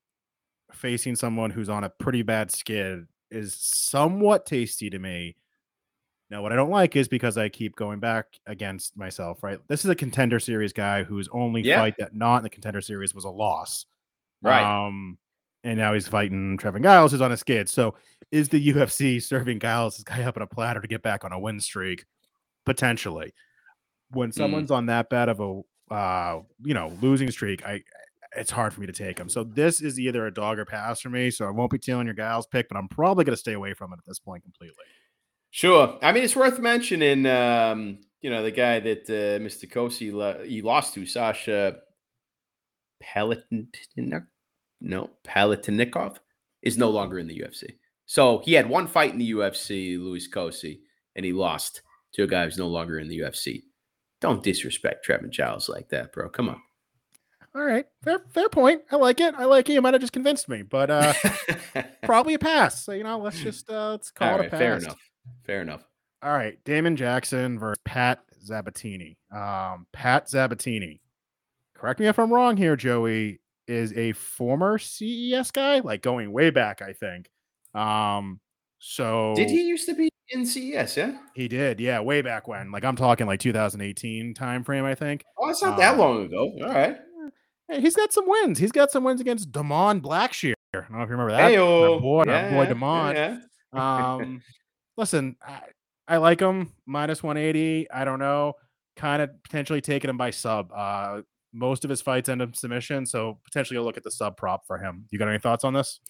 facing 0.73 1.16
someone 1.16 1.51
who's 1.51 1.68
on 1.68 1.85
a 1.85 1.90
pretty 1.90 2.23
bad 2.23 2.51
skid 2.51 3.07
is 3.31 3.55
somewhat 3.59 4.46
tasty 4.46 4.90
to 4.90 4.99
me. 4.99 5.37
Now, 6.31 6.42
what 6.42 6.53
I 6.53 6.57
don't 6.57 6.70
like 6.70 6.94
is 6.94 7.09
because 7.09 7.37
I 7.37 7.49
keep 7.49 7.75
going 7.75 7.99
back 7.99 8.27
against 8.46 8.96
myself, 8.96 9.42
right? 9.42 9.59
This 9.68 9.85
is 9.85 9.90
a 9.90 9.96
contender 9.96 10.38
series 10.38 10.73
guy 10.73 11.03
whose 11.03 11.29
only 11.33 11.62
Yeah. 11.62 11.81
fight 11.81 11.94
that 11.99 12.14
not 12.14 12.37
in 12.38 12.42
the 12.44 12.51
contender 12.51 12.81
series 12.81 13.14
was 13.14 13.25
a 13.25 13.31
loss. 13.31 13.87
Right. 14.42 14.62
Um, 14.87 15.18
and 15.64 15.79
now 15.79 15.92
he's 15.94 16.09
fighting 16.09 16.57
Trevin 16.59 16.83
Giles, 16.83 17.12
who's 17.12 17.20
on 17.20 17.33
a 17.33 17.37
skid. 17.37 17.68
So 17.68 17.94
is 18.31 18.49
the 18.49 18.73
UFC 18.73 19.23
serving 19.23 19.61
Giles 19.61 19.96
this 19.96 20.05
guy 20.05 20.23
up 20.23 20.37
on 20.37 20.42
a 20.42 20.46
platter 20.46 20.81
to 20.81 20.88
get 20.88 21.03
back 21.03 21.25
on 21.25 21.33
a 21.33 21.38
win 21.38 21.61
streak? 21.61 22.05
Potentially. 22.64 23.33
When 24.11 24.33
someone's 24.33 24.73
on 24.73 24.87
that 24.87 25.09
bad 25.09 25.29
of 25.29 25.40
a 25.40 25.94
uh, 25.94 26.40
you 26.64 26.75
know, 26.75 26.92
losing 27.01 27.31
streak, 27.31 27.64
I 27.64 27.83
it's 28.37 28.51
hard 28.51 28.73
for 28.73 28.81
me 28.81 28.87
to 28.87 28.92
take 28.92 29.18
him. 29.18 29.29
So 29.29 29.42
this 29.42 29.81
is 29.81 29.99
either 29.99 30.27
a 30.27 30.33
dog 30.33 30.59
or 30.59 30.64
pass 30.64 31.01
for 31.01 31.11
me. 31.11 31.31
So 31.31 31.46
I 31.46 31.51
won't 31.51 31.70
be 31.70 31.79
stealing 31.79 32.07
your 32.07 32.14
Giles 32.14 32.46
pick, 32.46 32.68
but 32.68 32.77
I'm 32.77 32.88
probably 32.88 33.25
gonna 33.25 33.37
stay 33.37 33.55
away 33.55 33.75
from 33.75 33.92
it 33.92 33.99
at 33.99 34.05
this 34.07 34.18
point 34.18 34.42
completely. 34.42 34.85
Sure. 35.51 35.99
I 36.03 36.12
mean, 36.12 36.23
it's 36.23 36.37
worth 36.37 36.59
mentioning. 36.59 37.27
Um, 37.27 37.99
you 38.20 38.31
know, 38.31 38.42
the 38.42 38.51
guy 38.51 38.79
that 38.81 39.09
uh, 39.09 39.42
Mr. 39.42 39.70
Cosce 39.70 40.12
lo- 40.12 40.44
he 40.44 40.62
lost 40.62 40.94
to, 40.94 41.07
Sasha 41.07 41.79
Palatinikov, 43.03 44.27
no 44.80 45.10
Palatinikov, 45.24 46.16
is 46.62 46.78
no 46.78 46.90
longer 46.90 47.18
in 47.18 47.26
the 47.28 47.38
UFC. 47.40 47.76
So 48.06 48.38
he 48.44 48.54
had 48.54 48.68
one 48.68 48.86
fight 48.86 49.12
in 49.12 49.18
the 49.18 49.32
UFC, 49.32 49.98
Louis 49.98 50.28
Cosce, 50.28 50.80
and 51.16 51.24
he 51.24 51.32
lost 51.32 51.82
to 52.14 52.24
a 52.24 52.26
guy 52.26 52.44
who's 52.44 52.58
no 52.58 52.66
longer 52.68 52.98
in 52.98 53.08
the 53.08 53.20
UFC. 53.20 53.62
Don't 54.20 54.42
disrespect 54.42 55.06
Trevin 55.06 55.30
Giles 55.30 55.68
like 55.68 55.88
that, 55.90 56.12
bro. 56.12 56.28
Come 56.28 56.48
on. 56.48 56.60
All 57.54 57.62
right, 57.62 57.86
fair 58.04 58.20
fair 58.30 58.48
point. 58.48 58.82
I 58.92 58.96
like 58.96 59.20
it. 59.20 59.34
I 59.36 59.44
like 59.44 59.68
it. 59.68 59.72
You 59.72 59.82
might 59.82 59.94
have 59.94 60.00
just 60.00 60.12
convinced 60.12 60.48
me, 60.48 60.62
but 60.62 60.88
uh 60.90 61.12
probably 62.04 62.34
a 62.34 62.38
pass. 62.38 62.84
So 62.84 62.92
you 62.92 63.02
know, 63.02 63.18
let's 63.18 63.40
just 63.40 63.68
uh 63.68 63.90
let's 63.90 64.10
call 64.12 64.34
All 64.34 64.40
it 64.40 64.46
a 64.46 64.50
pass. 64.50 64.60
fair 64.60 64.76
enough. 64.76 65.10
Fair 65.44 65.62
enough. 65.62 65.84
All 66.22 66.30
right, 66.32 66.62
Damon 66.64 66.96
Jackson 66.96 67.58
versus 67.58 67.80
Pat 67.84 68.20
Sabatini. 68.40 69.16
Um, 69.34 69.86
Pat 69.92 70.28
Sabatini. 70.28 71.00
Correct 71.74 71.98
me 71.98 72.06
if 72.06 72.18
I'm 72.18 72.32
wrong 72.32 72.56
here, 72.56 72.76
Joey. 72.76 73.40
Is 73.70 73.92
a 73.94 74.12
former 74.12 74.78
CES 74.78 75.50
guy, 75.52 75.78
like 75.80 76.02
going 76.02 76.33
way 76.33 76.50
back, 76.50 76.83
I 76.83 76.92
think. 76.92 77.28
Um, 77.74 78.40
so 78.78 79.35
Did 79.37 79.48
he 79.50 79.62
used 79.68 79.87
to 79.87 79.94
be 79.94 80.09
in 80.30 80.44
CES? 80.44 80.96
Yeah. 80.96 81.18
He 81.35 81.46
did, 81.48 81.78
yeah, 81.80 82.00
way 82.00 82.22
back 82.22 82.48
when. 82.48 82.72
Like 82.72 82.85
I'm 82.85 82.96
talking 82.96 83.26
like 83.26 83.40
2018 83.40 84.35
time 84.35 84.64
frame, 84.64 84.85
I 84.85 84.94
think. 84.94 85.22
Oh, 85.38 85.48
it's 85.50 85.62
not 85.62 85.76
that 85.78 85.92
Um, 85.94 85.98
long 86.00 86.24
ago. 86.24 86.52
All 86.62 86.68
right. 86.68 86.96
Hey, 87.68 87.80
he's 87.80 87.94
got 87.94 88.12
some 88.12 88.24
wins. 88.26 88.59
He's 88.59 88.72
got 88.72 88.90
some 88.90 89.04
wins 89.04 89.20
against 89.20 89.52
Damon 89.52 90.00
Blackshear. 90.00 90.54
I 90.74 90.78
don't 90.80 90.90
know 90.92 91.02
if 91.02 91.09
you 91.09 91.12
remember 91.16 91.33
that. 91.33 91.50
Heyo. 91.52 92.00
Boy, 92.00 92.18
our 92.20 92.24
boy 92.50 92.62
Yeah, 92.62 92.66
Damon. 92.66 93.16
yeah. 93.16 93.38
Um, 93.72 94.42
listen, 94.96 95.37
I, 95.46 95.61
I 96.09 96.16
like 96.16 96.40
him 96.40 96.72
minus 96.87 97.22
180. 97.22 97.88
I 97.88 98.04
don't 98.04 98.18
know, 98.18 98.54
kind 98.96 99.22
of 99.22 99.30
potentially 99.44 99.80
taking 99.80 100.11
him 100.11 100.16
by 100.16 100.30
sub. 100.30 100.72
Uh, 100.74 101.22
most 101.52 101.84
of 101.84 101.90
his 101.90 102.00
fights 102.00 102.28
end 102.28 102.42
up 102.42 102.54
submission, 102.54 103.06
so 103.06 103.38
potentially 103.44 103.76
you'll 103.76 103.84
look 103.84 103.96
at 103.96 104.04
the 104.04 104.10
sub 104.10 104.36
prop 104.36 104.66
for 104.66 104.78
him. 104.78 105.06
You 105.10 105.18
got 105.18 105.28
any 105.28 105.38
thoughts 105.38 105.64
on 105.64 105.74
this? 105.74 106.00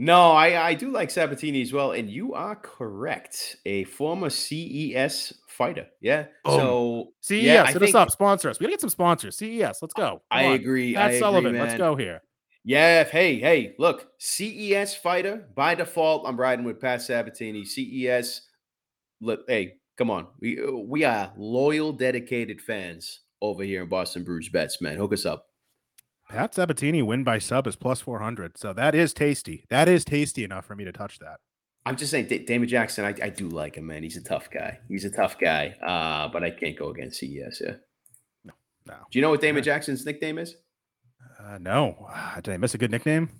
No, 0.00 0.30
I, 0.30 0.68
I 0.68 0.74
do 0.74 0.92
like 0.92 1.10
Sabatini 1.10 1.60
as 1.60 1.72
well, 1.72 1.90
and 1.90 2.08
you 2.08 2.32
are 2.32 2.54
correct. 2.54 3.56
A 3.66 3.82
former 3.84 4.30
CES 4.30 5.34
fighter. 5.48 5.86
Yeah. 6.00 6.26
Boom. 6.44 6.60
So 6.60 7.08
CES, 7.20 7.42
yeah, 7.42 7.66
hit 7.66 7.82
us 7.82 7.94
up, 7.96 8.10
sponsor 8.12 8.48
us. 8.48 8.60
We 8.60 8.64
gotta 8.64 8.74
get 8.74 8.80
some 8.80 8.90
sponsors. 8.90 9.36
CES, 9.36 9.78
let's 9.82 9.94
go. 9.94 10.22
I 10.30 10.46
on. 10.46 10.52
agree. 10.54 10.94
Pat 10.94 11.02
I 11.02 11.06
agree, 11.08 11.18
Sullivan, 11.18 11.58
let's 11.58 11.74
go 11.74 11.96
here. 11.96 12.22
Yeah. 12.64 13.04
Hey, 13.04 13.40
hey, 13.40 13.74
look, 13.78 14.08
CES 14.18 14.94
fighter 14.94 15.48
by 15.56 15.74
default. 15.74 16.28
I'm 16.28 16.38
riding 16.38 16.64
with 16.64 16.80
Pat 16.80 17.02
Sabatini. 17.02 17.64
CES. 17.64 18.42
Look, 19.20 19.40
hey, 19.48 19.78
come 19.96 20.10
on. 20.12 20.28
We 20.38 20.64
we 20.70 21.02
are 21.02 21.32
loyal, 21.36 21.92
dedicated 21.92 22.60
fans 22.60 23.20
over 23.40 23.62
here 23.62 23.82
in 23.82 23.88
Boston 23.88 24.24
Brews 24.24 24.48
Bets, 24.48 24.80
man. 24.80 24.96
Hook 24.96 25.12
us 25.12 25.26
up. 25.26 25.46
Pat 26.28 26.54
Sabatini 26.54 27.02
win 27.02 27.24
by 27.24 27.38
sub 27.38 27.66
is 27.66 27.76
plus 27.76 28.00
400. 28.00 28.58
So 28.58 28.72
that 28.74 28.94
is 28.94 29.14
tasty. 29.14 29.64
That 29.70 29.88
is 29.88 30.04
tasty 30.04 30.44
enough 30.44 30.66
for 30.66 30.76
me 30.76 30.84
to 30.84 30.92
touch 30.92 31.18
that. 31.20 31.40
I'm 31.86 31.96
just 31.96 32.10
saying, 32.10 32.26
Da- 32.26 32.44
Damon 32.44 32.68
Jackson. 32.68 33.04
I, 33.06 33.14
I 33.22 33.30
do 33.30 33.48
like 33.48 33.76
him, 33.76 33.86
man. 33.86 34.02
He's 34.02 34.18
a 34.18 34.22
tough 34.22 34.50
guy. 34.50 34.78
He's 34.88 35.06
a 35.06 35.10
tough 35.10 35.38
guy. 35.38 35.68
Uh, 35.82 36.30
but 36.30 36.44
I 36.44 36.50
can't 36.50 36.76
go 36.76 36.90
against 36.90 37.18
CES. 37.20 37.62
Yeah. 37.64 37.74
No. 38.44 38.52
no. 38.86 38.94
Do 39.10 39.18
you 39.18 39.22
know 39.22 39.30
what 39.30 39.40
Damon 39.40 39.62
Jackson's 39.62 40.04
nickname 40.04 40.38
is? 40.38 40.54
Uh, 41.40 41.56
no. 41.58 42.10
Did 42.42 42.54
I 42.54 42.56
miss 42.58 42.74
a 42.74 42.78
good 42.78 42.90
nickname? 42.90 43.30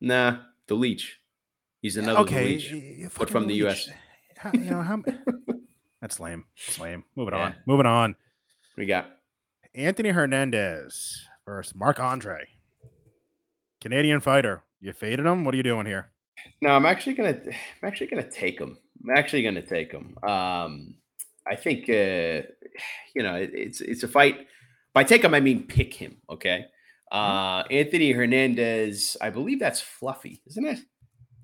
Nah, 0.00 0.36
the 0.68 0.74
Leech. 0.74 1.18
He's 1.82 1.96
another 1.96 2.20
okay. 2.20 2.44
Leech. 2.44 3.10
but 3.18 3.28
from 3.28 3.48
the 3.48 3.54
Leech. 3.54 3.88
US. 3.88 3.90
How, 4.36 4.52
you 4.52 4.60
know, 4.70 4.82
how, 4.82 5.02
that's 6.00 6.20
lame. 6.20 6.44
That's 6.66 6.78
lame. 6.78 7.04
Moving 7.16 7.34
on. 7.34 7.56
Moving 7.66 7.86
on. 7.86 8.14
We 8.76 8.86
got 8.86 9.10
Anthony 9.74 10.10
Hernandez 10.10 11.26
versus 11.46 11.74
Mark 11.74 12.00
Andre. 12.00 12.44
Canadian 13.80 14.20
fighter. 14.20 14.62
You 14.80 14.92
faded 14.92 15.26
him. 15.26 15.44
What 15.44 15.54
are 15.54 15.56
you 15.56 15.62
doing 15.62 15.86
here? 15.86 16.10
No, 16.60 16.70
I'm 16.70 16.86
actually 16.86 17.14
gonna. 17.14 17.38
I'm 17.46 17.86
actually 17.86 18.08
gonna 18.08 18.30
take 18.30 18.58
him. 18.58 18.78
I'm 19.04 19.16
actually 19.16 19.42
gonna 19.42 19.62
take 19.62 19.92
him. 19.92 20.16
Um, 20.22 20.94
I 21.46 21.54
think 21.56 21.88
uh, 21.88 22.46
you 23.14 23.22
know 23.22 23.34
it, 23.36 23.50
it's 23.52 23.80
it's 23.80 24.02
a 24.02 24.08
fight. 24.08 24.46
By 24.94 25.04
take 25.04 25.22
him, 25.22 25.34
I 25.34 25.40
mean 25.40 25.66
pick 25.66 25.94
him. 25.94 26.16
Okay. 26.28 26.66
Mm-hmm. 27.12 27.18
Uh, 27.18 27.62
Anthony 27.70 28.12
Hernandez. 28.12 29.16
I 29.20 29.30
believe 29.30 29.60
that's 29.60 29.80
Fluffy, 29.80 30.42
isn't 30.46 30.64
it? 30.66 30.78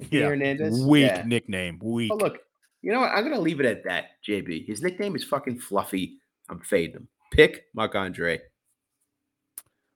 Anthony 0.01 0.21
Yeah, 0.21 0.29
Hernandez. 0.29 0.85
Weak 0.85 1.07
Yeah. 1.07 1.23
nickname. 1.27 1.79
Weak. 1.83 2.11
Oh, 2.13 2.17
look. 2.17 2.39
You 2.83 2.93
know 2.93 3.01
what? 3.01 3.11
I'm 3.13 3.23
gonna 3.25 3.41
leave 3.41 3.61
it 3.61 3.67
at 3.67 3.85
that. 3.85 4.05
JB. 4.27 4.67
His 4.67 4.81
nickname 4.83 5.15
is 5.17 5.25
fucking 5.25 5.59
Fluffy. 5.61 6.19
I'm 6.49 6.61
fading 6.61 6.97
him. 6.97 7.09
Pick 7.33 7.65
Marc 7.75 7.95
Andre. 7.95 8.41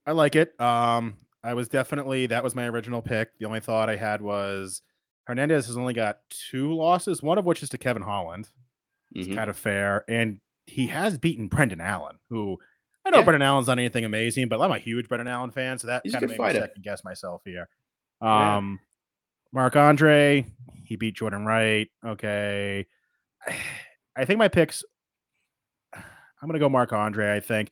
I 0.06 0.12
like 0.12 0.34
it. 0.36 0.58
Um, 0.60 1.14
I 1.44 1.54
was 1.54 1.68
definitely 1.68 2.26
that 2.26 2.44
was 2.44 2.54
my 2.54 2.66
original 2.68 3.02
pick. 3.02 3.30
The 3.38 3.46
only 3.46 3.60
thought 3.60 3.88
I 3.88 3.96
had 3.96 4.20
was 4.20 4.82
Hernandez 5.24 5.66
has 5.66 5.76
only 5.76 5.94
got 5.94 6.18
two 6.28 6.74
losses, 6.74 7.22
one 7.22 7.38
of 7.38 7.44
which 7.44 7.62
is 7.62 7.68
to 7.70 7.78
Kevin 7.78 8.02
Holland. 8.02 8.48
It's 9.12 9.28
Mhm. 9.28 9.34
kind 9.36 9.50
of 9.50 9.56
fair, 9.56 10.04
and 10.08 10.40
he 10.66 10.86
has 10.88 11.18
beaten 11.18 11.48
Brendan 11.48 11.80
Allen, 11.80 12.18
who 12.28 12.58
I 13.04 13.10
know 13.10 13.18
Yeah. 13.18 13.24
Brendan 13.24 13.42
Allen's 13.42 13.66
not 13.66 13.78
anything 13.78 14.04
amazing, 14.04 14.48
but 14.48 14.60
I'm 14.60 14.70
a 14.72 14.78
huge 14.78 15.08
Brendan 15.08 15.28
Allen 15.28 15.50
fan, 15.50 15.78
so 15.78 15.86
that 15.86 16.02
He's 16.04 16.12
kind 16.12 16.22
of 16.24 16.30
made 16.30 16.38
me 16.38 16.52
second 16.52 16.82
guess 16.82 17.02
myself 17.02 17.42
here. 17.44 17.68
Yeah. 18.22 18.56
Um, 18.56 18.78
Marc 19.52 19.74
Andre, 19.76 20.44
he 20.84 20.96
beat 20.96 21.16
Jordan 21.16 21.44
Wright. 21.46 21.90
Okay, 22.04 22.86
I 24.16 24.24
think 24.24 24.38
my 24.38 24.48
picks. 24.48 24.84
I'm 26.40 26.48
gonna 26.48 26.58
go 26.58 26.68
Marc 26.68 26.92
Andre. 26.92 27.34
I 27.34 27.40
think. 27.40 27.70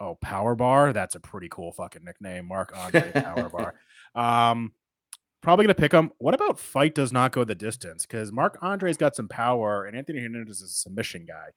Oh, 0.00 0.16
Power 0.20 0.54
Bar. 0.54 0.92
That's 0.92 1.14
a 1.14 1.20
pretty 1.20 1.48
cool 1.50 1.72
fucking 1.72 2.04
nickname, 2.04 2.46
Marc 2.48 2.76
Andre 2.76 3.12
Power 3.12 3.48
Bar. 3.48 3.74
Um, 4.16 4.70
probably 5.42 5.64
gonna 5.64 5.74
pick 5.74 5.90
him. 5.90 6.12
What 6.18 6.34
about 6.34 6.60
fight 6.60 6.94
does 6.94 7.12
not 7.12 7.32
go 7.32 7.42
the 7.42 7.56
distance? 7.56 8.06
Because 8.06 8.30
Marc 8.30 8.56
Andre's 8.62 8.96
got 8.96 9.16
some 9.16 9.26
power, 9.26 9.86
and 9.86 9.96
Anthony 9.96 10.20
Hernandez 10.20 10.60
is 10.60 10.70
a 10.70 10.74
submission 10.74 11.24
guy. 11.26 11.48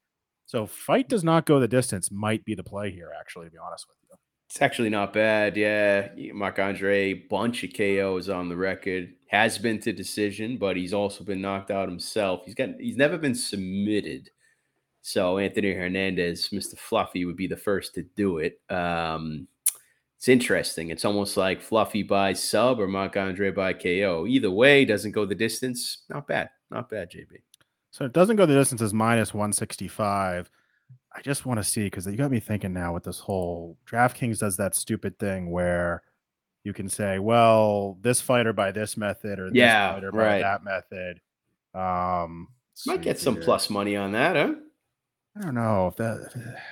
So 0.47 0.65
fight 0.65 1.07
does 1.07 1.23
not 1.23 1.45
go 1.45 1.59
the 1.59 1.67
distance 1.67 2.09
might 2.09 2.43
be 2.45 2.55
the 2.55 2.63
play 2.63 2.89
here. 2.89 3.11
Actually, 3.19 3.45
to 3.45 3.51
be 3.51 3.59
honest 3.59 3.85
with 3.87 3.97
you. 4.01 4.07
It's 4.49 4.61
actually 4.61 4.89
not 4.89 5.11
bad. 5.11 5.57
Yeah. 5.57 6.09
Marc 6.33 6.57
Andre, 6.57 7.13
bunch 7.13 7.63
of 7.65 7.73
KOs 7.73 8.29
on 8.29 8.47
the 8.47 8.55
record. 8.55 9.13
Has 9.27 9.57
been 9.57 9.79
to 9.81 9.91
decision, 9.91 10.57
but 10.57 10.77
he's 10.77 10.93
also 10.93 11.25
been 11.25 11.41
knocked 11.41 11.69
out 11.69 11.89
himself. 11.89 12.43
He's 12.45 12.55
got 12.55 12.69
he's 12.79 12.95
never 12.95 13.17
been 13.17 13.35
submitted. 13.35 14.29
So 15.07 15.37
Anthony 15.37 15.71
Hernandez, 15.73 16.49
Mr. 16.49 16.77
Fluffy, 16.77 17.23
would 17.23 17.37
be 17.37 17.47
the 17.47 17.55
first 17.55 17.95
to 17.95 18.01
do 18.17 18.39
it. 18.39 18.59
Um, 18.69 19.47
it's 20.17 20.27
interesting. 20.27 20.89
It's 20.89 21.05
almost 21.05 21.37
like 21.37 21.61
Fluffy 21.61 22.03
by 22.03 22.33
sub 22.33 22.77
or 22.77 22.89
Marc 22.89 23.15
Andre 23.15 23.51
by 23.51 23.71
KO. 23.71 24.25
Either 24.27 24.51
way, 24.51 24.83
doesn't 24.83 25.13
go 25.13 25.25
the 25.25 25.33
distance. 25.33 25.99
Not 26.09 26.27
bad. 26.27 26.49
Not 26.69 26.89
bad, 26.89 27.09
JB. 27.09 27.37
So 27.91 28.03
it 28.03 28.11
doesn't 28.11 28.35
go 28.35 28.45
the 28.45 28.53
distance 28.55 28.81
as 28.81 28.93
minus 28.93 29.33
165. 29.33 30.51
I 31.15 31.21
just 31.21 31.45
want 31.45 31.57
to 31.57 31.63
see 31.63 31.85
because 31.85 32.05
you 32.05 32.17
got 32.17 32.29
me 32.29 32.41
thinking 32.41 32.73
now 32.73 32.93
with 32.93 33.05
this 33.05 33.19
whole 33.19 33.77
DraftKings 33.89 34.39
does 34.39 34.57
that 34.57 34.75
stupid 34.75 35.17
thing 35.19 35.51
where 35.51 36.03
you 36.65 36.73
can 36.73 36.89
say, 36.89 37.19
well, 37.19 37.97
this 38.01 38.19
fighter 38.19 38.51
by 38.51 38.73
this 38.73 38.97
method 38.97 39.39
or 39.39 39.45
this 39.45 39.55
Yeah, 39.55 39.93
fighter 39.93 40.11
right. 40.11 40.41
by 40.43 40.49
that 40.49 40.63
method. 40.65 41.21
Um, 41.73 42.49
Might 42.85 43.01
get 43.03 43.17
some 43.21 43.35
here. 43.35 43.43
plus 43.45 43.69
money 43.69 43.95
on 43.95 44.11
that, 44.11 44.35
huh? 44.35 44.55
I 45.37 45.41
don't 45.43 45.55
know 45.55 45.87
if 45.87 45.95
that. 45.97 46.57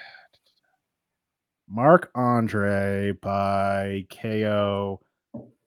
Marc 1.67 2.12
Andre 2.13 3.12
by 3.21 4.06
KO, 4.21 5.01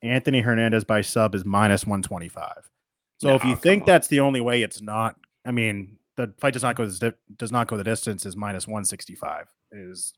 Anthony 0.03 0.41
Hernandez 0.41 0.85
by 0.85 1.01
sub 1.01 1.35
is 1.35 1.45
minus 1.45 1.85
125. 1.87 2.71
So 3.19 3.35
if 3.35 3.43
No, 3.43 3.51
you 3.51 3.55
come 3.57 3.61
think 3.63 3.83
on. 3.83 3.87
that's 3.87 4.07
the 4.09 4.21
only 4.21 4.41
way, 4.41 4.63
it's 4.63 4.81
not. 4.81 5.17
I 5.45 5.51
mean, 5.51 5.99
the 6.17 6.33
fight 6.39 6.53
does 6.53 6.63
not 6.63 6.77
go 6.77 6.87
the 6.87 7.15
does 7.37 7.51
not 7.51 7.67
go 7.67 7.77
the 7.77 7.83
distance 7.85 8.25
is 8.27 8.37
minus 8.37 8.67
165. 8.69 9.47
Is 9.73 10.15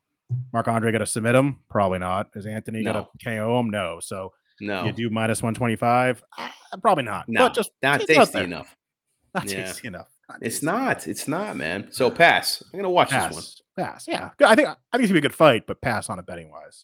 Marc 0.53 0.69
Andre 0.69 0.93
going 0.93 1.01
to 1.01 1.07
submit 1.07 1.35
him? 1.35 1.61
Probably 1.71 1.99
not. 1.99 2.29
Is 2.35 2.45
Anthony 2.47 2.85
going 2.85 2.97
to 2.97 3.09
KO 3.25 3.59
him? 3.61 3.71
No. 3.71 4.01
So 4.03 4.33
No. 4.61 4.85
you 4.85 4.93
do 4.93 5.09
minus 5.09 5.43
125? 5.43 6.23
Ah, 6.39 6.53
Probably 6.83 7.05
not. 7.05 7.27
No, 7.27 7.41
but 7.47 7.55
just 7.55 7.71
not 7.83 8.01
tasty 8.03 8.39
enough. 8.41 8.77
Not 9.35 9.45
Yeah. 9.51 9.65
tasty 9.65 9.89
enough. 9.89 10.09
Not 10.31 10.39
It's 10.43 10.63
not. 10.63 11.09
It's 11.09 11.27
not, 11.27 11.57
man. 11.57 11.89
So 11.91 12.11
pass. 12.11 12.63
I'm 12.73 12.79
gonna 12.79 12.91
watch 12.91 13.11
this 13.11 13.23
one. 13.23 13.33
Pass. 13.33 13.63
Pass. 13.77 14.09
Yeah. 14.09 14.31
I 14.41 14.55
think 14.55 14.69
I 14.69 14.75
think 14.97 15.05
it's 15.05 15.11
gonna 15.11 15.13
be 15.15 15.19
a 15.19 15.23
good 15.23 15.35
fight, 15.35 15.67
but 15.67 15.81
pass 15.81 16.09
on 16.09 16.19
it 16.19 16.27
betting 16.27 16.51
wise. 16.51 16.83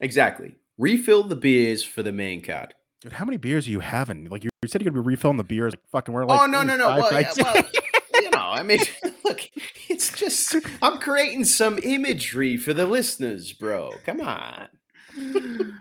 Exactly. 0.00 0.56
Refill 0.78 1.22
the 1.22 1.36
beers 1.36 1.82
for 1.82 2.02
the 2.02 2.12
main 2.12 2.42
card. 2.42 2.74
Dude, 3.00 3.12
how 3.12 3.24
many 3.24 3.36
beers 3.36 3.66
are 3.66 3.70
you 3.70 3.80
having? 3.80 4.28
Like 4.28 4.44
you 4.44 4.50
you 4.62 4.68
said, 4.68 4.82
you're 4.82 4.90
gonna 4.90 5.02
be 5.02 5.06
refilling 5.06 5.38
the 5.38 5.44
beers. 5.44 5.72
Like 5.72 5.80
fucking, 5.90 6.14
we're 6.14 6.24
like. 6.24 6.40
oh 6.40 6.46
no 6.46 6.62
no 6.62 6.76
no! 6.76 6.88
Well, 6.88 7.20
yeah, 7.20 7.32
well, 7.38 7.64
you 8.14 8.30
know, 8.30 8.38
I 8.38 8.62
mean, 8.62 8.80
look, 9.24 9.48
it's 9.88 10.12
just 10.12 10.54
I'm 10.80 10.98
creating 10.98 11.44
some 11.44 11.78
imagery 11.82 12.56
for 12.56 12.72
the 12.72 12.86
listeners, 12.86 13.52
bro. 13.52 13.94
Come 14.04 14.20
on. 14.20 14.68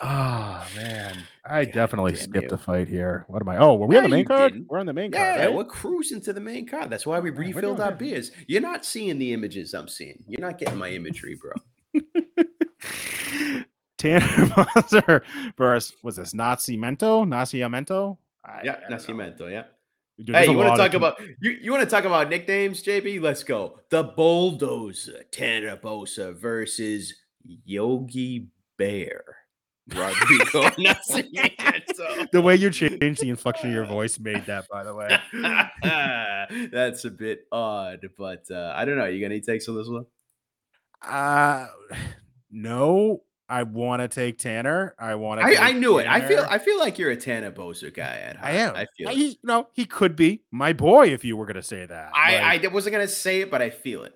oh 0.00 0.66
man, 0.76 1.22
I 1.44 1.64
God 1.64 1.74
definitely 1.74 2.16
skipped 2.16 2.50
you. 2.50 2.54
a 2.54 2.58
fight 2.58 2.88
here. 2.88 3.24
What 3.28 3.42
am 3.42 3.48
I? 3.48 3.58
Oh, 3.58 3.74
were 3.74 3.86
we 3.86 3.96
on 3.96 4.04
the 4.04 4.08
main 4.08 4.24
card? 4.24 4.52
didn't. 4.52 4.68
We're 4.70 4.78
on 4.78 4.86
the 4.86 4.92
main 4.92 5.12
Yeah, 5.12 5.36
card. 5.36 5.40
right? 5.46 5.54
we're 5.54 5.64
cruising 5.64 6.20
to 6.22 6.32
the 6.32 6.40
main 6.40 6.66
card. 6.66 6.90
That's 6.90 7.06
why 7.06 7.20
we 7.20 7.30
refilled 7.30 7.80
our 7.80 7.92
beers. 7.92 8.30
You're 8.46 8.60
not 8.62 8.84
seeing 8.84 9.18
the 9.18 9.32
images 9.32 9.74
I'm 9.74 9.88
seeing. 9.88 10.24
You're 10.28 10.40
not 10.40 10.58
getting 10.58 10.78
my 10.78 10.90
imagery, 10.90 11.36
bro. 11.40 11.52
Tanner 13.98 14.52
Monster 14.76 15.22
versus 15.56 15.96
was 16.02 16.16
this 16.16 16.32
Nacimento? 16.32 17.26
Nacimento? 17.26 18.18
I- 18.44 18.60
Yeah, 18.64 18.76
I 18.86 18.90
don't. 18.90 19.00
Nascimento. 19.00 19.50
Yeah. 19.50 19.64
Dude, 20.22 20.34
Hey, 20.34 20.50
you 20.50 20.56
want 20.56 20.70
to 20.70 20.76
talk 20.76 20.92
com- 20.92 21.02
about 21.02 21.20
you, 21.40 21.50
you 21.60 21.70
want 21.72 21.82
to 21.84 21.88
talk 21.90 22.04
about 22.04 22.28
nicknames, 22.28 22.82
JB? 22.82 23.20
Let's 23.20 23.44
go. 23.44 23.80
The 23.90 24.02
bulldozer, 24.04 25.22
Tanner 25.30 25.76
Boser 25.76 26.34
versus 26.34 27.14
Yogi 27.64 28.48
Bear. 28.76 29.22
Rodrigo 29.94 30.70
the 32.32 32.40
way 32.42 32.56
you 32.56 32.70
changed 32.70 33.20
the 33.20 33.28
inflection 33.30 33.68
of 33.68 33.74
your 33.74 33.86
voice 33.86 34.18
made 34.18 34.44
that, 34.46 34.66
by 34.68 34.84
the 34.84 34.94
way. 34.94 35.18
That's 36.72 37.04
a 37.04 37.10
bit 37.10 37.46
odd, 37.50 38.08
but 38.16 38.44
uh, 38.50 38.72
I 38.76 38.84
don't 38.84 38.98
know. 38.98 39.06
You 39.06 39.20
got 39.20 39.26
any 39.26 39.40
takes 39.40 39.68
on 39.68 39.76
this 39.76 39.88
one? 39.88 40.06
Uh 41.00 41.68
no, 42.50 43.22
I 43.48 43.62
want 43.62 44.02
to 44.02 44.08
take 44.08 44.38
Tanner. 44.38 44.94
I 44.98 45.14
want 45.14 45.40
to. 45.40 45.46
I, 45.46 45.68
I 45.68 45.72
knew 45.72 45.98
it. 45.98 46.06
I 46.06 46.26
feel 46.26 46.44
I 46.48 46.58
feel 46.58 46.78
like 46.78 46.98
you're 46.98 47.10
a 47.10 47.16
Tanner 47.16 47.52
Boser 47.52 47.94
guy 47.94 48.18
at 48.18 48.42
I 48.42 48.52
am. 48.52 48.74
I 48.74 48.86
feel 48.96 49.08
I, 49.08 49.12
he, 49.14 49.38
no, 49.42 49.68
he 49.74 49.86
could 49.86 50.16
be 50.16 50.42
my 50.50 50.72
boy 50.72 51.08
if 51.08 51.24
you 51.24 51.36
were 51.36 51.46
going 51.46 51.56
to 51.56 51.62
say 51.62 51.86
that. 51.86 52.10
I, 52.14 52.56
Like, 52.56 52.64
I 52.64 52.68
wasn't 52.68 52.92
gonna 52.94 53.08
say 53.08 53.42
it, 53.42 53.50
but 53.50 53.62
I 53.62 53.70
feel 53.70 54.04
it. 54.04 54.14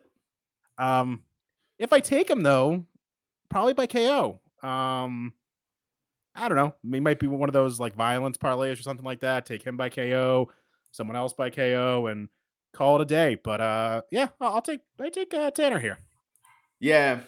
um, 0.78 1.22
if 1.78 1.92
I 1.92 2.00
take 2.00 2.28
him 2.28 2.42
though, 2.42 2.85
probably 3.48 3.74
by 3.74 3.87
KO. 3.87 4.40
Um, 4.62 5.32
I 6.35 6.49
don't 6.49 6.57
know. 6.57 6.75
He 6.90 7.01
might 7.01 7.18
be 7.18 7.27
one 7.27 7.49
of 7.49 7.53
those 7.53 7.79
like 7.79 7.95
violence 7.95 8.38
parlays 8.38 8.79
or 8.79 8.83
something 8.83 9.05
like 9.05 9.21
that. 9.21 9.47
Take 9.47 9.62
him 9.62 9.77
by 9.77 9.88
KO, 9.90 10.51
someone 10.90 11.16
else 11.16 11.33
by 11.33 11.51
KO, 11.51 12.07
and 12.07 12.29
call 12.73 12.97
it 12.97 13.03
a 13.03 13.07
day. 13.07 13.37
But 13.42 13.61
uh, 13.61 14.03
yeah, 14.11 14.29
I'll, 14.40 14.55
I'll 14.55 14.62
take 14.62 14.81
I 15.01 15.11
take 15.11 15.35
uh, 15.35 15.51
Tanner 15.51 15.79
here. 15.79 15.99
Yeah. 16.81 17.21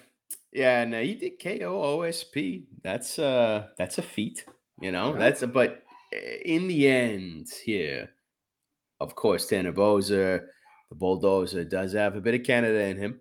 Yeah, 0.52 0.84
no, 0.84 1.02
he 1.02 1.14
did 1.14 1.42
KO 1.42 1.98
OSP. 1.98 2.64
That's 2.82 3.18
uh 3.18 3.68
that's 3.76 3.98
a 3.98 4.02
feat, 4.02 4.44
you 4.80 4.92
know. 4.92 5.12
Yeah. 5.12 5.18
That's 5.18 5.42
a 5.42 5.46
but 5.46 5.82
eh, 6.12 6.38
in 6.44 6.68
the 6.68 6.88
end 6.88 7.48
here, 7.64 8.10
of 9.00 9.14
course, 9.16 9.46
Tanner 9.46 9.72
Boser, 9.72 10.46
the 10.90 10.94
bulldozer, 10.94 11.64
does 11.64 11.92
have 11.92 12.16
a 12.16 12.20
bit 12.20 12.34
of 12.34 12.44
Canada 12.44 12.80
in 12.84 12.96
him. 12.96 13.20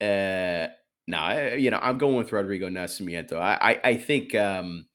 Uh 0.00 0.68
no, 1.06 1.54
you 1.54 1.70
know, 1.70 1.78
I'm 1.80 1.98
going 1.98 2.16
with 2.16 2.32
Rodrigo 2.32 2.68
Nascimento. 2.68 3.34
I, 3.34 3.58
I 3.60 3.90
I 3.90 3.96
think 3.96 4.34
um 4.34 4.86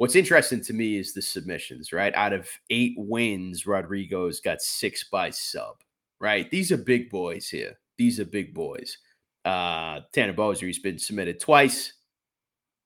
what's 0.00 0.16
interesting 0.16 0.60
to 0.62 0.72
me 0.72 0.98
is 0.98 1.12
the 1.12 1.22
submissions, 1.22 1.92
right? 1.92 2.14
Out 2.14 2.32
of 2.32 2.48
eight 2.70 2.94
wins, 2.96 3.66
Rodrigo's 3.66 4.40
got 4.40 4.62
six 4.62 5.04
by 5.04 5.30
sub, 5.30 5.76
right? 6.20 6.50
These 6.50 6.72
are 6.72 6.76
big 6.76 7.10
boys 7.10 7.48
here. 7.48 7.78
These 7.98 8.18
are 8.18 8.24
big 8.24 8.54
boys 8.54 8.96
uh 9.44 10.00
Tanner 10.12 10.34
Boser, 10.34 10.66
he's 10.66 10.78
been 10.78 10.98
submitted 10.98 11.40
twice. 11.40 11.94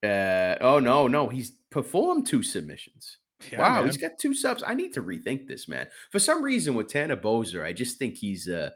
Uh 0.02 0.56
oh 0.60 0.78
no, 0.78 1.08
no, 1.08 1.28
he's 1.28 1.52
performed 1.70 2.26
two 2.26 2.42
submissions. 2.42 3.18
wow, 3.58 3.84
he's 3.84 3.96
got 3.96 4.18
two 4.18 4.34
subs. 4.34 4.62
I 4.66 4.74
need 4.74 4.92
to 4.94 5.02
rethink 5.02 5.48
this, 5.48 5.68
man. 5.68 5.86
For 6.12 6.18
some 6.18 6.42
reason 6.42 6.74
with 6.74 6.88
Tanner 6.88 7.16
Boser, 7.16 7.64
I 7.64 7.72
just 7.72 7.98
think 7.98 8.14
he's 8.14 8.48
uh 8.48 8.70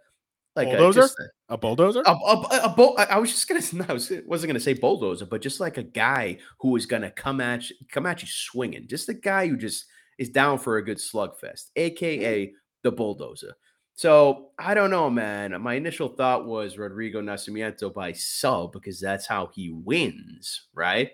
like 0.58 0.68
uh, 0.68 0.72
uh, 0.72 0.74
a, 0.74 0.78
Bulldozer? 0.78 1.00
just 1.00 1.18
a, 1.18 1.54
a 1.54 1.56
bulldozer. 1.56 2.02
a, 2.04 2.10
a, 2.10 2.60
a 2.64 2.74
bull- 2.76 2.94
I 2.98 3.04
I 3.04 3.18
was 3.18 3.30
just 3.30 3.48
gonna 3.48 3.62
no, 3.72 3.86
I 3.88 3.92
was, 3.94 4.12
wasn't 4.26 4.50
gonna 4.50 4.60
say 4.60 4.74
bulldozer, 4.74 5.24
but 5.24 5.40
just 5.40 5.60
like 5.60 5.78
a 5.78 5.82
guy 5.82 6.38
who 6.60 6.76
is 6.76 6.84
gonna 6.84 7.10
come 7.10 7.40
at 7.40 7.70
you, 7.70 7.76
come 7.90 8.04
at 8.04 8.20
you 8.20 8.28
swinging. 8.28 8.86
Just 8.86 9.08
a 9.08 9.14
guy 9.14 9.48
who 9.48 9.56
just 9.56 9.86
is 10.18 10.28
down 10.28 10.58
for 10.58 10.76
a 10.76 10.84
good 10.84 10.98
slugfest, 10.98 11.70
aka 11.76 12.46
mm. 12.46 12.52
the 12.82 12.92
bulldozer. 12.92 13.54
So 13.94 14.50
I 14.58 14.74
don't 14.74 14.90
know, 14.90 15.10
man. 15.10 15.60
My 15.60 15.74
initial 15.74 16.08
thought 16.08 16.46
was 16.46 16.78
Rodrigo 16.78 17.20
Nascimento 17.20 17.92
by 17.92 18.12
sub 18.12 18.72
because 18.72 19.00
that's 19.00 19.26
how 19.26 19.50
he 19.54 19.70
wins, 19.70 20.68
right? 20.72 21.10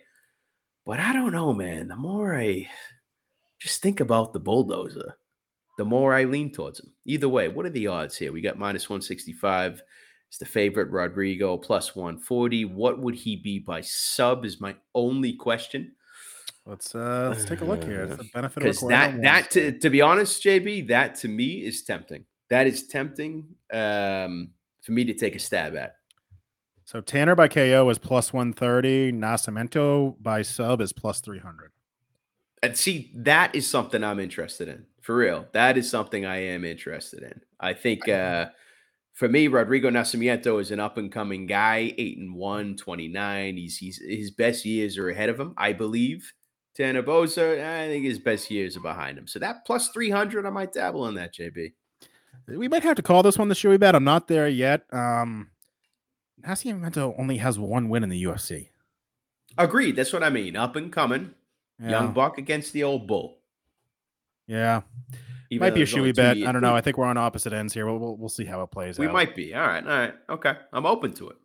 But 0.85 1.01
I 1.01 1.15
don't 1.15 1.33
know, 1.33 1.55
man. 1.55 1.89
The 1.89 1.97
more 1.97 2.39
I 2.39 2.69
just 3.59 3.81
think 3.81 4.01
about 4.01 4.35
the 4.35 4.41
bulldozer, 4.41 5.17
the 5.77 5.85
more 5.85 6.15
I 6.15 6.25
lean 6.25 6.53
towards 6.53 6.81
him. 6.81 6.93
Either 7.05 7.29
way, 7.29 7.49
what 7.49 7.67
are 7.67 7.71
the 7.71 7.87
odds 7.87 8.17
here? 8.17 8.33
We 8.33 8.41
got 8.41 8.59
minus 8.59 8.89
165. 8.89 9.83
It's 10.29 10.39
the 10.39 10.47
favorite, 10.47 10.91
Rodrigo, 10.91 11.57
plus 11.57 11.95
140. 11.95 12.65
What 12.67 12.99
would 13.01 13.15
he 13.15 13.37
be 13.37 13.59
by 13.59 13.81
sub 13.81 14.45
is 14.45 14.61
my 14.61 14.75
only 14.95 15.35
question. 15.35 15.93
Let's 16.67 16.95
uh 16.95 17.29
let's 17.29 17.45
take 17.45 17.61
a 17.61 17.65
look 17.65 17.85
here. 17.85 18.05
It's 18.05 18.17
the 18.17 18.25
benefit 18.35 18.57
of 18.59 18.65
Because 18.65 18.81
that 18.89 19.21
that 19.23 19.51
to, 19.51 19.79
to 19.79 19.91
be 19.91 20.01
honest, 20.01 20.43
JB, 20.43 20.89
that 20.89 21.15
to 21.17 21.29
me 21.29 21.65
is 21.65 21.83
tempting. 21.83 22.25
That 22.51 22.67
is 22.67 22.87
tempting 22.87 23.47
um, 23.73 24.51
for 24.81 24.93
me 24.93 25.05
to 25.05 25.15
take 25.15 25.35
a 25.35 25.39
stab 25.39 25.77
at. 25.77 25.97
So 26.85 27.01
Tanner 27.01 27.35
by 27.35 27.49
KO 27.49 27.89
is 27.91 27.99
plus 27.99 28.33
130. 28.33 29.13
Nascimento 29.13 30.17
by 30.21 30.43
sub 30.43 30.81
is 30.81 30.93
plus 30.93 31.21
300. 31.21 31.73
And 32.63 32.77
see, 32.77 33.11
that 33.15 33.55
is 33.55 33.67
something 33.67 34.03
I'm 34.03 34.21
interested 34.21 34.69
in. 34.69 34.87
For 35.05 35.15
real. 35.15 35.47
That 35.53 35.77
is 35.77 35.91
something 35.91 36.25
I 36.25 36.37
am 36.37 36.65
interested 36.65 37.23
in. 37.23 37.43
I 37.61 37.75
think 37.75 38.09
uh 38.09 38.47
for 39.13 39.29
me, 39.29 39.49
Rodrigo 39.49 39.91
Nascimento 39.91 40.59
is 40.59 40.71
an 40.71 40.81
up 40.81 40.97
and 40.97 41.13
coming 41.13 41.47
guy, 41.47 41.95
8 41.97 42.19
and 42.19 42.35
1, 42.35 42.77
29. 42.79 43.57
He's 43.59 43.77
he's 43.77 43.99
his 43.99 44.31
best 44.31 44.65
years 44.65 44.97
are 44.97 45.11
ahead 45.11 45.29
of 45.29 45.39
him, 45.39 45.53
I 45.59 45.75
believe. 45.75 46.33
Tanner 46.75 47.03
Boser, 47.03 47.63
I 47.63 47.87
think 47.87 48.07
his 48.07 48.19
best 48.19 48.51
years 48.51 48.79
are 48.79 48.81
behind 48.81 49.19
him. 49.19 49.27
So 49.27 49.39
that 49.41 49.67
plus 49.67 49.89
300, 49.91 50.47
I 50.47 50.51
might 50.51 50.73
dabble 50.73 51.07
in 51.09 51.17
that, 51.17 51.35
JB. 51.35 51.75
We 52.49 52.67
might 52.67 52.83
have 52.83 52.97
to 52.97 53.03
call 53.03 53.23
this 53.23 53.37
one 53.37 53.49
the 53.49 53.55
shoey 53.55 53.79
bet. 53.79 53.95
I'm 53.95 54.05
not 54.05 54.27
there 54.27 54.49
yet. 54.49 54.87
Um 54.91 55.51
Nascimento 56.41 57.15
only 57.19 57.37
has 57.37 57.59
one 57.59 57.91
win 57.91 58.05
in 58.05 58.09
the 58.09 58.25
UFC. 58.25 58.69
Agreed. 59.59 59.97
That's 59.97 60.15
what 60.15 60.25
I 60.25 60.31
mean. 60.31 60.57
Up 60.57 60.77
and 60.77 60.91
coming. 60.91 61.35
Yeah. 61.79 61.91
Young 61.91 62.13
Buck 62.15 62.39
against 62.39 62.73
the 62.73 62.85
old 62.85 63.07
bull. 63.07 63.41
Yeah. 64.47 64.83
Even 65.51 65.67
Might 65.67 65.75
be 65.75 65.83
a 65.83 65.87
shoey 65.87 66.15
bet. 66.15 66.37
I 66.37 66.53
don't 66.53 66.63
know. 66.63 66.75
I 66.75 66.81
think 66.81 66.99
we're 66.99 67.07
on 67.07 67.17
opposite 67.17 67.53
ends 67.53 67.73
here. 67.75 67.87
We'll, 67.87 67.99
we'll, 67.99 68.17
we'll 68.17 68.29
see 68.29 68.45
how 68.45 68.63
it 68.63 68.71
plays 68.71 68.99
out. 68.99 69.01
We 69.01 69.07
out. 69.07 69.13
might 69.13 69.37
be. 69.37 69.55
All 69.55 69.67
right. 69.67 69.85
All 69.85 69.99
right. 69.99 70.15
Okay. 70.31 70.55
I'm 70.73 70.87
open 70.87 71.13
to 71.15 71.29
it. 71.29 71.37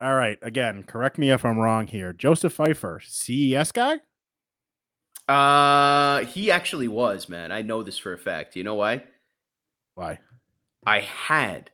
All 0.00 0.14
right. 0.14 0.38
Again, 0.42 0.84
correct 0.84 1.18
me 1.18 1.30
if 1.30 1.44
I'm 1.44 1.58
wrong 1.58 1.86
here. 1.86 2.12
Joseph 2.12 2.56
Pyfer, 2.56 3.00
CES 3.04 3.72
guy? 3.72 3.98
Uh 5.26 6.24
he 6.24 6.50
actually 6.50 6.88
was, 6.88 7.28
man. 7.28 7.52
I 7.52 7.60
know 7.62 7.82
this 7.82 7.98
for 7.98 8.12
a 8.14 8.18
fact. 8.18 8.56
You 8.56 8.64
know 8.64 8.76
why? 8.76 9.04
Why? 9.94 10.20
I 10.86 11.00
had 11.00 11.70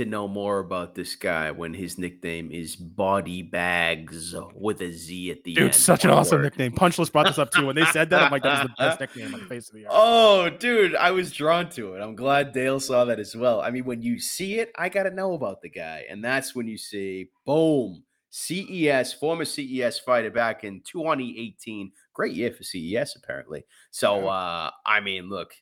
to 0.00 0.06
know 0.06 0.26
more 0.26 0.58
about 0.58 0.94
this 0.94 1.14
guy 1.14 1.50
when 1.50 1.74
his 1.74 1.98
nickname 1.98 2.50
is 2.50 2.74
Body 2.74 3.42
Bags 3.42 4.34
with 4.54 4.80
a 4.80 4.90
Z 4.90 5.30
at 5.30 5.44
the 5.44 5.54
Dude, 5.54 5.62
end. 5.64 5.72
Dude, 5.72 5.80
such 5.80 6.04
an 6.04 6.10
awesome 6.10 6.38
word. 6.38 6.44
nickname. 6.44 6.72
Punchless 6.72 7.12
brought 7.12 7.26
this 7.26 7.38
up 7.38 7.50
too. 7.50 7.66
When 7.66 7.76
they 7.76 7.84
said 7.86 8.08
that, 8.10 8.22
I'm 8.22 8.32
like, 8.32 8.42
that 8.42 8.62
was 8.62 8.70
the 8.70 8.74
best 8.82 9.00
nickname 9.16 9.34
on 9.34 9.40
the 9.40 9.46
face 9.46 9.68
of 9.68 9.74
the 9.74 9.84
earth. 9.86 9.92
Oh, 9.92 10.48
dude, 10.48 10.96
I 10.96 11.10
was 11.10 11.32
drawn 11.32 11.68
to 11.70 11.94
it. 11.94 12.00
I'm 12.00 12.16
glad 12.16 12.52
Dale 12.52 12.80
saw 12.80 13.04
that 13.04 13.20
as 13.20 13.36
well. 13.36 13.60
I 13.60 13.70
mean, 13.70 13.84
when 13.84 14.02
you 14.02 14.18
see 14.18 14.58
it, 14.58 14.72
I 14.76 14.88
got 14.88 15.02
to 15.02 15.10
know 15.10 15.34
about 15.34 15.60
the 15.60 15.68
guy. 15.68 16.04
And 16.08 16.24
that's 16.24 16.54
when 16.54 16.66
you 16.66 16.78
see, 16.78 17.28
boom, 17.44 18.02
CES, 18.30 19.12
former 19.12 19.44
CES 19.44 19.98
fighter 19.98 20.30
back 20.30 20.64
in 20.64 20.80
2018. 20.86 21.92
Great 22.14 22.32
year 22.32 22.52
for 22.52 22.62
CES, 22.62 23.16
apparently. 23.16 23.64
So, 23.90 24.28
uh, 24.28 24.70
I 24.86 25.00
mean, 25.00 25.28
look, 25.28 25.52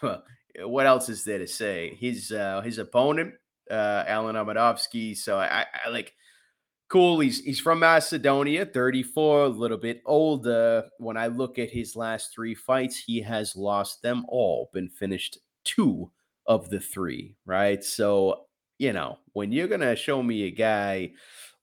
what 0.60 0.86
else 0.86 1.08
is 1.08 1.24
there 1.24 1.38
to 1.38 1.46
say? 1.46 1.96
His 2.00 2.32
uh, 2.32 2.62
his 2.62 2.78
opponent, 2.78 3.34
uh, 3.70 4.04
Alen 4.06 4.34
Amedovski. 4.34 5.16
So 5.16 5.38
I, 5.38 5.66
I, 5.84 5.88
like 5.88 6.14
cool. 6.88 7.20
He's 7.20 7.40
he's 7.40 7.60
from 7.60 7.80
Macedonia, 7.80 8.66
34, 8.66 9.44
a 9.44 9.48
little 9.48 9.78
bit 9.78 10.02
older. 10.06 10.84
When 10.98 11.16
I 11.16 11.26
look 11.28 11.58
at 11.58 11.70
his 11.70 11.96
last 11.96 12.32
three 12.34 12.54
fights, 12.54 12.96
he 12.96 13.20
has 13.22 13.56
lost 13.56 14.02
them 14.02 14.24
all, 14.28 14.70
been 14.72 14.88
finished 14.88 15.38
two 15.64 16.10
of 16.46 16.70
the 16.70 16.80
three, 16.80 17.34
right? 17.44 17.82
So, 17.82 18.46
you 18.78 18.92
know, 18.92 19.18
when 19.32 19.52
you're 19.52 19.68
gonna 19.68 19.96
show 19.96 20.22
me 20.22 20.44
a 20.44 20.50
guy 20.50 21.12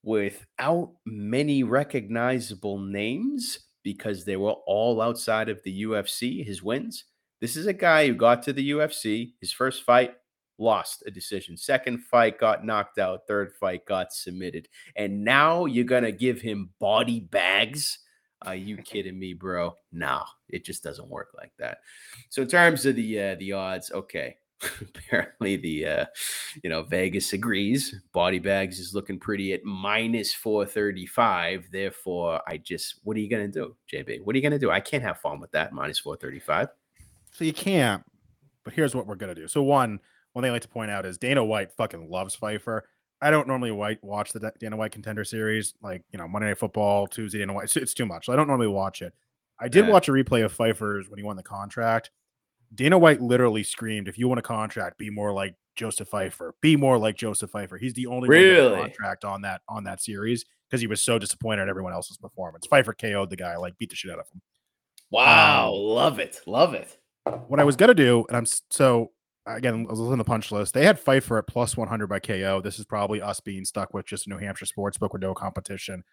without 0.04 0.92
many 1.06 1.64
recognizable 1.64 2.78
names 2.78 3.60
because 3.84 4.26
they 4.26 4.38
were 4.38 4.56
all 4.68 5.02
outside 5.02 5.50
of 5.50 5.62
the 5.64 5.84
UFC, 5.84 6.46
his 6.46 6.64
wins. 6.64 7.06
This 7.42 7.58
is 7.58 7.68
a 7.68 7.74
guy 7.74 8.08
who 8.08 8.14
got 8.14 8.44
to 8.44 8.54
the 8.54 8.72
UFC. 8.72 9.34
His 9.42 9.52
first 9.52 9.84
fight 9.84 10.16
lost 10.58 11.04
a 11.06 11.12
decision. 11.12 11.58
Second 11.58 12.00
fight 12.04 12.40
got 12.40 12.66
knocked 12.66 13.00
out. 13.00 13.22
Third 13.28 13.54
fight 13.60 13.86
got 13.86 14.14
submitted. 14.14 14.68
And 14.96 15.24
now 15.24 15.66
you're 15.66 15.84
going 15.84 16.04
to 16.04 16.12
give 16.12 16.42
him 16.42 16.70
body 16.80 17.20
bags? 17.20 18.00
Are 18.46 18.56
you 18.56 18.78
kidding 18.84 19.18
me, 19.18 19.34
bro? 19.34 19.76
No, 19.92 20.24
it 20.50 20.66
just 20.66 20.84
doesn't 20.84 21.10
work 21.10 21.34
like 21.38 21.52
that. 21.60 21.80
So 22.30 22.42
in 22.42 22.48
terms 22.48 22.86
of 22.86 22.96
the 22.96 23.20
uh, 23.20 23.36
the 23.36 23.54
odds, 23.54 23.92
okay. 23.92 24.38
Apparently 24.82 25.58
the 25.58 25.86
uh, 25.86 26.06
you 26.64 26.70
know 26.70 26.84
Vegas 26.84 27.34
agrees. 27.34 27.96
Body 28.14 28.40
bags 28.40 28.80
is 28.80 28.94
looking 28.94 29.20
pretty 29.20 29.52
at 29.52 29.66
minus 29.66 30.34
435. 30.34 31.66
Therefore, 31.70 32.42
I 32.48 32.58
just 32.58 33.02
what 33.04 33.18
are 33.18 33.20
you 33.20 33.30
gonna 33.30 33.50
do, 33.50 33.76
JB? 33.92 34.24
What 34.24 34.34
are 34.34 34.38
you 34.38 34.44
gonna 34.44 34.60
do? 34.60 34.72
I 34.72 34.80
can't 34.80 35.04
have 35.04 35.20
fun 35.20 35.42
with 35.42 35.52
that 35.52 35.74
minus 35.74 36.00
435. 36.00 36.70
So 37.32 37.44
you 37.44 37.52
can't. 37.52 38.04
But 38.64 38.74
here's 38.74 38.96
what 38.96 39.06
we're 39.06 39.16
gonna 39.16 39.36
do. 39.36 39.50
So 39.50 39.64
one, 39.64 40.00
one 40.34 40.44
thing 40.44 40.50
I 40.50 40.54
like 40.54 40.62
to 40.64 40.68
point 40.68 40.92
out 40.92 41.06
is 41.06 41.18
Dana 41.18 41.44
White 41.44 41.72
fucking 41.72 42.10
loves 42.10 42.36
Pyfer. 42.36 42.88
I 43.22 43.32
don't 43.32 43.48
normally 43.48 43.72
white 43.72 44.04
watch 44.04 44.34
the 44.34 44.52
Dana 44.60 44.76
White 44.76 44.92
contender 44.92 45.24
series, 45.24 45.74
like 45.82 46.04
you 46.12 46.20
know 46.20 46.28
Monday 46.28 46.50
Night 46.50 46.58
Football, 46.58 47.08
Tuesday 47.08 47.40
Dana 47.40 47.54
White. 47.54 47.66
It's, 47.66 47.78
it's 47.78 47.94
too 47.94 48.06
much. 48.06 48.26
So 48.26 48.34
I 48.34 48.36
don't 48.36 48.48
normally 48.48 48.68
watch 48.68 49.02
it. 49.02 49.14
I 49.60 49.68
did 49.70 49.86
Yeah. 49.86 49.92
watch 49.92 50.10
a 50.10 50.12
replay 50.12 50.44
of 50.44 50.58
Pyfer's 50.58 51.10
when 51.10 51.20
he 51.20 51.24
won 51.24 51.38
the 51.38 51.44
contract. 51.44 52.12
Dana 52.76 52.98
White 52.98 53.22
literally 53.22 53.64
screamed, 53.64 54.08
"If 54.08 54.18
you 54.18 54.28
want 54.28 54.40
a 54.40 54.44
contract, 54.44 54.98
be 54.98 55.10
more 55.10 55.32
like 55.32 55.56
Joseph 55.76 56.10
Pyfer. 56.12 56.56
Be 56.60 56.76
more 56.76 56.98
like 56.98 57.16
Joseph 57.16 57.52
Pyfer." 57.52 57.78
He's 57.78 57.94
the 57.94 58.08
only 58.08 58.28
one 58.28 58.38
Really? 58.38 58.82
contract 58.82 59.24
on 59.24 59.42
that 59.44 59.62
on 59.70 59.84
that 59.86 60.02
series 60.02 60.44
because 60.68 60.82
he 60.82 60.88
was 60.88 61.02
so 61.02 61.18
disappointed 61.20 61.62
at 61.62 61.70
everyone 61.70 61.94
else's 61.94 62.18
performance. 62.18 62.66
Pyfer 62.68 62.94
KO'd 62.94 63.30
the 63.30 63.36
guy, 63.36 63.56
like 63.58 63.78
beat 63.78 63.92
the 63.92 63.96
shit 63.96 64.12
out 64.12 64.20
of 64.20 64.28
him. 64.34 64.42
Wow, 65.12 65.68
Um, 65.72 65.74
love 65.80 66.20
it, 66.20 66.42
love 66.48 66.74
it. 66.74 66.98
what 67.48 67.60
I 67.60 67.64
was 67.64 67.76
gonna 67.76 67.94
do, 67.94 68.26
and 68.28 68.36
I'm 68.36 68.48
so 68.72 69.12
again, 69.46 69.86
I 69.88 69.92
was 69.92 70.00
looking 70.00 70.14
at 70.14 70.18
the 70.20 70.24
punch 70.24 70.52
list. 70.52 70.74
They 70.74 70.86
had 70.86 71.04
Pyfer 71.04 71.38
at 71.38 71.48
plus 71.48 71.76
100 71.78 72.08
by 72.08 72.20
KO. 72.20 72.62
This 72.62 72.80
is 72.80 72.86
probably 72.86 73.22
us 73.22 73.40
being 73.40 73.66
stuck 73.66 73.94
with 73.94 74.06
just 74.06 74.28
a 74.28 74.30
New 74.30 74.38
Hampshire 74.38 74.66
sports 74.66 74.98
book 74.98 75.14
with 75.14 75.22
no 75.22 75.34
competition. 75.34 76.04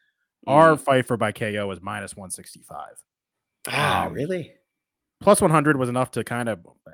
Our 0.46 0.74
Mm. 0.76 0.84
Pyfer 0.84 1.16
by 1.16 1.32
KO 1.32 1.70
is 1.70 1.80
minus 1.82 2.16
165. 2.16 3.02
Ah, 3.68 4.06
um, 4.06 4.12
really? 4.14 4.54
Plus 5.20 5.40
100 5.42 5.76
was 5.76 5.88
enough 5.90 6.10
to 6.12 6.24
kind 6.24 6.48
of 6.48 6.60
uh, 6.86 6.90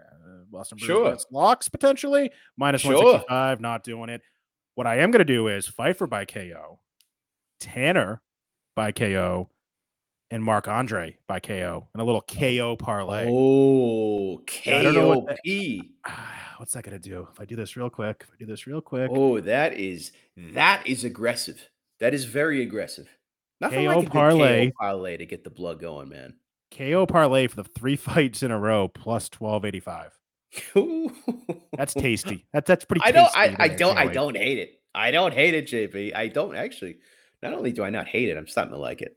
Boston 0.51 0.78
Sure. 0.78 1.16
Locks 1.30 1.68
potentially. 1.68 2.30
Minus 2.57 2.80
Sure. 2.82 2.95
165, 2.95 3.61
not 3.61 3.84
doing 3.84 4.09
it. 4.09 4.20
What 4.74 4.87
I 4.87 4.99
am 4.99 5.11
gonna 5.12 5.24
do 5.24 5.47
is 5.49 5.70
Pyfer 5.70 6.07
by 6.07 6.24
KO, 6.24 6.80
Tanner 7.61 8.20
by 8.74 8.93
KO, 8.93 9.49
and 10.31 10.43
Marc 10.43 10.68
Andre 10.68 11.16
by 11.27 11.41
KO, 11.41 11.87
and 11.93 12.03
a 12.03 12.05
little 12.05 12.22
KO 12.22 12.77
parlay. 12.77 13.27
Oh, 13.29 14.41
I 14.66 14.83
don't 14.83 14.95
know 14.95 15.09
what 15.09 15.27
KOP. 15.29 15.87
Ah, 16.05 16.43
What's 16.59 16.72
that 16.72 16.85
gonna 16.85 16.99
do? 16.99 17.29
If 17.33 17.41
I 17.41 17.45
do 17.45 17.55
this 17.55 17.77
real 17.77 17.91
quick, 17.91 18.24
if 18.27 18.33
I 18.33 18.37
do 18.39 18.47
this 18.47 18.66
real 18.66 18.81
quick, 18.81 19.11
Oh, 19.12 19.41
that 19.41 19.74
is 19.74 20.12
that 20.37 20.87
is 20.87 21.05
aggressive. 21.05 21.68
That 22.01 22.14
is 22.14 22.24
very 22.24 22.62
aggressive. 22.62 23.09
Nothing 23.61 23.87
KO 23.87 23.95
like 23.95 24.07
a 24.07 24.11
parlay. 24.11 24.70
KO 24.70 24.77
parlay 24.81 25.16
to 25.18 25.27
get 25.27 25.45
the 25.45 25.51
blood 25.51 25.81
going, 25.81 26.09
man. 26.09 26.35
KO 26.77 27.07
parlay 27.07 27.47
for 27.47 27.57
the 27.57 27.64
three 27.64 27.97
fights 27.97 28.43
in 28.43 28.51
a 28.51 28.59
row 28.59 28.89
plus 28.89 29.29
twelve 29.29 29.64
eighty 29.64 29.81
five. 29.81 30.12
That's 31.77 31.93
tasty. 31.93 32.47
That's 32.53 32.66
that's 32.66 32.85
pretty. 32.85 33.03
I 33.05 33.12
don't. 33.12 33.37
I, 33.37 33.57
I 33.59 33.68
don't. 33.68 33.99
I 33.99 34.07
don't 34.07 34.37
hate 34.37 34.59
it. 34.59 34.81
I 34.95 35.11
don't 35.11 35.35
hate 35.35 35.55
it, 35.55 35.66
JP. 35.66 36.14
I 36.14 36.29
don't 36.29 36.57
actually. 36.57 36.99
Not 37.43 37.53
only 37.53 37.72
do 37.72 37.85
I 37.85 37.91
not 37.91 38.09
hate 38.09 38.31
it, 38.31 38.39
I'm 38.39 38.47
starting 38.47 38.72
to 38.72 38.79
like 38.79 39.03
it. 39.03 39.14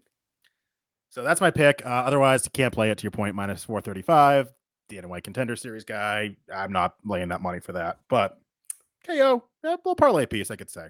So 1.09 1.23
that's 1.23 1.41
my 1.41 1.51
pick. 1.51 1.85
Uh, 1.85 1.89
otherwise, 1.89 2.47
can't 2.53 2.73
play 2.73 2.91
it 2.91 2.97
to 2.99 3.03
your 3.03 3.11
point 3.11 3.35
minus 3.35 3.63
four 3.63 3.81
thirty 3.81 4.01
five. 4.01 4.51
The 4.89 5.01
White 5.01 5.23
contender 5.23 5.55
series 5.55 5.83
guy. 5.85 6.35
I'm 6.53 6.71
not 6.71 6.95
laying 7.05 7.29
that 7.29 7.41
money 7.41 7.59
for 7.59 7.73
that. 7.73 7.99
But 8.09 8.39
KO, 9.05 9.43
yeah, 9.63 9.71
little 9.71 9.95
parlay 9.95 10.25
piece, 10.25 10.49
I 10.49 10.55
could 10.55 10.69
say. 10.69 10.87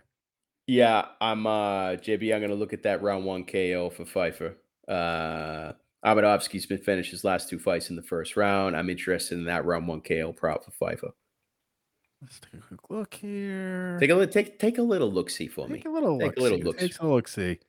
Yeah, 0.68 1.06
I'm 1.20 1.46
uh 1.48 1.92
JB. 1.98 2.34
I'm 2.34 2.42
gonna 2.42 2.54
look 2.56 2.74
at 2.74 2.84
that 2.84 3.02
round 3.02 3.26
one 3.26 3.44
KO 3.46 3.90
for 3.90 4.06
Pyfer. 4.06 4.56
Uh 4.88 5.74
Abadovsky's 6.06 6.66
been 6.66 6.78
finished 6.78 7.12
his 7.12 7.26
last 7.26 7.50
two 7.50 7.60
fights 7.60 7.90
in 7.90 7.98
the 7.98 8.02
first 8.02 8.38
round. 8.38 8.76
I'm 8.78 8.90
interested 8.90 9.38
in 9.38 9.46
that 9.46 9.66
round 9.66 9.88
one 9.88 10.00
KO 10.02 10.32
prop 10.32 10.64
for 10.64 10.72
Pyfer. 10.72 11.12
Let's 12.22 12.40
take 12.40 12.54
a 12.62 12.64
quick 12.68 12.90
look 12.90 13.14
here. 13.14 13.98
Take 14.00 14.10
a 14.12 14.16
li- 14.16 14.28
take 14.28 14.60
take 14.60 14.78
a 14.78 14.82
little 14.82 15.12
look 15.12 15.30
see 15.30 15.48
for 15.48 15.68
me. 15.68 15.78
Take 15.80 15.86
a 15.88 15.90
little 15.90 16.18
Take 16.20 16.28
look. 16.28 16.38
a 16.38 16.42
little 16.42 16.60
look-see. 16.60 16.88
Take 16.90 17.02
a 17.02 17.08
look. 17.08 17.28
See. 17.28 17.60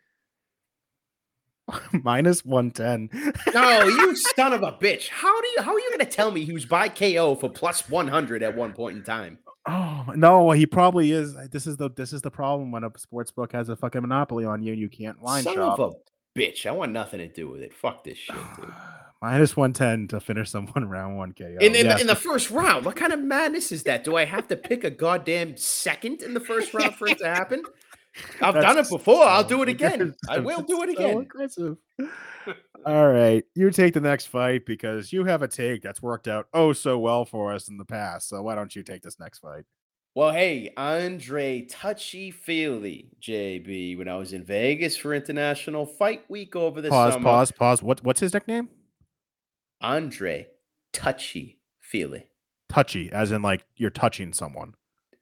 minus 2.02 2.44
one 2.44 2.70
ten. 2.70 3.08
No, 3.54 3.82
you 3.84 4.16
son 4.16 4.52
of 4.52 4.62
a 4.62 4.72
bitch. 4.72 5.08
How 5.08 5.40
do 5.40 5.48
you 5.48 5.62
how 5.62 5.72
are 5.72 5.80
you 5.80 5.90
gonna 5.90 6.10
tell 6.10 6.30
me 6.30 6.44
he 6.44 6.52
was 6.52 6.66
by 6.66 6.88
KO 6.88 7.34
for 7.34 7.48
plus 7.48 7.88
100 7.88 8.42
at 8.42 8.56
one 8.56 8.72
point 8.72 8.96
in 8.96 9.02
time? 9.02 9.38
Oh 9.66 10.06
no, 10.16 10.50
he 10.52 10.66
probably 10.66 11.12
is. 11.12 11.36
This 11.50 11.66
is 11.66 11.76
the 11.76 11.90
this 11.90 12.12
is 12.12 12.22
the 12.22 12.30
problem 12.30 12.72
when 12.72 12.84
a 12.84 12.90
sports 12.96 13.30
book 13.30 13.52
has 13.52 13.68
a 13.68 13.76
fucking 13.76 14.00
monopoly 14.00 14.44
on 14.44 14.62
you 14.62 14.72
and 14.72 14.80
you 14.80 14.88
can't 14.88 15.22
line 15.22 15.42
son 15.42 15.54
shop. 15.54 15.78
of 15.78 15.92
a 15.92 16.38
bitch. 16.38 16.66
I 16.66 16.70
want 16.72 16.92
nothing 16.92 17.18
to 17.18 17.28
do 17.28 17.48
with 17.48 17.60
it. 17.60 17.74
Fuck 17.74 18.04
this 18.04 18.18
shit, 18.18 18.36
dude. 18.56 18.72
Minus 19.22 19.54
110 19.54 20.08
to 20.08 20.20
finish 20.20 20.50
someone 20.50 20.88
round 20.88 21.18
one 21.18 21.34
KO. 21.34 21.44
In, 21.60 21.74
in, 21.74 21.84
Yes, 21.84 22.00
in 22.00 22.06
the 22.06 22.16
first 22.16 22.50
round, 22.50 22.86
what 22.86 22.96
kind 22.96 23.12
of 23.12 23.20
madness 23.20 23.70
is 23.70 23.82
that? 23.82 24.02
Do 24.02 24.16
I 24.16 24.24
have 24.24 24.48
to 24.48 24.56
pick 24.56 24.82
a 24.82 24.88
goddamn 24.88 25.58
second 25.58 26.22
in 26.22 26.32
the 26.32 26.40
first 26.40 26.72
round 26.72 26.94
for 26.94 27.06
it 27.06 27.18
to 27.18 27.26
happen? 27.26 27.62
I've 28.42 28.54
done 28.54 28.72
it 28.72 28.74
That's 28.74 28.90
before. 28.90 29.24
I'll 29.24 29.44
do 29.44 29.62
it 29.62 29.68
again. 29.68 30.14
I 30.28 30.38
will 30.38 30.62
do 30.62 30.82
it 30.82 30.96
So 30.96 31.04
again. 31.04 31.18
aggressive. 31.18 31.76
All 32.86 33.08
right, 33.12 33.44
you 33.54 33.70
take 33.70 33.92
the 33.94 34.00
next 34.00 34.26
fight 34.26 34.64
because 34.64 35.12
you 35.12 35.24
have 35.24 35.42
a 35.42 35.48
take 35.48 35.82
that's 35.82 36.00
worked 36.00 36.26
out 36.26 36.48
oh 36.54 36.72
so 36.72 36.98
well 36.98 37.24
for 37.24 37.52
us 37.52 37.68
in 37.68 37.76
the 37.76 37.84
past. 37.84 38.28
So 38.28 38.42
why 38.42 38.54
don't 38.54 38.74
you 38.74 38.82
take 38.82 39.02
this 39.02 39.20
next 39.20 39.40
fight? 39.40 39.64
Well, 40.14 40.32
hey, 40.32 40.72
Andre 40.76 41.66
Touchy 41.66 42.32
Feely, 42.32 43.10
JB, 43.22 43.96
when 43.98 44.08
I 44.08 44.16
was 44.16 44.32
in 44.32 44.42
Vegas 44.42 44.96
for 44.96 45.14
International 45.14 45.86
Fight 45.86 46.24
Week 46.28 46.56
over 46.56 46.80
the 46.80 46.88
Pause, 46.88 47.12
summer. 47.12 47.24
pause, 47.24 47.52
pause. 47.52 47.82
What 47.82 48.02
what's 48.02 48.20
his 48.20 48.32
nickname? 48.34 48.70
Andre 49.80 50.48
Touchy 50.92 51.58
Feely. 51.80 52.26
Touchy, 52.68 53.10
as 53.12 53.30
in 53.32 53.42
like 53.42 53.64
you're 53.76 53.90
touching 53.90 54.32
someone. 54.32 54.74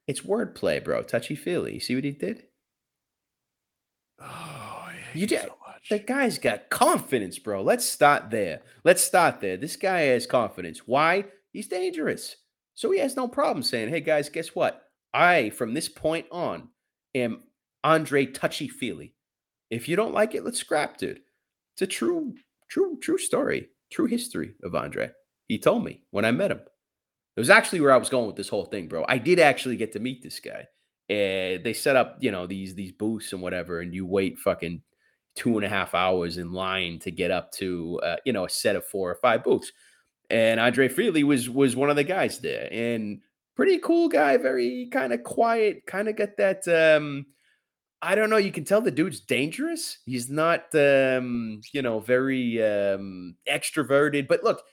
It's 0.07 0.21
wordplay, 0.21 0.83
bro. 0.83 1.03
Touchy 1.03 1.35
Feely. 1.35 1.73
You 1.75 1.79
see 1.79 1.95
what 1.95 2.03
he 2.03 2.11
did? 2.11 2.43
Oh, 4.21 4.89
You 5.13 5.27
did- 5.27 5.41
so. 5.41 5.55
The 5.89 5.99
guy's 5.99 6.37
got 6.37 6.69
confidence, 6.69 7.39
bro. 7.39 7.63
Let's 7.63 7.85
start 7.85 8.29
there. 8.29 8.61
Let's 8.83 9.01
start 9.01 9.41
there. 9.41 9.57
This 9.57 9.75
guy 9.75 10.01
has 10.01 10.27
confidence. 10.27 10.81
Why? 10.85 11.25
He's 11.51 11.67
dangerous. 11.67 12.35
So 12.75 12.91
he 12.91 12.99
has 12.99 13.15
no 13.15 13.27
problem 13.27 13.63
saying, 13.63 13.89
hey, 13.89 14.01
guys, 14.01 14.29
guess 14.29 14.49
what? 14.53 14.83
I, 15.13 15.49
from 15.49 15.73
this 15.73 15.89
point 15.89 16.27
on, 16.31 16.69
am 17.15 17.43
Andre 17.83 18.25
Touchy 18.27 18.67
Feely. 18.67 19.15
If 19.71 19.87
you 19.89 19.95
don't 19.95 20.13
like 20.13 20.35
it, 20.35 20.43
let's 20.43 20.59
scrap, 20.59 20.97
dude. 20.97 21.21
It's 21.73 21.81
a 21.81 21.87
true, 21.87 22.35
true, 22.69 22.97
true 23.01 23.17
story, 23.17 23.69
true 23.91 24.05
history 24.05 24.53
of 24.63 24.75
Andre. 24.75 25.11
He 25.47 25.57
told 25.57 25.83
me 25.83 26.03
when 26.11 26.25
I 26.25 26.31
met 26.31 26.51
him. 26.51 26.61
It 27.35 27.39
was 27.39 27.49
actually 27.49 27.81
where 27.81 27.93
I 27.93 27.97
was 27.97 28.09
going 28.09 28.27
with 28.27 28.35
this 28.35 28.49
whole 28.49 28.65
thing, 28.65 28.87
bro. 28.87 29.05
I 29.07 29.17
did 29.17 29.39
actually 29.39 29.77
get 29.77 29.93
to 29.93 29.99
meet 29.99 30.21
this 30.21 30.39
guy. 30.39 30.67
And 31.09 31.63
they 31.63 31.73
set 31.73 31.95
up, 31.95 32.17
you 32.19 32.31
know, 32.31 32.45
these 32.45 32.75
these 32.75 32.91
booths 32.91 33.33
and 33.33 33.41
whatever, 33.41 33.79
and 33.81 33.93
you 33.93 34.05
wait 34.05 34.37
fucking 34.37 34.81
two 35.35 35.57
and 35.57 35.65
a 35.65 35.69
half 35.69 35.95
hours 35.95 36.37
in 36.37 36.51
line 36.51 36.99
to 36.99 37.11
get 37.11 37.31
up 37.31 37.51
to 37.53 37.99
uh, 38.03 38.17
you 38.25 38.33
know 38.33 38.45
a 38.45 38.49
set 38.49 38.75
of 38.75 38.85
four 38.85 39.09
or 39.09 39.15
five 39.15 39.43
booths. 39.43 39.71
And 40.29 40.59
Andre 40.59 40.87
Fili 40.87 41.23
was 41.23 41.49
was 41.49 41.75
one 41.75 41.89
of 41.89 41.95
the 41.95 42.03
guys 42.03 42.39
there, 42.39 42.67
and 42.71 43.21
pretty 43.55 43.79
cool 43.79 44.07
guy, 44.07 44.37
very 44.37 44.87
kind 44.91 45.11
of 45.13 45.23
quiet, 45.23 45.85
kind 45.85 46.07
of 46.07 46.15
got 46.15 46.37
that. 46.37 46.67
um 46.67 47.25
I 48.01 48.15
don't 48.15 48.29
know. 48.29 48.37
You 48.37 48.51
can 48.51 48.63
tell 48.63 48.81
the 48.81 48.91
dude's 48.91 49.19
dangerous. 49.19 49.97
He's 50.05 50.29
not, 50.29 50.73
um, 50.73 51.59
you 51.73 51.81
know, 51.81 51.99
very 51.99 52.63
um, 52.63 53.35
extroverted. 53.45 54.27
But 54.27 54.43
look, 54.43 54.63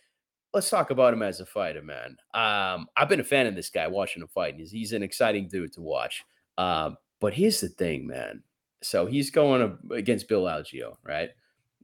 let's 0.57 0.71
talk 0.71 0.89
about 0.89 1.13
him 1.13 1.23
as 1.23 1.41
a 1.41 1.45
fighter, 1.45 1.83
man. 1.83 2.17
Um, 2.33 2.87
I've 2.97 3.11
been 3.11 3.21
a 3.21 3.25
fan 3.25 3.47
of 3.47 3.55
this 3.55 3.69
guy 3.69 3.87
watching 3.87 4.23
him 4.23 4.29
fight. 4.29 4.55
He's, 4.57 4.71
he's 4.71 4.95
an 4.95 5.03
exciting 5.03 5.49
dude 5.49 5.75
to 5.75 5.83
watch. 5.83 6.25
Um, 6.57 6.97
but 7.21 7.35
here's 7.35 7.61
the 7.61 7.69
thing, 7.69 8.07
man. 8.07 8.43
So 8.83 9.05
he's 9.05 9.31
going 9.31 9.79
against 9.93 10.29
Bill 10.29 10.45
Algeo, 10.45 10.97
right? 11.05 11.29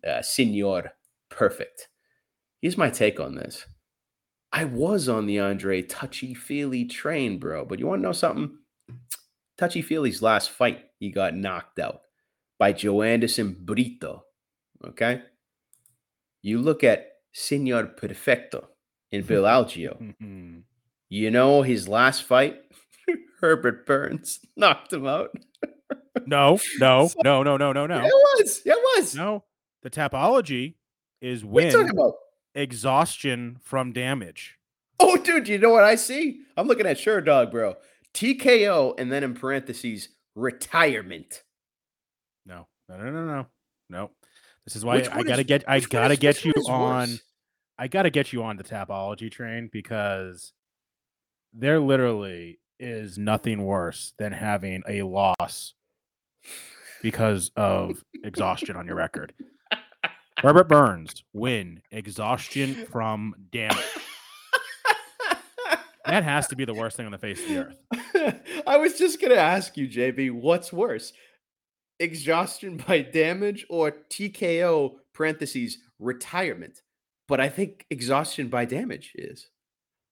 Uh, 0.06 0.22
Senor 0.22 0.90
Perfect. 1.28 1.88
Here's 2.62 2.78
my 2.78 2.88
take 2.88 3.20
on 3.20 3.34
this. 3.34 3.66
I 4.54 4.64
was 4.64 5.06
on 5.06 5.26
the 5.26 5.38
Andre 5.38 5.82
Touchy 5.82 6.32
Feely 6.32 6.86
train, 6.86 7.38
bro. 7.38 7.66
But 7.66 7.78
you 7.78 7.86
want 7.86 8.00
to 8.00 8.08
know 8.08 8.12
something? 8.12 8.56
Touchy 9.58 9.82
Feely's 9.82 10.22
last 10.22 10.50
fight, 10.50 10.86
he 10.98 11.10
got 11.10 11.36
knocked 11.36 11.78
out 11.78 12.00
by 12.58 12.72
Joanderson 12.72 13.54
Brito. 13.54 14.24
Okay. 14.82 15.20
You 16.40 16.58
look 16.58 16.82
at 16.82 17.11
Senor 17.32 17.86
Perfecto 17.86 18.68
in 19.10 19.22
Bill 19.26 19.44
Algeo. 19.44 20.14
Mhm. 20.20 20.62
You 21.08 21.30
know 21.30 21.62
his 21.62 21.88
last 21.88 22.22
fight? 22.22 22.60
Herbert 23.40 23.86
Burns 23.86 24.40
knocked 24.56 24.92
him 24.92 25.06
out. 25.06 25.30
No, 26.26 26.58
no, 26.78 27.10
no, 27.24 27.42
no, 27.42 27.56
no, 27.56 27.72
no, 27.72 27.86
no, 27.86 27.98
it 28.04 28.12
was. 28.40 28.62
It 28.64 28.76
was. 28.96 29.14
no. 29.14 29.44
The 29.82 29.90
tapology 29.90 30.74
is 31.20 31.44
What 31.44 31.64
are 31.64 31.70
talking 31.72 31.86
win 31.88 31.90
about? 31.98 32.14
exhaustion 32.54 33.58
from 33.62 33.92
damage. 33.92 34.58
Oh, 35.00 35.16
dude, 35.16 35.48
you 35.48 35.58
know 35.58 35.70
what 35.70 35.82
I 35.84 35.96
see? 35.96 36.42
I'm 36.56 36.68
looking 36.68 36.86
at 36.86 36.96
Sherdog, 36.98 37.50
bro. 37.50 37.74
TKO 38.14 38.94
and 38.98 39.10
then 39.10 39.24
in 39.24 39.34
parentheses, 39.34 40.08
retirement. 40.36 41.42
No, 42.46 42.68
no, 42.88 42.96
no, 42.98 43.10
no, 43.10 43.26
no, 43.26 43.46
no. 43.90 44.10
This 44.64 44.76
is 44.76 44.84
why 44.84 44.98
I 45.00 45.16
one 45.16 45.26
gotta 45.26 45.40
is- 45.40 45.46
get. 45.46 45.64
I 45.68 45.80
gotta 45.80 46.14
is- 46.14 46.18
get 46.20 46.44
you 46.44 46.52
on. 46.68 47.08
worse? 47.10 47.22
I 47.78 47.88
gotta 47.88 48.10
get 48.10 48.32
you 48.32 48.42
on 48.44 48.56
the 48.56 48.64
tapology 48.64 49.30
train 49.30 49.68
because 49.72 50.52
there 51.52 51.80
literally 51.80 52.60
is 52.78 53.18
nothing 53.18 53.62
worse 53.64 54.12
than 54.18 54.32
having 54.32 54.82
a 54.88 55.02
loss 55.02 55.74
because 57.02 57.50
of 57.56 58.04
exhaustion 58.24 58.76
on 58.76 58.86
your 58.86 58.94
record. 58.96 59.32
Robert 60.44 60.68
Burns 60.68 61.24
win 61.32 61.82
exhaustion 61.90 62.86
from 62.86 63.34
damage. 63.50 63.78
That 66.04 66.24
has 66.24 66.48
to 66.48 66.56
be 66.56 66.64
the 66.64 66.74
worst 66.74 66.96
thing 66.96 67.06
on 67.06 67.12
the 67.12 67.16
face 67.18 67.40
of 67.40 67.48
the 67.48 67.58
earth. 67.58 68.64
I 68.66 68.76
was 68.76 68.98
just 68.98 69.20
gonna 69.20 69.36
ask 69.36 69.76
you, 69.76 69.86
JB, 69.88 70.32
what's 70.32 70.72
worse? 70.72 71.12
Exhaustion 72.02 72.76
by 72.88 73.00
damage 73.00 73.64
or 73.68 73.92
TKO 74.10 74.96
parentheses 75.12 75.78
retirement? 75.98 76.82
But 77.28 77.40
I 77.40 77.48
think 77.48 77.86
exhaustion 77.90 78.48
by 78.48 78.64
damage 78.64 79.12
is. 79.14 79.48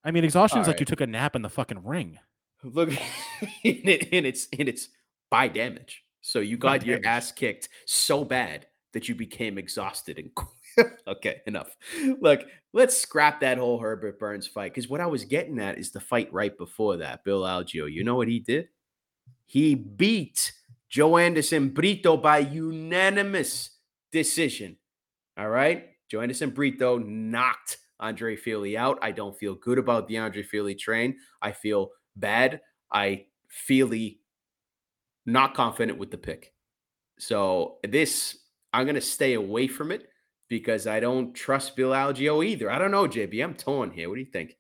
I 0.05 0.13
mean, 0.13 0.25
exhaustion 0.25 0.61
is 0.61 0.69
like 0.69 0.81
you 0.81 0.87
took 0.87 1.01
a 1.01 1.07
nap 1.07 1.35
in 1.37 1.43
the 1.43 1.49
fucking 1.51 1.85
ring. 1.85 2.19
Look, 2.63 2.91
and, 3.41 3.49
it, 3.65 4.09
and 4.13 4.25
it's 4.25 4.47
and 4.57 4.69
it's 4.69 4.89
by 5.31 5.49
damage. 5.49 6.05
So 6.21 6.41
you 6.41 6.59
By 6.59 6.79
got 6.79 6.87
your 6.87 6.97
damage. 6.99 7.07
ass 7.07 7.33
kicked 7.33 7.69
so 7.87 8.25
bad 8.25 8.67
that 8.93 9.09
you 9.09 9.15
became 9.15 9.59
exhausted 9.59 10.19
and 10.19 10.31
okay, 11.09 11.41
enough. 11.47 11.77
Look, 12.21 12.47
let's 12.73 12.97
scrap 12.97 13.41
that 13.41 13.59
whole 13.59 13.79
Herbert 13.79 14.19
Burns 14.19 14.47
fight 14.47 14.73
because 14.73 14.89
what 14.89 15.01
I 15.01 15.07
was 15.07 15.25
getting 15.25 15.59
at 15.59 15.79
is 15.79 15.91
the 15.91 16.01
fight 16.01 16.33
right 16.33 16.57
before 16.57 16.99
that. 16.99 17.25
Bill 17.25 17.43
Algeo, 17.43 17.91
you 17.91 18.05
know 18.05 18.15
what 18.15 18.29
he 18.29 18.39
did? 18.39 18.69
He 19.47 19.75
beat 19.75 20.53
Joanderson 20.93 21.73
Brito 21.73 22.17
by 22.17 22.39
unanimous 22.39 23.71
decision. 24.13 24.77
All 25.39 25.49
right, 25.49 25.87
Joanderson 26.13 26.53
Brito 26.53 26.99
knocked 26.99 27.79
Andre 28.01 28.37
Fili 28.37 28.77
out. 28.77 28.99
I 29.03 29.13
don't 29.13 29.39
feel 29.39 29.55
good 29.55 29.79
about 29.79 30.09
the 30.09 30.19
Andre 30.19 30.43
Fili 30.43 30.75
train. 30.75 31.17
I 31.41 31.53
feel 31.53 31.91
bad. 32.17 32.61
I 32.93 33.27
feely 33.49 34.21
not 35.27 35.55
confident 35.55 35.99
with 35.99 36.11
the 36.11 36.19
pick. 36.19 36.53
So 37.19 37.79
this, 37.87 38.39
I'm 38.73 38.87
gonna 38.87 39.01
stay 39.01 39.35
away 39.35 39.69
from 39.69 39.93
it 39.93 40.09
because 40.49 40.87
I 40.87 40.99
don't 40.99 41.35
trust 41.35 41.77
Bill 41.77 41.91
Algeo 41.91 42.45
either. 42.45 42.71
I 42.71 42.79
don't 42.79 42.91
know, 42.91 43.07
JB. 43.07 43.43
I'm 43.43 43.55
torn 43.55 43.91
here. 43.91 44.09
What 44.09 44.17
do 44.17 44.21
you 44.21 44.31
think? 44.31 44.57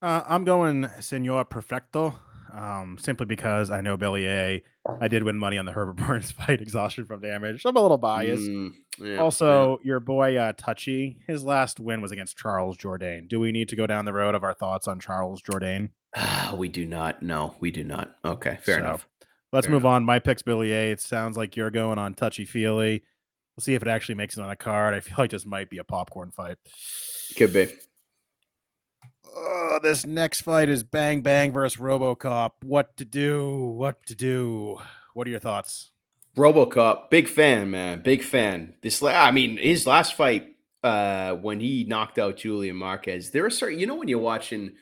Uh, 0.00 0.22
I'm 0.26 0.44
going 0.44 0.88
Senor 1.00 1.44
Perfecto, 1.44 2.18
um, 2.54 2.96
simply 2.98 3.26
because 3.26 3.70
I 3.70 3.80
know 3.80 3.98
A. 4.00 4.62
I 5.00 5.08
did 5.08 5.22
win 5.22 5.36
money 5.36 5.58
on 5.58 5.66
the 5.66 5.72
Herbert 5.72 5.96
Burns 6.06 6.30
fight, 6.30 6.60
exhaustion 6.62 7.04
from 7.04 7.20
damage. 7.20 7.62
I'm 7.64 7.76
a 7.76 7.80
little 7.82 7.98
biased. 7.98 8.42
Mm, 8.48 8.72
yeah, 8.98 9.18
also, 9.18 9.78
your 9.84 10.00
boy 10.00 10.36
uh, 10.36 10.52
Touchy, 10.56 11.18
his 11.26 11.44
last 11.44 11.78
win 11.78 12.00
was 12.00 12.12
against 12.12 12.36
Charles 12.38 12.76
Jourdain. 12.78 13.28
Do 13.28 13.38
we 13.40 13.52
need 13.52 13.68
to 13.68 13.76
go 13.76 13.86
down 13.86 14.04
the 14.06 14.12
road 14.12 14.34
of 14.34 14.42
our 14.42 14.54
thoughts 14.54 14.88
on 14.88 14.98
Charles 14.98 15.42
Jourdain? 15.42 15.90
yeah. 16.16 16.54
we 16.54 16.68
do 16.68 16.86
not. 16.86 17.22
No, 17.22 17.54
we 17.60 17.70
do 17.70 17.84
not. 17.84 18.16
Okay, 18.24 18.58
fair 18.62 18.76
So, 18.76 18.80
enough. 18.80 19.06
Let's 19.52 19.66
Fair 19.66 19.74
move 19.74 19.84
on. 19.84 20.04
My 20.04 20.18
pick's 20.18 20.42
Billy 20.42 20.72
A. 20.72 20.92
It 20.92 21.00
sounds 21.00 21.36
like 21.36 21.56
you're 21.56 21.70
going 21.70 21.98
on 21.98 22.14
Touchy 22.14 22.44
Feely. 22.44 23.02
We'll 23.56 23.62
see 23.62 23.74
if 23.74 23.82
it 23.82 23.88
actually 23.88 24.14
makes 24.14 24.38
it 24.38 24.42
on 24.42 24.48
a 24.50 24.56
card. 24.56 24.94
I 24.94 25.00
feel 25.00 25.16
like 25.18 25.30
this 25.32 25.44
might 25.44 25.68
be 25.68 25.78
a 25.78 25.84
popcorn 25.84 26.30
fight. 26.30 26.56
Could 27.36 27.52
be. 27.52 27.68
Oh, 29.34 29.78
this 29.82 30.04
next 30.06 30.42
fight 30.42 30.68
is 30.68 30.82
Bang 30.82 31.20
Bang 31.20 31.52
versus 31.52 31.80
RoboCop. 31.80 32.52
What 32.64 32.96
to 32.96 33.04
do? 33.04 33.56
What 33.76 34.04
to 34.06 34.14
do? 34.14 34.78
What 35.14 35.26
are 35.26 35.30
your 35.30 35.40
thoughts? 35.40 35.92
RoboCop, 36.36 37.10
big 37.10 37.28
fan, 37.28 37.70
man, 37.70 38.02
big 38.02 38.22
fan. 38.22 38.74
This, 38.82 39.02
la- 39.02 39.10
I 39.10 39.30
mean, 39.30 39.56
his 39.56 39.86
last 39.86 40.14
fight, 40.14 40.54
uh, 40.82 41.34
when 41.34 41.60
he 41.60 41.84
knocked 41.84 42.18
out 42.18 42.36
Julian 42.36 42.76
Marquez, 42.76 43.30
there 43.30 43.44
are 43.44 43.50
certain, 43.50 43.78
you 43.78 43.86
know, 43.86 43.96
when 43.96 44.08
you're 44.08 44.18
watching, 44.20 44.72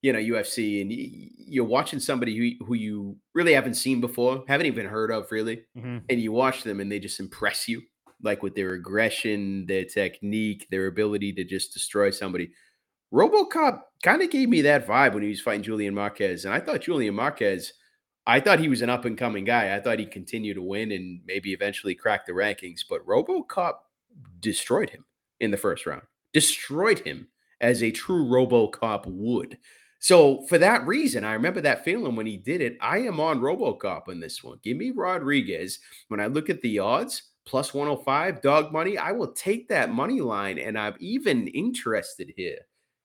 you 0.00 0.12
know, 0.12 0.18
UFC 0.18 0.80
and 0.80 0.90
you're 0.92 1.64
watching 1.64 1.98
somebody 1.98 2.36
who 2.58 2.64
who 2.66 2.74
you 2.74 3.16
really 3.34 3.52
haven't 3.52 3.74
seen 3.74 4.00
before, 4.00 4.44
haven't 4.48 4.66
even 4.66 4.86
heard 4.86 5.10
of, 5.10 5.30
really, 5.30 5.62
and 6.08 6.20
you 6.20 6.32
watch 6.32 6.62
them 6.62 6.80
and 6.80 6.90
they 6.90 6.98
just 7.00 7.20
impress 7.20 7.68
you, 7.68 7.82
like 8.22 8.42
with 8.42 8.54
their 8.54 8.72
aggression, 8.74 9.66
their 9.66 9.84
technique, 9.84 10.66
their 10.70 10.86
ability 10.86 11.32
to 11.34 11.44
just 11.44 11.72
destroy 11.74 12.10
somebody. 12.10 12.50
RoboCop 13.12 13.80
kind 14.02 14.22
of 14.22 14.30
gave 14.30 14.48
me 14.48 14.62
that 14.62 14.86
vibe 14.86 15.14
when 15.14 15.22
he 15.22 15.28
was 15.28 15.40
fighting 15.40 15.62
Julian 15.62 15.94
Marquez, 15.94 16.44
and 16.44 16.54
I 16.54 16.60
thought 16.60 16.80
Julian 16.80 17.14
Marquez 17.14 17.72
I 18.26 18.38
thought 18.40 18.60
he 18.60 18.68
was 18.68 18.82
an 18.82 18.90
up 18.90 19.04
and 19.04 19.18
coming 19.18 19.44
guy. 19.44 19.74
I 19.74 19.80
thought 19.80 19.98
he'd 19.98 20.12
continue 20.12 20.54
to 20.54 20.62
win 20.62 20.92
and 20.92 21.20
maybe 21.26 21.52
eventually 21.52 21.94
crack 21.94 22.24
the 22.24 22.32
rankings, 22.32 22.80
but 22.88 23.04
RoboCop 23.06 23.74
destroyed 24.38 24.90
him 24.90 25.04
in 25.40 25.50
the 25.50 25.56
first 25.56 25.86
round. 25.86 26.02
Destroyed 26.32 27.00
him 27.00 27.28
as 27.60 27.82
a 27.82 27.90
true 27.90 28.24
RoboCop 28.24 29.06
would. 29.06 29.58
So 29.98 30.42
for 30.46 30.58
that 30.58 30.86
reason, 30.86 31.24
I 31.24 31.32
remember 31.32 31.60
that 31.60 31.84
feeling 31.84 32.14
when 32.14 32.26
he 32.26 32.36
did 32.36 32.60
it. 32.60 32.76
I 32.80 32.98
am 32.98 33.18
on 33.18 33.40
RoboCop 33.40 34.08
in 34.08 34.20
this 34.20 34.42
one. 34.42 34.58
Give 34.62 34.76
me 34.76 34.92
Rodrigues. 34.92 35.80
When 36.08 36.20
I 36.20 36.26
look 36.26 36.48
at 36.48 36.60
the 36.62 36.78
odds, 36.78 37.22
plus 37.44 37.74
105 37.74 38.40
dog 38.40 38.72
money, 38.72 38.98
I 38.98 39.10
will 39.12 39.32
take 39.32 39.68
that 39.68 39.92
money 39.92 40.20
line. 40.20 40.58
And 40.58 40.78
I'm 40.78 40.94
even 41.00 41.48
interested 41.48 42.32
here 42.36 42.58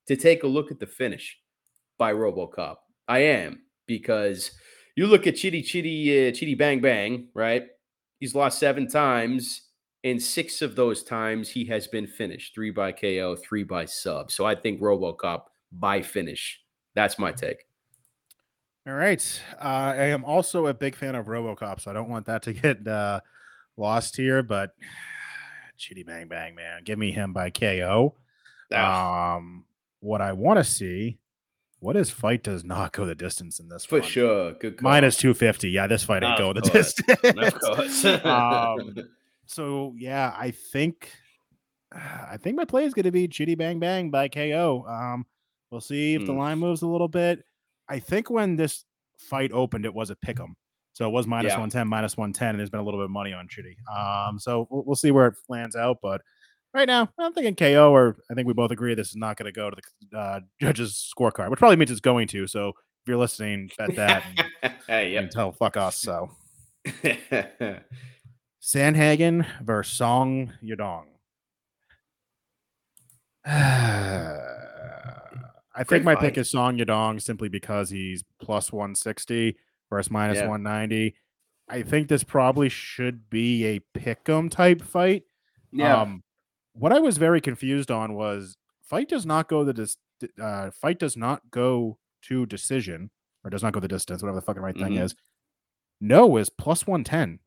to 0.08 0.16
take 0.16 0.44
a 0.44 0.48
look 0.48 0.72
at 0.72 0.80
the 0.80 0.88
finish 0.88 1.38
by 1.98 2.14
RoboCop. 2.14 2.78
I 3.08 3.20
am 3.20 3.62
because 3.86 4.52
you 4.96 5.08
look 5.08 5.28
at 5.28 5.36
Chitty 5.36 5.62
Chitty 5.62 6.30
uh, 6.30 6.32
Chitty 6.32 6.56
Bang 6.56 6.82
Bang, 6.82 7.28
right? 7.34 7.68
He's 8.20 8.36
lost 8.36 8.60
seven 8.60 8.88
times. 8.88 9.62
And 10.04 10.22
six 10.22 10.62
of 10.62 10.76
those 10.76 11.04
times, 11.04 11.50
he 11.50 11.66
has 11.66 11.88
been 11.88 12.08
finished 12.08 12.54
three 12.54 12.72
by 12.72 12.92
KO, 12.92 13.36
three 13.36 13.64
by 13.64 13.86
sub. 13.86 14.32
So 14.32 14.46
I 14.46 14.56
think 14.56 14.80
Robocop 14.80 15.42
by 15.72 16.02
finish. 16.02 16.62
That's 16.96 17.20
my 17.20 17.32
take. 17.32 17.66
All 18.88 18.94
right. 18.94 19.42
Uh, 19.60 19.94
I 19.98 20.06
am 20.06 20.24
also 20.24 20.68
a 20.68 20.74
big 20.74 20.96
fan 20.96 21.16
of 21.16 21.26
Robocop, 21.26 21.82
so 21.82 21.92
I 21.92 21.94
don't 21.94 22.10
want 22.10 22.28
that 22.28 22.44
to 22.44 22.54
get 22.54 22.88
uh, 22.88 23.20
lost 23.76 24.16
here. 24.16 24.44
But 24.44 24.72
Chidi 25.80 26.06
Bang 26.06 26.28
Bang, 26.28 26.56
man, 26.56 26.84
give 26.86 26.98
me 26.98 27.12
him 27.12 27.34
by 27.34 27.50
KO. 27.50 28.16
Um, 28.74 29.66
what 30.00 30.22
I 30.22 30.34
want 30.34 30.58
to 30.58 30.64
see 30.64 31.20
what 31.80 31.96
is 31.96 32.10
fight 32.10 32.44
does 32.44 32.64
not 32.64 32.92
go 32.92 33.06
the 33.06 33.16
distance 33.16 33.60
in 33.60 33.70
this 33.70 33.86
for 33.86 34.00
one? 34.00 34.10
sure? 34.10 34.54
Good 34.54 34.78
call. 34.78 34.90
minus 34.90 35.18
two 35.18 35.34
fifty. 35.34 35.70
Yeah, 35.70 35.88
this 35.88 36.04
fight 36.04 36.24
ain't 36.24 36.38
go 36.38 36.54
the 36.54 36.62
distance. 36.62 37.20
of 37.24 37.60
course. 37.60 38.06
um, 38.26 38.96
so 39.46 39.94
yeah, 39.98 40.34
I 40.38 40.52
think 40.52 41.12
I 41.92 42.38
think 42.38 42.56
my 42.56 42.66
play 42.66 42.86
is 42.86 42.94
going 42.94 43.04
to 43.04 43.12
be 43.12 43.28
Chidi 43.28 43.58
Bang 43.58 43.80
Bang 43.80 44.10
by 44.10 44.28
KO. 44.28 44.86
Um, 44.88 45.26
we'll 45.70 45.82
see 45.82 46.16
if 46.16 46.26
the 46.26 46.34
hmm. 46.34 46.40
line 46.40 46.60
moves 46.60 46.82
a 46.82 46.88
little 46.88 47.08
bit. 47.08 47.44
I 47.90 48.00
think 48.00 48.30
when 48.30 48.56
this 48.56 48.84
fight 49.18 49.52
opened, 49.52 49.86
it 49.86 49.94
was 49.94 50.10
a 50.10 50.16
pick 50.16 50.40
'em. 50.40 50.56
So 50.94 51.08
it 51.08 51.12
was 51.12 51.28
minus 51.28 51.52
yeah. 51.52 51.60
110, 51.60 51.88
minus 51.88 52.18
110, 52.18 52.50
and 52.50 52.60
there's 52.60 52.72
been 52.72 52.80
a 52.80 52.84
little 52.84 53.00
bit 53.00 53.06
of 53.06 53.12
money 53.12 53.32
on 53.32 53.48
Chidi. 53.48 53.76
Um, 53.88 54.40
so 54.40 54.68
we'll, 54.72 54.84
we'll 54.84 54.96
see 54.96 55.12
where 55.12 55.28
it 55.28 55.36
lands 55.48 55.76
out. 55.76 55.98
But 56.02 56.22
right 56.74 56.88
now, 56.88 57.10
I'm 57.18 57.34
thinking 57.34 57.56
KO, 57.56 57.92
or 57.92 58.18
I 58.30 58.34
think 58.34 58.48
we 58.48 58.54
both 58.54 58.72
agree 58.72 58.94
this 58.96 59.10
is 59.10 59.16
not 59.16 59.38
going 59.38 59.46
to 59.46 59.52
go 59.52 59.70
to 59.70 59.78
the 60.12 60.18
uh, 60.18 60.40
judges' 60.62 61.12
scorecard, 61.18 61.50
which 61.50 61.60
probably 61.60 61.78
means 61.78 61.92
it's 61.92 62.00
going 62.00 62.28
to. 62.30 62.48
So 62.48 62.70
if 62.70 63.08
you're 63.08 63.18
listening, 63.18 63.70
bet 63.78 63.96
that 63.96 64.24
and, 64.64 64.74
hey, 64.88 65.14
yep. 65.14 65.24
and 65.24 65.32
tell 65.32 65.52
fuck 65.52 65.78
us. 65.78 65.98
So 65.98 66.32
Sandhagen 68.62 69.46
versus 69.64 69.98
Song 69.98 70.54
Yadong. 70.64 71.06
I 75.78 75.84
think 75.84 76.04
my 76.04 76.16
pick 76.16 76.38
is 76.38 76.50
Song 76.50 76.78
Yadong 76.78 77.22
simply 77.22 77.50
because 77.50 77.90
he's 77.90 78.24
plus 78.42 78.74
160 78.74 79.56
versus 79.90 80.12
minus 80.12 80.38
yeah. 80.38 80.48
190. 80.48 81.16
I 81.70 81.82
think 81.84 82.08
this 82.08 82.24
probably 82.24 82.70
should 82.70 83.30
be 83.30 83.66
a 83.66 83.80
pick 83.94 84.28
'em 84.28 84.50
type 84.50 84.82
fight. 84.82 85.24
Yeah. 85.72 86.02
Um, 86.02 86.24
what 86.78 86.94
I 86.94 87.00
was 87.00 87.18
very 87.18 87.42
confused 87.42 87.92
on 87.92 88.14
was 88.14 88.58
fight 88.82 89.10
does 89.10 89.26
not 89.26 89.48
go 89.48 89.64
the 89.64 89.74
dis- 89.74 89.98
uh, 90.42 90.72
fight 90.72 91.00
does 91.00 91.18
not 91.18 91.42
go 91.52 91.98
to 92.24 92.46
decision 92.46 93.10
or 93.44 93.50
does 93.50 93.64
not 93.64 93.74
go 93.74 93.80
the 93.80 93.88
distance, 93.88 94.22
whatever 94.22 94.40
the 94.40 94.46
fucking 94.46 94.62
right 94.62 94.76
mm-hmm. 94.76 94.84
thing 94.84 94.98
is. 94.98 95.16
No 96.00 96.38
is 96.38 96.50
plus 96.50 96.86
one 96.86 97.04
ten. 97.04 97.40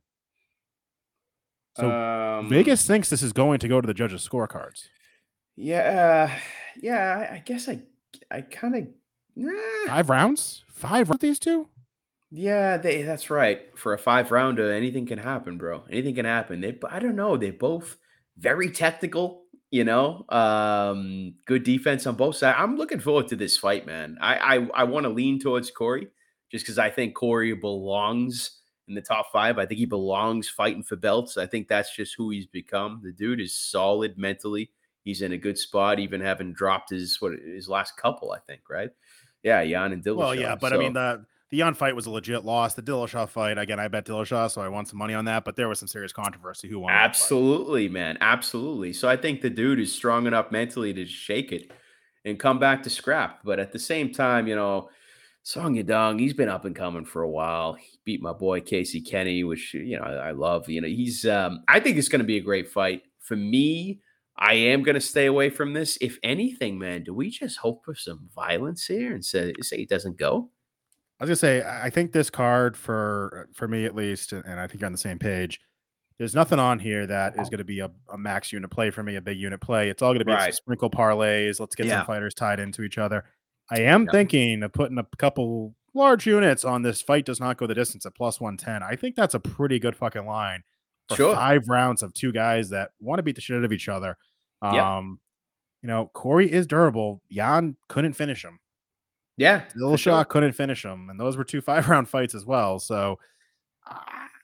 So 1.77 1.91
um, 1.91 2.49
Vegas 2.49 2.85
thinks 2.87 3.11
this 3.11 3.23
is 3.23 3.33
going 3.33 3.61
to 3.61 3.69
go 3.69 3.81
to 3.81 3.87
the 3.87 3.95
judges' 3.95 4.29
scorecards. 4.29 4.89
Yeah, 5.57 6.37
yeah. 6.81 7.29
I, 7.31 7.35
I 7.35 7.43
guess 7.45 7.69
I, 7.69 7.81
I 8.31 8.41
kind 8.41 8.75
of 8.75 8.87
five 9.87 10.11
rounds, 10.11 10.65
five 10.73 11.09
rounds. 11.09 11.21
These 11.21 11.39
two. 11.39 11.69
Yeah, 12.33 12.77
they. 12.77 13.03
That's 13.03 13.31
right. 13.31 13.77
For 13.79 13.93
a 13.93 13.99
five 13.99 14.31
rounder, 14.31 14.73
anything 14.73 15.07
can 15.07 15.19
happen, 15.19 15.59
bro. 15.59 15.85
Anything 15.91 16.17
can 16.17 16.25
happen. 16.25 16.61
They. 16.61 16.77
I 16.89 16.99
don't 16.99 17.17
know. 17.17 17.37
They 17.37 17.51
both 17.51 17.97
very 18.41 18.71
technical, 18.71 19.43
you 19.71 19.85
know, 19.85 20.25
um, 20.31 21.35
good 21.47 21.63
defense 21.63 22.07
on 22.07 22.17
both 22.17 22.37
sides. 22.37 22.57
I'm 22.59 22.77
looking 22.77 23.01
forward 23.01 23.29
to 23.29 23.37
this 23.37 23.57
fight, 23.57 23.87
man. 23.87 24.17
I 24.21 24.57
I, 24.57 24.69
I 24.75 24.85
want 24.85 25.05
to 25.05 25.11
lean 25.11 25.39
towards 25.39 25.71
Corey 25.71 26.09
just 26.51 26.65
because 26.65 26.79
I 26.79 26.91
think 26.91 27.15
Corey 27.15 27.53
belongs 27.55 28.59
in 28.89 28.95
the 28.95 29.01
top 29.01 29.31
five. 29.33 29.59
I 29.59 29.67
think 29.67 29.79
he 29.79 29.87
belongs 29.87 30.49
fighting 30.49 30.83
for 30.83 30.97
belts. 30.97 31.37
I 31.37 31.47
think 31.47 31.69
that's 31.69 31.95
just 31.95 32.15
who 32.17 32.31
he's 32.31 32.47
become. 32.47 33.01
The 33.05 33.13
dude 33.13 33.41
is 33.41 33.55
solid 33.55 34.19
mentally. 34.19 34.71
He's 35.05 35.23
in 35.23 35.33
a 35.33 35.39
good 35.39 35.57
spot, 35.57 36.01
even 36.01 36.21
having 36.21 36.53
dropped 36.53 36.91
his 36.91 37.21
what 37.21 37.33
his 37.33 37.69
last 37.69 37.97
couple, 37.97 38.33
I 38.33 38.39
think, 38.41 38.63
right? 38.69 38.91
Yeah, 39.43 39.63
Yan 39.63 39.93
and 39.93 40.05
Dillashaw. 40.05 40.17
Well, 40.17 40.35
yeah, 40.35 40.57
but 40.57 40.71
so, 40.71 40.77
I 40.77 40.79
mean 40.79 40.93
the 40.93 41.25
the 41.51 41.59
Yan 41.59 41.75
fight 41.75 41.97
was 41.97 42.07
a 42.07 42.11
legit 42.11 42.45
loss. 42.45 42.75
The 42.75 42.83
Dillashaw 42.83 43.29
fight, 43.29 43.59
again, 43.59 43.81
I 43.81 43.89
bet 43.89 44.07
Dillashaw, 44.07 44.51
so 44.51 44.61
I 44.61 44.69
won 44.69 44.87
some 44.87 44.99
money 44.99 45.15
on 45.15 45.25
that. 45.25 45.45
But 45.45 45.57
there 45.57 45.69
was 45.69 45.81
some 45.81 45.89
serious 45.89 46.13
controversy. 46.13 46.69
Who 46.69 46.81
won? 46.81 46.93
Absolutely, 46.93 47.89
man, 47.89 48.19
absolutely. 48.21 48.93
So 48.93 49.09
I 49.09 49.17
think 49.17 49.41
the 49.41 49.51
dude 49.51 49.81
is 49.81 49.93
strong 49.93 50.27
enough 50.27 50.53
mentally 50.53 50.95
to 50.95 51.05
shake 51.07 51.51
it 51.53 51.73
and 52.25 52.39
come 52.39 52.59
back 52.59 52.83
to 52.85 52.91
scrap. 52.91 53.41
But 53.45 53.59
at 53.59 53.73
the 53.73 53.79
same 53.79 54.13
time, 54.13 54.47
you 54.47 54.55
know, 54.55 54.91
Song 55.43 55.75
Yadong, 55.75 56.21
he's 56.21 56.35
been 56.35 56.49
up 56.49 56.67
and 56.67 56.77
coming 56.77 57.05
for 57.05 57.23
a 57.23 57.31
while. 57.31 57.73
He 57.73 57.99
beat 58.05 58.23
my 58.23 58.33
boy 58.33 58.61
Casey 58.61 59.01
Kenney, 59.01 59.43
which 59.43 59.75
you 59.75 59.97
know 59.97 60.05
I, 60.05 60.29
I 60.29 60.31
love. 60.33 60.69
You 60.69 60.83
know, 60.83 60.89
he's. 60.89 61.27
um 61.27 61.65
I 61.67 61.81
think 61.81 61.97
it's 61.97 62.09
going 62.09 62.21
to 62.21 62.27
be 62.27 62.37
a 62.37 62.43
great 62.43 62.69
fight 62.69 63.03
for 63.19 63.37
me. 63.37 64.01
I 64.37 64.55
am 64.55 64.83
going 64.83 64.95
to 64.95 65.01
stay 65.01 65.27
away 65.27 65.51
from 65.51 65.73
this. 65.73 65.99
If 66.01 66.19
anything, 66.23 66.79
man, 66.79 67.05
do 67.05 67.13
we 67.13 67.31
just 67.31 67.59
hope 67.59 67.85
for 67.85 67.95
some 67.95 68.29
violence 68.35 68.87
here 68.87 69.15
and 69.15 69.25
say 69.25 69.55
say 69.63 69.79
it 69.79 69.89
doesn't 69.89 70.17
go? 70.19 70.51
I 71.21 71.25
was 71.25 71.29
gonna 71.29 71.37
say, 71.37 71.63
I 71.63 71.91
think 71.91 72.13
this 72.13 72.31
card 72.31 72.77
for 72.77 73.49
for 73.53 73.69
me 73.69 73.85
at 73.85 73.95
least, 73.95 74.33
and 74.33 74.59
I 74.59 74.67
think 74.67 74.81
you're 74.81 74.87
on 74.87 74.93
the 74.93 74.99
same 74.99 75.19
page. 75.19 75.61
There's 76.19 76.35
nothing 76.35 76.59
on 76.59 76.79
here 76.79 77.07
that 77.07 77.33
is 77.41 77.49
going 77.49 77.59
to 77.59 77.65
be 77.65 77.81
a, 77.81 77.91
a, 78.13 78.19
max 78.19 78.53
unit 78.53 78.71
play 78.71 78.91
for 78.91 79.03
me, 79.03 79.17
a 79.17 79.23
big 79.23 79.39
unit 79.39 79.59
play. 79.59 79.89
It's 79.89 80.03
all 80.03 80.11
going 80.11 80.19
to 80.19 80.27
be 80.27 80.33
right. 80.33 80.55
sprinkle 80.55 80.91
parlays. 80.91 81.59
Let's 81.59 81.75
get 81.75 81.87
yeah. 81.87 82.01
some 82.01 82.07
fighters 82.07 82.35
tied 82.35 82.61
into 82.61 82.83
each 82.83 82.99
other. 82.99 83.25
I 83.71 83.81
am 83.81 84.05
yeah. 84.05 84.13
thinking 84.13 84.63
of 84.63 84.71
putting 84.75 84.99
a 84.99 85.07
couple 85.17 85.75
large 85.95 86.27
units 86.27 86.63
on 86.63 86.83
this 86.83 87.01
fight. 87.01 87.25
Does 87.25 87.41
not 87.41 87.57
go 87.57 87.67
the 87.67 87.75
distance 87.75 88.05
at 88.05 88.15
plus 88.15 88.39
one 88.39 88.59
ten. 88.59 88.83
I 88.83 88.97
think 88.97 89.17
that's 89.17 89.33
a 89.33 89.41
pretty 89.41 89.79
good 89.79 89.97
fucking 89.97 90.27
line 90.27 90.63
for 91.09 91.17
sure. 91.17 91.35
five 91.35 91.69
rounds 91.69 92.03
of 92.03 92.13
two 92.13 92.33
guys 92.33 92.69
that 92.69 92.91
want 93.01 93.19
to 93.19 93.23
beat 93.23 93.35
the 93.37 93.41
shit 93.41 93.57
out 93.57 93.65
of 93.65 93.73
each 93.73 93.89
other. 93.89 94.19
Um, 94.61 94.75
yeah. 94.75 95.01
you 95.83 95.89
know, 95.89 96.11
Corey 96.13 96.53
is 96.53 96.67
durable. 96.67 97.23
Yan 97.31 97.77
couldn't 97.89 98.13
finish 98.13 98.45
him. 98.45 98.59
Yeah, 99.41 99.63
Dillashaw 99.75 99.99
sure. 100.03 100.25
couldn't 100.27 100.53
finish 100.53 100.85
him, 100.85 101.09
and 101.09 101.19
those 101.19 101.39
were 101.39 101.45
two 101.45 101.61
five 101.63 101.89
round 101.89 102.11
fights 102.11 102.35
as 102.35 102.45
well. 102.45 102.79
So 102.79 103.19
uh, 103.91 103.97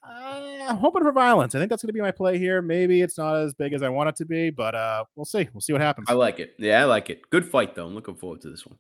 I'm 0.03 0.79
hoping 0.79 1.03
for 1.03 1.13
violence. 1.13 1.55
I 1.55 1.59
think 1.59 1.69
that's 1.69 1.83
going 1.83 1.89
to 1.89 1.93
be 1.93 2.01
my 2.01 2.11
play 2.11 2.39
here. 2.39 2.63
Maybe 2.63 3.03
it's 3.03 3.19
not 3.19 3.37
as 3.37 3.53
big 3.53 3.75
as 3.75 3.83
I 3.83 3.91
want 3.91 4.09
it 4.09 4.17
to 4.17 4.25
be, 4.25 4.49
but 4.49 4.75
uh, 4.75 5.05
we'll 5.15 5.27
see. 5.27 5.51
We'll 5.53 5.61
see 5.61 5.75
what 5.75 5.83
happens. 5.83 6.09
I 6.09 6.15
like 6.15 6.39
it. 6.39 6.55
Yeah, 6.59 6.81
I 6.81 6.85
like 6.85 7.11
it. 7.11 7.29
Good 7.29 7.45
fight 7.45 7.75
though. 7.75 7.87
I'm 7.87 7.95
looking 7.95 8.15
forward 8.15 8.41
to 8.41 8.51
this 8.51 8.65
one. 8.67 8.79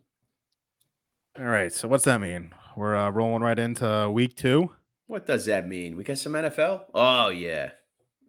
All 1.38 1.44
right. 1.44 1.70
So 1.70 1.86
what's 1.86 2.04
that 2.04 2.22
mean? 2.22 2.54
We're 2.78 2.96
uh, 2.96 3.10
rolling 3.10 3.42
right 3.42 3.58
into 3.58 4.10
week 4.10 4.36
two. 4.36 4.72
What 5.08 5.26
does 5.26 5.44
that 5.44 5.68
mean? 5.68 5.98
We 5.98 6.04
got 6.04 6.16
some 6.16 6.32
NFL. 6.32 6.84
Oh 6.94 7.28
yeah. 7.28 7.72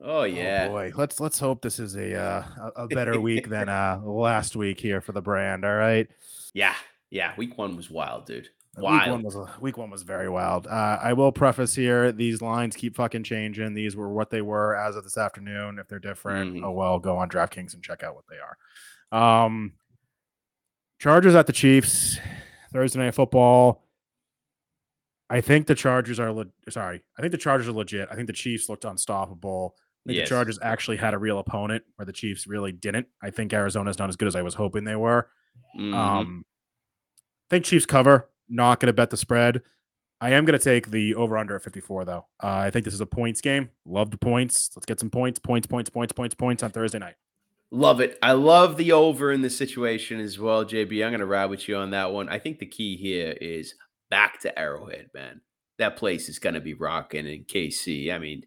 Oh, 0.04 0.20
oh 0.20 0.24
yeah. 0.26 0.66
Oh 0.68 0.74
boy. 0.74 0.92
Let's 0.94 1.22
let's 1.22 1.40
hope 1.40 1.62
this 1.62 1.80
is 1.80 1.96
a 1.96 2.22
uh, 2.22 2.44
a 2.76 2.88
better 2.88 3.18
week 3.22 3.48
than 3.48 3.70
uh, 3.70 4.02
last 4.04 4.58
week 4.58 4.82
here 4.82 5.00
for 5.00 5.14
the 5.14 5.22
brand. 5.22 5.64
All 5.64 5.74
right. 5.74 6.10
Yeah. 6.54 6.76
Yeah, 7.10 7.34
week 7.38 7.58
one 7.58 7.76
was 7.78 7.90
wild, 7.90 8.26
dude. 8.26 8.50
Wild. 8.78 9.02
Week 9.02 9.12
one 9.12 9.24
was 9.24 9.60
week 9.60 9.78
one 9.78 9.90
was 9.90 10.04
very 10.04 10.30
wild. 10.30 10.68
Uh, 10.68 11.00
I 11.02 11.14
will 11.14 11.32
preface 11.32 11.74
here: 11.74 12.12
these 12.12 12.42
lines 12.42 12.76
keep 12.76 12.96
fucking 12.96 13.24
changing. 13.24 13.74
These 13.74 13.96
were 13.96 14.10
what 14.10 14.30
they 14.30 14.42
were 14.42 14.76
as 14.76 14.96
of 14.96 15.04
this 15.04 15.18
afternoon. 15.18 15.80
If 15.80 15.88
they're 15.88 16.00
different, 16.00 16.56
mm-hmm. 16.56 16.66
oh 16.66 16.72
well. 16.72 17.00
Go 17.00 17.18
on 17.18 17.30
DraftKings 17.30 17.74
and 17.74 17.84
check 17.84 18.04
out 18.04 18.14
what 18.14 18.26
they 18.30 18.36
are. 18.38 19.46
Um, 19.46 19.74
Chargers 21.00 21.34
at 21.34 21.48
the 21.48 21.54
Chiefs 21.54 22.20
Thursday 22.72 23.00
night 23.00 23.16
football. 23.16 23.84
I 25.30 25.42
think 25.42 25.68
the 25.68 25.76
Chargers 25.76 26.20
are 26.20 26.32
le- 26.32 26.46
sorry. 26.70 27.02
I 27.18 27.22
think 27.22 27.32
the 27.32 27.38
Chargers 27.38 27.68
are 27.68 27.74
legit. 27.74 28.08
I 28.12 28.16
think 28.16 28.28
the 28.28 28.34
Chiefs 28.34 28.70
looked 28.70 28.86
unstoppable. 28.86 29.76
I 30.06 30.10
think 30.10 30.18
yes. 30.18 30.30
the 30.30 30.36
Chargers 30.36 30.60
actually 30.62 30.98
had 30.98 31.14
a 31.14 31.18
real 31.18 31.40
opponent 31.40 31.84
where 31.96 32.06
the 32.06 32.14
Chiefs 32.14 32.48
really 32.48 32.72
didn't. 32.72 33.08
I 33.22 33.32
think 33.32 33.54
Arizona's 33.54 34.00
not 34.00 34.10
as 34.10 34.16
good 34.16 34.28
as 34.28 34.36
I 34.36 34.42
was 34.42 34.54
hoping 34.54 34.84
they 34.84 34.96
were. 34.96 35.30
Mm-hmm. 35.78 35.94
Um, 35.94 36.46
think 37.50 37.66
Chiefs 37.66 37.86
cover. 37.86 38.30
Not 38.50 38.80
going 38.80 38.88
to 38.88 38.94
bet 38.94 39.10
the 39.10 39.18
spread. 39.18 39.62
I 40.20 40.32
am 40.32 40.46
going 40.46 40.58
to 40.58 40.64
take 40.64 40.90
the 40.90 41.14
over 41.16 41.38
under 41.38 41.56
at 41.56 41.64
54, 41.64 42.06
though. 42.06 42.26
Uh, 42.42 42.48
I 42.48 42.72
think 42.72 42.86
this 42.86 42.94
is 42.94 43.02
a 43.02 43.06
points 43.06 43.40
game. 43.42 43.70
Love 43.86 44.10
the 44.10 44.18
points. 44.18 44.72
Let's 44.76 44.86
get 44.86 45.00
some 45.00 45.12
points, 45.12 45.38
points, 45.38 45.68
points, 45.68 45.90
points, 45.90 46.14
points, 46.14 46.34
points 46.34 46.64
on 46.64 46.72
Thursday 46.72 46.98
night. 46.98 47.16
Love 47.70 48.00
it. 48.00 48.18
I 48.24 48.32
love 48.32 48.78
the 48.78 48.94
over 48.94 49.32
in 49.32 49.42
this 49.42 49.58
situation 49.58 50.20
as 50.20 50.40
well, 50.40 50.66
JB. 50.66 51.04
I'm 51.04 51.12
going 51.12 51.20
to 51.20 51.26
ride 51.26 51.48
with 51.48 51.68
you 51.68 51.76
on 51.76 51.92
that 51.92 52.12
one. 52.14 52.30
I 52.30 52.40
think 52.40 52.60
the 52.60 52.66
key 52.66 52.96
here 52.96 53.36
is 53.40 53.76
back 54.10 54.40
to 54.42 54.58
Arrowhead, 54.58 55.10
man. 55.14 55.42
that 55.78 55.98
place 55.98 56.30
is 56.30 56.40
going 56.40 56.56
to 56.56 56.62
be 56.62 56.74
rocking 56.74 57.28
in 57.28 57.44
KC. 57.44 58.12
I 58.12 58.18
mean, 58.18 58.44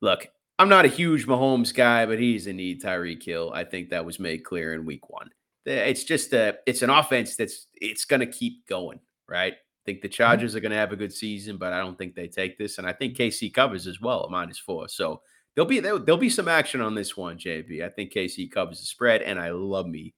look, 0.00 0.28
I'm 0.58 0.68
not 0.68 0.84
a 0.84 0.88
huge 0.88 1.26
Mahomes 1.26 1.74
guy, 1.74 2.06
but 2.06 2.18
he's 2.18 2.46
a 2.46 2.52
need 2.52 2.82
Tyreek 2.82 3.22
Hill. 3.22 3.50
I 3.52 3.64
think 3.64 3.90
that 3.90 4.04
was 4.04 4.20
made 4.20 4.44
clear 4.44 4.74
in 4.74 4.84
week 4.84 5.08
one. 5.10 5.30
It's 5.68 6.04
just 6.04 6.32
a, 6.32 6.58
it's 6.66 6.82
an 6.82 6.90
offense 6.90 7.36
that's, 7.36 7.66
it's 7.74 8.04
going 8.04 8.20
to 8.20 8.26
keep 8.26 8.66
going, 8.66 9.00
right? 9.28 9.54
I 9.54 9.84
think 9.84 10.02
the 10.02 10.08
Chargers 10.08 10.54
are 10.54 10.60
going 10.60 10.72
to 10.72 10.78
have 10.78 10.92
a 10.92 10.96
good 10.96 11.12
season, 11.12 11.56
but 11.56 11.72
I 11.72 11.78
don't 11.78 11.96
think 11.96 12.14
they 12.14 12.28
take 12.28 12.58
this. 12.58 12.78
And 12.78 12.86
I 12.86 12.92
think 12.92 13.16
KC 13.16 13.52
covers 13.52 13.86
as 13.86 14.00
well 14.00 14.24
at 14.24 14.30
minus 14.30 14.58
four. 14.58 14.88
So 14.88 15.22
there'll 15.54 15.68
be, 15.68 15.80
there'll, 15.80 15.98
there'll 15.98 16.18
be 16.18 16.30
some 16.30 16.48
action 16.48 16.80
on 16.80 16.94
this 16.94 17.16
one, 17.16 17.38
JB. 17.38 17.84
I 17.84 17.88
think 17.88 18.12
KC 18.12 18.50
covers 18.50 18.80
the 18.80 18.86
spread, 18.86 19.22
and 19.22 19.38
I 19.38 19.50
love 19.50 19.86
me 19.86 20.14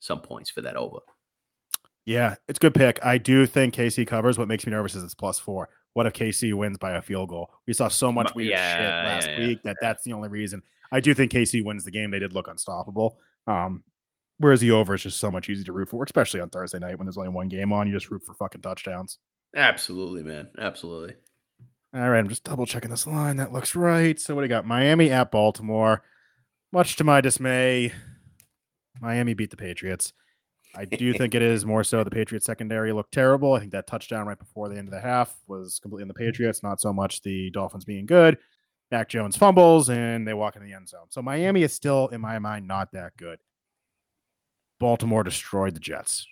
some 0.00 0.20
points 0.20 0.50
for 0.50 0.60
that 0.62 0.76
over. 0.76 0.98
Yeah, 2.04 2.36
it's 2.46 2.58
a 2.58 2.60
good 2.60 2.74
pick. 2.74 3.04
I 3.04 3.18
do 3.18 3.46
think 3.46 3.74
KC 3.74 4.06
covers. 4.06 4.38
What 4.38 4.48
makes 4.48 4.64
me 4.64 4.70
nervous 4.70 4.94
is 4.94 5.02
it's 5.02 5.14
plus 5.14 5.40
four. 5.40 5.68
What 5.94 6.06
if 6.06 6.12
KC 6.12 6.54
wins 6.54 6.78
by 6.78 6.92
a 6.92 7.02
field 7.02 7.30
goal? 7.30 7.50
We 7.66 7.72
saw 7.72 7.88
so 7.88 8.12
much 8.12 8.34
weird 8.34 8.50
yeah, 8.50 8.76
shit 8.76 8.86
last 8.86 9.28
yeah, 9.28 9.46
week 9.46 9.62
that 9.64 9.76
that's 9.80 10.04
the 10.04 10.12
only 10.12 10.28
reason. 10.28 10.62
I 10.92 11.00
do 11.00 11.14
think 11.14 11.32
KC 11.32 11.64
wins 11.64 11.84
the 11.84 11.90
game. 11.90 12.10
They 12.10 12.20
did 12.20 12.32
look 12.32 12.48
unstoppable. 12.48 13.18
Um, 13.48 13.82
whereas 14.38 14.60
the 14.60 14.70
over 14.70 14.94
is 14.94 15.02
just 15.02 15.18
so 15.18 15.30
much 15.30 15.48
easier 15.48 15.64
to 15.64 15.72
root 15.72 15.88
for, 15.88 16.02
especially 16.04 16.40
on 16.40 16.50
Thursday 16.50 16.78
night 16.78 16.98
when 16.98 17.06
there's 17.06 17.18
only 17.18 17.30
one 17.30 17.48
game 17.48 17.72
on. 17.72 17.86
You 17.86 17.94
just 17.94 18.10
root 18.10 18.22
for 18.24 18.34
fucking 18.34 18.62
touchdowns. 18.62 19.18
Absolutely, 19.54 20.22
man. 20.22 20.48
Absolutely. 20.58 21.14
All 21.94 22.10
right, 22.10 22.18
I'm 22.18 22.28
just 22.28 22.44
double 22.44 22.66
checking 22.66 22.90
this 22.90 23.06
line. 23.06 23.36
That 23.36 23.52
looks 23.52 23.74
right. 23.74 24.20
So 24.20 24.34
what 24.34 24.42
do 24.42 24.44
you 24.44 24.50
got? 24.50 24.66
Miami 24.66 25.10
at 25.10 25.30
Baltimore. 25.30 26.02
Much 26.72 26.96
to 26.96 27.04
my 27.04 27.20
dismay, 27.20 27.92
Miami 29.00 29.34
beat 29.34 29.50
the 29.50 29.56
Patriots. 29.56 30.12
I 30.74 30.84
do 30.84 31.14
think 31.14 31.34
it 31.34 31.42
is 31.42 31.64
more 31.64 31.84
so 31.84 32.04
the 32.04 32.10
Patriots 32.10 32.44
secondary 32.44 32.92
looked 32.92 33.12
terrible. 33.12 33.54
I 33.54 33.60
think 33.60 33.72
that 33.72 33.86
touchdown 33.86 34.26
right 34.26 34.38
before 34.38 34.68
the 34.68 34.76
end 34.76 34.88
of 34.88 34.92
the 34.92 35.00
half 35.00 35.34
was 35.46 35.78
completely 35.78 36.02
on 36.02 36.08
the 36.08 36.14
Patriots, 36.14 36.62
not 36.62 36.80
so 36.80 36.92
much 36.92 37.22
the 37.22 37.50
Dolphins 37.50 37.84
being 37.84 38.04
good. 38.04 38.36
Mac 38.90 39.08
Jones 39.08 39.36
fumbles 39.36 39.88
and 39.88 40.28
they 40.28 40.34
walk 40.34 40.56
in 40.56 40.62
the 40.62 40.72
end 40.72 40.88
zone. 40.88 41.06
So 41.08 41.22
Miami 41.22 41.62
is 41.62 41.72
still, 41.72 42.08
in 42.08 42.20
my 42.20 42.38
mind, 42.38 42.68
not 42.68 42.92
that 42.92 43.16
good. 43.16 43.38
Baltimore 44.78 45.24
destroyed 45.24 45.74
the 45.74 45.80
Jets. 45.80 46.26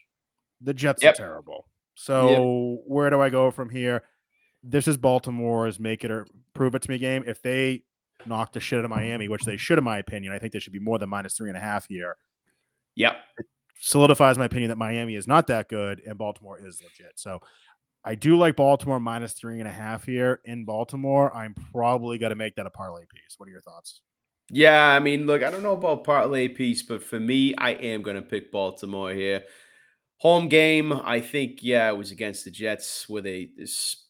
The 0.61 0.75
Jets 0.75 1.03
yep. 1.03 1.15
are 1.15 1.17
terrible. 1.17 1.69
So 1.95 2.29
yep. 2.29 2.83
where 2.87 3.11
do 3.11 3.21
I 3.21 3.31
go 3.31 3.51
from 3.51 3.71
here? 3.71 4.03
This 4.63 4.89
is 4.89 4.97
Baltimore's 4.97 5.79
make 5.79 6.05
it 6.05 6.11
or 6.11 6.27
prove 6.55 6.75
it 6.75 6.83
to 6.83 6.91
me 6.91 6.99
game. 6.99 7.25
If 7.27 7.43
they 7.43 7.83
knock 8.27 8.53
the 8.53 8.61
shit 8.61 8.79
out 8.79 8.85
of 8.85 8.91
Miami, 8.91 9.29
which 9.29 9.45
they 9.45 9.57
should, 9.57 9.79
in 9.79 9.85
my 9.85 9.99
opinion, 9.99 10.33
I 10.33 10.39
think 10.39 10.53
they 10.53 10.59
should 10.59 10.73
be 10.73 10.79
more 10.79 10.99
than 10.99 11.11
minus 11.11 11.35
three 11.35 11.51
and 11.51 11.59
a 11.59 11.61
half 11.61 11.87
here. 11.89 12.17
Yep 12.97 13.17
solidifies 13.85 14.39
my 14.39 14.47
opinion 14.47 14.71
that 14.71 14.79
Miami 14.79 15.15
is 15.15 15.27
not 15.27 15.47
that 15.49 15.69
good 15.69 16.01
and 16.07 16.17
Baltimore 16.17 16.59
is 16.59 16.81
legit. 16.83 17.13
So 17.17 17.41
I 18.03 18.15
do 18.15 18.37
like 18.37 18.57
Baltimore 18.57 18.99
minus 18.99 19.35
three 19.35 19.59
and 19.59 19.69
a 19.69 19.73
half 19.73 20.05
here 20.05 20.41
in 20.45 20.65
Baltimore. 20.65 21.35
I'm 21.37 21.55
probably 21.73 22.17
going 22.17 22.31
to 22.31 22.37
make 22.37 22.57
that 22.57 22.67
a 22.67 22.71
parlay 22.71 23.03
piece. 23.03 23.35
What 23.37 23.47
are 23.47 23.53
your 23.53 23.61
thoughts? 23.61 24.01
Yeah, 24.51 24.89
I 24.89 25.01
mean, 25.01 25.27
look, 25.27 25.43
I 25.43 25.51
don't 25.51 25.63
know 25.63 25.73
about 25.73 26.05
parlay 26.05 26.49
piece, 26.49 26.83
but 26.83 27.03
for 27.03 27.19
me, 27.19 27.55
I 27.57 27.71
am 27.71 28.03
going 28.03 28.17
to 28.17 28.23
pick 28.23 28.53
Baltimore 28.53 29.13
here. 29.13 29.45
Home 30.19 30.49
game, 30.49 30.93
I 30.93 31.21
think, 31.21 31.59
yeah, 31.63 31.89
it 31.89 31.97
was 31.97 32.11
against 32.11 32.45
the 32.45 32.51
Jets 32.51 33.09
where 33.09 33.23
they 33.23 33.51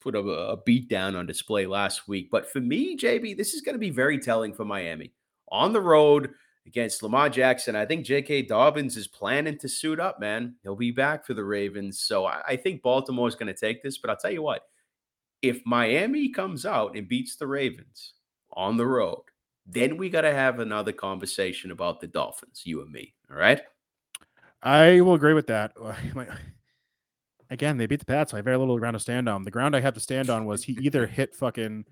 put 0.01 0.14
a, 0.14 0.20
a 0.20 0.57
beat 0.57 0.89
down 0.89 1.16
on 1.16 1.26
display 1.26 1.66
last 1.66 2.09
week. 2.09 2.28
But 2.30 2.51
for 2.51 2.61
me, 2.61 2.97
JB, 2.97 3.37
this 3.37 3.55
is 3.55 3.62
going 3.62 3.74
to 3.74 3.80
be 3.80 3.91
very 3.91 4.18
telling 4.18 4.53
for 4.53 4.64
Miami. 4.64 5.12
On 5.51 5.72
the 5.72 5.80
road, 5.80 6.30
against 6.66 7.03
Lamar 7.03 7.28
Jackson. 7.28 7.76
I 7.76 7.87
think 7.87 8.05
J.K. 8.05 8.43
Dobbins 8.43 8.97
is 8.97 9.07
planning 9.07 9.59
to 9.59 9.68
suit 9.68 10.01
up, 10.01 10.18
man. 10.20 10.57
He'll 10.62 10.76
be 10.76 10.91
back 10.91 11.26
for 11.26 11.35
the 11.35 11.45
Ravens. 11.45 12.01
So 12.01 12.24
I, 12.26 12.43
I 12.49 12.57
think 12.57 12.82
Baltimore 12.82 13.28
is 13.28 13.35
going 13.35 13.53
to 13.53 13.59
take 13.59 13.82
this. 13.82 13.99
But 13.99 14.11
I'll 14.11 14.16
tell 14.16 14.30
you 14.30 14.43
what, 14.43 14.62
if 15.43 15.61
Miami 15.66 16.30
comes 16.30 16.64
out 16.64 16.97
and 16.97 17.09
beats 17.09 17.37
the 17.37 17.47
Ravens 17.47 18.14
on 18.53 18.76
the 18.76 18.87
road, 18.87 19.24
then 19.66 19.96
we 19.96 20.10
got 20.10 20.22
to 20.22 20.32
have 20.32 20.60
another 20.60 20.92
conversation 20.92 21.70
about 21.70 22.00
the 22.00 22.06
Dolphins, 22.06 22.62
you 22.64 22.82
and 22.82 22.92
me. 22.92 23.14
All 23.30 23.36
right. 23.36 23.62
I 24.62 25.00
will 25.00 25.14
agree 25.14 25.34
with 25.34 25.46
that. 25.48 25.72
Again, 27.50 27.76
they 27.76 27.86
beat 27.86 28.00
the 28.00 28.06
Pats. 28.06 28.30
So 28.30 28.36
I 28.36 28.38
have 28.38 28.44
very 28.44 28.56
little 28.56 28.78
ground 28.78 28.94
to 28.94 29.00
stand 29.00 29.28
on. 29.28 29.44
The 29.44 29.50
ground 29.50 29.76
I 29.76 29.80
have 29.80 29.94
to 29.94 30.00
stand 30.00 30.30
on 30.30 30.44
was 30.46 30.64
he 30.64 30.78
either 30.80 31.06
hit 31.06 31.34
fucking 31.34 31.84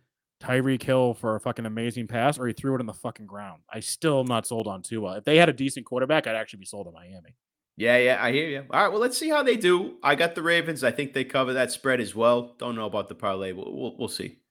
Tyreek 0.43 0.83
Hill 0.83 1.15
for 1.15 1.37
a 1.37 1.41
fucking 1.41 1.67
amazing 1.67 2.09
pass, 2.09 2.39
or 2.39 2.47
he 2.47 2.53
threw 2.53 2.75
it 2.75 2.81
in 2.81 2.87
the 2.87 2.93
fucking 2.93 3.27
ground. 3.27 3.63
I 3.73 3.81
still 3.81 4.21
am 4.21 4.27
not 4.27 4.47
sold 4.47 4.67
on 4.67 4.83
Tua. 4.83 5.19
If 5.19 5.25
they 5.25 5.37
had 5.37 5.49
a 5.49 5.53
decent 5.53 5.87
quarterback, 5.87 6.27
I'd 6.27 6.35
actually 6.35 6.61
be 6.61 6.67
sold 6.67 6.89
on 6.89 6.95
Miami. 6.95 7.37
Yeah, 7.77 7.97
yeah, 7.97 8.19
I 8.21 8.33
hear 8.33 8.49
you. 8.49 8.65
All 8.71 8.83
right, 8.83 8.89
well, 8.89 9.01
let's 9.01 9.17
see 9.17 9.31
how 9.31 9.43
they 9.43 9.57
do. 9.57 9.97
I 10.03 10.15
got 10.15 10.35
the 10.35 10.43
Ravens. 10.43 10.85
I 10.85 10.91
think 10.91 11.13
they 11.13 11.25
cover 11.25 11.55
that 11.55 11.73
spread 11.73 12.01
as 12.01 12.15
well. 12.15 12.55
Don't 12.59 12.75
know 12.75 12.87
about 12.87 13.09
the 13.09 13.15
parlay. 13.15 13.53
We'll, 13.53 13.73
we'll, 13.73 13.97
we'll 13.97 14.09
see. 14.09 14.42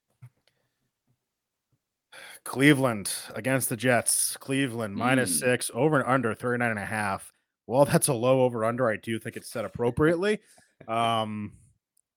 Cleveland 2.44 3.12
against 3.36 3.70
the 3.70 3.78
Jets. 3.78 4.38
Cleveland 4.38 4.96
minus 4.96 5.38
mm. 5.38 5.40
six, 5.40 5.72
over 5.74 6.00
and 6.00 6.10
under 6.10 6.34
39 6.34 6.70
and 6.70 6.80
a 6.80 6.86
half. 6.86 7.32
Well, 7.68 7.86
that's 7.86 8.08
a 8.08 8.14
low 8.14 8.42
over 8.42 8.66
under. 8.66 8.90
I 8.90 8.98
do 8.98 9.20
think 9.20 9.38
it's 9.38 9.50
set 9.50 9.66
appropriately. 9.66 10.40
Um, 10.88 11.54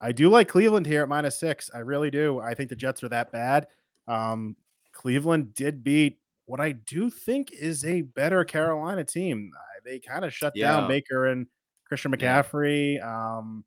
I 0.01 0.13
do 0.13 0.29
like 0.29 0.49
Cleveland 0.49 0.87
here 0.87 1.03
at 1.03 1.09
minus 1.09 1.39
six. 1.39 1.71
I 1.75 1.79
really 1.79 2.11
do. 2.11 2.41
I 2.41 2.55
think 2.55 2.71
the 2.71 2.77
Jets 2.77 3.03
are 3.03 3.09
that 3.11 3.33
bad. 3.33 3.67
Um, 4.09 4.57
Cleveland 4.93 5.55
did 5.55 5.83
beat 5.83 6.19
what 6.47 6.61
I 6.61 6.73
do 6.73 7.11
think 7.11 7.53
is 7.53 7.85
a 7.85 8.03
better 8.03 8.45
Carolina 8.45 9.05
team. 9.05 9.51
They 9.85 9.99
kind 9.99 10.25
of 10.25 10.33
shut 10.33 10.53
yeah. 10.55 10.73
down 10.73 10.89
Baker 10.89 11.27
and 11.27 11.47
Christian 11.87 12.13
McCaffrey. 12.13 12.97
Yeah. 12.97 13.37
Um, 13.39 13.65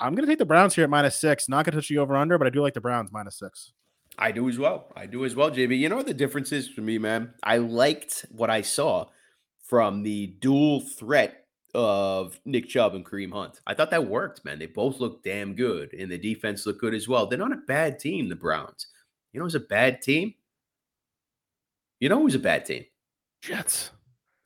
I'm 0.00 0.14
going 0.14 0.26
to 0.26 0.30
take 0.30 0.38
the 0.38 0.46
Browns 0.46 0.74
here 0.74 0.84
at 0.84 0.90
minus 0.90 1.20
six. 1.20 1.48
Not 1.48 1.64
going 1.64 1.72
to 1.72 1.78
touch 1.78 1.88
the 1.88 1.98
over 1.98 2.16
under, 2.16 2.38
but 2.38 2.46
I 2.46 2.50
do 2.50 2.60
like 2.60 2.74
the 2.74 2.80
Browns 2.80 3.10
minus 3.12 3.38
six. 3.38 3.72
I 4.18 4.32
do 4.32 4.48
as 4.48 4.58
well. 4.58 4.92
I 4.96 5.06
do 5.06 5.24
as 5.24 5.34
well, 5.34 5.50
JB. 5.50 5.78
You 5.78 5.88
know 5.88 5.96
what 5.96 6.06
the 6.06 6.14
difference 6.14 6.52
is 6.52 6.68
for 6.68 6.80
me, 6.80 6.98
man? 6.98 7.34
I 7.42 7.58
liked 7.58 8.26
what 8.30 8.50
I 8.50 8.62
saw 8.62 9.06
from 9.62 10.02
the 10.02 10.28
dual 10.40 10.80
threat 10.80 11.46
of 11.74 12.40
Nick 12.46 12.68
Chubb 12.68 12.94
and 12.94 13.04
Kareem 13.04 13.32
Hunt. 13.32 13.60
I 13.66 13.74
thought 13.74 13.90
that 13.90 14.08
worked, 14.08 14.44
man. 14.44 14.58
They 14.58 14.66
both 14.66 14.98
look 15.00 15.22
damn 15.22 15.54
good, 15.54 15.92
and 15.92 16.10
the 16.10 16.16
defense 16.16 16.64
looked 16.64 16.80
good 16.80 16.94
as 16.94 17.06
well. 17.06 17.26
They're 17.26 17.38
not 17.38 17.52
a 17.52 17.60
bad 17.66 17.98
team, 17.98 18.28
the 18.28 18.36
Browns. 18.36 18.86
You 19.32 19.40
know 19.40 19.44
who's 19.44 19.54
a 19.54 19.60
bad 19.60 20.00
team? 20.00 20.34
You 22.00 22.08
know 22.08 22.20
who's 22.20 22.34
a 22.34 22.38
bad 22.38 22.64
team? 22.64 22.84
Jets. 23.42 23.90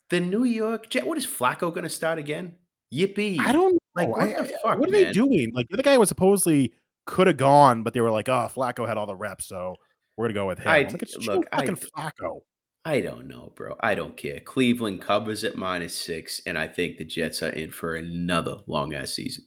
The 0.08 0.18
New 0.18 0.44
York 0.44 0.90
Jets. 0.90 1.06
What 1.06 1.18
is 1.18 1.26
Flacco 1.26 1.72
going 1.72 1.84
to 1.84 1.88
start 1.88 2.18
again? 2.18 2.56
Yippee! 2.92 3.38
I 3.38 3.52
don't 3.52 3.78
like 3.94 4.08
what, 4.08 4.22
I, 4.22 4.34
fuck, 4.44 4.78
what 4.78 4.88
are 4.88 4.92
man? 4.92 5.04
they 5.04 5.12
doing? 5.12 5.52
Like 5.54 5.68
the 5.68 5.74
other 5.74 5.82
guy 5.84 5.96
was 5.96 6.08
supposedly 6.08 6.72
could 7.10 7.26
have 7.26 7.36
gone, 7.36 7.82
but 7.82 7.92
they 7.92 8.00
were 8.00 8.10
like, 8.10 8.28
"Oh, 8.28 8.48
Flacco 8.54 8.86
had 8.86 8.96
all 8.96 9.06
the 9.06 9.16
reps, 9.16 9.46
so 9.46 9.76
we're 10.16 10.26
gonna 10.26 10.34
go 10.34 10.46
with 10.46 10.60
him." 10.60 10.68
I, 10.68 10.82
like, 10.82 11.02
look, 11.26 11.46
I, 11.52 11.66
Flacco. 11.66 12.40
I 12.84 13.00
don't 13.00 13.26
know, 13.26 13.52
bro. 13.56 13.76
I 13.80 13.94
don't 13.94 14.16
care. 14.16 14.40
Cleveland 14.40 15.02
covers 15.02 15.44
at 15.44 15.56
minus 15.56 15.94
six, 15.94 16.40
and 16.46 16.56
I 16.56 16.66
think 16.66 16.96
the 16.96 17.04
Jets 17.04 17.42
are 17.42 17.50
in 17.50 17.72
for 17.72 17.96
another 17.96 18.58
long 18.66 18.94
ass 18.94 19.12
season. 19.12 19.44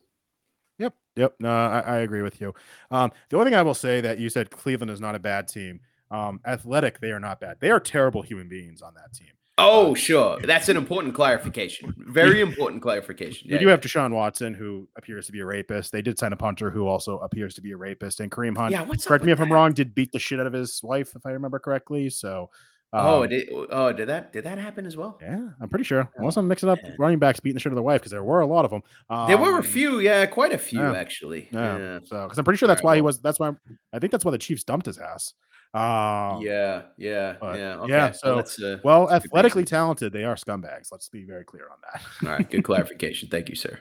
Yep. 0.77 0.93
Yep. 1.15 1.35
No, 1.39 1.49
I, 1.49 1.79
I 1.79 1.97
agree 1.99 2.21
with 2.21 2.39
you. 2.41 2.53
Um, 2.91 3.11
the 3.29 3.37
only 3.37 3.49
thing 3.49 3.57
I 3.57 3.63
will 3.63 3.73
say 3.73 4.01
that 4.01 4.19
you 4.19 4.29
said 4.29 4.51
Cleveland 4.51 4.91
is 4.91 5.01
not 5.01 5.15
a 5.15 5.19
bad 5.19 5.47
team. 5.47 5.79
Um, 6.11 6.41
athletic, 6.45 6.99
they 6.99 7.11
are 7.11 7.19
not 7.19 7.39
bad. 7.39 7.57
They 7.59 7.71
are 7.71 7.79
terrible 7.79 8.21
human 8.21 8.47
beings 8.47 8.81
on 8.81 8.93
that 8.93 9.13
team. 9.13 9.33
Oh, 9.57 9.89
um, 9.89 9.95
sure. 9.95 10.39
That's 10.41 10.69
an 10.69 10.77
important 10.77 11.13
clarification. 11.13 11.93
Very 11.97 12.41
important 12.41 12.81
clarification. 12.81 13.49
Yeah, 13.49 13.55
you 13.55 13.59
do 13.59 13.67
have 13.67 13.81
Deshaun 13.81 14.11
Watson, 14.11 14.53
who 14.53 14.87
appears 14.97 15.27
to 15.27 15.31
be 15.31 15.41
a 15.41 15.45
rapist. 15.45 15.91
They 15.91 16.01
did 16.01 16.17
sign 16.17 16.33
a 16.33 16.35
punter 16.35 16.71
who 16.71 16.87
also 16.87 17.19
appears 17.19 17.53
to 17.55 17.61
be 17.61 17.71
a 17.71 17.77
rapist. 17.77 18.19
And 18.19 18.31
Kareem 18.31 18.57
Hunt, 18.57 18.71
yeah, 18.71 18.85
correct 19.05 19.23
me 19.23 19.31
if 19.31 19.39
I'm 19.39 19.51
wrong, 19.51 19.73
did 19.73 19.93
beat 19.93 20.11
the 20.11 20.19
shit 20.19 20.39
out 20.39 20.47
of 20.47 20.53
his 20.53 20.81
wife, 20.81 21.15
if 21.15 21.25
I 21.25 21.31
remember 21.31 21.59
correctly. 21.59 22.09
So 22.09 22.49
Oh, 22.95 23.23
um, 23.23 23.29
did 23.29 23.49
oh 23.71 23.91
did 23.91 24.07
that 24.09 24.31
did 24.31 24.43
that 24.43 24.59
happen 24.59 24.85
as 24.85 24.95
well? 24.95 25.17
Yeah, 25.19 25.49
I'm 25.59 25.67
pretty 25.67 25.83
sure. 25.83 26.07
Unless 26.15 26.37
I'm 26.37 26.47
mixing 26.47 26.69
up 26.69 26.77
yeah. 26.83 26.91
running 26.99 27.17
backs 27.17 27.39
beating 27.39 27.55
the 27.55 27.59
shit 27.59 27.71
of 27.71 27.75
their 27.75 27.83
wife 27.83 28.01
because 28.01 28.11
there 28.11 28.23
were 28.23 28.41
a 28.41 28.45
lot 28.45 28.65
of 28.65 28.71
them. 28.71 28.83
Um, 29.09 29.27
there 29.27 29.37
were 29.37 29.55
a 29.55 29.57
um, 29.57 29.63
few, 29.63 29.99
yeah, 29.99 30.27
quite 30.27 30.53
a 30.53 30.59
few 30.59 30.79
yeah, 30.79 30.93
actually. 30.93 31.49
Yeah. 31.51 31.77
yeah. 31.77 31.99
So 32.05 32.23
because 32.23 32.37
I'm 32.37 32.45
pretty 32.45 32.59
sure 32.59 32.67
that's 32.67 32.83
why 32.83 32.95
he 32.95 33.01
was. 33.01 33.19
That's 33.19 33.39
why 33.39 33.47
I'm, 33.47 33.59
I 33.93 33.97
think 33.97 34.11
that's 34.11 34.23
why 34.23 34.29
the 34.29 34.37
Chiefs 34.37 34.63
dumped 34.63 34.85
his 34.85 34.99
ass. 34.99 35.33
Um, 35.73 36.41
yeah, 36.41 36.83
yeah, 36.97 37.35
yeah. 37.41 37.77
Okay. 37.79 37.91
Yeah. 37.91 38.11
So, 38.11 38.43
so 38.43 38.73
uh, 38.73 38.77
well, 38.83 39.11
athletically 39.11 39.65
talented, 39.65 40.13
they 40.13 40.23
are 40.23 40.35
scumbags. 40.35 40.91
Let's 40.91 41.09
be 41.09 41.25
very 41.25 41.43
clear 41.43 41.67
on 41.71 41.77
that. 41.81 42.01
All 42.21 42.35
right, 42.35 42.49
good 42.49 42.63
clarification. 42.63 43.29
Thank 43.29 43.49
you, 43.49 43.55
sir. 43.55 43.79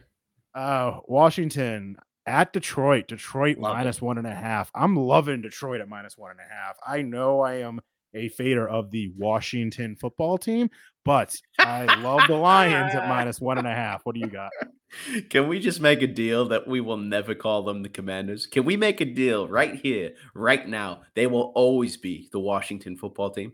Uh, 0.55 1.01
Washington 1.07 1.97
at 2.24 2.53
Detroit. 2.53 3.09
Detroit 3.09 3.59
minus 3.59 4.01
one 4.01 4.16
and 4.16 4.26
a 4.26 4.34
half. 4.34 4.70
I'm 4.74 4.97
loving 4.97 5.43
Detroit 5.43 5.80
at 5.82 5.88
minus 5.88 6.16
one 6.16 6.30
and 6.30 6.40
a 6.40 6.55
half. 6.55 6.76
I 6.86 7.03
know 7.03 7.40
I 7.40 7.57
am 7.57 7.80
a 8.15 8.29
fader 8.29 8.69
of 8.69 8.91
the 8.91 9.13
Washington 9.17 9.97
football 9.97 10.39
team, 10.39 10.71
but 11.05 11.35
I 11.59 11.85
love 12.01 12.23
the 12.29 12.37
Lions 12.37 12.95
at 12.95 13.09
minus 13.09 13.41
one 13.41 13.59
and 13.59 13.67
a 13.67 13.75
half. 13.75 14.03
What 14.05 14.15
do 14.15 14.21
you 14.21 14.29
got? 14.29 14.51
Can 15.31 15.49
we 15.49 15.59
just 15.59 15.81
make 15.81 16.03
a 16.03 16.07
deal 16.07 16.47
that 16.49 16.69
we 16.69 16.81
will 16.81 16.99
never 16.99 17.35
call 17.35 17.63
them 17.63 17.83
the 17.83 17.89
Commanders? 17.89 18.47
Can 18.47 18.65
we 18.65 18.77
make 18.77 19.01
a 19.01 19.07
deal 19.07 19.49
right 19.49 19.75
here, 19.75 20.13
right 20.35 20.69
now? 20.69 21.03
They 21.15 21.27
will 21.27 21.53
always 21.55 21.97
be 21.97 22.29
the 22.31 22.41
Washington 22.41 22.97
football 22.97 23.31
team. 23.31 23.53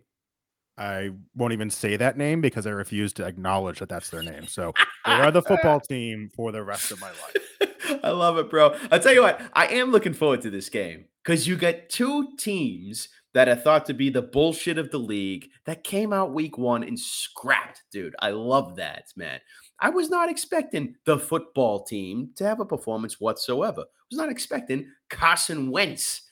I 0.77 1.11
won't 1.35 1.53
even 1.53 1.71
say 1.71 1.97
that 1.97 2.17
name 2.17 2.41
because 2.41 2.67
I 2.67 2.71
refuse 2.71 3.13
to 3.15 3.27
acknowledge 3.27 3.81
that 3.81 3.89
that's 3.89 4.11
their 4.11 4.23
name. 4.23 4.47
So 4.47 4.73
they 5.05 5.13
are 5.13 5.33
the 5.33 5.43
football 5.49 5.81
team 5.81 6.31
for 6.35 6.53
the 6.53 6.63
rest 6.63 6.93
of 6.93 7.01
my 7.01 7.09
life. 7.09 8.01
I 8.05 8.11
love 8.11 8.39
it, 8.39 8.49
bro. 8.49 8.77
I'll 8.91 9.01
tell 9.01 9.13
you 9.13 9.23
what, 9.23 9.41
I 9.55 9.67
am 9.67 9.91
looking 9.91 10.15
forward 10.15 10.43
to 10.43 10.51
this 10.51 10.69
game 10.69 11.07
because 11.25 11.49
you 11.49 11.57
got 11.57 11.89
two 11.89 12.37
teams 12.37 13.09
that 13.39 13.49
are 13.49 13.55
thought 13.55 13.87
to 13.87 13.95
be 13.95 14.11
the 14.11 14.21
bullshit 14.21 14.79
of 14.79 14.91
the 14.91 14.99
league 14.99 15.49
that 15.65 15.85
came 15.85 16.13
out 16.13 16.35
week 16.35 16.59
one 16.59 16.83
and 16.83 16.99
scrapped, 16.99 17.85
dude. 17.93 18.17
I 18.19 18.31
love 18.31 18.75
that, 18.75 19.13
man. 19.15 19.39
I 19.79 19.91
was 19.91 20.11
not 20.11 20.29
expecting 20.29 20.97
the 21.05 21.21
football 21.21 21.85
team 21.85 22.31
to 22.35 22.45
have 22.45 22.59
a 22.59 22.65
performance 22.65 23.21
whatsoever. 23.21 23.83
I 23.83 24.05
was 24.11 24.19
not 24.19 24.29
expecting 24.29 24.91
Carson 25.09 25.71
Wentz 25.71 26.23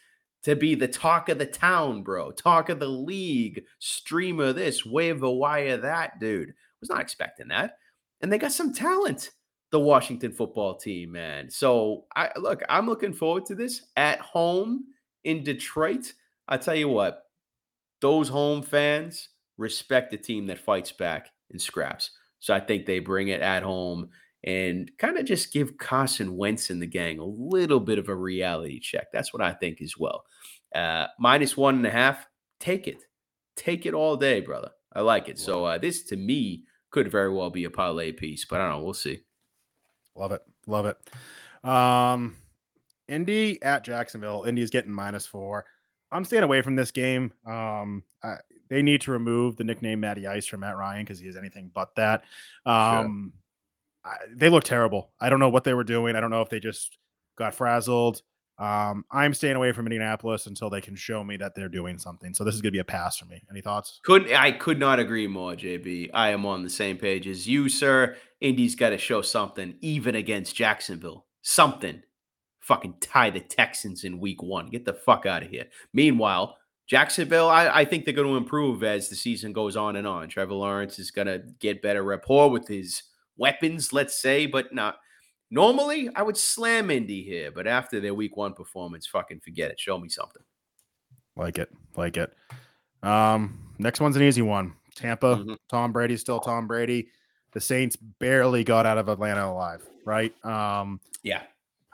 to 0.42 0.56
be 0.56 0.74
the 0.74 0.88
talk 0.88 1.28
of 1.28 1.38
the 1.38 1.46
town, 1.46 2.02
bro. 2.02 2.32
Talk 2.32 2.70
of 2.70 2.80
the 2.80 2.88
league, 2.88 3.62
streamer 3.78 4.52
this, 4.52 4.84
wave 4.84 5.22
waiver 5.22 5.30
wire 5.30 5.76
that, 5.76 6.18
dude. 6.18 6.48
I 6.48 6.54
was 6.80 6.90
not 6.90 7.02
expecting 7.02 7.46
that. 7.48 7.78
And 8.20 8.32
they 8.32 8.38
got 8.38 8.50
some 8.50 8.74
talent, 8.74 9.30
the 9.70 9.78
Washington 9.78 10.32
football 10.32 10.74
team, 10.74 11.12
man. 11.12 11.50
So 11.50 12.06
I 12.16 12.30
look, 12.36 12.64
I'm 12.68 12.88
looking 12.88 13.12
forward 13.12 13.46
to 13.46 13.54
this 13.54 13.82
at 13.96 14.18
home 14.18 14.86
in 15.22 15.44
Detroit. 15.44 16.12
I 16.48 16.56
tell 16.56 16.74
you 16.74 16.88
what, 16.88 17.24
those 18.00 18.28
home 18.28 18.62
fans 18.62 19.28
respect 19.58 20.10
the 20.10 20.16
team 20.16 20.46
that 20.46 20.58
fights 20.58 20.92
back 20.92 21.28
and 21.50 21.60
scraps. 21.60 22.10
So 22.40 22.54
I 22.54 22.60
think 22.60 22.86
they 22.86 22.98
bring 22.98 23.28
it 23.28 23.40
at 23.40 23.62
home 23.62 24.10
and 24.44 24.90
kind 24.98 25.18
of 25.18 25.24
just 25.24 25.52
give 25.52 25.78
Carson 25.78 26.36
Wentz 26.36 26.70
and 26.70 26.80
the 26.80 26.86
gang 26.86 27.18
a 27.18 27.24
little 27.24 27.80
bit 27.80 27.98
of 27.98 28.08
a 28.08 28.14
reality 28.14 28.78
check. 28.78 29.06
That's 29.12 29.32
what 29.32 29.42
I 29.42 29.52
think 29.52 29.80
as 29.82 29.96
well. 29.98 30.24
Uh, 30.74 31.06
minus 31.18 31.56
one 31.56 31.76
and 31.76 31.86
a 31.86 31.90
half, 31.90 32.26
take 32.60 32.86
it. 32.86 33.02
Take 33.56 33.86
it 33.86 33.94
all 33.94 34.16
day, 34.16 34.40
brother. 34.40 34.70
I 34.92 35.00
like 35.00 35.28
it. 35.28 35.38
So 35.38 35.64
uh, 35.64 35.78
this 35.78 36.04
to 36.04 36.16
me 36.16 36.64
could 36.90 37.10
very 37.10 37.32
well 37.32 37.50
be 37.50 37.64
a 37.64 37.70
parlay 37.70 38.12
piece, 38.12 38.44
but 38.44 38.60
I 38.60 38.68
don't 38.68 38.78
know. 38.78 38.84
We'll 38.84 38.94
see. 38.94 39.20
Love 40.14 40.32
it. 40.32 40.42
Love 40.66 40.86
it. 40.86 41.68
Um, 41.68 42.36
Indy 43.08 43.60
at 43.62 43.84
Jacksonville. 43.84 44.44
Indy's 44.44 44.70
getting 44.70 44.92
minus 44.92 45.26
four. 45.26 45.64
I'm 46.12 46.24
staying 46.24 46.42
away 46.42 46.62
from 46.62 46.76
this 46.76 46.90
game. 46.90 47.32
Um, 47.46 48.02
I, 48.22 48.36
they 48.68 48.82
need 48.82 49.00
to 49.02 49.12
remove 49.12 49.56
the 49.56 49.64
nickname 49.64 50.00
Matty 50.00 50.26
Ice 50.26 50.46
from 50.46 50.60
Matt 50.60 50.76
Ryan 50.76 51.04
because 51.04 51.18
he 51.18 51.28
is 51.28 51.36
anything 51.36 51.70
but 51.72 51.94
that. 51.96 52.24
Um, 52.64 53.32
sure. 54.04 54.12
I, 54.12 54.16
they 54.34 54.48
look 54.48 54.64
terrible. 54.64 55.10
I 55.20 55.30
don't 55.30 55.40
know 55.40 55.48
what 55.48 55.64
they 55.64 55.74
were 55.74 55.84
doing. 55.84 56.16
I 56.16 56.20
don't 56.20 56.30
know 56.30 56.42
if 56.42 56.48
they 56.48 56.60
just 56.60 56.96
got 57.36 57.54
frazzled. 57.54 58.22
Um, 58.58 59.04
I'm 59.10 59.34
staying 59.34 59.56
away 59.56 59.72
from 59.72 59.86
Indianapolis 59.86 60.46
until 60.46 60.70
they 60.70 60.80
can 60.80 60.96
show 60.96 61.22
me 61.22 61.36
that 61.36 61.54
they're 61.54 61.68
doing 61.68 61.98
something. 61.98 62.32
So 62.32 62.42
this 62.42 62.54
is 62.54 62.62
going 62.62 62.70
to 62.70 62.76
be 62.76 62.80
a 62.80 62.84
pass 62.84 63.18
for 63.18 63.26
me. 63.26 63.42
Any 63.50 63.60
thoughts? 63.60 64.00
Couldn't 64.02 64.34
I 64.34 64.52
could 64.52 64.78
not 64.78 64.98
agree 64.98 65.26
more, 65.26 65.52
JB. 65.52 66.10
I 66.14 66.30
am 66.30 66.46
on 66.46 66.62
the 66.62 66.70
same 66.70 66.96
page 66.96 67.26
as 67.28 67.46
you, 67.46 67.68
sir. 67.68 68.16
Indy's 68.40 68.74
got 68.74 68.90
to 68.90 68.98
show 68.98 69.20
something, 69.20 69.74
even 69.80 70.14
against 70.14 70.56
Jacksonville. 70.56 71.26
Something. 71.42 72.02
Fucking 72.66 72.94
tie 73.00 73.30
the 73.30 73.40
Texans 73.40 74.02
in 74.02 74.18
week 74.18 74.42
one. 74.42 74.66
Get 74.66 74.84
the 74.84 74.92
fuck 74.92 75.24
out 75.24 75.44
of 75.44 75.50
here. 75.50 75.66
Meanwhile, 75.92 76.56
Jacksonville, 76.88 77.48
I, 77.48 77.68
I 77.68 77.84
think 77.84 78.04
they're 78.04 78.14
going 78.14 78.28
to 78.28 78.36
improve 78.36 78.82
as 78.82 79.08
the 79.08 79.14
season 79.16 79.52
goes 79.52 79.76
on 79.76 79.96
and 79.96 80.06
on. 80.06 80.28
Trevor 80.28 80.54
Lawrence 80.54 80.98
is 80.98 81.10
going 81.10 81.28
to 81.28 81.42
get 81.60 81.82
better 81.82 82.02
rapport 82.02 82.50
with 82.50 82.66
his 82.66 83.02
weapons, 83.36 83.92
let's 83.92 84.20
say, 84.20 84.46
but 84.46 84.74
not 84.74 84.96
normally 85.50 86.08
I 86.14 86.22
would 86.22 86.36
slam 86.36 86.90
Indy 86.90 87.22
here, 87.22 87.50
but 87.52 87.66
after 87.66 88.00
their 88.00 88.14
week 88.14 88.36
one 88.36 88.52
performance, 88.52 89.06
fucking 89.06 89.40
forget 89.40 89.70
it. 89.70 89.78
Show 89.78 89.98
me 89.98 90.08
something. 90.08 90.42
Like 91.36 91.58
it, 91.58 91.70
like 91.96 92.16
it. 92.16 92.32
Um, 93.02 93.74
next 93.78 94.00
one's 94.00 94.16
an 94.16 94.22
easy 94.22 94.42
one. 94.42 94.74
Tampa, 94.94 95.36
mm-hmm. 95.36 95.54
Tom 95.68 95.92
Brady, 95.92 96.16
still 96.16 96.40
Tom 96.40 96.66
Brady. 96.66 97.08
The 97.52 97.60
Saints 97.60 97.96
barely 97.96 98.64
got 98.64 98.86
out 98.86 98.98
of 98.98 99.08
Atlanta 99.08 99.46
alive, 99.46 99.86
right? 100.04 100.32
Um, 100.44 101.00
yeah. 101.22 101.42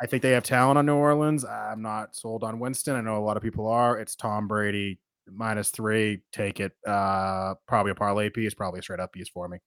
I 0.03 0.07
think 0.07 0.24
they 0.24 0.32
have 0.32 0.42
talent 0.42 0.78
on 0.78 0.86
New 0.86 0.96
Orleans. 0.96 1.44
I'm 1.44 1.80
not 1.80 2.16
sold 2.16 2.42
on 2.42 2.59
Winston. 2.59 2.96
I 2.96 3.00
know 3.00 3.18
a 3.18 3.22
lot 3.24 3.36
of 3.36 3.42
people 3.42 3.68
are. 3.68 4.00
It's 4.00 4.16
Tom 4.16 4.48
Brady 4.48 4.98
minus 5.30 5.70
three. 5.70 6.22
Take 6.32 6.59
it. 6.59 6.72
Uh, 6.84 7.55
probably 7.68 7.92
a 7.92 7.94
parlay 7.94 8.28
piece. 8.28 8.53
Probably 8.53 8.80
a 8.80 8.82
straight 8.82 8.98
up 8.98 9.12
piece 9.12 9.28
for 9.28 9.46
me. 9.46 9.59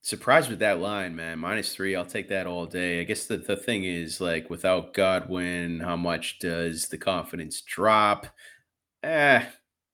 Surprised 0.00 0.48
with 0.48 0.60
that 0.60 0.80
line, 0.80 1.14
man. 1.14 1.38
Minus 1.38 1.74
three. 1.74 1.94
I'll 1.94 2.06
take 2.06 2.30
that 2.30 2.46
all 2.46 2.64
day. 2.64 3.02
I 3.02 3.04
guess 3.04 3.26
the, 3.26 3.36
the 3.36 3.58
thing 3.58 3.84
is, 3.84 4.22
like, 4.22 4.48
without 4.48 4.94
Godwin, 4.94 5.80
how 5.80 5.96
much 5.96 6.38
does 6.38 6.88
the 6.88 6.96
confidence 6.96 7.60
drop? 7.60 8.26
Eh, 9.02 9.44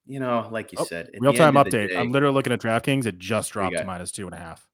you 0.05 0.21
know, 0.21 0.47
like 0.51 0.71
you 0.71 0.77
oh, 0.79 0.85
said, 0.85 1.09
real 1.19 1.33
time 1.33 1.55
update. 1.55 1.89
Day, 1.89 1.97
I'm 1.97 2.13
literally 2.13 2.33
looking 2.33 2.53
at 2.53 2.61
DraftKings. 2.61 3.05
It 3.07 3.19
just 3.19 3.51
dropped 3.51 3.75
to 3.75 3.83
minus 3.83 4.13
two 4.13 4.25
and 4.25 4.33
a 4.33 4.39
half. 4.39 4.65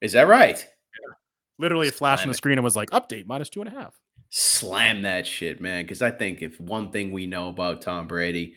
Is 0.00 0.12
that 0.12 0.28
right? 0.28 0.56
Yeah. 0.56 1.14
Literally, 1.58 1.88
it 1.88 1.94
flashed 1.94 2.22
on 2.22 2.28
the 2.28 2.34
screen 2.34 2.56
and 2.56 2.64
was 2.64 2.74
like, 2.74 2.88
update 2.88 3.26
minus 3.26 3.50
two 3.50 3.60
and 3.60 3.68
a 3.68 3.78
half 3.78 4.01
slam 4.34 5.02
that 5.02 5.26
shit, 5.26 5.60
man. 5.60 5.84
Because 5.84 6.00
I 6.02 6.10
think 6.10 6.40
if 6.42 6.58
one 6.58 6.90
thing 6.90 7.12
we 7.12 7.26
know 7.26 7.48
about 7.48 7.82
Tom 7.82 8.08
Brady, 8.08 8.54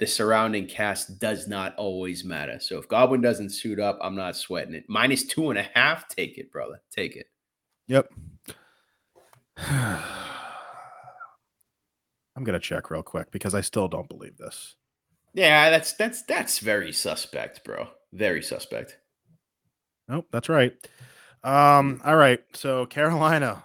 the 0.00 0.06
surrounding 0.06 0.66
cast 0.66 1.20
does 1.20 1.46
not 1.46 1.74
always 1.76 2.24
matter. 2.24 2.58
So 2.58 2.78
if 2.78 2.88
Godwin 2.88 3.20
doesn't 3.20 3.50
suit 3.50 3.78
up, 3.78 3.96
I'm 4.02 4.16
not 4.16 4.36
sweating 4.36 4.74
it. 4.74 4.84
Minus 4.88 5.24
two 5.24 5.50
and 5.50 5.58
a 5.58 5.70
half, 5.74 6.08
take 6.08 6.36
it, 6.36 6.50
brother. 6.50 6.82
Take 6.90 7.14
it. 7.16 7.26
Yep. 7.86 8.08
I'm 12.36 12.42
gonna 12.42 12.58
check 12.58 12.90
real 12.90 13.04
quick 13.04 13.30
because 13.30 13.54
I 13.54 13.60
still 13.60 13.86
don't 13.86 14.08
believe 14.08 14.36
this. 14.36 14.74
Yeah, 15.32 15.70
that's 15.70 15.92
that's 15.92 16.22
that's 16.22 16.58
very 16.58 16.92
suspect, 16.92 17.62
bro. 17.64 17.86
Very 18.12 18.42
suspect. 18.42 18.98
Nope, 20.08 20.26
that's 20.32 20.48
right. 20.48 20.72
Um, 21.44 22.00
all 22.04 22.16
right. 22.16 22.40
So 22.52 22.86
Carolina 22.86 23.64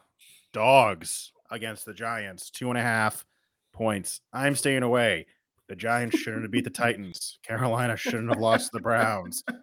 dogs 0.53 1.31
against 1.51 1.85
the 1.85 1.93
Giants, 1.93 2.49
two 2.49 2.69
and 2.69 2.77
a 2.77 2.81
half 2.81 3.25
points. 3.73 4.21
I'm 4.33 4.55
staying 4.55 4.83
away. 4.83 5.25
The 5.67 5.75
Giants 5.75 6.17
shouldn't 6.17 6.43
have 6.43 6.51
beat 6.51 6.63
the 6.63 6.69
Titans. 6.69 7.37
Carolina 7.47 7.95
shouldn't 7.95 8.29
have 8.29 8.39
lost 8.39 8.71
the 8.71 8.79
Browns. 8.79 9.43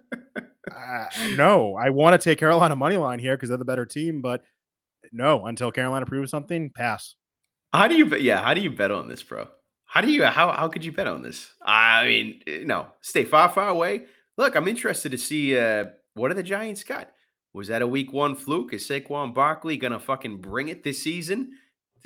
Uh, 0.76 1.06
no, 1.36 1.74
I 1.76 1.90
want 1.90 2.20
to 2.20 2.22
take 2.22 2.38
Carolina 2.38 2.74
money 2.76 2.96
line 2.96 3.18
here 3.18 3.36
because 3.36 3.48
they're 3.48 3.56
the 3.56 3.64
better 3.64 3.86
team, 3.86 4.20
but 4.20 4.42
no, 5.12 5.46
until 5.46 5.70
Carolina 5.70 6.06
proves 6.06 6.30
something, 6.30 6.70
pass. 6.70 7.14
How 7.72 7.88
do 7.88 7.94
you 7.94 8.06
bet? 8.06 8.22
Yeah, 8.22 8.42
how 8.42 8.52
do 8.52 8.60
you 8.60 8.70
bet 8.70 8.90
on 8.90 9.08
this, 9.08 9.22
bro? 9.22 9.48
How 9.84 10.00
do 10.00 10.10
you 10.10 10.24
how 10.24 10.50
how 10.52 10.68
could 10.68 10.84
you 10.84 10.92
bet 10.92 11.06
on 11.06 11.22
this? 11.22 11.52
I 11.62 12.04
mean, 12.06 12.42
eh, 12.46 12.62
no, 12.64 12.88
stay 13.00 13.24
far, 13.24 13.48
far 13.48 13.68
away. 13.68 14.06
Look, 14.36 14.54
I'm 14.56 14.68
interested 14.68 15.12
to 15.12 15.18
see 15.18 15.58
uh, 15.58 15.86
what 16.14 16.30
are 16.30 16.34
the 16.34 16.42
Giants 16.42 16.84
got. 16.84 17.10
Was 17.54 17.68
that 17.68 17.82
a 17.82 17.86
week 17.86 18.12
one 18.12 18.34
fluke? 18.34 18.74
Is 18.74 18.86
Saquon 18.86 19.32
Barkley 19.32 19.76
gonna 19.76 20.00
fucking 20.00 20.38
bring 20.38 20.68
it 20.68 20.82
this 20.82 21.02
season? 21.02 21.52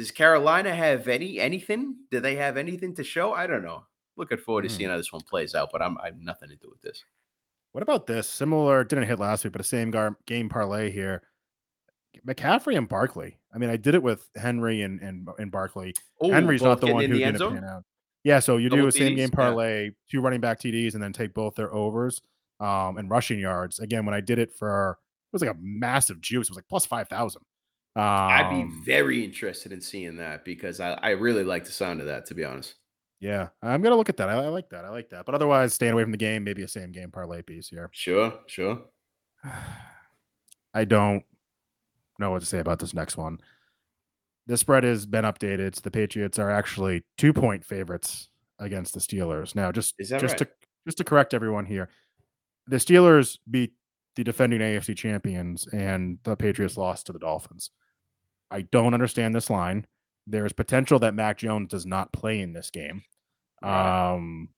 Does 0.01 0.11
Carolina 0.11 0.75
have 0.75 1.09
any 1.09 1.39
anything? 1.39 1.95
Do 2.11 2.21
they 2.21 2.35
have 2.37 2.57
anything 2.57 2.95
to 2.95 3.05
show? 3.05 3.35
I 3.35 3.47
don't 3.47 3.63
know. 3.63 3.85
Looking 4.17 4.39
forward 4.39 4.63
to 4.63 4.69
mm. 4.69 4.73
seeing 4.75 4.89
how 4.89 4.97
this 4.97 5.13
one 5.13 5.21
plays 5.21 5.55
out, 5.55 5.69
but 5.71 5.83
I'm 5.83 5.99
I 5.99 6.07
have 6.07 6.17
nothing 6.17 6.49
to 6.49 6.57
do 6.57 6.71
with 6.71 6.81
this. 6.81 7.05
What 7.73 7.83
about 7.83 8.07
this? 8.07 8.27
Similar, 8.27 8.83
didn't 8.85 9.09
hit 9.09 9.19
last 9.19 9.45
week, 9.45 9.53
but 9.53 9.61
a 9.61 9.65
same 9.65 9.91
gar- 9.91 10.17
game 10.27 10.49
parlay 10.49 10.91
here. 10.91 11.25
McCaffrey 12.27 12.79
and 12.79 12.89
Barkley. 12.89 13.37
I 13.55 13.59
mean, 13.59 13.69
I 13.69 13.77
did 13.77 13.95
it 13.95 14.03
with 14.03 14.27
Henry 14.37 14.81
and 14.81 15.03
and, 15.03 15.29
and 15.39 15.53
Barkley. 15.53 15.93
Ooh, 16.25 16.31
Henry's 16.31 16.63
not 16.63 16.81
the 16.81 16.95
one 16.95 17.05
who 17.05 17.19
didn't 17.19 17.39
pan 17.39 17.63
out. 17.63 17.85
Yeah, 18.25 18.39
so 18.39 18.57
you 18.57 18.71
do 18.71 18.87
a 18.87 18.93
same 18.93 19.17
game 19.17 19.29
parlay, 19.29 19.85
yeah. 19.85 19.91
two 20.11 20.23
running 20.23 20.41
back 20.41 20.61
TDs, 20.61 20.95
and 20.95 21.03
then 21.03 21.13
take 21.13 21.35
both 21.35 21.57
their 21.57 21.75
overs 21.75 22.23
um, 22.59 22.97
and 22.97 23.11
rushing 23.11 23.39
yards. 23.39 23.81
Again, 23.81 24.07
when 24.07 24.15
I 24.15 24.23
did 24.23 24.39
it 24.39 24.55
for 24.55 24.99
it 25.31 25.35
was 25.35 25.43
like 25.43 25.51
a 25.51 25.59
massive 25.61 26.23
juice. 26.23 26.49
It 26.49 26.53
was 26.53 26.57
like 26.57 26.69
plus 26.71 26.87
five 26.87 27.07
thousand. 27.07 27.43
Um, 27.97 28.05
I'd 28.05 28.51
be 28.51 28.63
um 28.63 28.83
very 28.85 29.25
interested 29.25 29.73
in 29.73 29.81
seeing 29.81 30.17
that 30.19 30.45
because 30.45 30.79
I, 30.79 30.93
I 30.93 31.11
really 31.11 31.43
like 31.43 31.65
the 31.65 31.73
sound 31.73 32.01
of 32.01 32.07
that, 32.07 32.27
to 32.27 32.35
be 32.35 32.45
honest. 32.45 32.75
Yeah, 33.21 33.49
I'm 33.63 33.83
gonna 33.83 33.97
look 33.97 34.09
at 34.09 34.17
that. 34.17 34.29
I, 34.29 34.35
I, 34.35 34.49
like 34.49 34.71
that. 34.71 34.85
I 34.85 34.89
like 34.91 35.11
that. 35.11 35.27
But 35.27 35.35
otherwise, 35.35 35.75
staying 35.75 35.93
away 35.93 36.03
from 36.03 36.13
the 36.13 36.17
game. 36.17 36.45
Maybe 36.45 36.63
a 36.63 36.69
same 36.69 36.93
game 36.93 37.11
parlay 37.11 37.43
piece 37.43 37.69
here. 37.69 37.91
Sure, 37.93 38.33
sure. 38.47 38.83
I 40.75 40.85
don't 40.85 41.25
know 42.19 42.31
what 42.31 42.41
to 42.41 42.47
say 42.47 42.61
about 42.61 42.79
this 42.79 42.95
next 42.95 43.17
one. 43.17 43.39
The 44.47 44.57
spread 44.57 44.85
has 44.85 45.05
been 45.05 45.25
updated. 45.25 45.81
The 45.83 45.91
Patriots 45.91 46.39
are 46.39 46.51
actually 46.51 47.05
two 47.19 47.33
point 47.33 47.65
favorites 47.65 48.29
against 48.59 48.95
the 48.95 49.01
Steelers. 49.01 49.55
Now, 49.55 49.73
just 49.73 49.99
just 49.99 50.13
right? 50.13 50.39
to 50.39 50.49
just 50.87 50.99
to 50.99 51.05
correct 51.05 51.35
everyone 51.35 51.67
here, 51.67 51.91
the 52.67 52.77
Steelers 52.77 53.39
beat 53.51 53.73
the 54.17 54.25
defending 54.25 54.61
AFC 54.61 54.97
champions, 54.97 55.67
and 55.73 56.19
the 56.23 56.37
Patriots 56.37 56.77
lost 56.77 57.07
to 57.07 57.13
the 57.13 57.19
Dolphins. 57.19 57.71
I 58.51 58.63
don't 58.63 58.95
understand 58.95 59.35
this 59.35 59.51
line. 59.51 59.87
There 60.27 60.47
is 60.47 60.53
potential 60.53 60.99
that 61.01 61.15
Mac 61.15 61.39
Jones 61.39 61.71
does 61.71 61.87
not 61.87 62.13
play 62.13 62.41
in 62.41 62.53
this 62.53 62.71
game. 62.71 63.03
Um, 63.63 64.49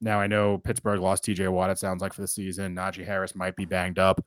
now 0.00 0.20
I 0.20 0.26
know 0.26 0.58
Pittsburgh 0.58 1.00
lost 1.00 1.24
TJ 1.24 1.50
Watt. 1.50 1.70
It 1.70 1.78
sounds 1.78 2.02
like 2.02 2.12
for 2.12 2.20
the 2.20 2.28
season. 2.28 2.74
Najee 2.74 3.06
Harris 3.06 3.34
might 3.34 3.56
be 3.56 3.64
banged 3.64 3.98
up. 3.98 4.24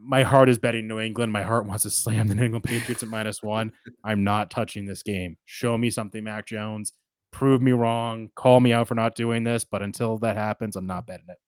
My 0.00 0.22
heart 0.22 0.48
is 0.48 0.58
betting 0.58 0.88
New 0.88 0.98
England. 0.98 1.32
My 1.32 1.42
heart 1.42 1.66
wants 1.68 1.84
to 1.84 1.90
slam 1.90 2.28
the 2.28 2.34
New 2.34 2.44
England 2.44 2.64
Patriots 2.64 3.02
at 3.02 3.08
minus 3.08 3.42
one. 3.42 3.72
I'm 4.02 4.24
not 4.24 4.50
touching 4.50 4.86
this 4.86 5.02
game. 5.02 5.36
Show 5.44 5.78
me 5.78 5.90
something, 5.90 6.24
Mac 6.24 6.46
Jones. 6.46 6.92
Prove 7.32 7.62
me 7.62 7.72
wrong. 7.72 8.30
Call 8.36 8.60
me 8.60 8.72
out 8.72 8.88
for 8.88 8.94
not 8.94 9.14
doing 9.14 9.44
this. 9.44 9.64
But 9.64 9.82
until 9.82 10.18
that 10.18 10.36
happens, 10.36 10.76
I'm 10.76 10.86
not 10.86 11.06
betting 11.06 11.26
it. 11.28 11.38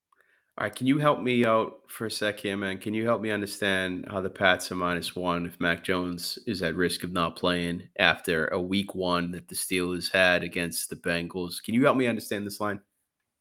All 0.59 0.65
right, 0.65 0.75
can 0.75 0.87
you 0.87 0.97
help 0.99 1.21
me 1.21 1.45
out 1.45 1.81
for 1.87 2.07
a 2.07 2.11
sec 2.11 2.41
here, 2.41 2.57
man? 2.57 2.79
Can 2.79 2.95
you 2.95 3.05
help 3.05 3.21
me 3.21 3.31
understand 3.31 4.07
how 4.11 4.23
the 4.23 4.31
Pats 4.31 4.73
are 4.73 4.75
minus 4.75 5.15
one 5.15 5.45
if 5.45 5.61
Mac 5.61 5.85
Jones 5.85 6.39
is 6.47 6.63
at 6.63 6.75
risk 6.75 7.05
of 7.05 7.13
not 7.13 7.37
playing 7.37 7.83
after 7.99 8.47
a 8.49 8.61
week 8.61 8.95
one 8.95 9.31
that 9.33 9.49
the 9.49 9.55
Steelers 9.55 10.11
had 10.11 10.43
against 10.43 10.89
the 10.89 10.97
Bengals? 10.97 11.63
Can 11.63 11.75
you 11.75 11.85
help 11.85 11.99
me 11.99 12.07
understand 12.07 12.47
this 12.47 12.59
line? 12.59 12.81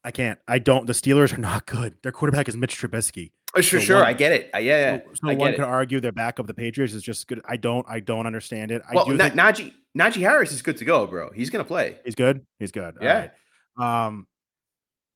I 0.04 0.10
can't. 0.10 0.38
I 0.46 0.58
don't. 0.58 0.86
The 0.86 0.92
Steelers 0.92 1.32
are 1.32 1.40
not 1.40 1.64
good. 1.64 1.94
Their 2.02 2.12
quarterback 2.12 2.48
is 2.50 2.56
Mitch 2.56 2.78
Trubisky. 2.78 3.30
Oh, 3.56 3.62
sure, 3.62 3.80
So 3.80 3.86
sure. 3.86 3.96
one- 3.96 4.06
I 4.06 4.12
get 4.12 4.32
it. 4.32 4.50
Yeah, 4.52 4.60
yeah. 4.60 4.96
So, 4.98 5.02
so 5.14 5.30
I 5.30 5.34
one 5.36 5.52
could 5.54 5.60
argue 5.64 6.00
their 6.00 6.12
backup, 6.12 6.46
the 6.46 6.52
Patriots, 6.54 6.92
is 6.92 7.02
just 7.02 7.26
good. 7.28 7.40
I 7.48 7.56
don't. 7.56 7.86
I 7.88 8.00
don't 8.00 8.26
understand 8.26 8.70
it. 8.72 8.82
I 8.90 8.94
Well, 8.94 9.06
do 9.06 9.14
Na- 9.14 9.30
think 9.30 9.34
Najee 9.40 9.72
Najee 9.96 10.20
Harris 10.20 10.52
is 10.52 10.60
good 10.60 10.76
to 10.76 10.84
go, 10.84 11.06
bro. 11.06 11.30
He's 11.34 11.48
gonna 11.48 11.64
play. 11.64 11.96
he's 12.04 12.14
good. 12.14 12.44
He's 12.58 12.72
good. 12.72 12.94
Yeah. 13.00 13.28
right. 13.78 14.06
Um, 14.06 14.26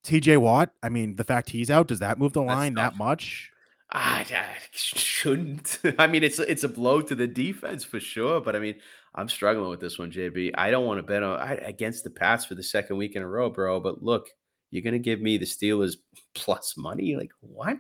T.J. 0.03 0.39
Watt. 0.39 0.73
I 0.83 0.89
mean, 0.89 1.17
the 1.17 1.25
fact 1.25 1.51
he's 1.51 1.71
out 1.71 1.89
does 1.89 1.99
that 1.99 2.19
move 2.19 2.33
the 2.33 2.43
line 2.43 2.75
that 2.75 2.97
much? 2.97 3.51
Ah, 3.93 4.19
I, 4.19 4.21
I 4.35 4.47
shouldn't. 4.73 5.79
I 5.99 6.07
mean, 6.07 6.23
it's 6.23 6.39
it's 6.39 6.65
a 6.65 6.69
blow 6.69 7.03
to 7.03 7.15
the 7.15 7.27
defense 7.27 7.85
for 7.85 8.01
sure, 8.01 8.41
but 8.41 8.57
I 8.57 8.59
mean, 8.59 8.77
I'm 9.15 9.29
struggling 9.29 9.71
with 9.71 9.81
this 9.81 9.99
one, 9.99 10.11
JB. 10.11 10.53
I 10.55 10.71
don't 10.71 10.87
want 10.87 10.99
to 10.99 11.03
bet 11.03 11.23
on 11.23 11.39
I, 11.41 11.55
against 11.55 12.05
the 12.05 12.11
Pats 12.11 12.45
for 12.45 12.55
the 12.55 12.63
second 12.63 12.97
week 12.97 13.17
in 13.17 13.23
a 13.23 13.29
row, 13.29 13.51
bro. 13.51 13.81
But 13.81 14.03
look, 14.03 14.29
you're 14.71 14.83
gonna 14.83 14.99
give 14.99 15.21
me 15.21 15.37
the 15.39 15.47
Steelers 15.47 15.97
plus 16.35 16.77
money? 16.77 17.17
Like 17.17 17.33
what? 17.41 17.79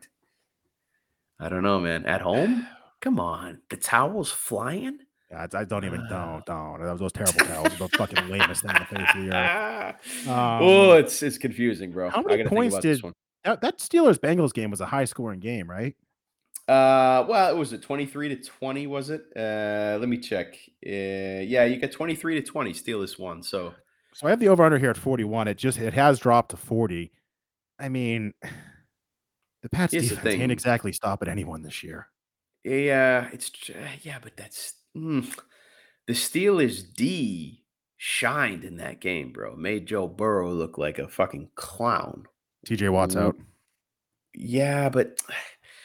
I 1.39 1.49
don't 1.49 1.63
know, 1.63 1.81
man. 1.81 2.05
At 2.07 2.21
home? 2.21 2.67
Come 3.01 3.19
on, 3.19 3.61
the 3.71 3.79
towels 3.79 4.31
flying. 4.31 4.99
I, 5.37 5.47
I 5.55 5.65
don't 5.65 5.85
even. 5.85 6.01
Ah. 6.11 6.41
Don't. 6.43 6.47
Don't. 6.47 6.81
Those, 6.83 6.99
those 7.01 7.13
terrible 7.13 7.45
towels. 7.47 7.79
the 7.79 7.89
fucking 7.97 8.29
lamest 8.29 8.63
thing 8.63 8.71
on 8.73 8.87
the 8.91 8.97
face 8.97 9.09
of 9.15 9.23
the 9.25 9.37
earth. 9.37 9.97
oh, 10.29 10.93
Um, 10.93 10.99
it's 10.99 11.23
it's 11.23 11.39
confusing, 11.39 11.93
bro. 11.93 12.11
how 12.11 12.19
I 12.19 12.37
many 12.37 12.45
points 12.45 12.51
think 12.51 12.73
about 12.75 12.83
this 12.83 12.99
did- 12.99 13.05
one. 13.05 13.13
That, 13.45 13.61
that 13.63 13.79
Steelers 13.79 14.19
Bengals 14.19 14.53
game 14.53 14.71
was 14.71 14.83
a 14.83 14.87
high 14.87 15.07
scoring 15.07 15.41
game, 15.41 15.71
right? 15.71 15.95
Uh, 16.69 17.25
well, 17.27 17.51
it 17.51 17.57
was 17.57 17.73
it 17.73 17.81
23 17.81 18.29
to 18.29 18.37
20, 18.37 18.87
was 18.87 19.09
it? 19.11 19.23
Uh, 19.35 19.97
let 19.99 20.09
me 20.11 20.19
check. 20.19 20.55
Uh, 20.87 21.41
yeah, 21.43 21.65
you 21.65 21.79
got 21.81 21.91
23 21.91 22.35
to 22.41 22.43
20. 22.47 22.73
Steelers 22.75 23.19
won. 23.19 23.43
So 23.43 23.75
So 24.13 24.27
I 24.27 24.31
have 24.31 24.41
the 24.41 24.49
over 24.49 24.63
under 24.63 24.79
here 24.79 24.91
at 24.91 24.97
41. 24.99 25.49
It 25.49 25.57
just 25.57 25.79
it 25.79 25.95
has 25.95 26.19
dropped 26.19 26.51
to 26.51 26.57
40. 26.59 27.11
I 27.79 27.89
mean, 27.89 28.35
the 29.63 29.69
Pats 29.71 29.93
Here's 29.95 30.11
defense 30.11 30.23
thing. 30.23 30.39
can't 30.41 30.53
exactly 30.53 30.93
stop 30.93 31.23
at 31.23 31.29
anyone 31.29 31.63
this 31.63 31.83
year. 31.83 32.09
yeah, 32.63 33.29
it's 33.33 33.51
yeah, 34.03 34.19
but 34.23 34.37
that's 34.37 34.75
mm, 34.97 35.39
the 36.07 36.13
Steelers 36.13 36.83
D 36.95 37.65
shined 37.97 38.65
in 38.65 38.77
that 38.79 39.01
game, 39.01 39.33
bro. 39.33 39.55
Made 39.57 39.87
Joe 39.87 40.09
Burrow 40.09 40.51
look 40.53 40.79
like 40.79 40.99
a 40.99 41.09
fucking 41.09 41.51
clown. 41.55 42.25
TJ 42.67 42.91
Watt's 42.91 43.17
out. 43.17 43.37
Yeah, 44.35 44.89
but 44.89 45.21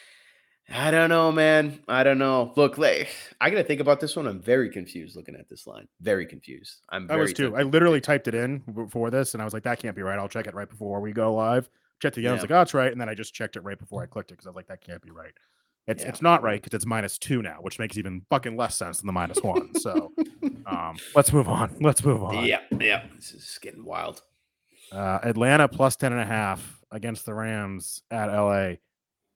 I 0.74 0.92
don't 0.92 1.10
know, 1.10 1.32
man. 1.32 1.80
I 1.88 2.04
don't 2.04 2.18
know. 2.18 2.54
Look, 2.56 2.78
like, 2.78 3.10
I 3.40 3.50
got 3.50 3.58
to 3.58 3.64
think 3.64 3.82
about 3.82 4.00
this 4.00 4.16
one. 4.16 4.28
I'm 4.28 4.42
very 4.42 4.70
confused 4.70 5.16
looking 5.16 5.36
at 5.36 5.48
this 5.48 5.68
line. 5.68 5.88
Very 6.02 6.26
confused. 6.26 6.82
I'm 6.90 7.10
I 7.12 7.18
was 7.18 7.34
too. 7.34 7.56
I 7.56 7.62
literally 7.64 8.02
typed 8.02 8.28
it 8.28 8.34
in 8.34 8.60
before 8.74 9.12
this, 9.12 9.34
and 9.34 9.42
I 9.42 9.46
was 9.46 9.54
like, 9.54 9.64
"That 9.64 9.80
can't 9.80 9.96
be 9.96 10.02
right." 10.02 10.18
I'll 10.18 10.30
check 10.30 10.48
it 10.48 10.56
right 10.56 10.70
before 10.70 11.02
we 11.02 11.12
go 11.12 11.36
live. 11.36 11.70
Checked 12.02 12.18
it 12.18 12.22
again. 12.22 12.32
I 12.32 12.34
was 12.34 12.42
like, 12.42 12.52
"Oh, 12.52 12.62
it's 12.62 12.74
right," 12.74 12.92
and 12.92 13.00
then 13.00 13.10
I 13.10 13.14
just 13.14 13.34
checked 13.34 13.58
it 13.58 13.64
right 13.64 13.78
before 13.78 14.02
I 14.02 14.06
clicked 14.08 14.32
it 14.32 14.36
because 14.36 14.48
I 14.48 14.50
was 14.50 14.56
like, 14.56 14.68
"That 14.68 14.82
can't 14.82 15.02
be 15.02 15.12
right." 15.12 15.34
It's 15.88 16.04
Yeah. 16.04 16.10
it's 16.10 16.22
not 16.22 16.42
right 16.42 16.62
because 16.62 16.76
it's 16.76 16.86
minus 16.86 17.18
two 17.18 17.42
now, 17.42 17.58
which 17.62 17.78
makes 17.80 17.98
even 17.98 18.26
fucking 18.30 18.58
less 18.58 18.76
sense 18.76 18.98
than 19.00 19.08
the 19.08 19.14
minus 19.14 19.42
one. 19.42 19.74
So, 19.76 20.12
um, 20.66 20.98
let's 21.16 21.32
move 21.32 21.48
on. 21.48 21.76
Let's 21.80 22.04
move 22.04 22.24
on. 22.24 22.46
Yeah, 22.46 22.62
yeah. 22.80 23.04
This 23.16 23.34
is 23.34 23.60
getting 23.62 23.86
wild. 23.86 24.22
Uh, 24.92 25.20
Atlanta 25.24 25.68
plus 25.68 25.96
10 25.96 26.12
and 26.12 26.22
a 26.22 26.26
half 26.26 26.82
against 26.92 27.26
the 27.26 27.34
Rams 27.34 28.02
at 28.10 28.28
LA. 28.28 28.76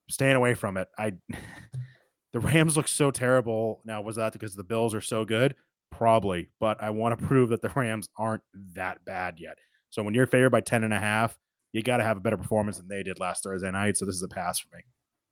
Staying 0.10 0.36
away 0.36 0.56
from 0.56 0.78
it. 0.78 0.88
I 0.98 1.14
the 2.34 2.40
Rams 2.40 2.76
look 2.78 2.88
so 2.88 3.12
terrible. 3.12 3.82
Now, 3.86 4.02
was 4.02 4.16
that 4.16 4.34
because 4.34 4.56
the 4.56 4.64
Bills 4.64 4.96
are 4.96 5.02
so 5.02 5.26
good? 5.26 5.56
Probably, 5.92 6.50
but 6.60 6.82
I 6.82 6.92
want 6.92 7.20
to 7.20 7.26
prove 7.26 7.50
that 7.50 7.62
the 7.62 7.70
Rams 7.70 8.10
aren't 8.18 8.44
that 8.74 9.04
bad 9.06 9.40
yet. 9.40 9.58
So 9.90 10.04
when 10.04 10.14
you're 10.14 10.28
favored 10.28 10.52
by 10.52 10.62
10 10.62 10.84
and 10.84 10.94
a 10.94 11.00
half, 11.00 11.38
you 11.74 11.82
got 11.84 11.98
to 11.98 12.04
have 12.04 12.18
a 12.18 12.20
better 12.20 12.38
performance 12.38 12.78
than 12.78 12.88
they 12.88 13.04
did 13.04 13.20
last 13.20 13.44
Thursday 13.44 13.70
night. 13.72 13.98
So 13.98 14.06
this 14.06 14.16
is 14.16 14.24
a 14.24 14.28
pass 14.28 14.60
for 14.60 14.76
me. 14.76 14.84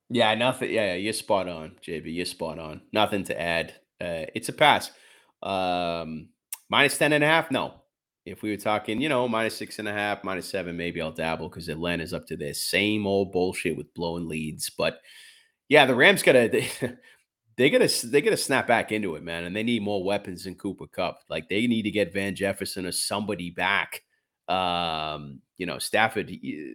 Yeah, 0.10 0.34
nothing. 0.36 0.72
Yeah, 0.72 0.94
yeah, 0.94 0.96
you're 0.96 1.14
spot 1.14 1.50
on, 1.50 1.76
JB. 1.86 2.14
You're 2.16 2.26
spot 2.26 2.60
on. 2.60 2.82
Nothing 2.94 3.24
to 3.26 3.40
add. 3.40 3.74
Uh, 4.00 4.26
it's 4.34 4.50
a 4.50 4.54
pass. 4.54 4.92
Um, 5.44 6.30
minus 6.70 6.98
10 6.98 7.14
and 7.14 7.24
a 7.24 7.28
half? 7.28 7.52
No. 7.52 7.74
If 8.26 8.42
we 8.42 8.52
were 8.52 8.58
talking, 8.58 9.00
you 9.00 9.08
know, 9.08 9.28
minus 9.28 9.56
six 9.56 9.80
and 9.80 9.88
a 9.88 9.94
half, 9.94 10.24
minus 10.24 10.50
seven, 10.50 10.76
maybe 10.76 11.02
I'll 11.02 11.14
dabble 11.14 11.48
because 11.48 11.70
Atlanta's 11.70 12.14
up 12.14 12.28
to 12.28 12.36
their 12.36 12.54
same 12.54 13.08
old 13.08 13.32
bullshit 13.32 13.78
with 13.78 13.94
blowing 13.94 14.28
leads. 14.28 14.70
But 14.70 15.00
yeah, 15.70 15.86
the 15.86 15.96
Rams 15.96 16.24
gotta 16.24 16.50
they, 16.52 16.70
they 17.56 17.70
gotta 17.70 18.08
they 18.08 18.22
gotta 18.22 18.36
snap 18.36 18.68
back 18.68 18.92
into 18.92 19.16
it, 19.16 19.24
man. 19.24 19.46
And 19.46 19.56
they 19.56 19.64
need 19.64 19.82
more 19.82 20.04
weapons 20.04 20.44
than 20.44 20.56
Cooper 20.56 20.88
Kupp. 20.88 21.22
Like 21.30 21.48
they 21.48 21.68
need 21.68 21.84
to 21.84 21.92
get 21.92 22.12
Van 22.12 22.36
Jefferson 22.36 22.86
or 22.86 22.92
somebody 22.92 23.50
back. 23.50 24.04
Um, 24.50 25.42
you 25.58 25.66
know, 25.66 25.80
Stafford, 25.80 26.28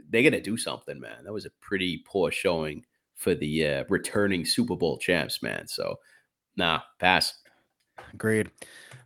they 0.08 0.22
gotta 0.22 0.40
do 0.40 0.56
something, 0.56 0.98
man. 0.98 1.24
That 1.24 1.34
was 1.34 1.44
a 1.44 1.50
pretty 1.60 2.02
poor 2.06 2.30
showing 2.30 2.82
for 3.22 3.34
the 3.34 3.66
uh, 3.66 3.84
returning 3.88 4.44
Super 4.44 4.76
Bowl 4.76 4.98
champs, 4.98 5.42
man. 5.42 5.66
So, 5.68 5.96
nah, 6.56 6.80
pass. 6.98 7.34
Agreed. 8.12 8.50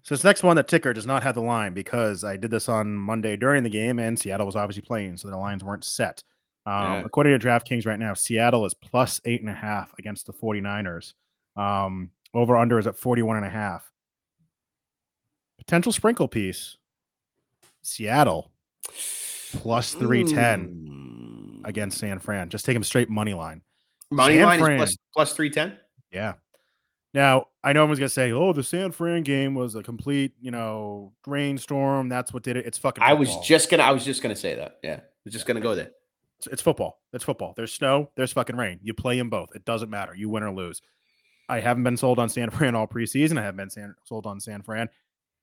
So 0.02 0.14
this 0.14 0.24
next 0.24 0.42
one, 0.42 0.56
the 0.56 0.62
ticker 0.62 0.92
does 0.92 1.06
not 1.06 1.22
have 1.24 1.34
the 1.34 1.42
line 1.42 1.74
because 1.74 2.22
I 2.24 2.36
did 2.36 2.50
this 2.50 2.68
on 2.68 2.94
Monday 2.94 3.36
during 3.36 3.62
the 3.64 3.68
game, 3.70 3.98
and 3.98 4.18
Seattle 4.18 4.46
was 4.46 4.56
obviously 4.56 4.82
playing, 4.82 5.16
so 5.16 5.28
the 5.28 5.36
lines 5.36 5.64
weren't 5.64 5.84
set. 5.84 6.22
Um, 6.64 6.72
Yeah. 6.92 7.02
According 7.04 7.38
to 7.38 7.44
DraftKings 7.46 7.86
right 7.86 7.98
now, 7.98 8.14
Seattle 8.14 8.64
is 8.64 8.74
plus 8.74 9.20
eight 9.24 9.40
and 9.40 9.50
a 9.50 9.54
half 9.54 9.92
against 9.98 10.26
the 10.26 10.32
49ers. 10.32 11.14
Um, 11.56 12.10
over 12.34 12.56
under 12.56 12.78
is 12.78 12.86
at 12.86 12.96
41 12.98 13.36
and 13.38 13.46
a 13.46 13.50
half. 13.50 13.90
Potential 15.58 15.92
sprinkle 15.92 16.28
piece. 16.28 16.76
Seattle 17.82 18.50
plus 19.52 19.94
310 19.94 21.62
Mm. 21.62 21.68
against 21.68 21.98
San 21.98 22.18
Fran. 22.18 22.48
Just 22.48 22.64
take 22.64 22.74
them 22.74 22.84
straight 22.84 23.08
money 23.10 23.34
line. 23.34 23.62
Money 24.10 24.36
San 24.36 24.44
line 24.44 24.60
Fran. 24.60 24.72
is 24.74 24.78
plus 24.78 24.96
plus 25.14 25.32
three 25.34 25.50
ten. 25.50 25.78
Yeah. 26.12 26.34
Now 27.14 27.46
I 27.64 27.72
know 27.72 27.82
everyone's 27.82 27.98
gonna 27.98 28.08
say, 28.08 28.32
"Oh, 28.32 28.52
the 28.52 28.62
San 28.62 28.92
Fran 28.92 29.22
game 29.22 29.54
was 29.54 29.74
a 29.74 29.82
complete, 29.82 30.34
you 30.40 30.50
know, 30.50 31.12
rainstorm. 31.26 32.08
That's 32.08 32.32
what 32.32 32.42
did 32.42 32.56
it." 32.56 32.66
It's 32.66 32.78
fucking. 32.78 33.02
I 33.02 33.14
was 33.14 33.34
just 33.38 33.70
gonna. 33.70 33.82
I 33.82 33.90
was 33.92 34.04
just 34.04 34.22
gonna 34.22 34.36
say 34.36 34.54
that. 34.54 34.78
Yeah, 34.82 34.96
I 34.96 35.02
was 35.24 35.32
just 35.32 35.46
gonna 35.46 35.60
go 35.60 35.74
there. 35.74 35.90
It's, 36.38 36.46
it's 36.48 36.62
football. 36.62 37.00
It's 37.12 37.24
football. 37.24 37.54
There's 37.56 37.72
snow. 37.72 38.10
There's 38.16 38.32
fucking 38.32 38.56
rain. 38.56 38.78
You 38.82 38.92
play 38.92 39.16
them 39.16 39.30
both. 39.30 39.48
It 39.54 39.64
doesn't 39.64 39.88
matter. 39.88 40.14
You 40.14 40.28
win 40.28 40.42
or 40.42 40.52
lose. 40.52 40.82
I 41.48 41.60
haven't 41.60 41.84
been 41.84 41.96
sold 41.96 42.18
on 42.18 42.28
San 42.28 42.50
Fran 42.50 42.74
all 42.74 42.86
preseason. 42.86 43.38
I 43.38 43.42
haven't 43.42 43.56
been 43.56 43.70
san- 43.70 43.94
sold 44.04 44.26
on 44.26 44.38
San 44.38 44.62
Fran. 44.62 44.88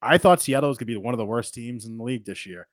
I 0.02 0.18
thought 0.20 0.42
Seattle 0.42 0.70
was 0.70 0.78
gonna 0.78 0.88
be 0.88 0.98
one 0.98 1.14
of 1.14 1.18
the 1.18 1.26
worst 1.26 1.54
teams 1.54 1.86
in 1.86 1.98
the 1.98 2.04
league 2.04 2.26
this 2.26 2.46
year. 2.46 2.68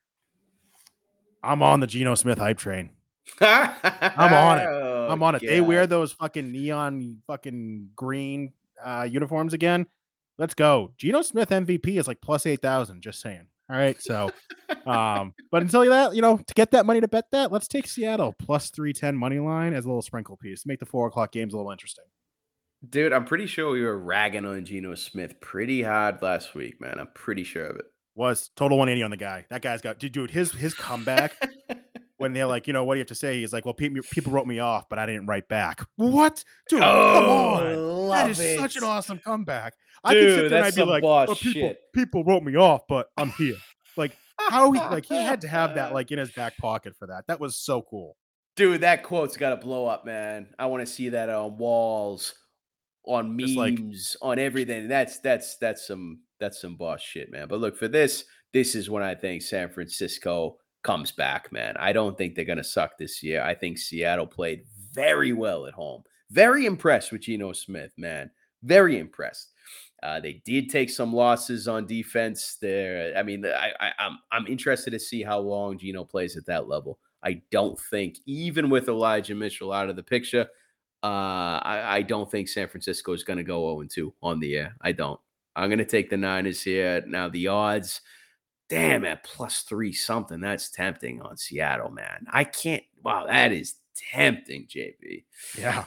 I'm 1.42 1.62
on 1.62 1.80
the 1.80 1.86
Geno 1.86 2.14
Smith 2.16 2.38
hype 2.38 2.58
train. 2.58 2.90
I'm 3.40 4.34
on 4.34 4.58
it. 4.58 4.66
I'm 5.08 5.22
on 5.22 5.34
it. 5.34 5.42
They 5.42 5.60
wear 5.60 5.86
those 5.86 6.12
fucking 6.12 6.50
neon 6.50 7.22
fucking 7.26 7.90
green 7.94 8.52
uh, 8.82 9.06
uniforms 9.10 9.54
again. 9.54 9.86
Let's 10.38 10.54
go. 10.54 10.92
Geno 10.96 11.22
Smith 11.22 11.50
MVP 11.50 11.98
is 11.98 12.08
like 12.08 12.20
plus 12.20 12.46
eight 12.46 12.62
thousand. 12.62 13.02
Just 13.02 13.20
saying. 13.20 13.46
All 13.70 13.76
right. 13.76 14.00
So, 14.02 14.30
um, 14.86 15.34
but 15.50 15.62
until 15.62 15.84
you 15.84 15.90
that, 15.90 16.14
you 16.14 16.22
know, 16.22 16.38
to 16.38 16.54
get 16.54 16.72
that 16.72 16.86
money 16.86 17.00
to 17.00 17.08
bet 17.08 17.26
that, 17.32 17.52
let's 17.52 17.68
take 17.68 17.86
Seattle 17.86 18.34
plus 18.38 18.70
three 18.70 18.92
ten 18.92 19.16
money 19.16 19.38
line 19.38 19.74
as 19.74 19.84
a 19.84 19.88
little 19.88 20.02
sprinkle 20.02 20.36
piece 20.36 20.62
to 20.62 20.68
make 20.68 20.80
the 20.80 20.86
four 20.86 21.06
o'clock 21.06 21.32
games 21.32 21.54
a 21.54 21.56
little 21.56 21.70
interesting. 21.70 22.04
Dude, 22.88 23.12
I'm 23.12 23.26
pretty 23.26 23.46
sure 23.46 23.70
we 23.70 23.82
were 23.82 23.98
ragging 23.98 24.46
on 24.46 24.64
Geno 24.64 24.94
Smith 24.94 25.38
pretty 25.40 25.82
hard 25.82 26.22
last 26.22 26.54
week, 26.54 26.80
man. 26.80 26.98
I'm 26.98 27.10
pretty 27.14 27.44
sure 27.44 27.66
of 27.66 27.76
it. 27.76 27.84
Was 28.14 28.50
total 28.56 28.78
one 28.78 28.88
eighty 28.88 29.02
on 29.02 29.10
the 29.10 29.16
guy. 29.16 29.44
That 29.50 29.62
guy's 29.62 29.82
got 29.82 29.98
dude. 29.98 30.30
His 30.30 30.52
his 30.52 30.74
comeback 30.74 31.32
when 32.20 32.32
they're 32.34 32.46
like, 32.46 32.66
you 32.66 32.72
know, 32.72 32.84
what 32.84 32.94
do 32.94 32.98
you 32.98 33.02
have 33.02 33.08
to 33.08 33.14
say? 33.14 33.40
He's 33.40 33.52
like, 33.52 33.64
well, 33.64 33.74
people 33.74 34.02
people 34.12 34.32
wrote 34.32 34.46
me 34.46 34.58
off, 34.58 34.88
but 34.88 34.98
I 34.98 35.06
didn't 35.06 35.26
write 35.26 35.48
back. 35.48 35.82
What, 35.96 36.44
dude? 36.68 36.80
come 36.80 36.88
oh, 36.88 37.54
on. 37.54 37.64
That 37.64 37.74
Oh, 37.76 38.02
love 38.06 38.30
is 38.30 38.58
such 38.58 38.76
an 38.76 38.84
awesome 38.84 39.18
comeback. 39.18 39.74
I 40.04 40.14
could 40.14 40.20
sit 40.20 40.26
Dude, 40.26 40.36
there 40.38 40.44
and 40.58 40.64
that's 40.66 40.78
I'd 40.78 40.84
be 40.84 40.90
like, 40.90 41.02
boss 41.02 41.28
"Oh, 41.30 41.34
people, 41.34 41.52
shit." 41.52 41.78
people 41.94 42.24
wrote 42.24 42.42
me 42.42 42.56
off, 42.56 42.82
but 42.88 43.08
I'm 43.16 43.30
here. 43.30 43.56
Like 43.96 44.16
how 44.38 44.72
he 44.72 44.78
like 44.80 45.04
he 45.06 45.16
had 45.16 45.40
to 45.42 45.48
have 45.48 45.74
that 45.74 45.92
like 45.92 46.10
in 46.10 46.18
his 46.18 46.30
back 46.30 46.56
pocket 46.58 46.94
for 46.96 47.06
that. 47.08 47.26
That 47.26 47.40
was 47.40 47.56
so 47.56 47.82
cool. 47.82 48.16
Dude, 48.56 48.80
that 48.82 49.02
quote's 49.02 49.36
got 49.36 49.50
to 49.50 49.56
blow 49.56 49.86
up, 49.86 50.04
man. 50.04 50.48
I 50.58 50.66
want 50.66 50.86
to 50.86 50.92
see 50.92 51.10
that 51.10 51.28
on 51.30 51.56
walls, 51.58 52.34
on 53.06 53.38
Just 53.38 53.56
like- 53.56 53.78
memes, 53.78 54.16
on 54.20 54.38
everything. 54.38 54.88
That's 54.88 55.18
that's 55.20 55.56
that's 55.58 55.86
some 55.86 56.20
that's 56.38 56.60
some 56.60 56.76
boss 56.76 57.00
shit, 57.02 57.30
man. 57.30 57.48
But 57.48 57.60
look, 57.60 57.76
for 57.76 57.88
this, 57.88 58.24
this 58.52 58.74
is 58.74 58.88
when 58.90 59.02
I 59.02 59.14
think 59.14 59.42
San 59.42 59.68
Francisco 59.70 60.56
comes 60.82 61.12
back, 61.12 61.52
man. 61.52 61.76
I 61.78 61.92
don't 61.92 62.16
think 62.16 62.34
they're 62.34 62.44
gonna 62.44 62.64
suck 62.64 62.98
this 62.98 63.22
year. 63.22 63.42
I 63.42 63.54
think 63.54 63.78
Seattle 63.78 64.26
played 64.26 64.64
very 64.92 65.32
well 65.32 65.66
at 65.66 65.74
home. 65.74 66.02
Very 66.30 66.66
impressed 66.66 67.12
with 67.12 67.22
Geno 67.22 67.52
Smith, 67.52 67.92
man. 67.96 68.30
Very 68.62 68.98
impressed. 68.98 69.52
Uh, 70.02 70.18
they 70.18 70.40
did 70.46 70.70
take 70.70 70.88
some 70.88 71.12
losses 71.12 71.68
on 71.68 71.86
defense 71.86 72.56
there. 72.60 73.12
I 73.16 73.22
mean, 73.22 73.44
I, 73.44 73.72
I, 73.78 73.92
I'm 73.98 74.18
I'm 74.32 74.46
interested 74.46 74.92
to 74.92 74.98
see 74.98 75.22
how 75.22 75.38
long 75.40 75.78
Geno 75.78 76.04
plays 76.04 76.36
at 76.36 76.46
that 76.46 76.68
level. 76.68 76.98
I 77.22 77.42
don't 77.50 77.78
think, 77.78 78.18
even 78.26 78.70
with 78.70 78.88
Elijah 78.88 79.34
Mitchell 79.34 79.72
out 79.72 79.90
of 79.90 79.96
the 79.96 80.02
picture, 80.02 80.48
uh, 81.02 81.60
I, 81.62 81.96
I 81.96 82.02
don't 82.02 82.30
think 82.30 82.48
San 82.48 82.68
Francisco 82.68 83.12
is 83.12 83.24
going 83.24 83.36
to 83.36 83.42
go 83.42 83.82
0 83.82 83.88
2 83.90 84.14
on 84.22 84.40
the 84.40 84.48
year. 84.48 84.74
I 84.80 84.92
don't. 84.92 85.20
I'm 85.56 85.68
going 85.68 85.78
to 85.78 85.84
take 85.84 86.08
the 86.08 86.16
Niners 86.16 86.62
here. 86.62 87.02
Now, 87.06 87.28
the 87.28 87.48
odds, 87.48 88.00
damn, 88.70 89.04
at 89.04 89.24
plus 89.24 89.60
three 89.62 89.92
something, 89.92 90.40
that's 90.40 90.70
tempting 90.70 91.20
on 91.20 91.36
Seattle, 91.36 91.90
man. 91.90 92.26
I 92.32 92.44
can't, 92.44 92.84
wow, 93.02 93.26
that 93.26 93.52
is 93.52 93.74
tempting, 94.12 94.66
JB. 94.66 95.24
Yeah. 95.58 95.84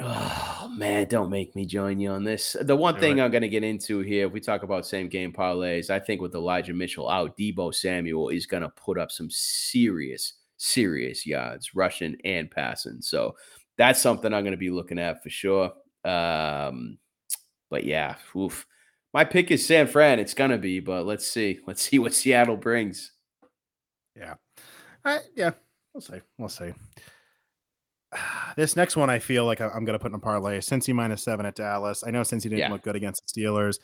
Oh 0.00 0.72
man, 0.76 1.06
don't 1.06 1.30
make 1.30 1.54
me 1.54 1.64
join 1.66 2.00
you 2.00 2.10
on 2.10 2.24
this. 2.24 2.56
The 2.60 2.74
one 2.74 2.98
thing 2.98 3.18
it. 3.18 3.22
I'm 3.22 3.30
going 3.30 3.42
to 3.42 3.48
get 3.48 3.62
into 3.62 4.00
here, 4.00 4.26
if 4.26 4.32
we 4.32 4.40
talk 4.40 4.64
about 4.64 4.86
same 4.86 5.08
game 5.08 5.32
parlays, 5.32 5.88
I 5.88 6.00
think 6.00 6.20
with 6.20 6.34
Elijah 6.34 6.74
Mitchell 6.74 7.08
out, 7.08 7.36
Deebo 7.36 7.72
Samuel 7.74 8.28
is 8.28 8.46
going 8.46 8.64
to 8.64 8.70
put 8.70 8.98
up 8.98 9.12
some 9.12 9.30
serious, 9.30 10.34
serious 10.56 11.24
yards, 11.24 11.76
rushing 11.76 12.16
and 12.24 12.50
passing. 12.50 13.02
So 13.02 13.36
that's 13.78 14.02
something 14.02 14.34
I'm 14.34 14.42
going 14.42 14.52
to 14.52 14.58
be 14.58 14.70
looking 14.70 14.98
at 14.98 15.22
for 15.22 15.30
sure. 15.30 15.72
Um, 16.04 16.98
but 17.70 17.84
yeah, 17.84 18.16
oof. 18.36 18.66
My 19.14 19.24
pick 19.24 19.52
is 19.52 19.64
San 19.64 19.86
Fran. 19.86 20.18
It's 20.18 20.34
to 20.34 20.58
be, 20.58 20.80
but 20.80 21.06
let's 21.06 21.26
see. 21.26 21.60
Let's 21.66 21.82
see 21.82 21.98
what 22.00 22.12
Seattle 22.12 22.56
brings. 22.56 23.12
Yeah. 24.16 24.34
I, 25.04 25.20
yeah. 25.36 25.52
We'll 25.94 26.00
see. 26.00 26.20
We'll 26.36 26.48
see. 26.48 26.72
This 28.56 28.76
next 28.76 28.94
one, 28.96 29.10
I 29.10 29.18
feel 29.18 29.44
like 29.44 29.60
I'm 29.60 29.84
going 29.84 29.98
to 29.98 29.98
put 29.98 30.12
in 30.12 30.14
a 30.14 30.20
parlay. 30.20 30.58
Cincy 30.58 30.94
minus 30.94 31.24
seven 31.24 31.44
at 31.46 31.56
Dallas. 31.56 32.04
I 32.06 32.12
know 32.12 32.20
Cincy 32.20 32.42
didn't 32.42 32.58
Yeah. 32.58 32.70
look 32.70 32.82
good 32.82 32.94
against 32.94 33.34
the 33.34 33.42
Steelers. 33.42 33.78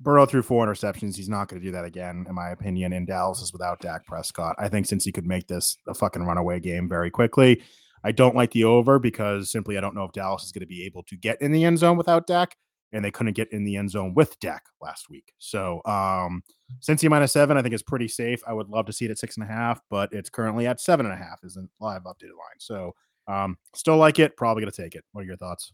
Burrow 0.00 0.24
threw 0.24 0.40
four 0.40 0.66
interceptions. 0.66 1.16
He's 1.16 1.28
not 1.28 1.48
going 1.48 1.60
to 1.60 1.66
do 1.66 1.72
that 1.72 1.84
again, 1.84 2.24
in 2.26 2.34
my 2.34 2.48
opinion. 2.50 2.94
And 2.94 3.06
Dallas 3.06 3.42
is 3.42 3.52
without 3.52 3.80
Dak 3.80 4.06
Prescott. 4.06 4.56
I 4.58 4.70
think 4.70 4.86
Cincy 4.86 5.12
could 5.12 5.26
make 5.26 5.46
this 5.48 5.76
a 5.86 5.92
fucking 5.92 6.22
runaway 6.22 6.58
game 6.60 6.88
very 6.88 7.10
quickly. 7.10 7.62
I 8.04 8.12
don't 8.12 8.34
like 8.34 8.52
the 8.52 8.64
over 8.64 8.98
because 8.98 9.50
simply 9.50 9.76
I 9.76 9.82
don't 9.82 9.94
know 9.94 10.04
if 10.04 10.12
Dallas 10.12 10.44
is 10.44 10.52
going 10.52 10.60
to 10.60 10.66
be 10.66 10.84
able 10.86 11.02
to 11.02 11.16
get 11.16 11.40
in 11.42 11.52
the 11.52 11.64
end 11.64 11.78
zone 11.78 11.98
without 11.98 12.26
Dak, 12.26 12.56
and 12.92 13.04
they 13.04 13.10
couldn't 13.10 13.34
get 13.34 13.52
in 13.52 13.64
the 13.64 13.76
end 13.76 13.90
zone 13.90 14.14
with 14.14 14.38
Dak 14.40 14.62
last 14.80 15.10
week. 15.10 15.32
So, 15.38 15.82
um, 15.84 16.42
Cincy 16.80 17.08
minus 17.08 17.32
seven, 17.32 17.56
I 17.56 17.62
think 17.62 17.74
is 17.74 17.82
pretty 17.82 18.08
safe. 18.08 18.40
I 18.46 18.52
would 18.52 18.68
love 18.68 18.86
to 18.86 18.92
see 18.92 19.04
it 19.04 19.10
at 19.10 19.18
six 19.18 19.36
and 19.36 19.44
a 19.44 19.52
half, 19.52 19.80
but 19.90 20.12
it's 20.12 20.30
currently 20.30 20.66
at 20.66 20.80
seven 20.80 21.06
and 21.06 21.14
a 21.14 21.18
half, 21.18 21.40
is 21.42 21.56
a 21.56 21.66
live 21.80 22.02
updated 22.02 22.36
line. 22.38 22.58
So, 22.58 22.94
um, 23.28 23.58
still 23.74 23.96
like 23.96 24.18
it. 24.18 24.36
Probably 24.36 24.64
to 24.64 24.70
take 24.70 24.94
it. 24.94 25.04
What 25.12 25.22
are 25.22 25.26
your 25.26 25.36
thoughts? 25.36 25.72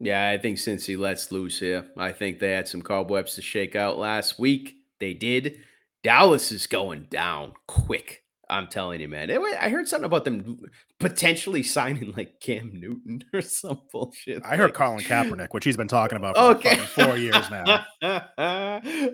Yeah, 0.00 0.28
I 0.28 0.38
think 0.38 0.58
Cincy 0.58 0.98
lets 0.98 1.30
loose 1.30 1.60
here. 1.60 1.86
I 1.96 2.12
think 2.12 2.38
they 2.38 2.50
had 2.50 2.66
some 2.66 2.82
cobwebs 2.82 3.36
to 3.36 3.42
shake 3.42 3.76
out 3.76 3.96
last 3.96 4.38
week. 4.38 4.74
They 4.98 5.14
did. 5.14 5.60
Dallas 6.02 6.50
is 6.50 6.66
going 6.66 7.06
down 7.10 7.52
quick. 7.68 8.23
I'm 8.50 8.66
telling 8.66 9.00
you, 9.00 9.08
man. 9.08 9.30
I 9.30 9.68
heard 9.68 9.88
something 9.88 10.04
about 10.04 10.24
them 10.24 10.60
potentially 11.00 11.62
signing 11.62 12.12
like 12.16 12.40
Cam 12.40 12.70
Newton 12.74 13.24
or 13.32 13.42
some 13.42 13.80
bullshit. 13.90 14.42
I 14.44 14.56
heard 14.56 14.74
Colin 14.74 15.04
Kaepernick, 15.04 15.48
which 15.52 15.64
he's 15.64 15.76
been 15.76 15.88
talking 15.88 16.16
about 16.16 16.36
for 16.36 16.42
Okay, 16.56 16.76
four 16.76 17.16
years 17.16 17.48
now. 17.50 17.84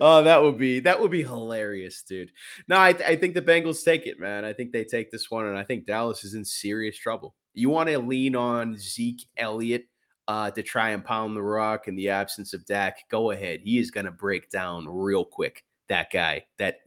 oh, 0.01 0.23
that 0.23 0.41
would 0.41 0.57
be 0.57 0.79
that 0.81 0.99
would 0.99 1.11
be 1.11 1.23
hilarious, 1.23 2.03
dude. 2.03 2.31
No, 2.67 2.77
I, 2.77 2.89
I 2.89 3.15
think 3.15 3.33
the 3.33 3.41
Bengals 3.41 3.83
take 3.83 4.05
it, 4.05 4.19
man. 4.19 4.45
I 4.45 4.53
think 4.53 4.71
they 4.71 4.83
take 4.83 5.11
this 5.11 5.31
one, 5.31 5.45
and 5.45 5.57
I 5.57 5.63
think 5.63 5.85
Dallas 5.85 6.23
is 6.23 6.33
in 6.33 6.45
serious 6.45 6.97
trouble. 6.97 7.35
You 7.53 7.69
want 7.69 7.89
to 7.89 7.99
lean 7.99 8.35
on 8.35 8.77
Zeke 8.77 9.25
Elliott 9.37 9.85
uh, 10.27 10.51
to 10.51 10.63
try 10.63 10.91
and 10.91 11.03
pound 11.03 11.35
the 11.35 11.41
rock 11.41 11.87
in 11.87 11.95
the 11.95 12.09
absence 12.09 12.53
of 12.53 12.65
Dak? 12.65 12.97
Go 13.09 13.31
ahead. 13.31 13.61
He 13.63 13.79
is 13.79 13.91
going 13.91 14.05
to 14.05 14.11
break 14.11 14.49
down 14.49 14.87
real 14.87 15.25
quick. 15.25 15.63
That 15.89 16.09
guy, 16.09 16.45
that 16.57 16.77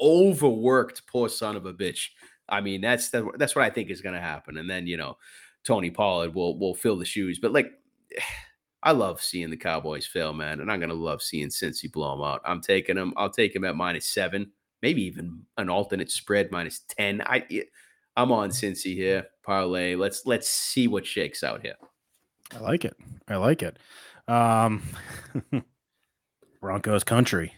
overworked 0.00 1.06
poor 1.06 1.28
son 1.28 1.56
of 1.56 1.66
a 1.66 1.72
bitch. 1.72 2.08
I 2.48 2.60
mean, 2.60 2.80
that's 2.80 3.10
the, 3.10 3.30
that's 3.36 3.54
what 3.54 3.64
I 3.64 3.70
think 3.70 3.90
is 3.90 4.00
going 4.00 4.14
to 4.14 4.20
happen. 4.20 4.56
And 4.56 4.68
then 4.68 4.86
you 4.86 4.96
know, 4.96 5.16
Tony 5.64 5.90
Pollard 5.90 6.34
will 6.34 6.58
will 6.58 6.74
fill 6.74 6.96
the 6.96 7.04
shoes. 7.04 7.38
But 7.38 7.52
like, 7.52 7.70
I 8.82 8.92
love 8.92 9.20
seeing 9.20 9.50
the 9.50 9.58
Cowboys 9.58 10.06
fail, 10.06 10.32
man, 10.32 10.60
and 10.60 10.72
I'm 10.72 10.80
gonna 10.80 10.94
love 10.94 11.20
seeing 11.20 11.48
Cincy 11.48 11.92
blow 11.92 12.16
them 12.16 12.24
out. 12.24 12.40
I'm 12.46 12.62
taking 12.62 12.96
them. 12.96 13.12
I'll 13.14 13.28
take 13.28 13.54
him 13.54 13.64
at 13.64 13.76
minus 13.76 14.06
seven, 14.06 14.52
maybe 14.80 15.02
even 15.02 15.42
an 15.58 15.68
alternate 15.68 16.10
spread 16.10 16.50
minus 16.50 16.80
ten. 16.88 17.20
I 17.26 17.44
I'm 18.16 18.32
on 18.32 18.48
Cincy 18.48 18.94
here 18.94 19.26
parlay. 19.42 19.96
Let's 19.96 20.24
let's 20.24 20.48
see 20.48 20.88
what 20.88 21.06
shakes 21.06 21.44
out 21.44 21.60
here. 21.60 21.74
I 22.54 22.58
like 22.60 22.84
it. 22.84 22.96
I 23.28 23.36
like 23.36 23.62
it. 23.62 23.78
Um, 24.28 24.82
Broncos 26.60 27.04
country. 27.04 27.52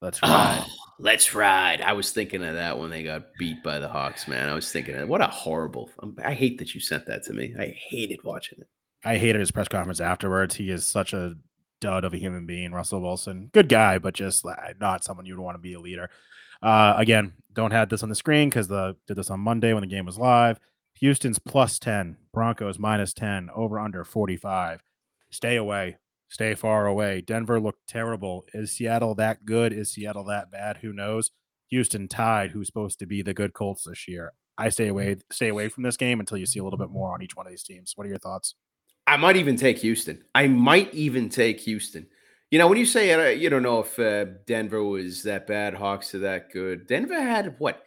Let's 0.00 0.22
ride. 0.22 0.64
Oh, 0.64 0.74
let's 0.98 1.34
ride. 1.34 1.80
I 1.80 1.92
was 1.92 2.12
thinking 2.12 2.44
of 2.44 2.54
that 2.54 2.78
when 2.78 2.90
they 2.90 3.02
got 3.02 3.34
beat 3.38 3.62
by 3.62 3.78
the 3.78 3.88
Hawks, 3.88 4.28
man. 4.28 4.48
I 4.48 4.54
was 4.54 4.70
thinking, 4.70 4.94
of, 4.94 5.08
what 5.08 5.20
a 5.20 5.26
horrible. 5.26 5.90
um, 6.02 6.16
I 6.24 6.34
hate 6.34 6.58
that 6.58 6.74
you 6.74 6.80
sent 6.80 7.06
that 7.06 7.24
to 7.24 7.32
me. 7.32 7.54
I 7.58 7.76
hated 7.76 8.22
watching 8.22 8.60
it. 8.60 8.68
I 9.04 9.16
hated 9.16 9.40
his 9.40 9.50
press 9.50 9.68
conference 9.68 10.00
afterwards. 10.00 10.54
He 10.54 10.70
is 10.70 10.86
such 10.86 11.12
a 11.12 11.34
dud 11.80 12.04
of 12.04 12.14
a 12.14 12.18
human 12.18 12.46
being. 12.46 12.72
Russell 12.72 13.00
Wilson, 13.00 13.50
good 13.52 13.68
guy, 13.68 13.98
but 13.98 14.14
just 14.14 14.44
uh, 14.44 14.54
not 14.80 15.04
someone 15.04 15.26
you'd 15.26 15.38
want 15.38 15.54
to 15.54 15.60
be 15.60 15.74
a 15.74 15.80
leader. 15.80 16.10
Uh, 16.62 16.94
again, 16.96 17.32
don't 17.52 17.70
have 17.72 17.88
this 17.88 18.02
on 18.02 18.08
the 18.08 18.14
screen 18.14 18.48
because 18.48 18.68
the 18.68 18.96
did 19.06 19.16
this 19.16 19.30
on 19.30 19.40
Monday 19.40 19.72
when 19.72 19.82
the 19.82 19.86
game 19.88 20.06
was 20.06 20.18
live. 20.18 20.58
Houston's 20.94 21.38
plus 21.38 21.78
ten, 21.78 22.16
Broncos 22.32 22.78
minus 22.78 23.12
ten, 23.12 23.50
over 23.54 23.78
under 23.78 24.04
forty 24.04 24.36
five. 24.36 24.82
Stay 25.30 25.56
away, 25.56 25.96
stay 26.28 26.54
far 26.54 26.86
away. 26.86 27.20
Denver 27.20 27.60
looked 27.60 27.86
terrible. 27.88 28.44
Is 28.54 28.72
Seattle 28.72 29.14
that 29.16 29.44
good? 29.44 29.72
Is 29.72 29.92
Seattle 29.92 30.24
that 30.24 30.50
bad? 30.50 30.78
Who 30.78 30.92
knows? 30.92 31.30
Houston 31.70 32.08
tied, 32.08 32.50
who's 32.50 32.66
supposed 32.66 32.98
to 32.98 33.06
be 33.06 33.22
the 33.22 33.34
good 33.34 33.52
Colts 33.52 33.84
this 33.84 34.08
year. 34.08 34.32
I 34.56 34.70
stay 34.70 34.88
away, 34.88 35.16
stay 35.30 35.48
away 35.48 35.68
from 35.68 35.84
this 35.84 35.96
game 35.96 36.18
until 36.18 36.38
you 36.38 36.46
see 36.46 36.58
a 36.58 36.64
little 36.64 36.78
bit 36.78 36.90
more 36.90 37.12
on 37.12 37.22
each 37.22 37.36
one 37.36 37.46
of 37.46 37.52
these 37.52 37.62
teams. 37.62 37.92
What 37.94 38.06
are 38.06 38.10
your 38.10 38.18
thoughts? 38.18 38.54
I 39.06 39.16
might 39.16 39.36
even 39.36 39.56
take 39.56 39.78
Houston. 39.78 40.22
I 40.34 40.48
might 40.48 40.92
even 40.92 41.28
take 41.28 41.60
Houston. 41.60 42.06
You 42.50 42.58
know, 42.58 42.66
when 42.66 42.78
you 42.78 42.86
say 42.86 43.34
you 43.36 43.50
don't 43.50 43.62
know 43.62 43.80
if 43.80 43.98
uh, 43.98 44.26
Denver 44.46 44.82
was 44.82 45.22
that 45.22 45.46
bad, 45.46 45.74
Hawks 45.74 46.14
are 46.14 46.20
that 46.20 46.50
good. 46.50 46.86
Denver 46.86 47.20
had 47.20 47.54
what 47.58 47.82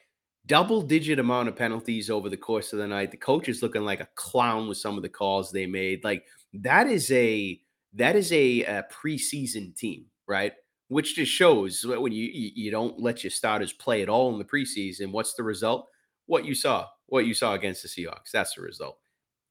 double 0.46 0.82
digit 0.82 1.20
amount 1.20 1.48
of 1.48 1.56
penalties 1.56 2.10
over 2.10 2.30
the 2.30 2.38
course 2.38 2.74
of 2.74 2.80
the 2.80 2.88
night. 2.88 3.12
The 3.12 3.18
coach 3.18 3.50
is 3.50 3.62
looking 3.62 3.84
like 3.84 4.00
a 4.00 4.08
clown 4.16 4.68
with 4.68 4.78
some 4.78 4.98
of 4.98 5.04
the 5.04 5.10
calls 5.10 5.52
they 5.52 5.66
made. 5.66 6.04
Like 6.04 6.24
that 6.54 6.88
is 6.88 7.12
a 7.12 7.60
that 7.94 8.16
is 8.16 8.32
a, 8.32 8.64
a 8.64 8.86
preseason 8.92 9.76
team, 9.76 10.06
right? 10.28 10.54
Which 10.88 11.16
just 11.16 11.32
shows 11.32 11.86
when 11.86 12.12
you 12.12 12.30
you 12.32 12.72
don't 12.72 13.00
let 13.00 13.24
your 13.24 13.32
starters 13.32 13.74
play 13.74 14.02
at 14.02 14.10
all 14.10 14.32
in 14.34 14.40
the 14.40 14.46
preseason. 14.46 15.12
What's 15.12 15.34
the 15.36 15.44
result? 15.44 15.88
What 16.26 16.46
you 16.46 16.54
saw, 16.54 16.88
what 17.08 17.26
you 17.26 17.34
saw 17.34 17.54
against 17.54 17.82
the 17.84 17.90
Seahawks. 17.90 18.32
That's 18.34 18.56
the 18.56 18.62
result 18.62 18.98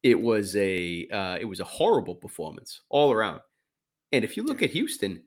it 0.03 0.21
was 0.21 0.57
a 0.57 1.07
uh, 1.09 1.39
it 1.41 1.45
was 1.45 1.61
a 1.61 1.65
horrible 1.65 2.15
performance 2.15 2.81
all 2.89 3.13
around. 3.13 3.41
And 4.13 4.25
if 4.25 4.37
you 4.37 4.43
look 4.43 4.63
at 4.63 4.71
Houston, 4.71 5.23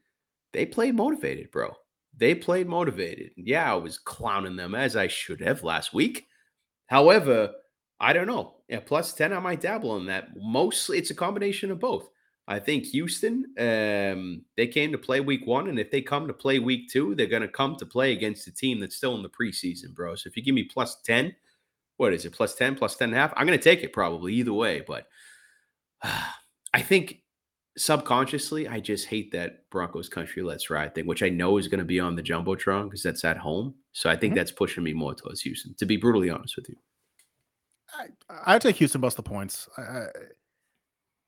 they 0.52 0.66
played 0.66 0.96
motivated, 0.96 1.52
bro. 1.52 1.74
They 2.16 2.36
played 2.36 2.68
motivated. 2.68 3.32
Yeah, 3.38 3.72
I 3.72 3.76
was 3.76 3.98
clowning 3.98 4.56
them 4.56 4.76
as 4.76 4.96
I 4.96 5.08
should 5.08 5.42
have 5.42 5.64
last 5.64 5.94
week. 5.94 6.28
However, 6.88 7.52
I 8.00 8.14
don't 8.14 8.28
know. 8.28 8.58
Yeah, 8.68 8.82
plus 8.82 9.14
10, 9.14 9.34
I 9.34 9.40
might 9.40 9.62
dabble 9.62 9.98
in 9.98 10.06
that. 10.08 10.30
Mostly 10.36 10.98
it's 10.98 11.12
a 11.12 11.16
combination 11.16 11.72
of 11.72 11.80
both. 11.80 12.10
I 12.48 12.60
think 12.60 12.86
Houston, 12.88 13.46
um, 13.58 14.44
they 14.58 14.68
came 14.68 14.92
to 14.92 14.98
play 14.98 15.22
week 15.22 15.48
one, 15.48 15.70
and 15.70 15.80
if 15.80 15.90
they 15.92 16.02
come 16.02 16.28
to 16.28 16.34
play 16.34 16.60
week 16.60 16.90
two, 16.90 17.16
they're 17.16 17.26
going 17.28 17.42
to 17.42 17.48
come 17.48 17.78
to 17.78 17.86
play 17.86 18.12
against 18.12 18.48
a 18.48 18.52
team 18.52 18.80
that's 18.80 18.98
still 18.98 19.16
in 19.16 19.24
the 19.24 19.30
preseason, 19.30 19.94
bro. 19.94 20.16
So 20.16 20.28
if 20.28 20.36
you 20.36 20.44
give 20.44 20.54
me 20.56 20.64
plus 20.64 20.98
10, 21.04 21.34
what 21.98 22.12
is 22.14 22.26
it, 22.26 22.34
plus 22.34 22.56
10, 22.56 22.76
plus 22.76 22.98
10 22.98 23.10
and 23.10 23.18
a 23.18 23.22
half? 23.22 23.34
I'm 23.38 23.48
going 23.48 23.58
to 23.58 23.64
take 23.64 23.82
it 23.84 23.94
probably 23.94 24.34
either 24.34 24.52
way. 24.52 24.82
But 24.86 25.08
I 26.74 26.82
think 26.82 27.22
subconsciously, 27.78 28.68
I 28.68 28.80
just 28.82 29.08
hate 29.08 29.32
that 29.32 29.70
Broncos 29.70 30.10
country 30.10 30.44
let's 30.44 30.70
ride 30.70 30.94
thing, 30.96 31.06
which 31.06 31.24
I 31.24 31.30
know 31.30 31.58
is 31.58 31.68
going 31.70 31.80
to 31.80 31.86
be 31.86 32.00
on 32.00 32.16
the 32.16 32.24
Jumbotron 32.24 32.86
because 32.86 33.04
that's 33.04 33.24
at 33.24 33.38
home. 33.38 33.76
So 33.94 34.10
I 34.10 34.18
think 34.18 34.34
Mhm. 34.34 34.38
that's 34.38 34.52
pushing 34.52 34.84
me 34.84 34.94
more 34.94 35.16
towards 35.16 35.42
Houston, 35.42 35.76
to 35.76 35.86
be 35.86 35.96
brutally 35.98 36.30
honest 36.30 36.56
with 36.58 36.68
you. 36.68 36.76
I, 37.94 38.08
I'd 38.46 38.62
take 38.62 38.76
Houston 38.78 39.00
plus 39.02 39.16
the 39.16 39.24
points. 39.24 39.70
I, 39.78 39.82
I, 39.82 40.06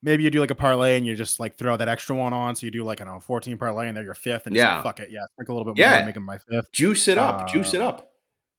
maybe 0.05 0.23
you 0.23 0.29
do 0.29 0.39
like 0.39 0.51
a 0.51 0.55
parlay 0.55 0.95
and 0.97 1.05
you 1.05 1.15
just 1.15 1.39
like 1.39 1.57
throw 1.57 1.75
that 1.75 1.89
extra 1.89 2.15
one 2.15 2.31
on. 2.31 2.55
So 2.55 2.65
you 2.65 2.71
do 2.71 2.83
like, 2.83 3.01
I 3.01 3.03
don't 3.05 3.15
know, 3.15 3.19
14 3.19 3.57
parlay 3.57 3.87
and 3.89 3.97
they're 3.97 4.03
your 4.05 4.13
fifth. 4.13 4.45
And 4.47 4.55
Yeah. 4.55 4.77
yeah. 4.77 4.83
fuck 4.83 4.99
it. 5.01 5.09
Yeah. 5.11 5.25
drink 5.37 5.49
a 5.49 5.53
little 5.53 5.65
bit 5.73 5.77
Yeah. 5.79 5.97
more, 5.97 6.05
make 6.05 6.13
them 6.15 6.23
my 6.23 6.37
fifth. 6.37 6.71
Juice 6.71 7.07
it 7.09 7.17
up, 7.17 7.49
juice 7.49 7.73
it 7.73 7.81
Uh, 7.81 7.89
up. 7.89 8.11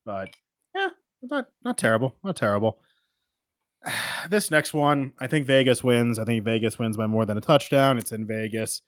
But 0.05 0.31
yeah, 0.75 0.89
not, 1.23 1.47
not 1.65 1.79
terrible. 1.79 2.15
Not 2.23 2.37
terrible. 2.37 2.79
This 4.29 4.51
next 4.51 4.75
one, 4.75 5.13
I 5.21 5.29
think 5.29 5.47
Vegas 5.47 5.85
wins. 5.85 6.19
I 6.19 6.25
think 6.25 6.45
Vegas 6.45 6.79
wins 6.81 6.97
by 6.97 7.07
more 7.07 7.25
than 7.25 7.39
a 7.39 7.41
touchdown. 7.41 7.97
It's 7.97 8.11
in 8.11 8.27
Vegas. 8.27 8.83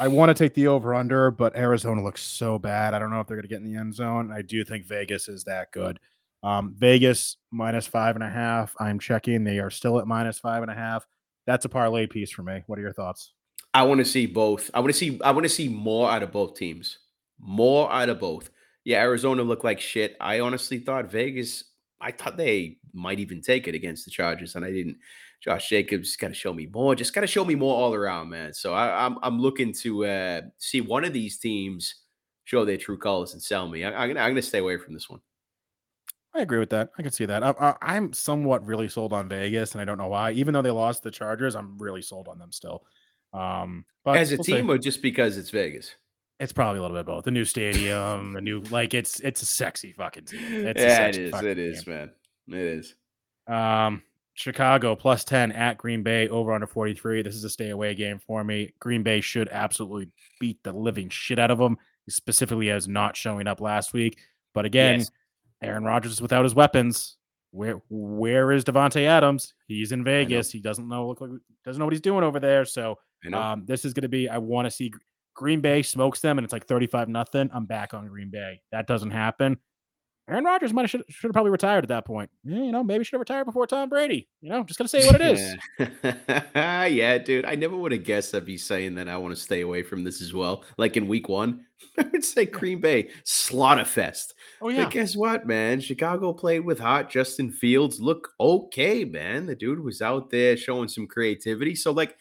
I 0.00 0.08
want 0.08 0.30
to 0.30 0.34
take 0.34 0.54
the 0.54 0.68
over 0.68 0.94
under, 0.94 1.30
but 1.30 1.54
Arizona 1.56 2.02
looks 2.02 2.22
so 2.22 2.58
bad. 2.58 2.94
I 2.94 2.98
don't 2.98 3.10
know 3.10 3.20
if 3.20 3.26
they're 3.26 3.36
going 3.36 3.42
to 3.42 3.48
get 3.48 3.60
in 3.60 3.70
the 3.70 3.78
end 3.78 3.94
zone. 3.94 4.32
I 4.32 4.40
do 4.42 4.64
think 4.64 4.86
Vegas 4.86 5.28
is 5.28 5.44
that 5.44 5.70
good. 5.72 5.98
Um, 6.42 6.74
Vegas 6.78 7.36
minus 7.50 7.86
five 7.86 8.14
and 8.14 8.22
a 8.24 8.28
half. 8.30 8.72
I'm 8.80 8.98
checking. 8.98 9.44
They 9.44 9.58
are 9.58 9.70
still 9.70 9.98
at 9.98 10.06
minus 10.06 10.38
five 10.38 10.62
and 10.62 10.70
a 10.70 10.74
half. 10.74 11.04
That's 11.48 11.64
a 11.64 11.68
parlay 11.70 12.06
piece 12.06 12.30
for 12.30 12.42
me. 12.42 12.62
What 12.66 12.78
are 12.78 12.82
your 12.82 12.92
thoughts? 12.92 13.32
I 13.72 13.82
want 13.82 14.00
to 14.00 14.04
see 14.04 14.26
both. 14.26 14.70
I 14.74 14.80
want 14.80 14.92
to 14.92 14.98
see 14.98 15.18
I 15.24 15.30
want 15.30 15.44
to 15.44 15.48
see 15.48 15.66
more 15.66 16.10
out 16.10 16.22
of 16.22 16.30
both 16.30 16.56
teams. 16.56 16.98
More 17.40 17.90
out 17.90 18.10
of 18.10 18.20
both. 18.20 18.50
Yeah, 18.84 19.00
Arizona 19.00 19.42
looked 19.42 19.64
like 19.64 19.80
shit. 19.80 20.14
I 20.20 20.40
honestly 20.40 20.78
thought 20.78 21.10
Vegas 21.10 21.64
I 22.02 22.12
thought 22.12 22.36
they 22.36 22.76
might 22.92 23.18
even 23.18 23.40
take 23.40 23.66
it 23.66 23.74
against 23.74 24.04
the 24.04 24.10
Chargers, 24.10 24.56
and 24.56 24.64
I 24.64 24.70
didn't. 24.70 24.98
Josh 25.40 25.70
Jacobs 25.70 26.16
got 26.16 26.28
to 26.28 26.34
show 26.34 26.52
me 26.52 26.66
more. 26.66 26.94
Just 26.94 27.14
got 27.14 27.22
to 27.22 27.26
show 27.26 27.46
me 27.46 27.54
more 27.54 27.74
all 27.74 27.94
around, 27.94 28.28
man. 28.28 28.52
So 28.52 28.74
I, 28.74 29.06
am 29.06 29.14
I'm, 29.14 29.18
I'm 29.22 29.40
looking 29.40 29.72
to 29.72 30.04
uh, 30.04 30.40
see 30.58 30.82
one 30.82 31.04
of 31.04 31.14
these 31.14 31.38
teams 31.38 31.94
show 32.44 32.66
their 32.66 32.76
true 32.76 32.98
colors 32.98 33.32
and 33.32 33.42
sell 33.42 33.68
me. 33.68 33.84
I, 33.84 34.02
I'm 34.02 34.08
gonna 34.10 34.20
I'm 34.20 34.32
gonna 34.32 34.42
stay 34.42 34.58
away 34.58 34.76
from 34.76 34.92
this 34.92 35.08
one. 35.08 35.20
I 36.38 36.42
agree 36.42 36.60
with 36.60 36.70
that. 36.70 36.90
I 36.96 37.02
can 37.02 37.10
see 37.10 37.26
that. 37.26 37.42
I, 37.42 37.96
am 37.96 38.12
somewhat 38.12 38.64
really 38.64 38.88
sold 38.88 39.12
on 39.12 39.28
Vegas, 39.28 39.72
and 39.72 39.80
I 39.80 39.84
don't 39.84 39.98
know 39.98 40.06
why. 40.06 40.30
Even 40.32 40.54
though 40.54 40.62
they 40.62 40.70
lost 40.70 41.02
the 41.02 41.10
Chargers, 41.10 41.56
I'm 41.56 41.76
really 41.78 42.00
sold 42.00 42.28
on 42.28 42.38
them 42.38 42.52
still. 42.52 42.84
Um, 43.32 43.84
but 44.04 44.18
as 44.18 44.32
a 44.32 44.36
we'll 44.36 44.44
team, 44.44 44.66
see. 44.66 44.72
or 44.72 44.78
just 44.78 45.02
because 45.02 45.36
it's 45.36 45.50
Vegas? 45.50 45.96
It's 46.38 46.52
probably 46.52 46.78
a 46.78 46.82
little 46.82 46.96
bit 46.96 47.06
both. 47.06 47.24
The 47.24 47.32
new 47.32 47.44
stadium, 47.44 48.34
the 48.34 48.40
new 48.40 48.60
like 48.70 48.94
it's 48.94 49.18
it's 49.20 49.42
a 49.42 49.46
sexy 49.46 49.92
fucking 49.92 50.26
team. 50.26 50.40
It's 50.66 50.80
yeah, 50.80 51.06
it 51.08 51.16
is. 51.16 51.42
It 51.42 51.58
is, 51.58 51.80
game. 51.82 51.94
man. 51.94 52.10
It 52.48 52.64
is. 52.64 52.94
Um, 53.48 54.02
Chicago 54.34 54.94
plus 54.94 55.24
10 55.24 55.50
at 55.50 55.78
Green 55.78 56.04
Bay 56.04 56.28
over 56.28 56.52
under 56.52 56.68
43. 56.68 57.22
This 57.22 57.34
is 57.34 57.42
a 57.42 57.50
stay 57.50 57.70
away 57.70 57.96
game 57.96 58.20
for 58.20 58.44
me. 58.44 58.72
Green 58.78 59.02
Bay 59.02 59.20
should 59.20 59.48
absolutely 59.48 60.10
beat 60.38 60.62
the 60.62 60.72
living 60.72 61.08
shit 61.08 61.40
out 61.40 61.50
of 61.50 61.58
them, 61.58 61.76
specifically 62.08 62.70
as 62.70 62.86
not 62.86 63.16
showing 63.16 63.48
up 63.48 63.60
last 63.60 63.92
week. 63.92 64.18
But 64.54 64.64
again, 64.64 65.00
yes. 65.00 65.10
Aaron 65.62 65.84
Rodgers 65.84 66.12
is 66.12 66.22
without 66.22 66.44
his 66.44 66.54
weapons. 66.54 67.16
Where 67.50 67.80
where 67.88 68.52
is 68.52 68.64
Davante 68.64 69.06
Adams? 69.06 69.54
He's 69.66 69.90
in 69.92 70.04
Vegas. 70.04 70.50
He 70.52 70.60
doesn't 70.60 70.86
know 70.88 71.08
look 71.08 71.20
like 71.20 71.30
doesn't 71.64 71.78
know 71.78 71.86
what 71.86 71.94
he's 71.94 72.00
doing 72.02 72.22
over 72.24 72.38
there. 72.38 72.64
So 72.64 72.96
um, 73.38 73.64
this 73.66 73.84
is 73.84 73.94
going 73.94 74.02
to 74.02 74.08
be. 74.08 74.28
I 74.28 74.38
want 74.38 74.66
to 74.66 74.70
see 74.70 74.92
Green 75.34 75.60
Bay 75.60 75.82
smokes 75.82 76.20
them, 76.20 76.38
and 76.38 76.44
it's 76.44 76.52
like 76.52 76.66
thirty 76.66 76.86
five 76.86 77.08
nothing. 77.08 77.48
I'm 77.52 77.64
back 77.64 77.94
on 77.94 78.06
Green 78.06 78.30
Bay. 78.30 78.60
That 78.70 78.86
doesn't 78.86 79.10
happen. 79.10 79.58
Aaron 80.28 80.44
Rodgers 80.44 80.74
might 80.74 80.82
have 80.82 80.90
should, 80.90 81.04
should 81.08 81.28
have 81.28 81.32
probably 81.32 81.50
retired 81.50 81.84
at 81.84 81.88
that 81.88 82.04
point. 82.04 82.30
Yeah, 82.44 82.58
you 82.58 82.70
know, 82.70 82.84
maybe 82.84 83.02
should 83.02 83.14
have 83.14 83.20
retired 83.20 83.46
before 83.46 83.66
Tom 83.66 83.88
Brady. 83.88 84.28
You 84.42 84.50
know, 84.50 84.62
just 84.62 84.78
gonna 84.78 84.88
say 84.88 85.06
what 85.06 85.20
it 85.20 85.38
is. 85.38 85.56
yeah, 86.54 87.16
dude. 87.16 87.46
I 87.46 87.54
never 87.54 87.76
would 87.76 87.92
have 87.92 88.04
guessed 88.04 88.34
I'd 88.34 88.44
be 88.44 88.58
saying 88.58 88.94
that 88.96 89.08
I 89.08 89.16
want 89.16 89.34
to 89.34 89.40
stay 89.40 89.62
away 89.62 89.82
from 89.82 90.04
this 90.04 90.20
as 90.20 90.34
well. 90.34 90.64
Like 90.76 90.98
in 90.98 91.08
week 91.08 91.30
one, 91.30 91.64
I 91.98 92.04
would 92.12 92.24
say 92.24 92.44
Green 92.44 92.80
Bay 92.80 93.08
slaughter 93.24 93.86
fest. 93.86 94.34
Oh 94.60 94.68
yeah. 94.68 94.84
But 94.84 94.92
guess 94.92 95.16
what, 95.16 95.46
man? 95.46 95.80
Chicago 95.80 96.34
played 96.34 96.60
with 96.60 96.78
hot 96.78 97.08
Justin 97.08 97.50
Fields. 97.50 97.98
Look 97.98 98.28
okay, 98.38 99.04
man. 99.06 99.46
The 99.46 99.56
dude 99.56 99.80
was 99.80 100.02
out 100.02 100.30
there 100.30 100.58
showing 100.58 100.88
some 100.88 101.06
creativity. 101.06 101.74
So 101.74 101.92
like. 101.92 102.16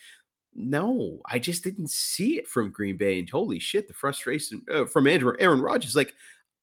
No, 0.60 1.22
I 1.28 1.38
just 1.38 1.64
didn't 1.64 1.92
see 1.92 2.40
it 2.40 2.48
from 2.48 2.72
Green 2.72 2.98
Bay, 2.98 3.20
and 3.20 3.30
holy 3.30 3.60
shit, 3.60 3.88
the 3.88 3.94
frustration 3.94 4.64
uh, 4.74 4.86
from 4.86 5.06
Andrew 5.06 5.36
Aaron 5.38 5.62
Rodgers. 5.62 5.96
Like, 5.96 6.16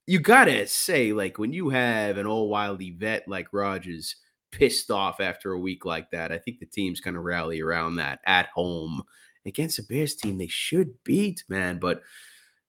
you 0.07 0.19
gotta 0.19 0.67
say, 0.67 1.13
like, 1.13 1.39
when 1.39 1.53
you 1.53 1.71
have 1.71 2.17
an 2.19 2.27
old 2.27 2.51
wily 2.51 2.91
vet 2.91 3.27
like 3.27 3.49
Rodgers 3.53 4.17
pissed 4.53 4.91
off 4.91 5.21
after 5.21 5.53
a 5.53 5.59
week 5.59 5.85
like 5.85 6.11
that, 6.11 6.33
I 6.33 6.39
think 6.39 6.59
the 6.59 6.67
team's 6.67 7.01
gonna 7.01 7.21
rally 7.21 7.61
around 7.61 7.97
that 7.97 8.21
at 8.27 8.49
home 8.49 9.03
against 9.47 9.79
a 9.79 9.83
Bears 9.83 10.15
team 10.15 10.39
they 10.39 10.47
should 10.47 10.93
beat, 11.05 11.45
man. 11.49 11.79
But 11.79 12.03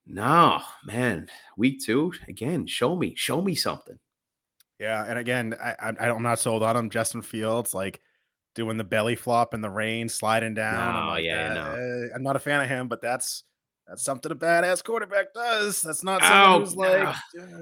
no, 0.06 0.62
man, 0.86 1.30
week 1.58 1.84
two 1.84 2.14
again. 2.28 2.68
Show 2.68 2.96
me, 2.96 3.16
show 3.16 3.42
me 3.42 3.56
something. 3.56 3.98
Yeah, 4.80 5.06
and 5.08 5.18
again, 5.18 5.56
I, 5.62 5.76
I 5.80 6.10
I'm 6.10 6.24
not 6.24 6.40
sold 6.40 6.64
on 6.64 6.76
him. 6.76 6.90
Justin 6.90 7.22
Fields, 7.22 7.74
like 7.74 8.02
doing 8.56 8.78
the 8.78 8.84
belly 8.84 9.16
flop 9.16 9.54
in 9.54 9.62
the 9.62 9.70
rain, 9.70 10.10
sliding 10.10 10.54
down. 10.54 11.04
Oh 11.04 11.10
like, 11.12 11.24
yeah, 11.24 11.54
no. 11.54 11.62
Uh, 11.62 12.16
I'm 12.16 12.24
not 12.24 12.36
a 12.36 12.40
fan 12.40 12.62
of 12.62 12.70
him, 12.70 12.88
but 12.88 13.02
that's 13.02 13.44
that's 13.88 14.04
something 14.04 14.32
a 14.32 14.36
badass 14.36 14.84
quarterback 14.84 15.34
does. 15.34 15.82
That's 15.82 16.04
not 16.04 16.22
someone 16.22 16.50
oh, 16.50 16.60
who's 16.60 16.76
like, 16.76 17.08
uh, 17.08 17.14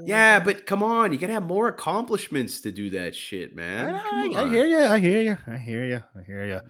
yeah, 0.06 0.40
but 0.40 0.66
come 0.66 0.82
on, 0.82 1.12
you 1.12 1.18
gotta 1.18 1.34
have 1.34 1.44
more 1.44 1.68
accomplishments 1.68 2.62
to 2.62 2.72
do 2.72 2.90
that 2.92 3.16
shit, 3.16 3.56
man. 3.56 3.94
I, 3.94 4.32
I, 4.34 4.50
hear 4.50 4.66
you. 4.66 4.80
I 4.80 5.00
hear 5.00 5.22
you. 5.22 5.38
I 5.46 5.58
hear 5.58 5.86
you. 5.86 6.04
I 6.18 6.24
hear 6.24 6.46
you. 6.46 6.62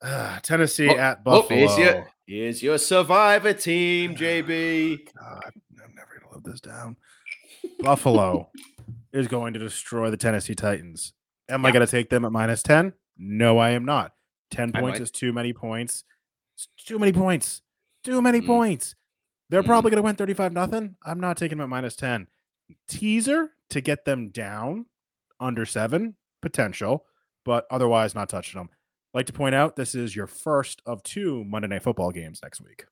Uh, 0.00 0.38
Tennessee 0.40 0.88
oh, 0.88 0.96
at 0.96 1.22
Buffalo. 1.22 1.44
Oh, 1.44 1.66
here's, 1.66 1.78
your, 1.78 2.08
here's 2.26 2.62
your 2.62 2.78
survivor 2.78 3.52
team, 3.52 4.14
JB. 4.14 5.08
God, 5.18 5.52
I'm 5.84 5.94
never 5.94 6.20
gonna 6.20 6.34
live 6.34 6.44
this 6.44 6.60
down. 6.60 6.96
Buffalo 7.80 8.50
is 9.12 9.28
going 9.28 9.52
to 9.52 9.58
destroy 9.58 10.10
the 10.10 10.16
Tennessee 10.16 10.54
Titans. 10.54 11.12
Am 11.48 11.62
yeah. 11.62 11.68
I 11.68 11.72
to 11.72 11.86
take 11.86 12.08
them 12.08 12.24
at 12.24 12.32
minus 12.32 12.62
10? 12.62 12.94
No, 13.18 13.58
I 13.58 13.70
am 13.70 13.84
not. 13.84 14.12
10 14.50 14.72
points 14.72 15.00
is 15.00 15.10
too 15.10 15.32
many 15.32 15.52
points. 15.52 16.04
It's 16.54 16.68
too 16.84 16.98
many 16.98 17.12
points. 17.12 17.62
Too 18.04 18.20
many 18.20 18.40
mm. 18.40 18.46
points. 18.46 18.94
They're 19.50 19.62
mm. 19.62 19.66
probably 19.66 19.90
going 19.90 20.02
to 20.02 20.04
win 20.04 20.16
35 20.16 20.52
nothing. 20.52 20.96
I'm 21.04 21.20
not 21.20 21.36
taking 21.36 21.58
them 21.58 21.64
at 21.64 21.68
minus 21.68 21.96
10. 21.96 22.26
Teaser 22.88 23.50
to 23.70 23.80
get 23.80 24.04
them 24.04 24.30
down 24.30 24.86
under 25.40 25.66
seven 25.66 26.16
potential, 26.40 27.06
but 27.44 27.66
otherwise 27.70 28.14
not 28.14 28.28
touching 28.28 28.58
them. 28.58 28.70
Like 29.14 29.26
to 29.26 29.32
point 29.32 29.54
out, 29.54 29.76
this 29.76 29.94
is 29.94 30.16
your 30.16 30.26
first 30.26 30.80
of 30.86 31.02
two 31.02 31.44
Monday 31.44 31.68
Night 31.68 31.82
Football 31.82 32.12
games 32.12 32.40
next 32.42 32.60
week. 32.62 32.86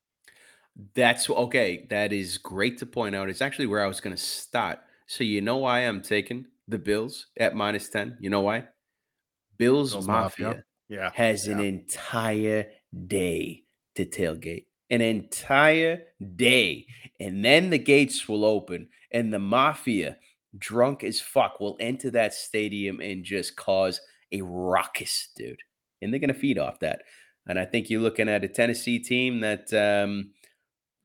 That's 0.93 1.29
okay. 1.29 1.87
That 1.89 2.13
is 2.13 2.37
great 2.37 2.77
to 2.77 2.85
point 2.85 3.15
out. 3.15 3.29
It's 3.29 3.41
actually 3.41 3.67
where 3.67 3.83
I 3.83 3.87
was 3.87 3.99
going 3.99 4.15
to 4.15 4.21
start. 4.21 4.79
So 5.07 5.23
you 5.23 5.41
know 5.41 5.57
why 5.57 5.79
I'm 5.79 6.01
taking 6.01 6.45
the 6.67 6.77
Bills 6.77 7.27
at 7.37 7.55
minus 7.55 7.89
10? 7.89 8.17
You 8.19 8.29
know 8.29 8.41
why? 8.41 8.65
Bills, 9.57 9.91
Bills 9.91 10.07
Mafia, 10.07 10.47
Mafia, 10.47 10.63
Yeah. 10.89 11.11
has 11.13 11.47
yeah. 11.47 11.53
an 11.53 11.59
entire 11.59 12.67
day 13.07 13.63
to 13.95 14.05
tailgate 14.05 14.65
an 14.91 15.01
entire 15.01 16.03
day. 16.35 16.85
And 17.19 17.43
then 17.43 17.69
the 17.69 17.79
gates 17.79 18.27
will 18.27 18.45
open 18.45 18.89
and 19.11 19.33
the 19.33 19.39
mafia, 19.39 20.17
drunk 20.57 21.03
as 21.03 21.19
fuck, 21.19 21.59
will 21.59 21.77
enter 21.79 22.11
that 22.11 22.33
stadium 22.33 22.99
and 22.99 23.23
just 23.23 23.55
cause 23.55 24.01
a 24.31 24.41
ruckus, 24.41 25.29
dude. 25.35 25.61
And 26.01 26.11
they're 26.11 26.19
going 26.19 26.33
to 26.33 26.39
feed 26.39 26.59
off 26.59 26.79
that. 26.81 27.03
And 27.47 27.57
I 27.57 27.65
think 27.65 27.89
you're 27.89 28.01
looking 28.01 28.29
at 28.29 28.43
a 28.43 28.47
Tennessee 28.47 28.99
team 28.99 29.39
that, 29.39 29.73
um, 29.73 30.31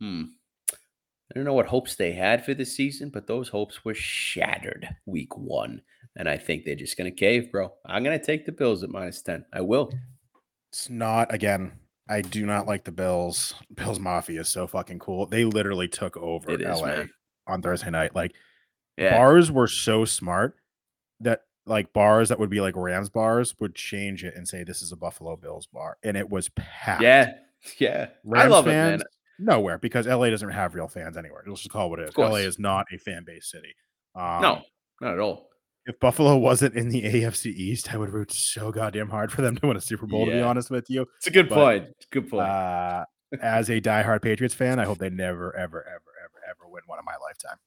hmm, 0.01 0.25
I 0.73 1.35
don't 1.35 1.45
know 1.45 1.55
what 1.55 1.67
hopes 1.67 1.97
they 1.97 2.13
had 2.13 2.45
for 2.45 2.55
this 2.55 2.75
season, 2.75 3.11
but 3.11 3.27
those 3.27 3.49
hopes 3.49 3.85
were 3.85 3.95
shattered 3.95 4.89
week 5.07 5.37
one. 5.37 5.83
And 6.17 6.29
I 6.29 6.39
think 6.39 6.65
they're 6.65 6.75
just 6.75 6.97
going 6.97 7.11
to 7.11 7.17
cave, 7.17 7.51
bro. 7.53 7.73
I'm 7.85 8.03
going 8.03 8.19
to 8.19 8.25
take 8.25 8.47
the 8.47 8.53
Bills 8.53 8.83
at 8.83 8.91
minus 8.91 9.23
10. 9.23 9.45
I 9.53 9.61
will. 9.61 9.93
It's 10.71 10.89
not, 10.89 11.33
again, 11.33 11.73
I 12.09 12.21
do 12.21 12.47
not 12.47 12.67
like 12.67 12.85
the 12.85 12.93
Bills. 12.93 13.55
Bills 13.75 13.99
Mafia 13.99 14.41
is 14.41 14.49
so 14.49 14.67
fucking 14.67 14.99
cool. 14.99 15.27
They 15.27 15.45
literally 15.45 15.89
took 15.89 16.17
over 16.17 16.57
LA 16.57 17.05
on 17.47 17.63
Thursday 17.63 17.91
night. 17.91 18.15
Like 18.15 18.35
yeah. 18.97 19.17
bars 19.17 19.51
were 19.51 19.69
so 19.69 20.05
smart 20.05 20.57
that 21.21 21.43
like 21.67 21.93
bars 21.93 22.29
that 22.29 22.39
would 22.39 22.51
be 22.51 22.61
like 22.61 22.77
Rams 22.77 23.09
bars 23.09 23.55
would 23.59 23.75
change 23.75 24.23
it 24.25 24.35
and 24.37 24.47
say 24.47 24.63
this 24.63 24.83
is 24.83 24.93
a 24.93 24.97
Buffalo 24.97 25.37
Bills 25.37 25.67
bar, 25.67 25.99
and 26.03 26.17
it 26.17 26.31
was 26.31 26.49
packed. 26.51 27.03
Yeah, 27.03 27.33
yeah. 27.79 28.09
Rams 28.25 28.45
I 28.45 28.49
love 28.49 28.65
fans, 28.67 29.03
it. 29.03 29.09
Nowhere 29.39 29.79
because 29.79 30.07
LA 30.07 30.31
doesn't 30.31 30.49
have 30.49 30.75
real 30.75 30.89
fans 30.89 31.17
anywhere. 31.17 31.43
Let's 31.47 31.63
just 31.63 31.73
call 31.73 31.87
it 31.87 31.91
what 31.91 31.99
it 31.99 32.09
is. 32.09 32.17
LA 32.17 32.37
is 32.37 32.59
not 32.59 32.87
a 32.93 32.99
fan 32.99 33.25
based 33.27 33.51
city. 33.51 33.75
Um, 34.15 34.41
no, 34.41 34.63
not 35.01 35.15
at 35.15 35.19
all 35.19 35.49
if 35.87 36.01
Buffalo 36.01 36.37
wasn't 36.37 36.75
in 36.75 36.89
the 36.89 37.03
AFC 37.03 37.47
East, 37.47 37.95
I 37.95 37.97
would 37.97 38.11
root 38.11 38.33
so 38.33 38.73
goddamn 38.73 39.09
hard 39.09 39.31
for 39.31 39.41
them 39.41 39.57
to 39.57 39.67
win 39.69 39.77
a 39.77 39.81
Super 39.81 40.07
Bowl. 40.07 40.27
Yeah. 40.27 40.35
To 40.35 40.41
be 40.41 40.43
honest 40.43 40.71
with 40.71 40.91
you, 40.91 41.07
it's 41.19 41.29
a 41.29 41.31
good 41.31 41.49
but, 41.49 41.55
point. 41.55 41.89
Good 42.11 42.29
point. 42.29 42.47
Uh, 42.47 43.05
as 43.41 43.71
a 43.71 43.81
diehard 43.81 44.23
Patriots 44.23 44.55
fan, 44.55 44.79
I 44.81 44.85
hope 44.85 44.99
they 44.99 45.11
never, 45.11 45.55
ever, 45.57 45.83
ever, 45.87 46.13
ever, 46.25 46.41
ever 46.49 46.71
win 46.71 46.83
one 46.87 46.99
in 46.99 47.05
my 47.05 47.17
lifetime. 47.23 47.59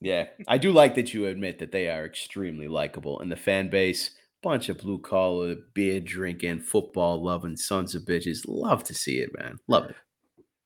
yeah, 0.00 0.26
I 0.48 0.58
do 0.58 0.72
like 0.72 0.94
that 0.94 1.12
you 1.12 1.26
admit 1.26 1.58
that 1.58 1.72
they 1.72 1.88
are 1.88 2.06
extremely 2.06 2.68
likable, 2.68 3.20
and 3.20 3.30
the 3.30 3.36
fan 3.36 3.68
base, 3.68 4.12
bunch 4.42 4.70
of 4.70 4.78
blue 4.78 4.98
collar, 4.98 5.56
beer 5.74 6.00
drinking, 6.00 6.60
football 6.60 7.22
loving 7.22 7.56
sons 7.56 7.94
of 7.94 8.02
bitches. 8.02 8.44
Love 8.48 8.82
to 8.84 8.94
see 8.94 9.18
it, 9.18 9.30
man. 9.38 9.58
Love 9.68 9.90
it. 9.90 9.96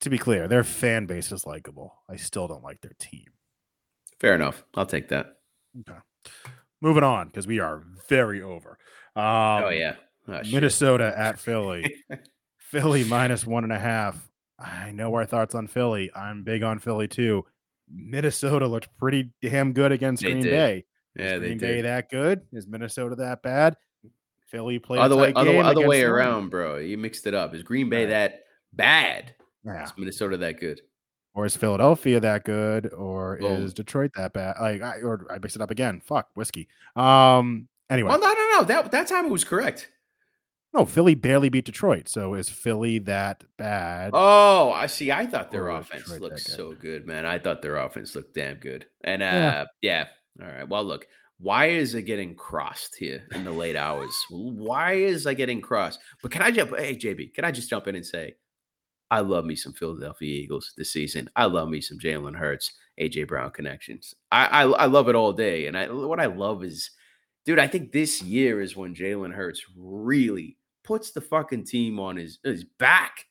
To 0.02 0.10
be 0.10 0.18
clear, 0.18 0.46
their 0.46 0.64
fan 0.64 1.06
base 1.06 1.32
is 1.32 1.46
likable. 1.46 2.02
I 2.08 2.16
still 2.16 2.46
don't 2.46 2.62
like 2.62 2.80
their 2.80 2.94
team. 3.00 3.26
Fair 4.20 4.34
enough. 4.34 4.62
I'll 4.74 4.86
take 4.86 5.08
that. 5.08 5.38
Okay 5.80 5.98
moving 6.80 7.02
on 7.04 7.28
because 7.28 7.46
we 7.46 7.58
are 7.60 7.82
very 8.08 8.42
over. 8.42 8.78
Oh, 9.14 9.20
um, 9.20 9.64
oh 9.64 9.68
yeah, 9.70 9.94
oh, 10.28 10.40
Minnesota 10.50 11.12
at 11.16 11.38
Philly. 11.40 11.94
Philly 12.58 13.04
minus 13.04 13.46
one 13.46 13.64
and 13.64 13.72
a 13.72 13.78
half. 13.78 14.16
I 14.58 14.90
know 14.90 15.14
our 15.14 15.26
thoughts 15.26 15.54
on 15.54 15.66
Philly. 15.66 16.10
I'm 16.14 16.42
big 16.42 16.62
on 16.62 16.78
Philly 16.78 17.08
too. 17.08 17.44
Minnesota 17.88 18.66
looked 18.66 18.88
pretty 18.98 19.30
damn 19.42 19.72
good 19.72 19.92
against 19.92 20.22
they 20.22 20.32
Green 20.32 20.42
did. 20.42 20.50
Bay. 20.50 20.84
Yeah, 21.16 21.34
Is 21.34 21.40
Green 21.40 21.58
Bay 21.58 21.80
that 21.82 22.10
good? 22.10 22.42
Is 22.52 22.66
Minnesota 22.66 23.14
that 23.16 23.42
bad? 23.42 23.76
Philly 24.48 24.78
played 24.78 25.00
other 25.00 25.16
way, 25.16 25.32
other, 25.34 25.58
other 25.58 25.86
way 25.86 26.02
around, 26.02 26.50
bro. 26.50 26.76
You 26.76 26.98
mixed 26.98 27.26
it 27.26 27.34
up. 27.34 27.54
Is 27.54 27.62
Green 27.62 27.88
Bay 27.88 28.06
that 28.06 28.44
bad? 28.72 29.34
Yeah. 29.64 29.84
Is 29.84 29.92
Minnesota 29.96 30.36
that 30.38 30.60
good? 30.60 30.80
Or 31.36 31.44
is 31.44 31.54
Philadelphia 31.54 32.18
that 32.18 32.44
good? 32.44 32.92
Or 32.94 33.36
is 33.36 33.74
Detroit 33.74 34.12
that 34.16 34.32
bad? 34.32 34.56
Like, 34.58 34.80
I, 34.80 35.02
or 35.02 35.26
I 35.30 35.38
mixed 35.38 35.54
it 35.54 35.60
up 35.60 35.70
again. 35.70 36.00
Fuck 36.00 36.28
whiskey. 36.34 36.66
Um. 36.96 37.68
Anyway. 37.90 38.08
Well, 38.08 38.18
no, 38.18 38.32
no, 38.32 38.48
no. 38.58 38.64
That 38.64 38.90
that 38.90 39.06
time 39.06 39.26
it 39.26 39.30
was 39.30 39.44
correct. 39.44 39.90
No, 40.72 40.86
Philly 40.86 41.14
barely 41.14 41.50
beat 41.50 41.66
Detroit. 41.66 42.08
So 42.08 42.34
is 42.34 42.48
Philly 42.48 42.98
that 43.00 43.44
bad? 43.58 44.10
Oh, 44.14 44.72
I 44.72 44.86
see. 44.86 45.12
I 45.12 45.26
thought 45.26 45.50
their 45.50 45.68
offense 45.68 46.04
Detroit 46.04 46.20
looked 46.22 46.40
so 46.40 46.72
good, 46.72 47.06
man. 47.06 47.26
I 47.26 47.38
thought 47.38 47.62
their 47.62 47.76
offense 47.76 48.16
looked 48.16 48.34
damn 48.34 48.56
good. 48.56 48.86
And 49.04 49.22
uh, 49.22 49.26
yeah. 49.26 49.64
yeah. 49.82 50.04
All 50.42 50.52
right. 50.52 50.68
Well, 50.68 50.84
look, 50.84 51.06
why 51.38 51.66
is 51.66 51.94
are 51.94 52.00
getting 52.00 52.34
crossed 52.34 52.96
here 52.96 53.24
in 53.34 53.44
the 53.44 53.52
late 53.52 53.76
hours. 53.76 54.14
Why 54.30 54.94
is 54.94 55.26
I 55.26 55.34
getting 55.34 55.60
crossed. 55.60 56.00
But 56.22 56.30
can 56.30 56.42
I 56.42 56.50
jump? 56.50 56.76
Hey, 56.76 56.96
JB, 56.96 57.34
can 57.34 57.44
I 57.44 57.50
just 57.52 57.68
jump 57.68 57.88
in 57.88 57.94
and 57.94 58.06
say, 58.06 58.34
I 59.10 59.20
love 59.20 59.44
me 59.44 59.54
some 59.54 59.72
Philadelphia 59.72 60.42
Eagles 60.42 60.72
this 60.76 60.92
season. 60.92 61.30
I 61.36 61.44
love 61.44 61.68
me 61.68 61.80
some 61.80 61.98
Jalen 61.98 62.36
Hurts, 62.36 62.72
AJ 63.00 63.28
Brown 63.28 63.50
connections. 63.50 64.14
I, 64.32 64.46
I, 64.46 64.62
I 64.62 64.86
love 64.86 65.08
it 65.08 65.14
all 65.14 65.32
day. 65.32 65.66
And 65.66 65.76
I 65.76 65.90
what 65.90 66.20
I 66.20 66.26
love 66.26 66.64
is, 66.64 66.90
dude, 67.44 67.58
I 67.58 67.68
think 67.68 67.92
this 67.92 68.20
year 68.22 68.60
is 68.60 68.76
when 68.76 68.94
Jalen 68.94 69.32
Hurts 69.32 69.62
really 69.76 70.56
puts 70.82 71.10
the 71.12 71.20
fucking 71.20 71.64
team 71.64 72.00
on 72.00 72.16
his, 72.16 72.38
his 72.44 72.64
back 72.64 73.26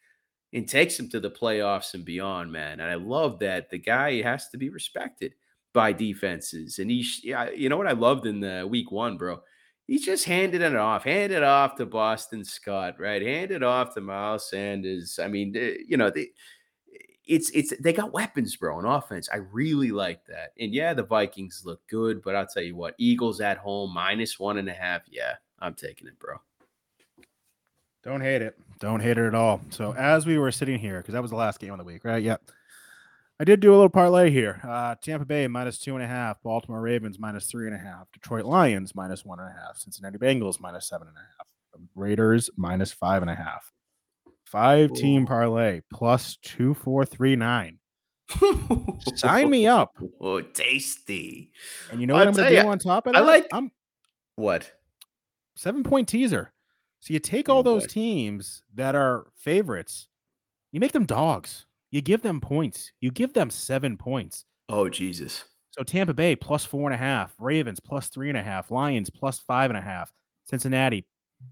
and 0.53 0.67
takes 0.67 0.97
him 0.97 1.09
to 1.09 1.19
the 1.19 1.29
playoffs 1.29 1.93
and 1.93 2.05
beyond, 2.05 2.51
man. 2.51 2.79
And 2.79 2.89
I 2.89 2.95
love 2.95 3.39
that 3.39 3.69
the 3.69 3.77
guy 3.77 4.21
has 4.21 4.49
to 4.49 4.57
be 4.57 4.69
respected 4.69 5.33
by 5.73 5.91
defenses. 5.91 6.79
And 6.79 6.89
he, 6.89 7.05
you 7.55 7.69
know 7.69 7.77
what 7.77 7.87
I 7.87 7.91
loved 7.91 8.25
in 8.25 8.39
the 8.39 8.65
week 8.69 8.91
one, 8.91 9.17
bro? 9.17 9.41
He 9.87 9.99
just 9.99 10.25
handed 10.25 10.61
it 10.61 10.75
off, 10.75 11.03
handed 11.03 11.43
off 11.43 11.75
to 11.75 11.85
Boston 11.85 12.43
Scott, 12.43 12.99
right? 12.99 13.21
Handed 13.21 13.61
off 13.61 13.93
to 13.93 14.01
Miles 14.01 14.49
Sanders. 14.49 15.19
I 15.21 15.27
mean, 15.27 15.55
eh, 15.55 15.75
you 15.87 15.97
know, 15.97 16.09
they, 16.09 16.29
it's 17.27 17.49
it's 17.51 17.73
they 17.79 17.93
got 17.93 18.13
weapons, 18.13 18.55
bro, 18.55 18.77
on 18.77 18.85
offense. 18.85 19.29
I 19.31 19.37
really 19.37 19.91
like 19.91 20.25
that. 20.25 20.53
And 20.59 20.73
yeah, 20.73 20.93
the 20.93 21.03
Vikings 21.03 21.63
look 21.65 21.81
good, 21.87 22.21
but 22.23 22.35
I'll 22.35 22.47
tell 22.47 22.63
you 22.63 22.75
what, 22.75 22.95
Eagles 22.97 23.41
at 23.41 23.57
home 23.57 23.93
minus 23.93 24.39
one 24.39 24.57
and 24.57 24.69
a 24.69 24.73
half. 24.73 25.03
Yeah, 25.09 25.33
I'm 25.59 25.75
taking 25.75 26.07
it, 26.07 26.17
bro. 26.19 26.37
Don't 28.03 28.21
hate 28.21 28.41
it. 28.43 28.57
Don't 28.79 28.99
hate 28.99 29.17
it 29.17 29.25
at 29.25 29.35
all. 29.35 29.61
So 29.71 29.93
as 29.95 30.27
we 30.27 30.37
were 30.37 30.51
sitting 30.51 30.79
here, 30.79 30.97
because 30.97 31.13
that 31.13 31.21
was 31.21 31.31
the 31.31 31.37
last 31.37 31.59
game 31.59 31.71
of 31.71 31.79
the 31.79 31.83
week, 31.83 32.05
right? 32.05 32.21
Yep. 32.21 32.41
I 33.39 33.43
did 33.43 33.59
do 33.59 33.71
a 33.71 33.75
little 33.75 33.89
parlay 33.89 34.29
here. 34.29 34.61
Uh, 34.63 34.95
Tampa 35.01 35.25
Bay 35.25 35.47
minus 35.47 35.77
two 35.77 35.95
and 35.95 36.03
a 36.03 36.07
half, 36.07 36.41
Baltimore 36.41 36.79
Ravens 36.79 37.19
minus 37.19 37.47
three 37.47 37.67
and 37.67 37.75
a 37.75 37.79
half, 37.79 38.09
Detroit 38.13 38.45
Lions 38.45 38.95
minus 38.95 39.25
one 39.25 39.39
and 39.39 39.49
a 39.49 39.51
half, 39.51 39.77
Cincinnati 39.77 40.17
Bengals 40.17 40.59
minus 40.61 40.87
seven 40.87 41.07
and 41.07 41.17
a 41.17 41.19
half, 41.19 41.47
Raiders 41.95 42.49
minus 42.55 42.93
five 42.93 43.21
and 43.21 43.31
a 43.31 43.35
half. 43.35 43.71
Five 44.45 44.93
team 44.93 45.25
parlay 45.25 45.81
plus 45.91 46.37
two, 46.41 46.75
four, 46.75 47.03
three, 47.03 47.35
nine. 47.35 47.79
Sign 49.15 49.49
me 49.49 49.67
up. 49.67 49.97
Oh, 50.21 50.39
tasty. 50.39 51.51
And 51.91 51.99
you 51.99 52.07
know 52.07 52.13
what 52.13 52.27
I'm 52.27 52.33
going 52.33 52.53
to 52.53 52.61
do 52.61 52.67
on 52.67 52.79
top 52.79 53.07
of 53.07 53.13
that? 53.13 53.21
I 53.21 53.25
like 53.25 53.47
I'm 53.51 53.71
what? 54.35 54.71
Seven 55.55 55.83
point 55.83 56.07
teaser. 56.07 56.53
So 57.01 57.13
you 57.13 57.19
take 57.19 57.49
all 57.49 57.59
oh, 57.59 57.63
those 57.63 57.85
teams 57.85 58.63
that 58.73 58.95
are 58.95 59.27
favorites, 59.35 60.07
you 60.71 60.79
make 60.79 60.91
them 60.91 61.05
dogs. 61.05 61.64
You 61.91 62.01
give 62.01 62.21
them 62.21 62.41
points. 62.41 62.91
You 62.99 63.11
give 63.11 63.33
them 63.33 63.49
seven 63.49 63.97
points. 63.97 64.45
Oh, 64.69 64.89
Jesus. 64.89 65.45
So 65.71 65.83
Tampa 65.83 66.13
Bay 66.13 66.35
plus 66.35 66.65
four 66.65 66.89
and 66.89 66.93
a 66.93 66.97
half, 66.97 67.33
Ravens 67.39 67.79
plus 67.79 68.07
three 68.07 68.29
and 68.29 68.37
a 68.37 68.43
half, 68.43 68.71
Lions 68.71 69.09
plus 69.09 69.39
five 69.39 69.69
and 69.69 69.77
a 69.77 69.81
half, 69.81 70.11
Cincinnati 70.45 71.05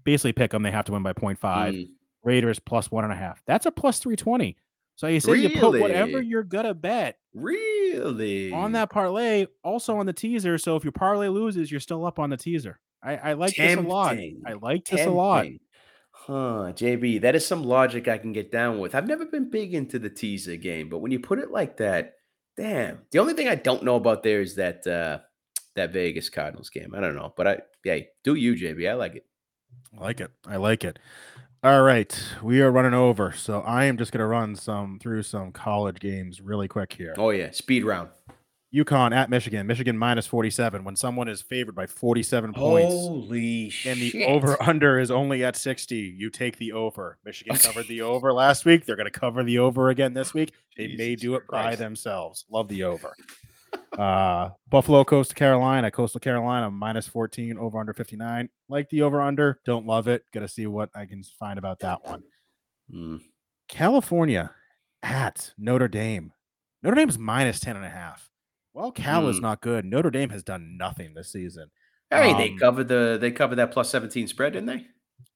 basically 0.04 0.32
pick 0.32 0.50
them. 0.50 0.62
They 0.62 0.70
have 0.70 0.86
to 0.86 0.92
win 0.92 1.02
by 1.02 1.12
0.5. 1.12 1.38
Mm. 1.38 1.88
Raiders 2.22 2.58
plus 2.58 2.90
one 2.90 3.04
and 3.04 3.12
a 3.12 3.16
half. 3.16 3.42
That's 3.46 3.66
a 3.66 3.70
plus 3.70 3.98
320. 3.98 4.56
So 4.96 5.08
you 5.08 5.20
say 5.20 5.32
really? 5.32 5.54
you 5.54 5.60
put 5.60 5.80
whatever 5.80 6.22
you're 6.22 6.44
gonna 6.44 6.72
bet. 6.72 7.18
Really? 7.34 8.52
On 8.52 8.72
that 8.72 8.90
parlay, 8.90 9.46
also 9.62 9.96
on 9.96 10.06
the 10.06 10.12
teaser. 10.12 10.56
So 10.56 10.76
if 10.76 10.84
your 10.84 10.92
parlay 10.92 11.28
loses, 11.28 11.70
you're 11.70 11.80
still 11.80 12.06
up 12.06 12.18
on 12.18 12.30
the 12.30 12.36
teaser. 12.36 12.78
I, 13.02 13.16
I 13.16 13.32
like 13.34 13.54
Tempting. 13.54 13.84
this 13.84 13.92
a 13.92 13.94
lot. 13.94 14.16
I 14.46 14.52
like 14.54 14.84
this 14.84 15.00
Tempting. 15.00 15.08
a 15.08 15.16
lot. 15.16 15.46
Huh, 16.26 16.72
JB, 16.72 17.20
that 17.20 17.34
is 17.34 17.46
some 17.46 17.62
logic 17.62 18.08
I 18.08 18.16
can 18.16 18.32
get 18.32 18.50
down 18.50 18.78
with. 18.78 18.94
I've 18.94 19.06
never 19.06 19.26
been 19.26 19.50
big 19.50 19.74
into 19.74 19.98
the 19.98 20.08
teaser 20.08 20.56
game, 20.56 20.88
but 20.88 21.00
when 21.00 21.12
you 21.12 21.20
put 21.20 21.38
it 21.38 21.50
like 21.50 21.76
that, 21.76 22.14
damn. 22.56 23.02
The 23.10 23.18
only 23.18 23.34
thing 23.34 23.46
I 23.46 23.56
don't 23.56 23.82
know 23.82 23.96
about 23.96 24.22
there 24.22 24.40
is 24.40 24.54
that 24.54 24.86
uh 24.86 25.18
that 25.74 25.92
Vegas 25.92 26.30
Cardinals 26.30 26.70
game. 26.70 26.94
I 26.94 27.00
don't 27.00 27.14
know, 27.14 27.34
but 27.36 27.46
I 27.46 27.58
yeah, 27.84 27.98
do 28.22 28.36
you, 28.36 28.54
JB? 28.54 28.88
I 28.88 28.94
like 28.94 29.16
it. 29.16 29.26
I 29.98 30.02
like 30.02 30.20
it. 30.20 30.30
I 30.46 30.56
like 30.56 30.82
it. 30.82 30.98
All 31.62 31.82
right, 31.82 32.22
we 32.42 32.62
are 32.62 32.70
running 32.70 32.94
over, 32.94 33.32
so 33.32 33.60
I 33.60 33.84
am 33.84 33.98
just 33.98 34.12
going 34.12 34.20
to 34.20 34.26
run 34.26 34.54
some 34.54 34.98
through 34.98 35.24
some 35.24 35.52
college 35.52 35.98
games 35.98 36.40
really 36.40 36.68
quick 36.68 36.94
here. 36.94 37.14
Oh 37.18 37.30
yeah, 37.30 37.50
speed 37.50 37.84
round. 37.84 38.08
UConn 38.74 39.14
at 39.14 39.30
Michigan. 39.30 39.66
Michigan 39.66 39.96
minus 39.96 40.26
47. 40.26 40.82
When 40.82 40.96
someone 40.96 41.28
is 41.28 41.40
favored 41.40 41.74
by 41.74 41.86
47 41.86 42.52
points 42.52 42.92
Holy 42.92 43.72
and 43.86 44.00
the 44.00 44.24
over 44.26 44.60
under 44.62 44.98
is 44.98 45.10
only 45.10 45.44
at 45.44 45.56
60, 45.56 45.96
you 45.96 46.28
take 46.30 46.58
the 46.58 46.72
over. 46.72 47.18
Michigan 47.24 47.56
covered 47.56 47.86
the 47.86 48.02
over 48.02 48.32
last 48.32 48.64
week. 48.64 48.84
They're 48.84 48.96
going 48.96 49.10
to 49.10 49.18
cover 49.18 49.44
the 49.44 49.58
over 49.58 49.90
again 49.90 50.14
this 50.14 50.34
week. 50.34 50.52
They 50.76 50.86
Jesus 50.86 50.98
may 50.98 51.16
do 51.16 51.34
it 51.36 51.46
Christ. 51.46 51.64
by 51.64 51.76
themselves. 51.76 52.44
Love 52.50 52.68
the 52.68 52.82
over. 52.84 53.14
uh 53.96 54.50
Buffalo, 54.68 55.04
Coastal 55.04 55.34
Carolina, 55.34 55.90
Coastal 55.90 56.20
Carolina 56.20 56.70
minus 56.70 57.06
14, 57.06 57.56
over 57.58 57.78
under 57.78 57.92
59. 57.92 58.48
Like 58.68 58.88
the 58.90 59.02
over 59.02 59.20
under, 59.20 59.60
don't 59.64 59.86
love 59.86 60.08
it. 60.08 60.24
Got 60.32 60.40
to 60.40 60.48
see 60.48 60.66
what 60.66 60.90
I 60.94 61.06
can 61.06 61.22
find 61.38 61.58
about 61.58 61.78
that 61.80 62.04
one. 62.04 62.22
Mm. 62.92 63.20
California 63.68 64.50
at 65.02 65.52
Notre 65.56 65.88
Dame. 65.88 66.32
Notre 66.82 66.96
Dame's 66.96 67.18
minus 67.18 67.60
10 67.60 67.76
and 67.76 67.84
a 67.84 67.90
half. 67.90 68.30
Well, 68.74 68.92
Cal 68.92 69.22
mm. 69.22 69.30
is 69.30 69.40
not 69.40 69.60
good. 69.60 69.84
Notre 69.84 70.10
Dame 70.10 70.30
has 70.30 70.42
done 70.42 70.76
nothing 70.76 71.14
this 71.14 71.32
season. 71.32 71.70
Hey, 72.10 72.32
um, 72.32 72.38
they 72.38 72.50
covered 72.50 72.88
the 72.88 73.16
they 73.20 73.30
covered 73.30 73.56
that 73.56 73.70
plus 73.70 73.88
17 73.90 74.28
spread, 74.28 74.52
didn't 74.52 74.66
they? 74.66 74.86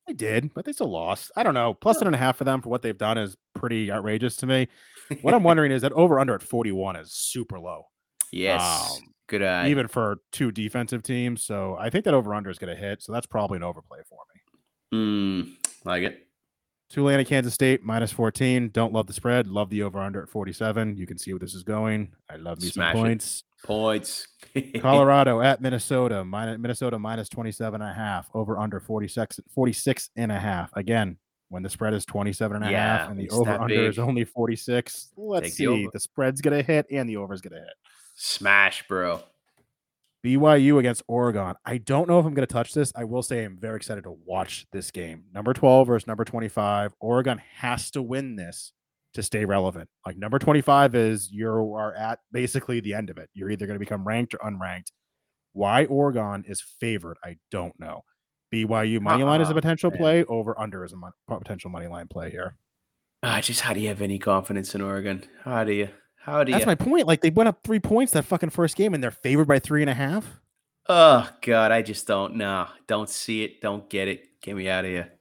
They 0.06 0.12
did, 0.12 0.52
but 0.55 0.65
they 0.65 0.73
still 0.73 0.90
lost. 0.90 1.31
I 1.36 1.43
don't 1.43 1.55
know. 1.55 1.74
Plus 1.74 1.98
ten 1.98 2.09
and 2.09 2.15
a 2.15 2.19
half 2.19 2.36
for 2.36 2.44
them 2.44 2.62
for 2.62 2.69
what 2.69 2.82
they've 2.82 2.97
done 2.97 3.19
is 3.19 3.36
pretty 3.55 3.93
outrageous 3.93 4.36
to 4.36 4.47
me. 4.47 4.69
What 5.23 5.35
I'm 5.35 5.43
wondering 5.44 5.70
is 5.70 5.82
that 5.82 5.93
over 5.93 6.19
under 6.19 6.35
at 6.35 6.43
41 6.43 6.97
is 6.97 7.12
super 7.12 7.59
low. 7.59 7.86
Yes. 8.32 8.97
Um, 8.97 9.15
Good 9.28 9.43
eye. 9.43 9.69
Even 9.69 9.86
for 9.86 10.20
two 10.32 10.51
defensive 10.51 11.02
teams. 11.02 11.44
So 11.44 11.77
I 11.78 11.90
think 11.90 12.06
that 12.06 12.15
over 12.15 12.35
under 12.35 12.48
is 12.48 12.59
going 12.59 12.74
to 12.74 12.81
hit. 12.81 13.02
So 13.02 13.12
that's 13.12 13.27
probably 13.27 13.56
an 13.56 13.62
overplay 13.62 13.98
for 14.09 14.20
me. 14.32 14.98
Mm, 14.98 15.56
like 15.85 16.02
it. 16.02 16.27
Tulane 16.90 17.24
Kansas 17.24 17.52
State 17.52 17.85
minus 17.85 18.10
14. 18.12 18.70
Don't 18.70 18.93
love 18.93 19.06
the 19.06 19.12
spread. 19.12 19.47
Love 19.47 19.69
the 19.69 19.82
over 19.82 19.98
under 19.98 20.23
at 20.23 20.28
47. 20.28 20.97
You 20.97 21.06
can 21.06 21.19
see 21.19 21.32
where 21.32 21.39
this 21.39 21.55
is 21.55 21.62
going. 21.62 22.12
I 22.31 22.36
love 22.36 22.60
these 22.60 22.77
points. 22.77 23.44
It. 23.62 23.66
Points. 23.66 24.27
Colorado 24.81 25.40
at 25.43 25.60
Minnesota. 25.60 26.24
Minus, 26.24 26.59
Minnesota 26.59 26.98
minus 26.98 27.28
27 27.28 27.82
and 27.82 27.90
a 27.90 27.94
half. 27.94 28.31
Over 28.32 28.59
under 28.59 28.81
46, 28.81 29.40
46 29.55 30.10
and 30.16 30.32
a 30.32 30.39
half. 30.39 30.70
Again, 30.74 31.19
when 31.51 31.62
the 31.62 31.69
spread 31.69 31.93
is 31.93 32.06
27 32.06 32.56
and 32.56 32.65
a 32.65 32.70
yeah, 32.70 32.98
half 32.98 33.10
and 33.10 33.19
the 33.19 33.28
over 33.31 33.51
under 33.51 33.89
is 33.89 33.98
only 33.98 34.24
46, 34.24 35.12
let's 35.16 35.47
Take 35.47 35.52
see. 35.52 35.66
The, 35.66 35.90
the 35.93 36.01
spread's 36.01 36.40
going 36.40 36.56
to 36.56 36.62
hit 36.62 36.86
and 36.90 37.09
the 37.09 37.16
over 37.19 37.35
is 37.35 37.40
going 37.40 37.55
to 37.55 37.60
hit. 37.60 37.74
Smash, 38.15 38.86
bro. 38.89 39.20
BYU 40.24 40.78
against 40.78 41.03
Oregon. 41.07 41.55
I 41.65 41.78
don't 41.78 42.09
know 42.09 42.19
if 42.19 42.27
I'm 42.27 42.35
going 42.35 42.47
to 42.47 42.53
touch 42.53 42.74
this. 42.74 42.93
I 42.97 43.05
will 43.05 43.23
say 43.23 43.45
I'm 43.45 43.57
very 43.57 43.77
excited 43.77 44.05
to 44.05 44.16
watch 44.24 44.66
this 44.73 44.90
game. 44.90 45.24
Number 45.32 45.53
12 45.53 45.86
versus 45.86 46.07
number 46.07 46.24
25. 46.24 46.95
Oregon 47.01 47.40
has 47.57 47.90
to 47.93 48.03
win 48.03 48.36
this 48.36 48.73
to 49.15 49.23
stay 49.23 49.45
relevant. 49.45 49.89
Like 50.05 50.16
number 50.16 50.39
25 50.39 50.95
is 50.95 51.31
you 51.31 51.49
are 51.49 51.95
at 51.95 52.19
basically 52.32 52.81
the 52.81 52.95
end 52.95 53.11
of 53.11 53.19
it. 53.19 53.31
You're 53.32 53.51
either 53.51 53.66
going 53.66 53.77
to 53.77 53.81
become 53.81 54.07
ranked 54.07 54.35
or 54.35 54.39
unranked. 54.39 54.90
Why 55.53 55.85
Oregon 55.86 56.45
is 56.47 56.62
favored, 56.81 57.16
I 57.24 57.36
don't 57.51 57.78
know. 57.78 58.03
BYU 58.53 59.01
money 59.01 59.24
line 59.24 59.40
uh-uh, 59.40 59.43
is 59.43 59.49
a 59.49 59.53
uh-uh, 59.53 59.55
potential 59.61 59.90
man. 59.90 59.99
play. 59.99 60.24
Over 60.24 60.59
under 60.59 60.85
is 60.85 60.93
a 60.93 60.97
mon- 60.97 61.12
potential 61.27 61.70
money 61.70 61.86
line 61.86 62.09
play 62.09 62.31
here. 62.31 62.57
Uh, 63.23 63.40
just 63.40 63.61
how 63.62 63.73
do 63.73 63.81
you 63.81 63.89
have 63.89 64.01
any 64.01 64.19
confidence 64.19 64.74
in 64.74 64.81
Oregon? 64.81 65.24
How 65.45 65.65
do 65.65 65.73
you? 65.73 65.89
How 66.20 66.45
do 66.45 66.53
That's 66.53 66.62
you? 66.62 66.66
my 66.66 66.74
point. 66.74 67.07
Like 67.07 67.20
they 67.20 67.31
went 67.31 67.49
up 67.49 67.61
three 67.65 67.81
points 67.81 68.12
that 68.12 68.24
fucking 68.24 68.51
first 68.51 68.77
game, 68.77 68.95
and 68.95 69.03
they're 69.03 69.11
favored 69.11 69.47
by 69.47 69.59
three 69.59 69.82
and 69.82 69.90
a 69.90 69.95
half. 69.95 70.40
Oh 70.89 71.28
God, 71.43 71.73
I 71.73 71.82
just 71.82 72.07
don't 72.07 72.36
know. 72.36 72.66
Don't 72.86 73.09
see 73.09 73.45
it. 73.45 73.61
Don't 73.61 73.89
get 73.89 74.09
it. 74.09 74.40
Get 74.40 74.57
me 74.57 74.69
out 74.69 74.85
of 74.85 74.90
here. 74.90 75.12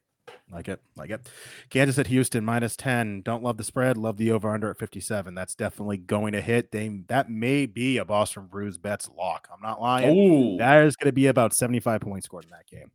Like 0.51 0.69
it, 0.69 0.81
like 0.95 1.09
it. 1.09 1.27
Kansas 1.69 1.99
at 1.99 2.07
Houston 2.07 2.45
minus 2.45 2.77
ten. 2.77 3.21
Don't 3.21 3.43
love 3.43 3.57
the 3.57 3.65
spread. 3.65 3.97
Love 3.97 4.15
the 4.15 4.31
over 4.31 4.53
under 4.53 4.69
at 4.69 4.79
fifty 4.79 5.01
seven. 5.01 5.35
That's 5.35 5.55
definitely 5.55 5.97
going 5.97 6.31
to 6.33 6.41
hit. 6.41 6.71
They 6.71 7.01
that 7.07 7.29
may 7.29 7.65
be 7.65 7.97
a 7.97 8.05
Boston 8.05 8.45
Brews 8.45 8.77
bets 8.77 9.09
lock. 9.17 9.49
I'm 9.53 9.61
not 9.61 9.81
lying. 9.81 10.17
Ooh. 10.17 10.57
That 10.57 10.85
is 10.85 10.95
going 10.95 11.09
to 11.09 11.13
be 11.13 11.27
about 11.27 11.53
seventy 11.53 11.81
five 11.81 11.99
points 11.99 12.25
scored 12.25 12.45
in 12.45 12.51
that 12.51 12.67
game. 12.67 12.91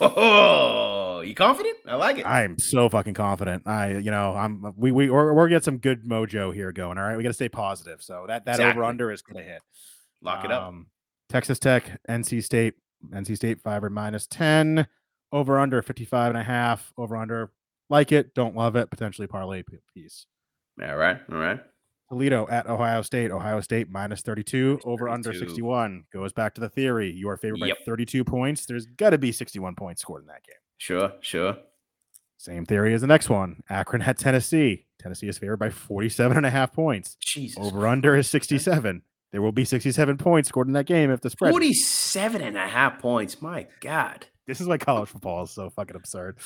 Oh, 0.00 1.20
you 1.20 1.34
confident? 1.34 1.76
I 1.86 1.96
like 1.96 2.18
it. 2.18 2.26
I'm 2.26 2.58
so 2.58 2.88
fucking 2.88 3.14
confident. 3.14 3.66
I, 3.66 3.98
you 3.98 4.10
know, 4.10 4.34
I'm 4.34 4.72
we 4.76 4.92
we 4.92 5.10
we're, 5.10 5.32
we're 5.32 5.48
get 5.48 5.64
some 5.64 5.78
good 5.78 6.04
mojo 6.04 6.54
here 6.54 6.72
going. 6.72 6.98
All 6.98 7.04
right, 7.04 7.16
we 7.16 7.22
got 7.22 7.30
to 7.30 7.34
stay 7.34 7.48
positive. 7.48 8.02
So 8.02 8.24
that 8.26 8.44
that 8.46 8.56
exactly. 8.56 8.78
over 8.80 8.84
under 8.84 9.10
is 9.10 9.22
going 9.22 9.44
to 9.44 9.50
hit. 9.50 9.62
Lock 10.22 10.44
it 10.44 10.52
up. 10.52 10.68
Um, 10.68 10.86
Texas 11.28 11.58
Tech, 11.58 12.00
NC 12.08 12.42
State, 12.42 12.74
NC 13.10 13.36
State 13.36 13.60
five 13.60 13.84
or 13.84 13.90
minus 13.90 14.26
ten. 14.26 14.86
Over 15.32 15.60
under 15.60 15.80
55 15.80 16.30
and 16.30 16.38
a 16.38 16.42
half. 16.42 16.92
Over 16.96 17.16
under 17.16 17.52
like 17.88 18.10
it, 18.10 18.34
don't 18.34 18.56
love 18.56 18.74
it. 18.74 18.90
Potentially 18.90 19.28
parlay 19.28 19.62
piece. 19.94 20.26
All 20.82 20.96
right, 20.96 21.20
all 21.30 21.38
right. 21.38 21.60
Toledo 22.10 22.46
at 22.50 22.66
Ohio 22.66 23.02
State. 23.02 23.30
Ohio 23.30 23.60
State 23.60 23.88
minus 23.88 24.20
32, 24.22 24.80
over 24.84 25.06
32. 25.06 25.14
under 25.14 25.32
61. 25.32 26.04
Goes 26.12 26.32
back 26.32 26.54
to 26.54 26.60
the 26.60 26.68
theory. 26.68 27.10
You 27.10 27.28
are 27.28 27.36
favored 27.36 27.60
yep. 27.60 27.78
by 27.78 27.84
32 27.84 28.24
points. 28.24 28.66
There's 28.66 28.86
got 28.86 29.10
to 29.10 29.18
be 29.18 29.30
61 29.30 29.76
points 29.76 30.02
scored 30.02 30.22
in 30.22 30.26
that 30.26 30.44
game. 30.44 30.56
Sure, 30.78 31.12
sure. 31.20 31.56
Same 32.36 32.64
theory 32.66 32.94
as 32.94 33.02
the 33.02 33.06
next 33.06 33.28
one. 33.28 33.62
Akron 33.68 34.02
at 34.02 34.18
Tennessee. 34.18 34.86
Tennessee 34.98 35.28
is 35.28 35.38
favored 35.38 35.58
by 35.58 35.70
47 35.70 36.36
and 36.36 36.46
a 36.46 36.50
half 36.50 36.72
points. 36.72 37.16
Jesus. 37.20 37.62
Over 37.62 37.86
under 37.86 38.16
is 38.16 38.28
67. 38.28 39.02
there 39.30 39.42
will 39.42 39.52
be 39.52 39.64
67 39.64 40.16
points 40.16 40.48
scored 40.48 40.66
in 40.66 40.72
that 40.72 40.86
game 40.86 41.10
if 41.10 41.20
the 41.20 41.30
spread. 41.30 41.52
47 41.52 42.42
and 42.42 42.56
a 42.56 42.66
half 42.66 42.98
points. 42.98 43.40
My 43.40 43.68
God. 43.80 44.26
This 44.46 44.60
is 44.60 44.66
why 44.66 44.78
college 44.78 45.08
football 45.08 45.44
is 45.44 45.50
so 45.52 45.70
fucking 45.70 45.94
absurd. 45.96 46.38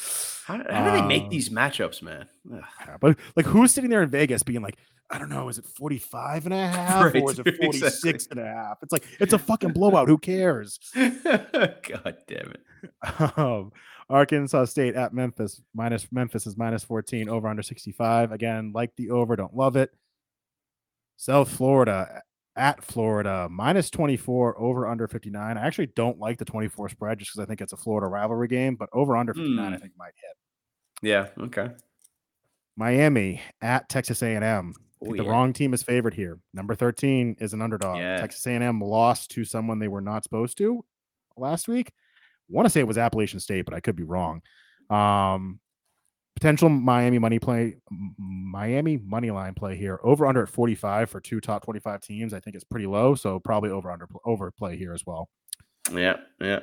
How, 0.46 0.58
how 0.70 0.84
do 0.84 1.00
they 1.00 1.06
make 1.06 1.22
Um, 1.24 1.28
these 1.30 1.48
matchups, 1.48 2.02
man? 2.02 2.26
Ugh. 2.52 2.98
But 3.00 3.18
like, 3.36 3.46
who's 3.46 3.72
sitting 3.72 3.88
there 3.90 4.02
in 4.02 4.10
Vegas 4.10 4.42
being 4.42 4.60
like, 4.62 4.76
I 5.10 5.18
don't 5.18 5.28
know, 5.30 5.48
is 5.48 5.58
it 5.58 5.64
45 5.64 6.46
and 6.46 6.54
a 6.54 6.66
half 6.66 7.04
Right, 7.14 7.22
or 7.22 7.30
is 7.30 7.38
it 7.38 7.46
exactly. 7.46 7.78
46 7.80 8.26
and 8.30 8.40
a 8.40 8.44
half? 8.44 8.78
It's 8.82 8.92
like, 8.92 9.04
it's 9.20 9.32
a 9.32 9.38
fucking 9.38 9.72
blowout. 9.72 10.08
Who 10.08 10.18
cares? 10.18 10.78
God 10.94 12.16
damn 12.26 12.52
it. 12.52 13.38
Um, 13.38 13.72
Arkansas 14.10 14.66
State 14.66 14.96
at 14.96 15.14
Memphis 15.14 15.62
minus 15.74 16.06
Memphis 16.12 16.46
is 16.46 16.58
minus 16.58 16.84
14 16.84 17.28
over 17.30 17.48
under 17.48 17.62
65. 17.62 18.32
Again, 18.32 18.72
like 18.74 18.94
the 18.96 19.10
over, 19.10 19.34
don't 19.36 19.54
love 19.56 19.76
it. 19.76 19.90
South 21.16 21.48
Florida 21.48 22.22
at 22.56 22.82
Florida 22.84 23.48
minus 23.50 23.90
24 23.90 24.58
over 24.60 24.86
under 24.86 25.08
59. 25.08 25.58
I 25.58 25.60
actually 25.66 25.86
don't 25.96 26.18
like 26.18 26.38
the 26.38 26.44
24 26.44 26.88
spread 26.90 27.18
just 27.18 27.32
because 27.32 27.42
I 27.44 27.46
think 27.46 27.60
it's 27.60 27.72
a 27.72 27.76
Florida 27.76 28.06
rivalry 28.06 28.48
game, 28.48 28.76
but 28.76 28.88
over 28.92 29.16
under 29.16 29.34
59 29.34 29.58
I 29.72 29.76
Hmm. 29.76 29.82
think 29.82 29.92
might 29.98 30.12
hit. 30.16 31.08
Yeah. 31.08 31.28
Okay. 31.44 31.70
Miami 32.76 33.40
at 33.60 33.88
Texas 33.88 34.22
A&M. 34.22 34.42
I 34.76 35.06
Oh, 35.06 35.14
the 35.16 35.24
yeah. 35.24 35.30
wrong 35.30 35.52
team 35.52 35.74
is 35.74 35.82
favored 35.82 36.14
here. 36.14 36.38
Number 36.54 36.74
13 36.74 37.36
is 37.38 37.52
an 37.52 37.60
underdog. 37.60 37.98
Yeah. 37.98 38.16
Texas 38.16 38.46
A&M 38.46 38.80
lost 38.80 39.30
to 39.32 39.44
someone 39.44 39.78
they 39.78 39.88
were 39.88 40.00
not 40.00 40.24
supposed 40.24 40.56
to 40.58 40.84
last 41.36 41.68
week. 41.68 41.92
want 42.48 42.66
to 42.66 42.70
say 42.70 42.80
it 42.80 42.86
was 42.86 42.98
Appalachian 42.98 43.40
State, 43.40 43.64
but 43.64 43.72
I 43.74 43.80
could 43.80 43.96
be 43.96 44.02
wrong. 44.02 44.42
Um, 44.90 45.60
potential 46.34 46.68
Miami 46.68 47.18
money 47.18 47.38
play, 47.38 47.76
Miami 48.18 48.96
money 48.98 49.30
line 49.30 49.54
play 49.54 49.76
here. 49.76 50.00
Over 50.02 50.26
under 50.26 50.42
at 50.42 50.48
45 50.48 51.10
for 51.10 51.20
two 51.20 51.40
top 51.40 51.64
25 51.64 52.00
teams. 52.00 52.34
I 52.34 52.40
think 52.40 52.56
it's 52.56 52.64
pretty 52.64 52.86
low, 52.86 53.14
so 53.14 53.38
probably 53.38 53.70
over 53.70 53.90
under 53.90 54.08
over 54.24 54.50
play 54.50 54.76
here 54.76 54.92
as 54.92 55.04
well. 55.06 55.28
Yeah. 55.92 56.16
Yeah. 56.40 56.60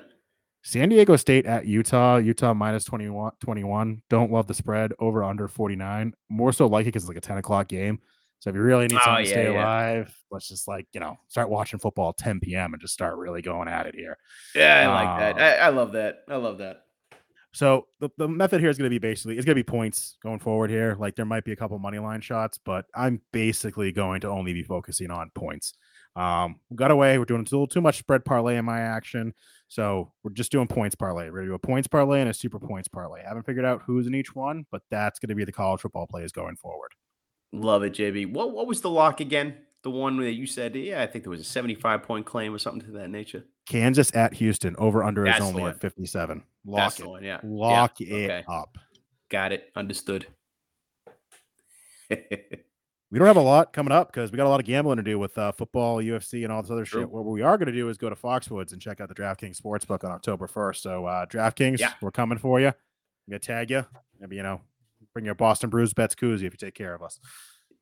San 0.63 0.89
Diego 0.89 1.15
State 1.15 1.45
at 1.47 1.65
Utah. 1.65 2.17
Utah 2.17 2.53
minus 2.53 2.83
21. 2.83 3.31
21. 3.39 4.01
Don't 4.09 4.31
love 4.31 4.45
the 4.47 4.53
spread. 4.53 4.93
Over 4.99 5.23
under 5.23 5.47
49. 5.47 6.13
More 6.29 6.53
so 6.53 6.67
like 6.67 6.83
it 6.83 6.85
because 6.89 7.03
it's 7.03 7.07
like 7.09 7.17
a 7.17 7.21
10 7.21 7.37
o'clock 7.39 7.67
game. 7.67 7.99
So 8.39 8.49
if 8.49 8.55
you 8.55 8.61
really 8.61 8.87
need 8.87 8.97
Oh, 8.97 9.05
something 9.05 9.25
to 9.25 9.29
stay 9.31 9.51
yeah. 9.53 9.63
alive, 9.63 10.15
let's 10.31 10.47
just 10.47 10.67
like, 10.67 10.87
you 10.93 10.99
know, 10.99 11.15
start 11.29 11.49
watching 11.49 11.79
football 11.79 12.09
at 12.09 12.17
10 12.17 12.39
p.m. 12.39 12.73
and 12.73 12.81
just 12.81 12.93
start 12.93 13.17
really 13.17 13.41
going 13.41 13.67
at 13.67 13.85
it 13.87 13.95
here. 13.95 14.17
Yeah. 14.55 14.87
I 14.89 15.03
like 15.03 15.35
that. 15.35 15.41
Uh, 15.41 15.63
I, 15.63 15.65
I 15.67 15.69
love 15.69 15.91
that. 15.93 16.17
I 16.27 16.35
love 16.35 16.57
that. 16.59 16.77
So 17.53 17.87
the, 17.99 18.09
the 18.17 18.27
method 18.27 18.61
here 18.61 18.69
is 18.69 18.77
going 18.77 18.89
to 18.89 18.93
be 18.93 18.97
basically 18.97 19.35
it's 19.37 19.45
going 19.45 19.57
to 19.57 19.63
be 19.63 19.69
points 19.69 20.17
going 20.23 20.39
forward 20.39 20.69
here. 20.69 20.95
Like 20.97 21.15
there 21.15 21.25
might 21.25 21.43
be 21.43 21.51
a 21.51 21.55
couple 21.55 21.77
money 21.79 21.99
line 21.99 22.21
shots, 22.21 22.57
but 22.63 22.85
I'm 22.95 23.21
basically 23.33 23.91
going 23.91 24.21
to 24.21 24.29
only 24.29 24.53
be 24.53 24.63
focusing 24.63 25.11
on 25.11 25.31
points. 25.35 25.73
Um, 26.15 26.59
got 26.75 26.91
away. 26.91 27.17
We're 27.17 27.25
doing 27.25 27.41
a 27.41 27.43
little 27.43 27.67
too 27.67 27.81
much 27.81 27.97
spread 27.97 28.25
parlay 28.25 28.57
in 28.57 28.65
my 28.65 28.79
action, 28.79 29.33
so 29.67 30.11
we're 30.23 30.33
just 30.33 30.51
doing 30.51 30.67
points 30.67 30.95
parlay. 30.95 31.29
We're 31.29 31.39
gonna 31.39 31.47
do 31.47 31.53
a 31.53 31.59
points 31.59 31.87
parlay 31.87 32.19
and 32.19 32.29
a 32.29 32.33
super 32.33 32.59
points 32.59 32.89
parlay. 32.89 33.21
I 33.23 33.29
haven't 33.29 33.45
figured 33.45 33.65
out 33.65 33.83
who's 33.85 34.07
in 34.07 34.15
each 34.15 34.35
one, 34.35 34.65
but 34.71 34.81
that's 34.89 35.19
going 35.19 35.29
to 35.29 35.35
be 35.35 35.45
the 35.45 35.53
college 35.53 35.81
football 35.81 36.07
plays 36.07 36.33
going 36.33 36.57
forward. 36.57 36.91
Love 37.53 37.83
it, 37.83 37.93
JB. 37.93 38.33
What 38.33 38.51
What 38.51 38.67
was 38.67 38.81
the 38.81 38.89
lock 38.89 39.21
again? 39.21 39.55
The 39.83 39.91
one 39.91 40.17
that 40.17 40.33
you 40.33 40.45
said, 40.45 40.75
yeah, 40.75 41.01
I 41.01 41.07
think 41.07 41.23
there 41.23 41.31
was 41.31 41.41
a 41.41 41.45
75 41.45 42.03
point 42.03 42.25
claim 42.25 42.53
or 42.53 42.59
something 42.59 42.81
to 42.81 42.91
that 42.97 43.09
nature. 43.09 43.45
Kansas 43.71 44.13
at 44.15 44.33
Houston 44.35 44.75
over 44.77 45.03
under 45.03 45.25
is 45.25 45.33
That's 45.33 45.43
only 45.43 45.63
at 45.63 45.79
57. 45.79 46.43
Lock 46.65 46.77
That's 46.77 46.99
it. 46.99 47.05
one. 47.07 47.23
Yeah. 47.23 47.39
Yeah, 47.43 47.49
Lock 47.49 48.01
it 48.01 48.11
okay. 48.11 48.43
up. 48.47 48.77
Got 49.29 49.53
it. 49.53 49.71
Understood. 49.75 50.27
We 53.11 53.19
don't 53.19 53.27
have 53.27 53.35
a 53.35 53.41
lot 53.41 53.73
coming 53.73 53.91
up 53.91 54.07
because 54.09 54.31
we 54.31 54.37
got 54.37 54.45
a 54.45 54.49
lot 54.49 54.61
of 54.61 54.65
gambling 54.65 54.95
to 54.95 55.03
do 55.03 55.19
with 55.19 55.37
uh, 55.37 55.51
football, 55.51 55.97
UFC, 55.97 56.43
and 56.45 56.51
all 56.53 56.61
this 56.61 56.71
other 56.71 56.85
True. 56.85 57.01
shit. 57.01 57.09
What 57.09 57.25
we 57.25 57.41
are 57.41 57.57
going 57.57 57.65
to 57.67 57.73
do 57.73 57.89
is 57.89 57.97
go 57.97 58.09
to 58.09 58.15
Foxwoods 58.15 58.71
and 58.71 58.81
check 58.81 59.01
out 59.01 59.09
the 59.09 59.15
DraftKings 59.15 59.61
Sportsbook 59.61 60.05
on 60.05 60.11
October 60.11 60.47
1st. 60.47 60.77
So, 60.77 61.05
uh, 61.07 61.25
DraftKings, 61.25 61.79
Yeah. 61.79 61.91
we're 62.01 62.11
coming 62.11 62.37
for 62.37 62.61
you. 62.61 62.67
I'm 62.67 62.73
going 63.29 63.41
to 63.41 63.45
tag 63.45 63.69
you. 63.69 63.85
Maybe, 64.21 64.37
you 64.37 64.43
know, 64.43 64.61
bring 65.11 65.25
your 65.25 65.35
Boston 65.35 65.69
Brews 65.69 65.93
bets 65.93 66.15
koozie 66.15 66.43
if 66.43 66.53
you 66.53 66.57
take 66.57 66.73
care 66.73 66.93
of 66.93 67.03
us. 67.03 67.19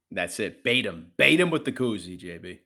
That's 0.09 0.39
it. 0.39 0.63
Bait 0.63 0.83
him. 0.87 1.11
Bait 1.15 1.39
him 1.39 1.51
with 1.51 1.63
the 1.63 1.73
koozie, 1.73 2.19
JB. 2.19 2.57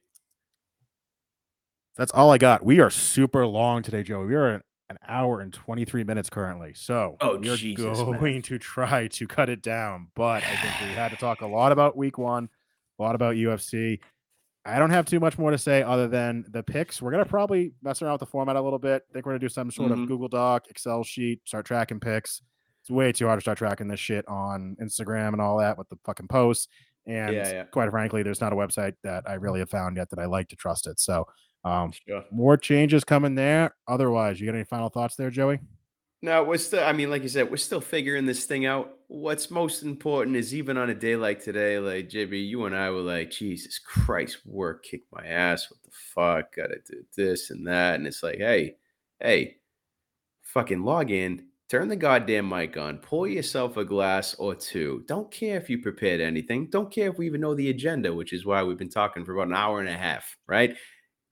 That's 1.98 2.12
all 2.12 2.32
I 2.32 2.38
got. 2.38 2.66
We 2.66 2.80
are 2.80 2.90
super 2.90 3.46
long 3.46 3.84
today, 3.84 4.04
Joe. 4.04 4.26
We 4.26 4.36
are 4.36 4.56
at 4.56 4.62
an 4.90 4.98
hour 5.08 5.42
and 5.42 5.54
23 5.54 6.04
minutes 6.04 6.30
currently. 6.30 6.74
So, 6.74 7.18
Oh, 7.22 7.38
we 7.38 7.50
are 7.50 7.56
Jesus, 7.56 8.00
man. 8.00 8.20
going 8.20 8.42
to 8.44 8.58
try 8.58 9.08
to 9.08 9.28
cut 9.28 9.50
it 9.50 9.62
down. 9.62 10.08
But 10.16 10.44
I 10.44 10.56
think 10.56 10.90
we 10.90 10.96
had 10.96 11.12
to 11.12 11.18
talk 11.18 11.42
a 11.42 11.48
lot 11.48 11.72
about 11.72 11.96
week 11.96 12.18
one, 12.18 12.50
a 13.00 13.04
lot 13.04 13.16
about 13.16 13.36
UFC. 13.36 14.00
I 14.66 14.80
don't 14.80 14.92
have 14.92 15.06
too 15.06 15.20
much 15.20 15.38
more 15.38 15.52
to 15.52 15.58
say 15.58 15.84
other 15.84 16.08
than 16.08 16.46
the 16.50 16.64
picks. 16.64 17.02
We're 17.02 17.12
gonna 17.12 17.26
probably 17.26 17.74
mess 17.84 18.02
around 18.02 18.14
with 18.14 18.22
the 18.22 18.26
format 18.28 18.56
a 18.56 18.62
little 18.62 18.80
bit. 18.80 19.04
I 19.10 19.14
think 19.14 19.26
we're 19.26 19.34
gonna 19.34 19.40
do 19.40 19.50
some 19.50 19.70
sort 19.70 19.92
Mhm. 19.92 20.04
of 20.04 20.08
Google 20.08 20.30
Doc, 20.30 20.68
Excel 20.70 21.04
sheet, 21.04 21.42
start 21.46 21.66
tracking 21.66 22.00
picks. 22.00 22.42
It's 22.82 22.90
way 22.90 23.12
too 23.12 23.28
hard 23.28 23.38
to 23.38 23.42
start 23.42 23.58
tracking 23.58 23.88
this 23.90 24.00
shit 24.00 24.26
on 24.28 24.78
Instagram 24.82 25.34
and 25.34 25.42
all 25.42 25.58
that 25.58 25.78
with 25.78 25.90
the 25.90 25.98
fucking 26.06 26.28
posts. 26.30 26.70
And 27.06 27.36
Yeah, 27.36 27.52
yeah. 27.52 27.64
quite 27.66 27.90
frankly, 27.92 28.24
there's 28.24 28.40
not 28.42 28.54
a 28.54 28.56
website 28.56 28.96
that 29.04 29.30
I 29.30 29.34
really 29.34 29.60
have 29.60 29.70
found 29.70 29.98
yet 29.98 30.10
that 30.12 30.20
I 30.20 30.26
like 30.26 30.48
to 30.50 30.56
trust 30.56 30.88
it. 30.88 30.98
So 31.00 31.28
um, 31.64 31.92
Sure. 32.08 32.24
more 32.32 32.58
changes 32.58 33.04
coming 33.04 33.36
there. 33.36 33.76
Otherwise, 33.88 34.40
you 34.40 34.46
got 34.46 34.56
any 34.56 34.64
final 34.66 34.90
thoughts 34.90 35.16
there, 35.16 35.30
Joey? 35.30 35.60
No, 36.22 36.42
we're 36.44 36.58
still, 36.58 36.84
I 36.84 36.94
mean, 36.94 37.10
like 37.10 37.22
you 37.24 37.28
said, 37.30 37.52
we're 37.52 37.58
still 37.58 37.82
figuring 37.82 38.26
this 38.26 38.46
thing 38.46 38.66
out. 38.66 38.94
What's 39.08 39.52
most 39.52 39.84
important 39.84 40.38
is 40.38 40.56
even 40.56 40.78
on 40.78 40.90
a 40.90 40.94
day 40.94 41.18
like 41.18 41.44
today, 41.44 41.80
like 41.80 42.08
JB, 42.10 42.48
you 42.48 42.64
and 42.66 42.74
I 42.74 42.90
were 42.92 43.02
like, 43.02 43.30
Jesus 43.30 43.78
Christ, 43.78 44.40
work 44.46 44.86
kicked 44.86 45.12
my 45.12 45.26
ass. 45.28 45.70
What 45.70 45.84
the 45.84 45.92
fuck? 45.92 46.56
Gotta 46.56 46.78
do 46.90 47.04
this 47.18 47.50
and 47.50 47.68
that. 47.68 47.96
And 47.96 48.08
it's 48.08 48.24
like, 48.24 48.38
hey, 48.38 48.76
hey, 49.20 49.58
fucking 50.44 50.84
log 50.84 51.12
in, 51.12 51.46
turn 51.70 51.90
the 51.90 51.96
goddamn 51.98 52.48
mic 52.48 52.78
on, 52.78 53.00
pour 53.00 53.28
yourself 53.28 53.76
a 53.76 53.84
glass 53.84 54.34
or 54.36 54.56
two. 54.56 55.04
Don't 55.08 55.30
care 55.30 55.58
if 55.58 55.70
you 55.70 55.80
prepared 55.82 56.22
anything. 56.22 56.68
Don't 56.70 56.92
care 56.92 57.10
if 57.10 57.18
we 57.18 57.26
even 57.26 57.42
know 57.42 57.54
the 57.54 57.70
agenda, 57.70 58.14
which 58.14 58.32
is 58.32 58.46
why 58.46 58.64
we've 58.64 58.78
been 58.78 58.90
talking 58.90 59.26
for 59.26 59.34
about 59.34 59.48
an 59.48 59.56
hour 59.56 59.82
and 59.82 59.90
a 59.90 59.98
half, 59.98 60.38
right? 60.48 60.78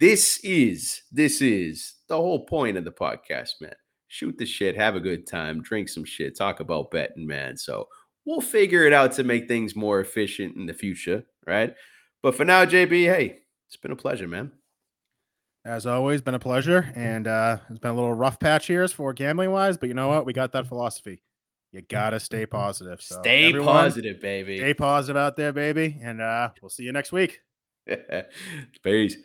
This 0.01 0.39
is, 0.43 1.03
this 1.13 1.41
is 1.41 1.93
the 2.09 2.17
whole 2.17 2.45
point 2.45 2.75
of 2.75 2.83
the 2.83 2.91
podcast, 2.91 3.61
man 3.61 3.75
shoot 4.11 4.37
the 4.37 4.45
shit, 4.45 4.75
have 4.75 4.95
a 4.95 4.99
good 4.99 5.25
time, 5.25 5.61
drink 5.61 5.87
some 5.87 6.03
shit, 6.03 6.37
talk 6.37 6.59
about 6.59 6.91
betting, 6.91 7.25
man. 7.25 7.55
So 7.55 7.87
we'll 8.25 8.41
figure 8.41 8.83
it 8.83 8.91
out 8.91 9.13
to 9.13 9.23
make 9.23 9.47
things 9.47 9.73
more 9.73 10.01
efficient 10.01 10.57
in 10.57 10.65
the 10.65 10.73
future, 10.73 11.23
right? 11.47 11.73
But 12.21 12.35
for 12.35 12.43
now, 12.43 12.65
JB, 12.65 13.05
hey, 13.05 13.39
it's 13.67 13.77
been 13.77 13.93
a 13.93 13.95
pleasure, 13.95 14.27
man. 14.27 14.51
As 15.63 15.85
always, 15.85 16.21
been 16.21 16.35
a 16.35 16.39
pleasure. 16.39 16.91
And 16.93 17.25
uh, 17.25 17.59
it's 17.69 17.79
been 17.79 17.91
a 17.91 17.95
little 17.95 18.13
rough 18.13 18.37
patch 18.37 18.67
here 18.67 18.83
as 18.83 18.91
for 18.91 19.13
gambling 19.13 19.51
wise, 19.51 19.77
but 19.77 19.87
you 19.87 19.95
know 19.95 20.09
what? 20.09 20.25
We 20.25 20.33
got 20.33 20.51
that 20.51 20.67
philosophy. 20.67 21.23
You 21.71 21.81
gotta 21.81 22.19
stay 22.19 22.45
positive. 22.45 23.01
So 23.01 23.21
Stay 23.21 23.47
everyone, 23.47 23.67
positive, 23.67 24.19
baby. 24.19 24.57
Stay 24.57 24.73
positive 24.73 25.15
out 25.15 25.37
there, 25.37 25.53
baby. 25.53 25.97
And 26.03 26.19
uh, 26.19 26.49
we'll 26.61 26.67
see 26.67 26.83
you 26.83 26.91
next 26.91 27.13
week. 27.13 27.39
Peace. 28.83 29.15